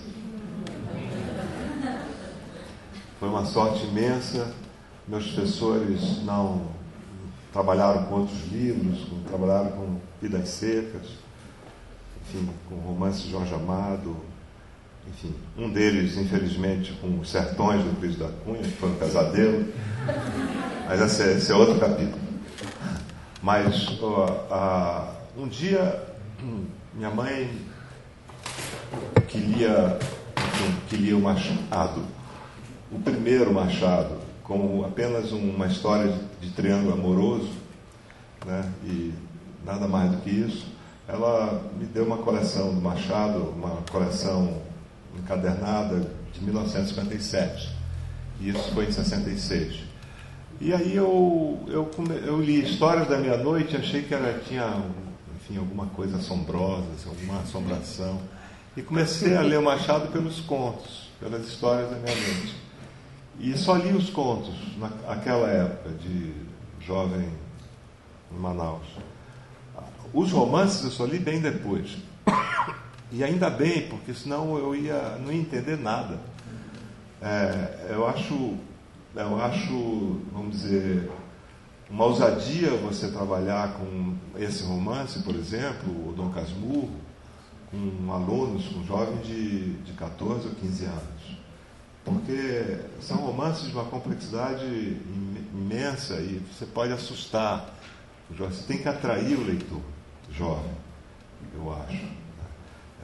Foi 3.19 3.29
uma 3.29 3.45
sorte 3.45 3.85
imensa. 3.85 4.51
Meus 5.07 5.27
professores 5.27 6.23
não 6.23 6.69
trabalharam 7.53 8.05
com 8.05 8.15
outros 8.15 8.51
livros, 8.51 9.07
trabalharam 9.27 9.71
com 9.71 9.99
Vidas 10.19 10.49
Secas, 10.49 11.26
enfim, 12.37 12.49
com 12.69 12.75
romances 12.75 13.23
de 13.23 13.31
Jorge 13.31 13.53
Amado, 13.53 14.15
enfim, 15.07 15.33
um 15.57 15.69
deles, 15.69 16.17
infelizmente, 16.17 16.93
com 17.01 17.19
os 17.19 17.29
sertões 17.29 17.83
do 17.83 17.99
Cris 17.99 18.17
da 18.17 18.27
Cunha, 18.43 18.61
que 18.61 18.71
foi 18.71 18.89
um 18.89 18.95
pesadelo, 18.95 19.65
mas 20.87 21.01
esse 21.01 21.23
é, 21.23 21.33
esse 21.33 21.51
é 21.51 21.55
outro 21.55 21.79
capítulo. 21.79 22.19
Mas 23.41 23.97
a, 24.51 25.13
um 25.37 25.47
dia, 25.47 26.03
minha 26.93 27.09
mãe, 27.09 27.49
que 29.27 29.37
lia, 29.37 29.97
lia 30.91 31.17
o 31.17 31.21
Machado, 31.21 32.03
o 32.91 32.99
primeiro 32.99 33.53
Machado, 33.53 34.17
como 34.43 34.85
apenas 34.85 35.31
uma 35.31 35.67
história 35.67 36.11
de, 36.11 36.47
de 36.47 36.53
triângulo 36.53 36.93
amoroso, 36.93 37.51
né, 38.45 38.71
e 38.85 39.13
nada 39.65 39.87
mais 39.87 40.11
do 40.11 40.17
que 40.17 40.29
isso, 40.29 40.76
ela 41.07 41.63
me 41.77 41.85
deu 41.85 42.03
uma 42.03 42.17
coleção 42.17 42.73
do 42.73 42.81
Machado, 42.81 43.39
uma 43.55 43.81
coleção 43.89 44.61
encadernada 45.17 46.09
de 46.33 46.43
1957. 46.43 47.75
E 48.39 48.49
isso 48.49 48.71
foi 48.73 48.85
em 48.85 48.91
66. 48.91 49.83
E 50.59 50.73
aí 50.73 50.95
eu, 50.95 51.59
eu, 51.67 51.89
eu 52.25 52.41
li 52.41 52.63
Histórias 52.63 53.07
da 53.07 53.17
Meia-Noite, 53.17 53.77
achei 53.77 54.03
que 54.03 54.13
ela 54.13 54.39
tinha 54.39 54.83
enfim, 55.35 55.57
alguma 55.57 55.85
coisa 55.87 56.17
assombrosa, 56.17 56.85
alguma 57.07 57.39
assombração. 57.39 58.19
E 58.75 58.81
comecei 58.81 59.35
a 59.35 59.41
ler 59.41 59.59
o 59.59 59.63
Machado 59.63 60.11
pelos 60.11 60.41
contos, 60.41 61.09
pelas 61.19 61.47
histórias 61.47 61.89
da 61.89 61.97
mente. 61.97 62.55
E 63.39 63.55
só 63.57 63.75
li 63.75 63.93
os 63.93 64.09
contos 64.09 64.53
naquela 64.77 65.47
época 65.47 65.89
de 65.91 66.33
jovem 66.81 67.29
em 68.31 68.37
Manaus. 68.37 68.85
Os 70.13 70.31
romances 70.31 70.83
eu 70.83 70.91
só 70.91 71.05
li 71.05 71.19
bem 71.19 71.41
depois. 71.41 71.97
E 73.11 73.23
ainda 73.23 73.49
bem, 73.49 73.87
porque 73.87 74.13
senão 74.13 74.57
eu 74.57 74.75
ia, 74.75 75.17
não 75.17 75.31
ia 75.31 75.39
entender 75.39 75.77
nada. 75.77 76.19
É, 77.21 77.87
eu 77.89 78.07
acho, 78.07 78.55
eu 79.15 79.41
acho, 79.41 80.21
vamos 80.31 80.61
dizer, 80.61 81.09
uma 81.89 82.05
ousadia 82.05 82.71
você 82.71 83.07
trabalhar 83.07 83.73
com 83.73 84.15
esse 84.37 84.63
romance, 84.63 85.19
por 85.19 85.35
exemplo, 85.35 86.09
o 86.09 86.13
Dom 86.13 86.29
Casmurro, 86.31 86.91
com 87.71 88.11
alunos, 88.11 88.67
com 88.67 88.83
jovens 88.83 89.25
de, 89.25 89.73
de 89.73 89.93
14 89.93 90.47
ou 90.47 90.55
15 90.55 90.85
anos. 90.85 91.37
Porque 92.03 92.77
são 93.01 93.17
romances 93.17 93.67
de 93.67 93.73
uma 93.73 93.85
complexidade 93.85 94.65
imensa 95.53 96.15
e 96.15 96.41
você 96.51 96.65
pode 96.65 96.93
assustar. 96.93 97.73
Você 98.29 98.63
tem 98.67 98.77
que 98.77 98.89
atrair 98.89 99.37
o 99.37 99.43
leitor 99.43 99.81
jovem, 100.31 100.71
eu 101.55 101.73
acho. 101.73 102.05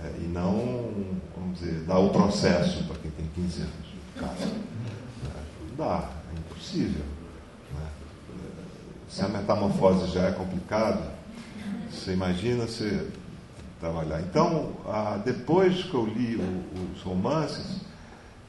É, 0.04 0.18
e 0.20 0.28
não, 0.28 0.92
vamos 1.36 1.60
dizer, 1.60 1.82
dar 1.86 2.00
o 2.00 2.10
processo 2.10 2.84
para 2.84 2.98
quem 2.98 3.12
tem 3.12 3.26
15 3.34 3.62
anos. 3.62 3.74
Cara, 4.20 4.36
não 5.70 5.76
dá, 5.78 6.10
é 6.30 6.40
impossível. 6.40 7.06
Né? 7.74 7.88
Se 9.08 9.24
a 9.24 9.28
metamorfose 9.30 10.12
já 10.12 10.24
é 10.28 10.32
complicada, 10.32 11.14
você 11.90 12.12
imagina 12.12 12.68
você 12.68 13.08
trabalhar. 13.80 14.22
Então, 14.22 14.74
ah, 14.86 15.20
depois 15.24 15.84
que 15.84 15.94
eu 15.94 16.06
li 16.06 16.36
o, 16.36 16.94
os 16.94 17.02
romances, 17.02 17.82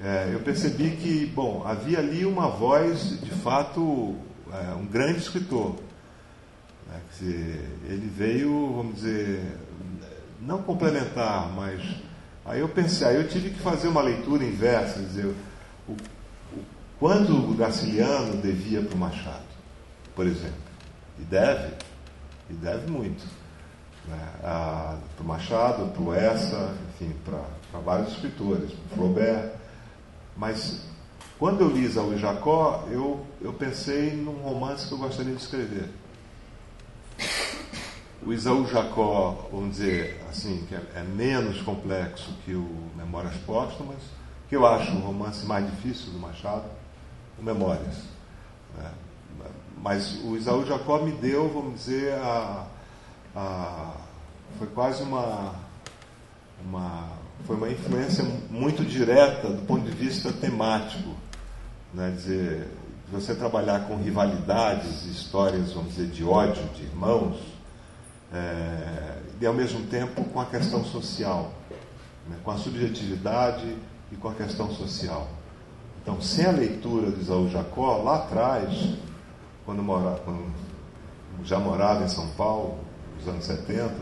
é, 0.01 0.30
eu 0.32 0.40
percebi 0.40 0.96
que, 0.96 1.26
bom, 1.26 1.62
havia 1.64 1.98
ali 1.98 2.26
uma 2.26 2.48
voz, 2.48 3.20
de 3.20 3.30
fato, 3.30 4.16
é, 4.52 4.74
um 4.74 4.86
grande 4.86 5.18
escritor. 5.18 5.76
Né? 6.94 7.00
Dizer, 7.10 7.78
ele 7.88 8.12
veio, 8.14 8.74
vamos 8.74 8.96
dizer, 8.96 9.58
não 10.40 10.62
complementar, 10.62 11.50
mas 11.52 11.80
aí 12.44 12.60
eu 12.60 12.68
pensei, 12.68 13.06
aí 13.06 13.16
eu 13.16 13.28
tive 13.28 13.50
que 13.50 13.60
fazer 13.60 13.88
uma 13.88 14.02
leitura 14.02 14.44
inversa, 14.44 15.00
dizer, 15.00 15.26
o, 15.26 15.92
o, 15.92 15.96
quando 16.98 17.50
o 17.50 17.54
Graciliano 17.54 18.36
devia 18.40 18.82
para 18.82 18.94
o 18.94 18.98
Machado, 18.98 19.44
por 20.14 20.26
exemplo, 20.26 20.54
e 21.18 21.22
deve, 21.22 21.74
e 22.50 22.52
deve 22.54 22.90
muito, 22.90 23.24
né? 24.06 24.28
para 24.40 24.98
o 25.20 25.24
Machado, 25.24 25.92
para 25.92 26.02
o 26.02 26.14
Essa, 26.14 26.74
enfim, 26.90 27.14
para 27.24 27.80
vários 27.80 28.12
escritores, 28.12 28.70
para 28.72 28.96
Flaubert, 28.96 29.52
mas 30.36 30.82
quando 31.38 31.62
eu 31.62 31.68
li 31.68 31.84
Isaú 31.84 32.12
e 32.12 32.18
Jacó, 32.18 32.86
eu, 32.90 33.24
eu 33.40 33.52
pensei 33.52 34.12
num 34.12 34.42
romance 34.42 34.86
que 34.86 34.92
eu 34.92 34.98
gostaria 34.98 35.34
de 35.34 35.40
escrever. 35.40 35.88
O 38.26 38.32
Isaú 38.32 38.66
Jacó, 38.66 39.48
vamos 39.52 39.76
dizer 39.76 40.24
assim, 40.30 40.64
que 40.66 40.74
é, 40.74 40.82
é 40.96 41.02
menos 41.02 41.60
complexo 41.60 42.32
que 42.44 42.54
o 42.54 42.90
Memórias 42.96 43.36
Póstumas, 43.46 44.02
que 44.48 44.56
eu 44.56 44.66
acho 44.66 44.92
o 44.92 45.00
romance 45.00 45.44
mais 45.44 45.70
difícil 45.70 46.12
do 46.12 46.18
Machado, 46.18 46.64
o 47.38 47.42
Memórias. 47.42 47.96
Né? 48.76 48.90
Mas 49.82 50.20
o 50.24 50.36
Isaú 50.36 50.64
Jacó 50.64 50.98
me 50.98 51.12
deu, 51.12 51.50
vamos 51.50 51.80
dizer, 51.80 52.14
a, 52.14 52.66
a, 53.36 53.94
foi 54.58 54.68
quase 54.68 55.02
uma, 55.02 55.54
uma 56.64 57.24
foi 57.46 57.56
uma 57.56 57.68
influência 57.68 58.24
muito 58.50 58.84
direta 58.84 59.48
do 59.50 59.66
ponto 59.66 59.84
de 59.84 59.90
vista 59.90 60.32
temático. 60.32 61.10
Né? 61.92 62.10
Dizer, 62.16 62.68
você 63.10 63.35
trabalhar 63.35 63.86
com 63.86 63.97
rivalidades, 63.97 65.05
histórias, 65.05 65.72
vamos 65.72 65.94
dizer, 65.94 66.09
de 66.09 66.24
ódio 66.24 66.62
de 66.74 66.82
irmãos, 66.82 67.39
é, 68.32 69.18
e 69.40 69.47
ao 69.47 69.55
mesmo 69.55 69.86
tempo 69.86 70.24
com 70.24 70.40
a 70.40 70.47
questão 70.47 70.85
social, 70.85 71.52
né? 72.28 72.36
com 72.43 72.51
a 72.51 72.56
subjetividade 72.56 73.76
e 74.10 74.16
com 74.16 74.28
a 74.28 74.35
questão 74.35 74.70
social. 74.70 75.28
Então, 76.02 76.20
sem 76.20 76.44
a 76.44 76.51
leitura 76.51 77.10
de 77.10 77.20
Isaú 77.20 77.48
Jacó, 77.48 77.98
lá 77.98 78.16
atrás, 78.16 78.94
quando, 79.64 79.82
mora, 79.82 80.20
quando 80.24 80.52
já 81.43 81.59
morava 81.59 82.05
em 82.05 82.09
São 82.09 82.28
Paulo, 82.31 82.78
nos 83.16 83.28
anos 83.28 83.44
70, 83.44 83.93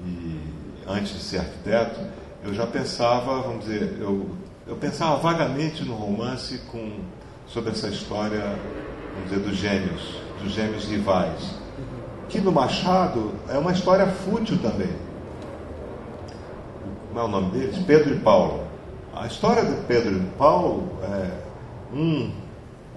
e 0.00 0.40
antes 0.86 1.12
de 1.12 1.20
ser 1.20 1.38
arquiteto, 1.38 2.00
eu 2.42 2.52
já 2.52 2.66
pensava, 2.66 3.42
vamos 3.42 3.64
dizer, 3.64 3.96
eu, 4.00 4.28
eu 4.66 4.76
pensava 4.76 5.16
vagamente 5.16 5.84
no 5.84 5.94
romance 5.94 6.58
com, 6.70 7.00
sobre 7.46 7.70
essa 7.70 7.88
história, 7.88 8.56
vamos 9.14 9.30
dizer, 9.30 9.40
dos 9.40 9.56
gêmeos, 9.56 10.20
dos 10.42 10.52
gêmeos 10.52 10.84
rivais. 10.84 11.54
Que 12.28 12.40
no 12.40 12.50
Machado 12.50 13.32
é 13.48 13.58
uma 13.58 13.72
história 13.72 14.06
fútil 14.06 14.58
também. 14.58 14.90
Como 17.08 17.20
é 17.20 17.22
o 17.22 17.28
nome 17.28 17.50
deles? 17.50 17.78
Pedro 17.86 18.14
e 18.14 18.18
Paulo. 18.20 18.64
A 19.14 19.26
história 19.26 19.64
de 19.64 19.76
Pedro 19.86 20.16
e 20.16 20.24
Paulo 20.36 20.88
é 21.02 21.30
um, 21.94 22.32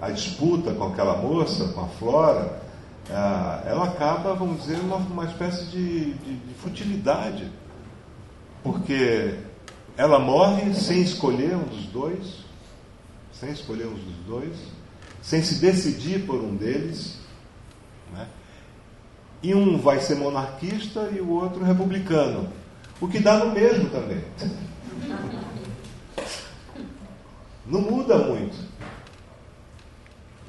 a 0.00 0.10
disputa 0.10 0.72
com 0.74 0.88
aquela 0.88 1.16
moça, 1.16 1.68
com 1.68 1.82
a 1.82 1.86
Flora, 1.86 2.60
é, 3.08 3.70
ela 3.70 3.84
acaba, 3.84 4.34
vamos 4.34 4.62
dizer, 4.62 4.78
uma, 4.80 4.96
uma 4.96 5.24
espécie 5.24 5.66
de, 5.66 6.14
de, 6.14 6.36
de 6.36 6.54
futilidade 6.54 7.48
porque 8.62 9.34
ela 9.96 10.18
morre 10.18 10.74
sem 10.74 11.02
escolher 11.02 11.54
um 11.56 11.64
dos 11.64 11.86
dois, 11.86 12.44
sem 13.38 13.50
escolher 13.50 13.86
um 13.86 13.94
dos 13.94 14.16
dois, 14.26 14.56
sem 15.22 15.42
se 15.42 15.56
decidir 15.56 16.26
por 16.26 16.36
um 16.36 16.56
deles. 16.56 17.16
Né? 18.12 18.26
E 19.42 19.54
um 19.54 19.78
vai 19.78 20.00
ser 20.00 20.16
monarquista 20.16 21.10
e 21.12 21.20
o 21.20 21.30
outro 21.30 21.62
republicano. 21.64 22.52
O 23.00 23.06
que 23.06 23.20
dá 23.20 23.44
no 23.44 23.52
mesmo 23.52 23.88
também. 23.90 24.24
Não 27.66 27.80
muda 27.80 28.18
muito. 28.18 28.56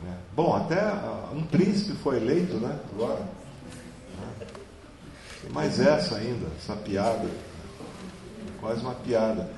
Né? 0.03 0.18
Bom, 0.36 0.56
até 0.56 0.82
um 1.34 1.44
príncipe 1.44 1.95
foi 1.98 2.18
eleito, 2.18 2.56
né? 2.56 2.80
Agora. 2.94 3.28
Tem 5.41 5.52
mais 5.52 5.80
essa 5.80 6.16
ainda, 6.16 6.48
essa 6.57 6.76
piada 6.76 7.28
quase 8.60 8.82
uma 8.82 8.94
piada. 8.94 9.49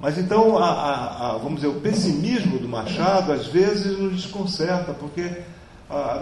Mas 0.00 0.16
então, 0.16 0.56
a, 0.58 0.68
a, 0.68 1.30
a, 1.30 1.38
vamos 1.38 1.56
dizer, 1.56 1.68
o 1.68 1.80
pessimismo 1.80 2.58
do 2.58 2.68
Machado 2.68 3.32
às 3.32 3.46
vezes 3.46 3.98
nos 3.98 4.22
desconcerta, 4.22 4.94
porque 4.94 5.42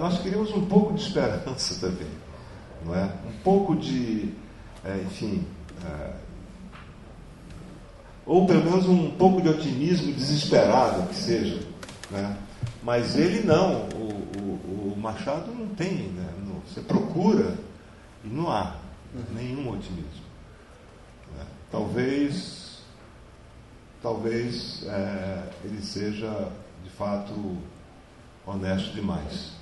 nós 0.01 0.20
queríamos 0.20 0.51
um 0.53 0.65
pouco 0.65 0.94
de 0.94 1.03
esperança 1.03 1.74
também, 1.86 2.09
não 2.85 2.94
é? 2.94 3.05
Um 3.05 3.43
pouco 3.43 3.77
de, 3.77 4.32
é, 4.85 5.03
enfim, 5.05 5.44
é, 5.85 6.11
ou 8.24 8.47
pelo 8.47 8.65
menos 8.65 8.89
um 8.89 9.11
pouco 9.11 9.43
de 9.43 9.48
otimismo 9.48 10.12
desesperado 10.12 11.07
que 11.09 11.15
seja, 11.15 11.61
né? 12.11 12.36
Mas 12.82 13.16
ele 13.16 13.44
não, 13.44 13.89
o, 13.94 14.28
o, 14.39 14.93
o 14.94 14.97
Machado 14.97 15.53
não 15.53 15.66
tem, 15.69 15.93
né? 15.93 16.27
você 16.77 16.81
procura 16.81 17.57
e 18.24 18.28
não 18.28 18.51
há 18.51 18.74
nenhum 19.32 19.70
otimismo. 19.70 20.27
Talvez, 21.70 22.65
talvez 24.02 24.85
é, 24.86 25.43
ele 25.64 25.82
seja 25.82 26.51
de 26.85 26.90
fato 26.90 27.56
honesto 28.47 28.93
demais. 28.94 29.52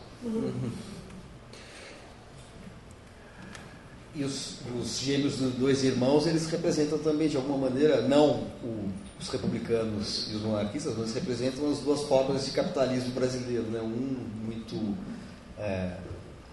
E 4.14 4.22
os, 4.22 4.58
os 4.80 5.00
gêmeos 5.00 5.38
dos 5.38 5.54
dois 5.54 5.82
irmãos, 5.82 6.26
eles 6.26 6.46
representam 6.46 6.98
também, 6.98 7.28
de 7.28 7.36
alguma 7.36 7.68
maneira, 7.68 8.02
não 8.02 8.44
o, 8.62 8.88
os 9.20 9.28
republicanos 9.28 10.30
e 10.30 10.36
os 10.36 10.42
monarquistas, 10.42 10.94
mas 10.96 11.12
representam 11.14 11.70
as 11.70 11.78
duas 11.78 12.02
formas 12.02 12.44
de 12.44 12.52
capitalismo 12.52 13.10
brasileiro. 13.10 13.64
Né? 13.64 13.80
Um 13.80 14.44
muito 14.44 14.96
é, 15.58 15.96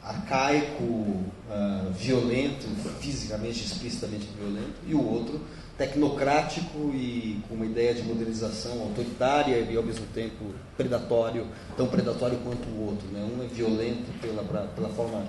arcaico, 0.02 0.84
uh, 0.84 1.92
violento, 1.94 2.66
fisicamente, 3.00 3.64
explicitamente 3.64 4.28
violento, 4.36 4.74
e 4.88 4.96
o 4.96 5.06
outro 5.06 5.40
tecnocrático 5.78 6.92
e 6.94 7.42
com 7.48 7.56
uma 7.56 7.66
ideia 7.66 7.94
de 7.94 8.04
modernização 8.04 8.82
autoritária 8.82 9.58
e 9.58 9.76
ao 9.76 9.84
mesmo 9.84 10.06
tempo 10.14 10.46
predatório, 10.78 11.48
tão 11.76 11.88
predatório 11.88 12.38
quanto 12.44 12.68
o 12.70 12.88
outro. 12.88 13.08
Né? 13.08 13.28
Um 13.38 13.44
é 13.44 13.48
violento 13.48 14.12
pela, 14.22 14.44
pela 14.44 14.90
forma 14.90 15.24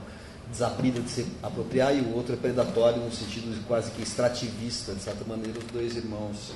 desaprida 0.50 1.00
de 1.00 1.08
se 1.08 1.26
apropriar 1.42 1.96
e 1.96 2.00
o 2.00 2.14
outro 2.14 2.34
é 2.34 2.36
predatório 2.36 3.00
no 3.00 3.10
sentido 3.10 3.54
de 3.54 3.60
quase 3.60 3.90
que 3.92 4.02
extrativista, 4.02 4.92
de 4.92 5.00
certa 5.00 5.24
maneira, 5.24 5.58
os 5.58 5.64
dois 5.72 5.96
irmãos, 5.96 6.52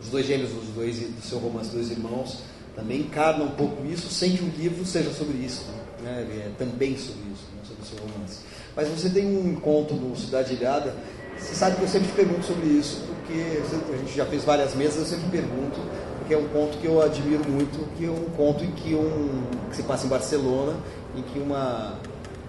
os 0.00 0.08
dois 0.08 0.26
gêmeos 0.26 0.50
os 0.52 0.68
dois, 0.68 0.98
do 0.98 1.22
seu 1.22 1.38
romance 1.38 1.70
Dois 1.70 1.90
Irmãos, 1.90 2.38
também 2.74 3.00
encarnam 3.00 3.46
um 3.46 3.50
pouco 3.52 3.84
isso, 3.86 4.08
sem 4.08 4.36
que 4.36 4.44
o 4.44 4.48
livro 4.48 4.84
seja 4.84 5.10
sobre 5.12 5.38
isso. 5.38 5.64
Né? 6.02 6.26
Ele 6.28 6.40
é 6.40 6.50
também 6.58 6.96
sobre 6.96 7.22
isso, 7.32 7.44
né? 7.54 7.62
sobre 7.64 7.82
o 7.82 7.86
seu 7.86 7.98
romance. 7.98 8.40
Mas 8.74 8.88
você 8.88 9.08
tem 9.08 9.26
um 9.26 9.52
encontro 9.52 9.96
no 9.96 10.14
Cidade 10.14 10.54
Ilhada, 10.54 10.94
você 11.38 11.54
sabe 11.54 11.76
que 11.76 11.82
eu 11.82 11.88
sempre 11.88 12.08
te 12.08 12.14
pergunto 12.14 12.44
sobre 12.44 12.66
isso, 12.66 13.02
porque 13.26 13.92
a 13.92 13.96
gente 13.96 14.16
já 14.16 14.24
fez 14.24 14.44
várias 14.44 14.74
mesas, 14.74 14.98
eu 14.98 15.04
sempre 15.04 15.30
pergunto, 15.30 15.80
porque 16.18 16.34
é 16.34 16.38
um 16.38 16.46
conto 16.48 16.78
que 16.78 16.86
eu 16.86 17.02
admiro 17.02 17.48
muito, 17.48 17.86
que 17.96 18.06
é 18.06 18.10
um 18.10 18.24
conto 18.36 18.64
em 18.64 18.70
que, 18.70 18.94
um, 18.94 19.42
que 19.68 19.76
se 19.76 19.82
passa 19.82 20.06
em 20.06 20.08
Barcelona, 20.08 20.76
em 21.16 21.22
que 21.22 21.38
uma 21.38 21.98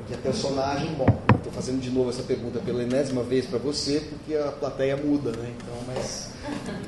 que 0.07 0.13
a 0.13 0.17
personagem, 0.17 0.93
bom, 0.93 1.05
estou 1.35 1.51
fazendo 1.51 1.81
de 1.81 1.89
novo 1.89 2.09
essa 2.09 2.23
pergunta 2.23 2.59
pela 2.59 2.81
enésima 2.81 3.23
vez 3.23 3.45
para 3.45 3.59
você, 3.59 4.01
porque 4.09 4.35
a 4.35 4.53
plateia 4.53 4.95
muda, 4.95 5.31
né? 5.31 5.53
Então, 5.57 5.75
mas, 5.85 6.29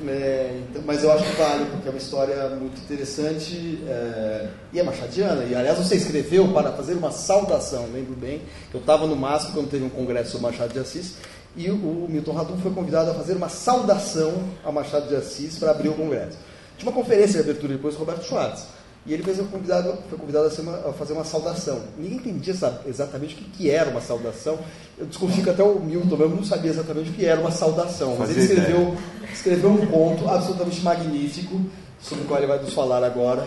é, 0.08 0.58
então, 0.70 0.82
mas 0.86 1.04
eu 1.04 1.12
acho 1.12 1.24
que 1.24 1.36
vale, 1.36 1.66
porque 1.66 1.86
é 1.86 1.90
uma 1.90 1.98
história 1.98 2.48
muito 2.48 2.80
interessante 2.80 3.78
é, 3.86 4.48
e 4.72 4.80
é 4.80 4.82
machadiana. 4.82 5.44
E 5.44 5.54
aliás, 5.54 5.76
você 5.76 5.96
escreveu 5.96 6.48
para 6.48 6.72
fazer 6.72 6.94
uma 6.94 7.12
saudação, 7.12 7.90
lembro 7.92 8.14
bem, 8.14 8.40
eu 8.72 8.80
estava 8.80 9.06
no 9.06 9.14
MASP 9.14 9.52
quando 9.52 9.68
teve 9.68 9.84
um 9.84 9.90
congresso 9.90 10.30
sobre 10.32 10.46
Machado 10.46 10.72
de 10.72 10.78
Assis, 10.78 11.16
e 11.56 11.70
o 11.70 12.06
Milton 12.08 12.32
Ratum 12.32 12.56
foi 12.58 12.72
convidado 12.72 13.10
a 13.10 13.14
fazer 13.14 13.34
uma 13.34 13.48
saudação 13.48 14.32
a 14.64 14.70
Machado 14.70 15.08
de 15.08 15.16
Assis 15.16 15.58
para 15.58 15.72
abrir 15.72 15.88
o 15.88 15.94
congresso. 15.94 16.38
Tinha 16.78 16.90
uma 16.90 16.96
conferência 16.96 17.42
de 17.42 17.50
abertura 17.50 17.74
depois 17.74 17.94
do 17.94 18.00
Roberto 18.00 18.24
Schwartz. 18.24 18.66
e 19.04 19.12
ele 19.12 19.22
fez 19.22 19.38
convidado, 19.38 19.98
foi 20.08 20.18
convidado 20.18 20.46
a, 20.46 20.62
uma, 20.62 20.90
a, 20.90 20.92
fazer 20.92 21.12
uma 21.12 21.24
saudação. 21.24 21.80
Ninguém 21.98 22.18
entendia 22.18 22.54
exatamente 22.86 23.34
o 23.34 23.38
que, 23.38 23.44
que, 23.44 23.70
era 23.70 23.90
uma 23.90 24.00
saudação. 24.00 24.58
Eu 24.96 25.06
desconfio 25.06 25.42
que 25.42 25.50
até 25.50 25.62
o 25.62 25.80
Milton 25.80 26.16
mesmo 26.16 26.36
não 26.36 26.44
sabia 26.44 26.70
exatamente 26.70 27.10
o 27.10 27.12
que 27.12 27.26
era 27.26 27.40
uma 27.40 27.50
saudação. 27.50 28.16
Mas 28.18 28.30
ele 28.30 28.40
escreveu, 28.40 28.96
escreveu 29.32 29.70
um 29.70 29.86
conto 29.86 30.28
absolutamente 30.28 30.80
magnífico, 30.82 31.60
sobre 32.00 32.24
o 32.24 32.26
qual 32.26 32.40
ele 32.40 32.46
vai 32.46 32.62
nos 32.62 32.72
falar 32.72 33.04
agora, 33.04 33.46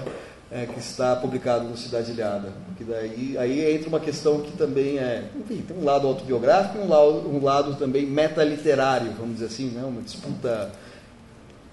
é, 0.53 0.67
que 0.67 0.80
está 0.80 1.15
publicado 1.15 1.65
no 1.65 1.75
Cidade 1.75 2.11
Ilhada. 2.11 2.53
Que 2.77 2.84
daí 2.84 3.35
aí 3.38 3.75
entra 3.75 3.89
uma 3.89 3.99
questão 3.99 4.39
que 4.41 4.55
também 4.55 4.99
é, 4.99 5.25
enfim, 5.35 5.63
tem 5.67 5.75
um 5.75 5.84
lado 5.84 6.07
autobiográfico 6.07 6.77
e 6.77 6.81
um 6.81 6.89
lado, 6.89 7.30
um 7.30 7.43
lado 7.43 7.75
também 7.75 8.05
metaliterário, 8.05 9.11
vamos 9.17 9.35
dizer 9.35 9.47
assim, 9.47 9.69
né? 9.69 9.84
uma 9.84 10.01
disputa 10.01 10.71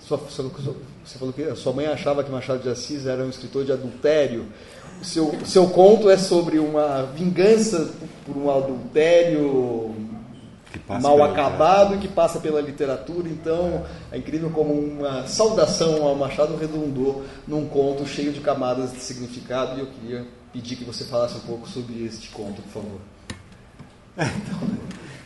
você 0.00 1.18
falou 1.18 1.32
que 1.32 1.42
a 1.42 1.54
sua 1.54 1.72
mãe 1.72 1.86
achava 1.86 2.24
que 2.24 2.30
Machado 2.30 2.62
de 2.62 2.68
Assis 2.68 3.06
era 3.06 3.22
um 3.22 3.28
escritor 3.28 3.64
de 3.64 3.70
adultério. 3.70 4.46
O 5.00 5.04
seu, 5.04 5.32
seu 5.46 5.68
conto 5.68 6.10
é 6.10 6.16
sobre 6.16 6.58
uma 6.58 7.04
vingança 7.14 7.92
por 8.26 8.36
um 8.36 8.50
adultério 8.50 9.94
mal 11.00 11.22
acabado 11.22 11.98
que 11.98 12.08
passa 12.08 12.40
pela 12.40 12.60
literatura. 12.60 13.28
Então, 13.28 13.84
é 14.10 14.18
incrível 14.18 14.50
como 14.50 14.72
uma 14.72 15.26
saudação 15.26 16.06
ao 16.06 16.14
Machado 16.14 16.56
redundou 16.56 17.24
num 17.46 17.66
conto 17.66 18.06
cheio 18.06 18.32
de 18.32 18.40
camadas 18.40 18.92
de 18.92 19.00
significado. 19.00 19.78
E 19.78 19.80
eu 19.80 19.86
queria 19.86 20.26
pedir 20.52 20.76
que 20.76 20.84
você 20.84 21.04
falasse 21.04 21.36
um 21.36 21.40
pouco 21.40 21.68
sobre 21.68 22.04
este 22.04 22.28
conto, 22.30 22.62
por 22.62 22.82
favor. 22.82 23.00
É, 24.16 24.24
então, 24.26 24.68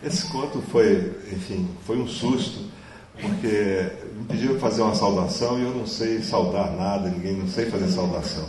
esse 0.02 0.26
conto 0.30 0.60
foi, 0.62 1.14
enfim, 1.32 1.68
foi 1.84 1.98
um 1.98 2.06
susto 2.06 2.74
porque 3.20 3.92
me 4.16 4.24
pediram 4.26 4.58
fazer 4.58 4.82
uma 4.82 4.94
saudação 4.94 5.58
e 5.58 5.62
eu 5.62 5.74
não 5.74 5.86
sei 5.86 6.20
saudar 6.20 6.72
nada, 6.72 7.08
ninguém 7.08 7.36
não 7.36 7.46
sei 7.46 7.66
fazer 7.66 7.88
saudação. 7.88 8.48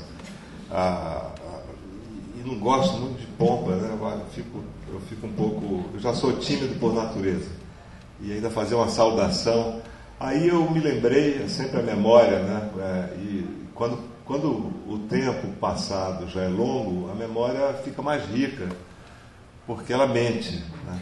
Ah, 0.72 1.32
ah, 1.40 1.62
e 2.36 2.48
não 2.48 2.60
gosto 2.60 2.98
muito 2.98 3.20
de 3.20 3.28
pompa, 3.28 3.72
né? 3.76 3.90
Eu 3.92 4.26
fico, 4.32 4.64
eu 4.96 5.02
fico 5.02 5.28
um 5.28 5.34
pouco. 5.34 5.86
Eu 5.94 6.00
já 6.00 6.14
sou 6.14 6.34
tímido 6.38 6.76
por 6.80 6.94
natureza. 6.94 7.50
E 8.22 8.32
ainda 8.32 8.50
fazer 8.50 8.76
uma 8.76 8.90
saudação. 8.90 9.82
Aí 10.20 10.48
eu 10.48 10.70
me 10.72 10.80
lembrei, 10.80 11.44
é 11.44 11.48
sempre 11.48 11.80
a 11.80 11.84
memória, 11.84 12.40
né? 12.40 12.70
É, 12.80 13.16
e 13.18 13.68
quando, 13.74 14.00
quando 14.26 14.48
o 14.88 15.00
tempo 15.10 15.48
passado 15.60 16.28
já 16.30 16.42
é 16.42 16.48
longo, 16.48 17.12
a 17.12 17.16
memória 17.16 17.74
fica 17.84 18.02
mais 18.02 18.26
rica, 18.26 18.70
porque 19.68 19.92
ela 19.92 20.08
mente, 20.08 20.64
né? 20.86 21.00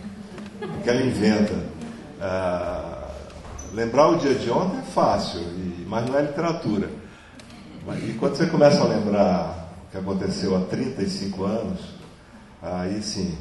porque 0.59 0.89
ela 0.89 1.01
inventa. 1.01 1.53
Ah, 2.19 2.93
Lembrar 3.73 4.09
o 4.09 4.17
dia 4.17 4.35
de 4.35 4.51
ontem 4.51 4.77
é 4.77 4.83
fácil, 4.83 5.41
e, 5.41 5.83
mas 5.89 6.07
não 6.07 6.15
é 6.15 6.21
literatura. 6.21 6.91
E 8.07 8.13
quando 8.13 8.35
você 8.35 8.45
começa 8.45 8.83
a 8.83 8.87
lembrar 8.87 9.67
o 9.87 9.91
que 9.91 9.97
aconteceu 9.97 10.55
há 10.55 10.59
35 10.59 11.43
anos, 11.43 11.79
aí 12.61 13.01
sim, 13.01 13.35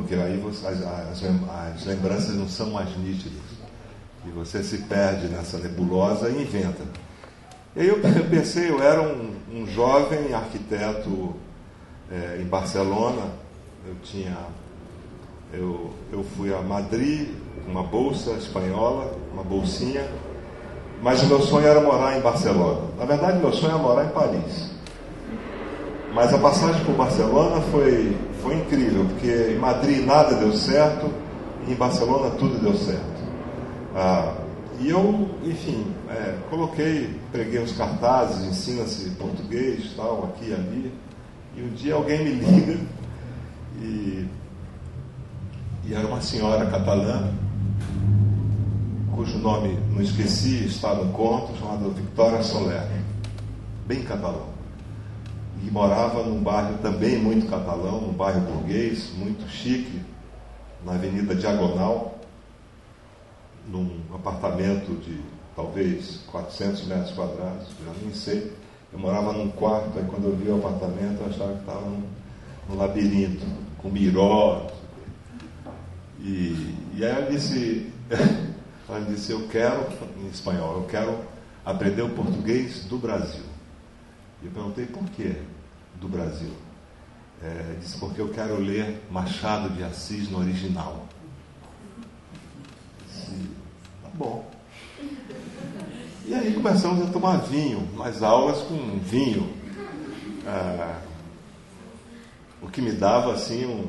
porque 0.00 0.14
aí 0.14 0.38
você, 0.38 0.66
as, 0.66 0.82
as, 0.82 1.22
as, 1.74 1.84
lembranças 1.84 2.34
não 2.34 2.48
são 2.48 2.70
mais 2.70 2.96
nítidas. 2.96 3.38
E 4.26 4.30
você 4.30 4.62
se 4.62 4.78
perde 4.78 5.28
nessa 5.28 5.58
nebulosa 5.58 6.30
e 6.30 6.42
inventa. 6.42 6.82
E 7.76 7.80
aí 7.80 7.88
eu 7.88 8.00
pensei, 8.30 8.70
eu 8.70 8.82
era 8.82 9.02
um, 9.02 9.34
um 9.52 9.66
jovem 9.66 10.32
arquiteto 10.32 11.34
é, 12.10 12.40
em 12.40 12.44
Barcelona, 12.46 13.26
eu 13.86 13.94
tinha. 14.02 14.36
Eu, 15.52 15.90
eu 16.12 16.24
fui 16.36 16.54
a 16.54 16.62
Madrid 16.62 17.28
uma 17.66 17.82
bolsa 17.82 18.32
espanhola, 18.32 19.12
uma 19.32 19.42
bolsinha, 19.42 20.08
mas 21.02 21.22
o 21.22 21.26
meu 21.26 21.40
sonho 21.40 21.66
era 21.66 21.80
morar 21.80 22.16
em 22.16 22.20
Barcelona. 22.20 22.88
Na 22.98 23.04
verdade, 23.04 23.38
meu 23.38 23.52
sonho 23.52 23.74
era 23.74 23.78
morar 23.78 24.06
em 24.06 24.10
Paris. 24.10 24.70
Mas 26.14 26.32
a 26.32 26.38
passagem 26.38 26.84
por 26.84 26.94
Barcelona 26.94 27.60
foi, 27.70 28.16
foi 28.42 28.56
incrível, 28.56 29.04
porque 29.06 29.52
em 29.54 29.58
Madrid 29.58 30.04
nada 30.04 30.36
deu 30.36 30.52
certo, 30.52 31.10
e 31.66 31.72
em 31.72 31.74
Barcelona 31.74 32.30
tudo 32.36 32.58
deu 32.58 32.74
certo. 32.76 33.20
Ah, 33.94 34.34
e 34.80 34.88
eu, 34.88 35.28
enfim, 35.44 35.86
é, 36.08 36.36
coloquei, 36.48 37.14
preguei 37.30 37.60
uns 37.60 37.72
cartazes, 37.72 38.44
ensina-se 38.44 39.10
português, 39.10 39.92
tal, 39.94 40.24
aqui 40.24 40.50
e 40.50 40.54
ali. 40.54 40.92
E 41.56 41.62
um 41.62 41.68
dia 41.70 41.94
alguém 41.94 42.24
me 42.24 42.30
liga 42.30 42.78
e, 43.80 44.26
e 45.86 45.94
era 45.94 46.06
uma 46.06 46.20
senhora 46.20 46.66
catalã 46.70 47.30
cujo 49.20 49.36
nome 49.38 49.78
não 49.92 50.00
esqueci, 50.00 50.64
está 50.64 50.94
no 50.94 51.12
conto, 51.12 51.54
chamado 51.58 51.90
Victoria 51.90 52.42
Soler, 52.42 52.88
bem 53.86 54.02
catalão. 54.02 54.49
E 55.62 55.70
morava 55.70 56.22
num 56.22 56.42
bairro 56.42 56.78
também 56.78 57.18
muito 57.18 57.46
catalão, 57.46 58.00
num 58.00 58.12
bairro 58.12 58.40
burguês, 58.40 59.12
muito 59.16 59.48
chique, 59.48 60.00
na 60.84 60.92
Avenida 60.92 61.34
Diagonal, 61.34 62.18
num 63.68 64.00
apartamento 64.14 64.98
de 65.00 65.20
talvez 65.54 66.20
400 66.30 66.86
metros 66.86 67.10
quadrados, 67.12 67.66
já 67.84 67.92
nem 68.02 68.14
sei. 68.14 68.52
Eu 68.92 68.98
morava 68.98 69.32
num 69.32 69.50
quarto, 69.50 69.98
aí 69.98 70.04
quando 70.06 70.24
eu 70.24 70.36
vi 70.36 70.48
o 70.48 70.56
apartamento, 70.56 71.20
eu 71.20 71.26
achava 71.26 71.52
que 71.52 71.60
estava 71.60 71.80
num, 71.82 72.02
num 72.68 72.76
labirinto, 72.76 73.44
com 73.78 73.90
miró. 73.90 74.66
E, 76.18 76.74
e 76.96 77.04
aí 77.04 77.24
eu 77.24 77.30
disse, 77.30 77.92
ela 78.88 79.00
disse: 79.02 79.32
Eu 79.32 79.46
quero, 79.48 79.86
em 80.18 80.28
espanhol, 80.28 80.78
eu 80.78 80.84
quero 80.84 81.18
aprender 81.64 82.02
o 82.02 82.10
português 82.10 82.84
do 82.84 82.98
Brasil. 82.98 83.44
E 84.42 84.46
eu 84.46 84.52
perguntei: 84.52 84.86
Por 84.86 85.04
que 85.10 85.36
do 86.00 86.08
Brasil? 86.08 86.52
É, 87.42 87.76
disse: 87.80 87.98
Porque 87.98 88.20
eu 88.20 88.28
quero 88.30 88.58
ler 88.58 89.02
Machado 89.10 89.70
de 89.70 89.82
Assis 89.82 90.28
no 90.30 90.38
original. 90.38 91.06
Disse: 93.06 93.48
Tá 94.02 94.08
bom. 94.14 94.50
E 96.26 96.34
aí 96.34 96.52
começamos 96.54 97.08
a 97.08 97.10
tomar 97.10 97.38
vinho, 97.38 97.88
mais 97.94 98.22
aulas 98.22 98.58
com 98.58 98.98
vinho. 99.00 99.52
É, 100.46 100.96
o 102.62 102.68
que 102.68 102.80
me 102.80 102.92
dava 102.92 103.32
assim 103.32 103.64
um, 103.66 103.88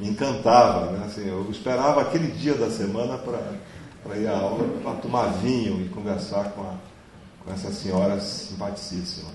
me 0.00 0.08
encantava, 0.08 0.92
né? 0.92 1.06
assim, 1.06 1.26
eu 1.26 1.50
esperava 1.50 2.02
aquele 2.02 2.30
dia 2.30 2.54
da 2.54 2.70
semana 2.70 3.18
para 3.18 4.16
ir 4.16 4.26
à 4.26 4.38
aula 4.38 4.64
para 4.82 4.94
tomar 4.94 5.26
vinho 5.34 5.84
e 5.84 5.88
conversar 5.88 6.52
com, 6.52 6.62
a, 6.62 6.74
com 7.44 7.52
essa 7.52 7.72
senhora 7.72 8.20
simpaticíssima. 8.20 9.30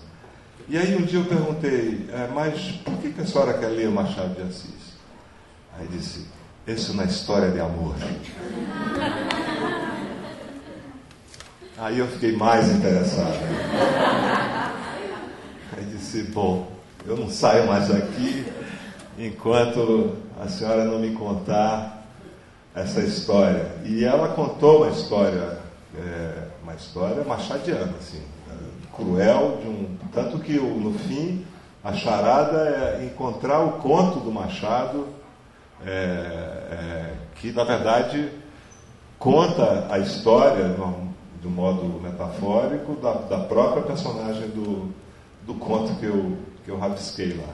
E 0.69 0.77
aí 0.77 0.95
um 0.95 1.03
dia 1.03 1.19
eu 1.19 1.25
perguntei, 1.25 2.07
é, 2.11 2.27
mas 2.33 2.71
por 2.83 2.97
que, 2.97 3.11
que 3.11 3.21
a 3.21 3.25
senhora 3.25 3.53
quer 3.57 3.67
ler 3.67 3.89
Machado 3.89 4.35
de 4.35 4.41
Assis? 4.41 4.91
Aí 5.77 5.87
disse, 5.87 6.25
isso 6.67 6.95
na 6.95 7.05
história 7.05 7.49
de 7.51 7.59
amor. 7.59 7.95
Aí 11.77 11.97
eu 11.97 12.07
fiquei 12.07 12.35
mais 12.37 12.69
interessado. 12.69 13.39
Aí 15.75 15.83
disse, 15.85 16.21
bom, 16.23 16.71
eu 17.07 17.17
não 17.17 17.27
saio 17.27 17.65
mais 17.65 17.87
daqui 17.87 18.45
enquanto 19.17 20.15
a 20.39 20.47
senhora 20.47 20.85
não 20.85 20.99
me 20.99 21.15
contar 21.15 22.05
essa 22.75 23.01
história. 23.01 23.71
E 23.83 24.03
ela 24.03 24.29
contou 24.29 24.83
uma 24.83 24.91
história, 24.91 25.57
é, 25.97 26.43
uma 26.61 26.75
história 26.75 27.23
machadiana, 27.23 27.95
assim, 27.99 28.21
cruel, 28.95 29.59
de 29.61 29.67
um, 29.67 29.97
tanto 30.13 30.39
que 30.39 30.53
no 30.53 30.93
fim 30.99 31.45
a 31.83 31.93
charada 31.93 32.69
é 32.69 33.05
encontrar 33.05 33.59
o 33.59 33.73
conto 33.73 34.19
do 34.19 34.31
Machado, 34.31 35.07
é, 35.85 35.89
é, 35.89 37.13
que 37.35 37.51
na 37.51 37.63
verdade 37.63 38.29
conta 39.17 39.87
a 39.89 39.97
história 39.99 40.75
de 41.41 41.47
um 41.47 41.51
modo 41.51 41.99
metafórico 42.01 42.95
da, 42.95 43.13
da 43.13 43.39
própria 43.39 43.81
personagem 43.81 44.49
do, 44.49 44.93
do 45.45 45.55
conto 45.55 45.95
que 45.95 46.05
eu, 46.05 46.37
que 46.63 46.69
eu 46.69 46.77
rabisquei 46.77 47.33
lá. 47.33 47.53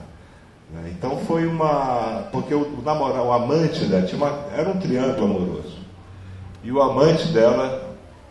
Né? 0.70 0.92
Então 0.96 1.16
foi 1.18 1.46
uma. 1.46 2.28
Porque 2.30 2.54
o, 2.54 2.82
namorado, 2.84 3.24
o 3.24 3.32
amante 3.32 3.84
dela 3.86 4.06
uma, 4.14 4.44
era 4.54 4.68
um 4.68 4.78
triângulo 4.78 5.24
amoroso. 5.24 5.78
E 6.62 6.70
o 6.70 6.82
amante 6.82 7.28
dela, 7.28 7.87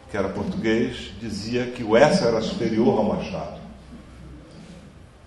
que 0.10 0.18
era 0.18 0.30
português, 0.30 1.12
dizia 1.20 1.66
que 1.68 1.84
o 1.84 1.96
Essa 1.96 2.26
era 2.26 2.42
superior 2.42 2.98
ao 2.98 3.04
Machado. 3.04 3.60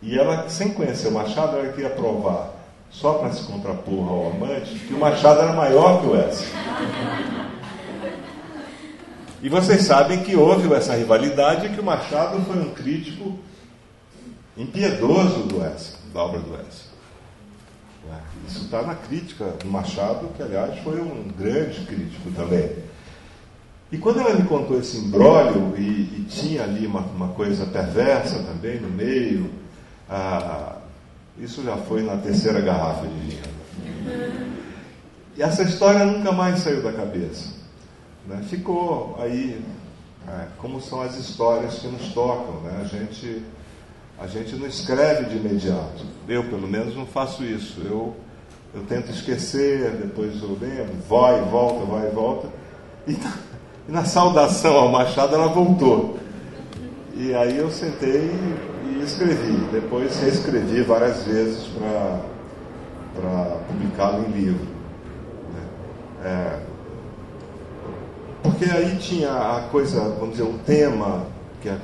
E 0.02 0.19
ela, 0.19 0.48
sem 0.48 0.73
conhecer 0.73 1.09
o 1.09 1.12
Machado, 1.12 1.59
ela 1.59 1.73
queria 1.73 1.90
provar, 1.90 2.55
só 2.90 3.15
para 3.15 3.32
se 3.32 3.43
contrapor 3.44 4.09
ao 4.09 4.31
amante, 4.31 4.74
que 4.78 4.94
o 4.94 4.98
Machado 4.98 5.40
era 5.40 5.52
maior 5.52 6.01
que 6.01 6.07
o 6.07 6.16
Essa. 6.16 6.47
E 9.43 9.48
vocês 9.48 9.82
sabem 9.82 10.23
que 10.23 10.36
houve 10.36 10.73
essa 10.74 10.94
rivalidade 10.94 11.66
e 11.66 11.70
que 11.70 11.81
o 11.81 11.85
Machado 11.85 12.40
foi 12.43 12.59
um 12.59 12.74
crítico 12.74 13.39
impiedoso 14.57 15.44
do 15.44 15.65
Essa, 15.65 15.97
da 16.12 16.23
obra 16.23 16.40
do 16.40 16.55
Essa. 16.55 16.90
Isso 18.48 18.65
está 18.65 18.82
na 18.82 18.94
crítica 18.94 19.44
do 19.44 19.69
Machado, 19.69 20.28
que 20.36 20.43
aliás 20.43 20.78
foi 20.81 21.01
um 21.01 21.28
grande 21.39 21.85
crítico 21.86 22.31
também. 22.32 22.69
E 23.93 23.99
quando 23.99 24.21
ela 24.21 24.35
me 24.35 24.45
contou 24.45 24.79
esse 24.79 24.99
imbróglio, 24.99 25.75
e, 25.77 25.81
e, 26.21 26.27
tinha 26.29 26.62
ali 26.62 26.87
uma, 26.87 27.01
uma, 27.01 27.29
coisa 27.29 27.67
perversa 27.67 28.39
também 28.45 28.81
no 28.81 28.89
meio, 28.89 29.51
Ah, 30.09 30.77
isso 31.39 31.62
já 31.62 31.77
foi 31.77 32.03
na 32.03 32.17
terceira 32.17 32.61
garrafa 32.61 33.07
de 33.07 33.15
vinho. 33.15 33.43
E 35.37 35.43
essa 35.43 35.62
história 35.62 36.05
nunca 36.05 36.33
mais 36.33 36.61
saiu 36.61 36.83
da 36.83 36.93
cabeça. 36.93 37.49
Né? 38.27 38.45
Ficou 38.49 39.17
aí, 39.21 39.62
é, 40.29 40.47
como 40.59 40.81
são 40.81 41.01
as 41.01 41.17
histórias 41.17 41.79
que 41.79 41.87
nos 41.87 42.12
tocam. 42.12 42.61
Né? 42.61 42.81
A, 42.83 42.85
gente, 42.85 43.43
a 44.19 44.27
gente 44.27 44.57
não 44.57 44.67
escreve 44.67 45.27
de 45.27 45.37
imediato. 45.37 46.05
Eu, 46.29 46.45
pelo 46.45 46.69
menos, 46.69 46.95
não 46.95 47.07
faço 47.07 47.43
isso. 47.43 47.81
Eu, 47.85 48.15
eu 48.75 48.83
tento 48.83 49.11
esquecer, 49.11 49.93
depois 49.93 50.43
eu 50.43 50.59
lembro, 50.61 50.95
vai 51.09 51.41
e 51.41 51.45
volta, 51.49 51.85
vai 51.87 52.09
e 52.09 52.11
volta. 52.11 52.49
E 53.07 53.12
na, 53.12 53.33
e 53.89 53.93
na 53.93 54.05
saudação 54.05 54.74
ao 54.77 54.89
Machado 54.89 55.35
ela 55.35 55.48
voltou. 55.48 56.19
E 57.15 57.35
aí 57.35 57.59
eu 57.59 57.70
sentei 57.70 58.31
e 58.86 59.02
escrevi. 59.02 59.57
Depois 59.73 60.19
reescrevi 60.20 60.82
várias 60.82 61.24
vezes 61.24 61.69
para 63.15 63.57
publicá-lo 63.69 64.24
em 64.27 64.31
livro. 64.31 64.66
Né? 65.52 65.62
É, 66.24 66.59
porque 68.43 68.65
aí 68.65 68.97
tinha 68.97 69.31
a 69.31 69.69
coisa, 69.70 70.01
vamos 70.01 70.31
dizer, 70.31 70.43
um 70.44 70.59
tema 70.59 71.27
que 71.61 71.69
é, 71.69 71.78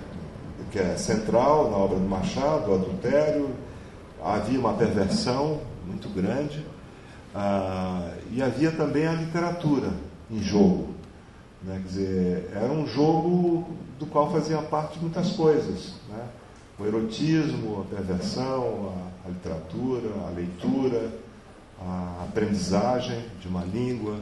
que 0.70 0.78
é 0.78 0.96
central 0.96 1.70
na 1.70 1.76
obra 1.76 1.98
do 1.98 2.08
Machado, 2.08 2.70
o 2.70 2.74
adultério, 2.74 3.50
havia 4.22 4.58
uma 4.58 4.72
perversão 4.72 5.60
muito 5.86 6.08
grande, 6.08 6.64
ah, 7.34 8.10
e 8.32 8.42
havia 8.42 8.70
também 8.70 9.06
a 9.06 9.12
literatura 9.12 9.90
em 10.30 10.42
jogo. 10.42 10.95
Né? 11.62 11.80
Quer 11.82 11.88
dizer, 11.88 12.50
era 12.54 12.72
um 12.72 12.86
jogo 12.86 13.76
do 13.98 14.06
qual 14.06 14.30
fazia 14.30 14.58
parte 14.62 14.98
muitas 14.98 15.32
coisas. 15.32 15.94
Né? 16.08 16.28
O 16.78 16.84
erotismo, 16.84 17.82
a 17.82 17.94
perversão, 17.94 18.94
a, 19.24 19.28
a 19.28 19.30
literatura, 19.30 20.08
a 20.26 20.30
leitura, 20.30 21.12
a 21.80 22.26
aprendizagem 22.28 23.24
de 23.40 23.48
uma 23.48 23.64
língua. 23.64 24.20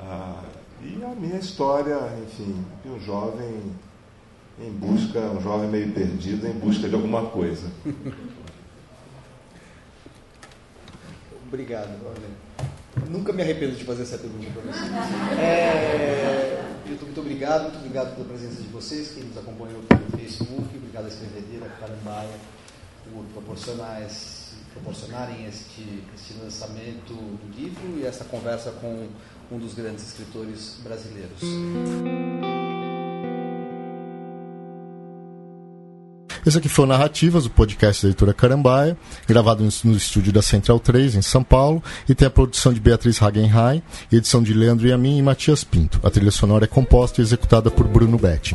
A, 0.00 0.42
e 0.82 1.02
a 1.02 1.14
minha 1.14 1.38
história, 1.38 1.98
enfim, 2.22 2.62
de 2.82 2.90
um 2.90 3.00
jovem 3.00 3.72
em 4.60 4.70
busca, 4.70 5.18
um 5.18 5.40
jovem 5.40 5.68
meio 5.68 5.92
perdido 5.92 6.46
em 6.46 6.52
busca 6.52 6.88
de 6.88 6.94
alguma 6.94 7.26
coisa. 7.26 7.70
Obrigado, 11.48 11.98
Nunca 13.08 13.32
me 13.32 13.42
arrependo 13.42 13.76
de 13.76 13.84
fazer 13.84 14.02
essa 14.02 14.18
pergunta 14.18 14.50
para 14.50 14.72
você. 14.72 15.40
É, 15.40 16.64
muito 17.14 17.20
obrigado, 17.20 17.62
muito 17.62 17.78
obrigado 17.78 18.14
pela 18.16 18.28
presença 18.28 18.60
de 18.60 18.68
vocês, 18.68 19.08
que 19.08 19.20
nos 19.20 19.38
acompanhou 19.38 19.82
pelo 19.82 20.18
Facebook, 20.18 20.76
obrigado 20.76 21.04
à 21.04 21.08
escrevedeira 21.08 21.66
Carambaia 21.80 22.36
por 23.12 23.24
proporcionar 23.26 24.02
esse, 24.02 24.54
proporcionarem 24.72 25.46
este, 25.46 26.02
este 26.14 26.34
lançamento 26.42 27.14
do 27.14 27.56
livro 27.56 27.98
e 27.98 28.06
essa 28.06 28.24
conversa 28.24 28.72
com 28.72 29.08
um 29.50 29.58
dos 29.58 29.74
grandes 29.74 30.08
escritores 30.08 30.78
brasileiros. 30.82 31.40
Esse 36.46 36.58
aqui 36.58 36.68
foi 36.68 36.84
o 36.84 36.88
Narrativas, 36.88 37.46
o 37.46 37.50
podcast 37.50 38.02
da 38.02 38.10
editora 38.10 38.34
Carambaia, 38.34 38.96
gravado 39.26 39.66
no 39.84 39.96
estúdio 39.96 40.32
da 40.32 40.42
Central 40.42 40.78
3, 40.78 41.14
em 41.14 41.22
São 41.22 41.42
Paulo, 41.42 41.82
e 42.08 42.14
tem 42.14 42.28
a 42.28 42.30
produção 42.30 42.72
de 42.72 42.80
Beatriz 42.80 43.22
Hagenheim, 43.22 43.82
edição 44.12 44.42
de 44.42 44.52
Leandro 44.52 44.86
Yamin 44.86 45.18
e 45.18 45.22
Matias 45.22 45.64
Pinto. 45.64 46.00
A 46.02 46.10
trilha 46.10 46.30
sonora 46.30 46.64
é 46.64 46.68
composta 46.68 47.20
e 47.20 47.24
executada 47.24 47.70
por 47.70 47.88
Bruno 47.88 48.18
Betti. 48.18 48.54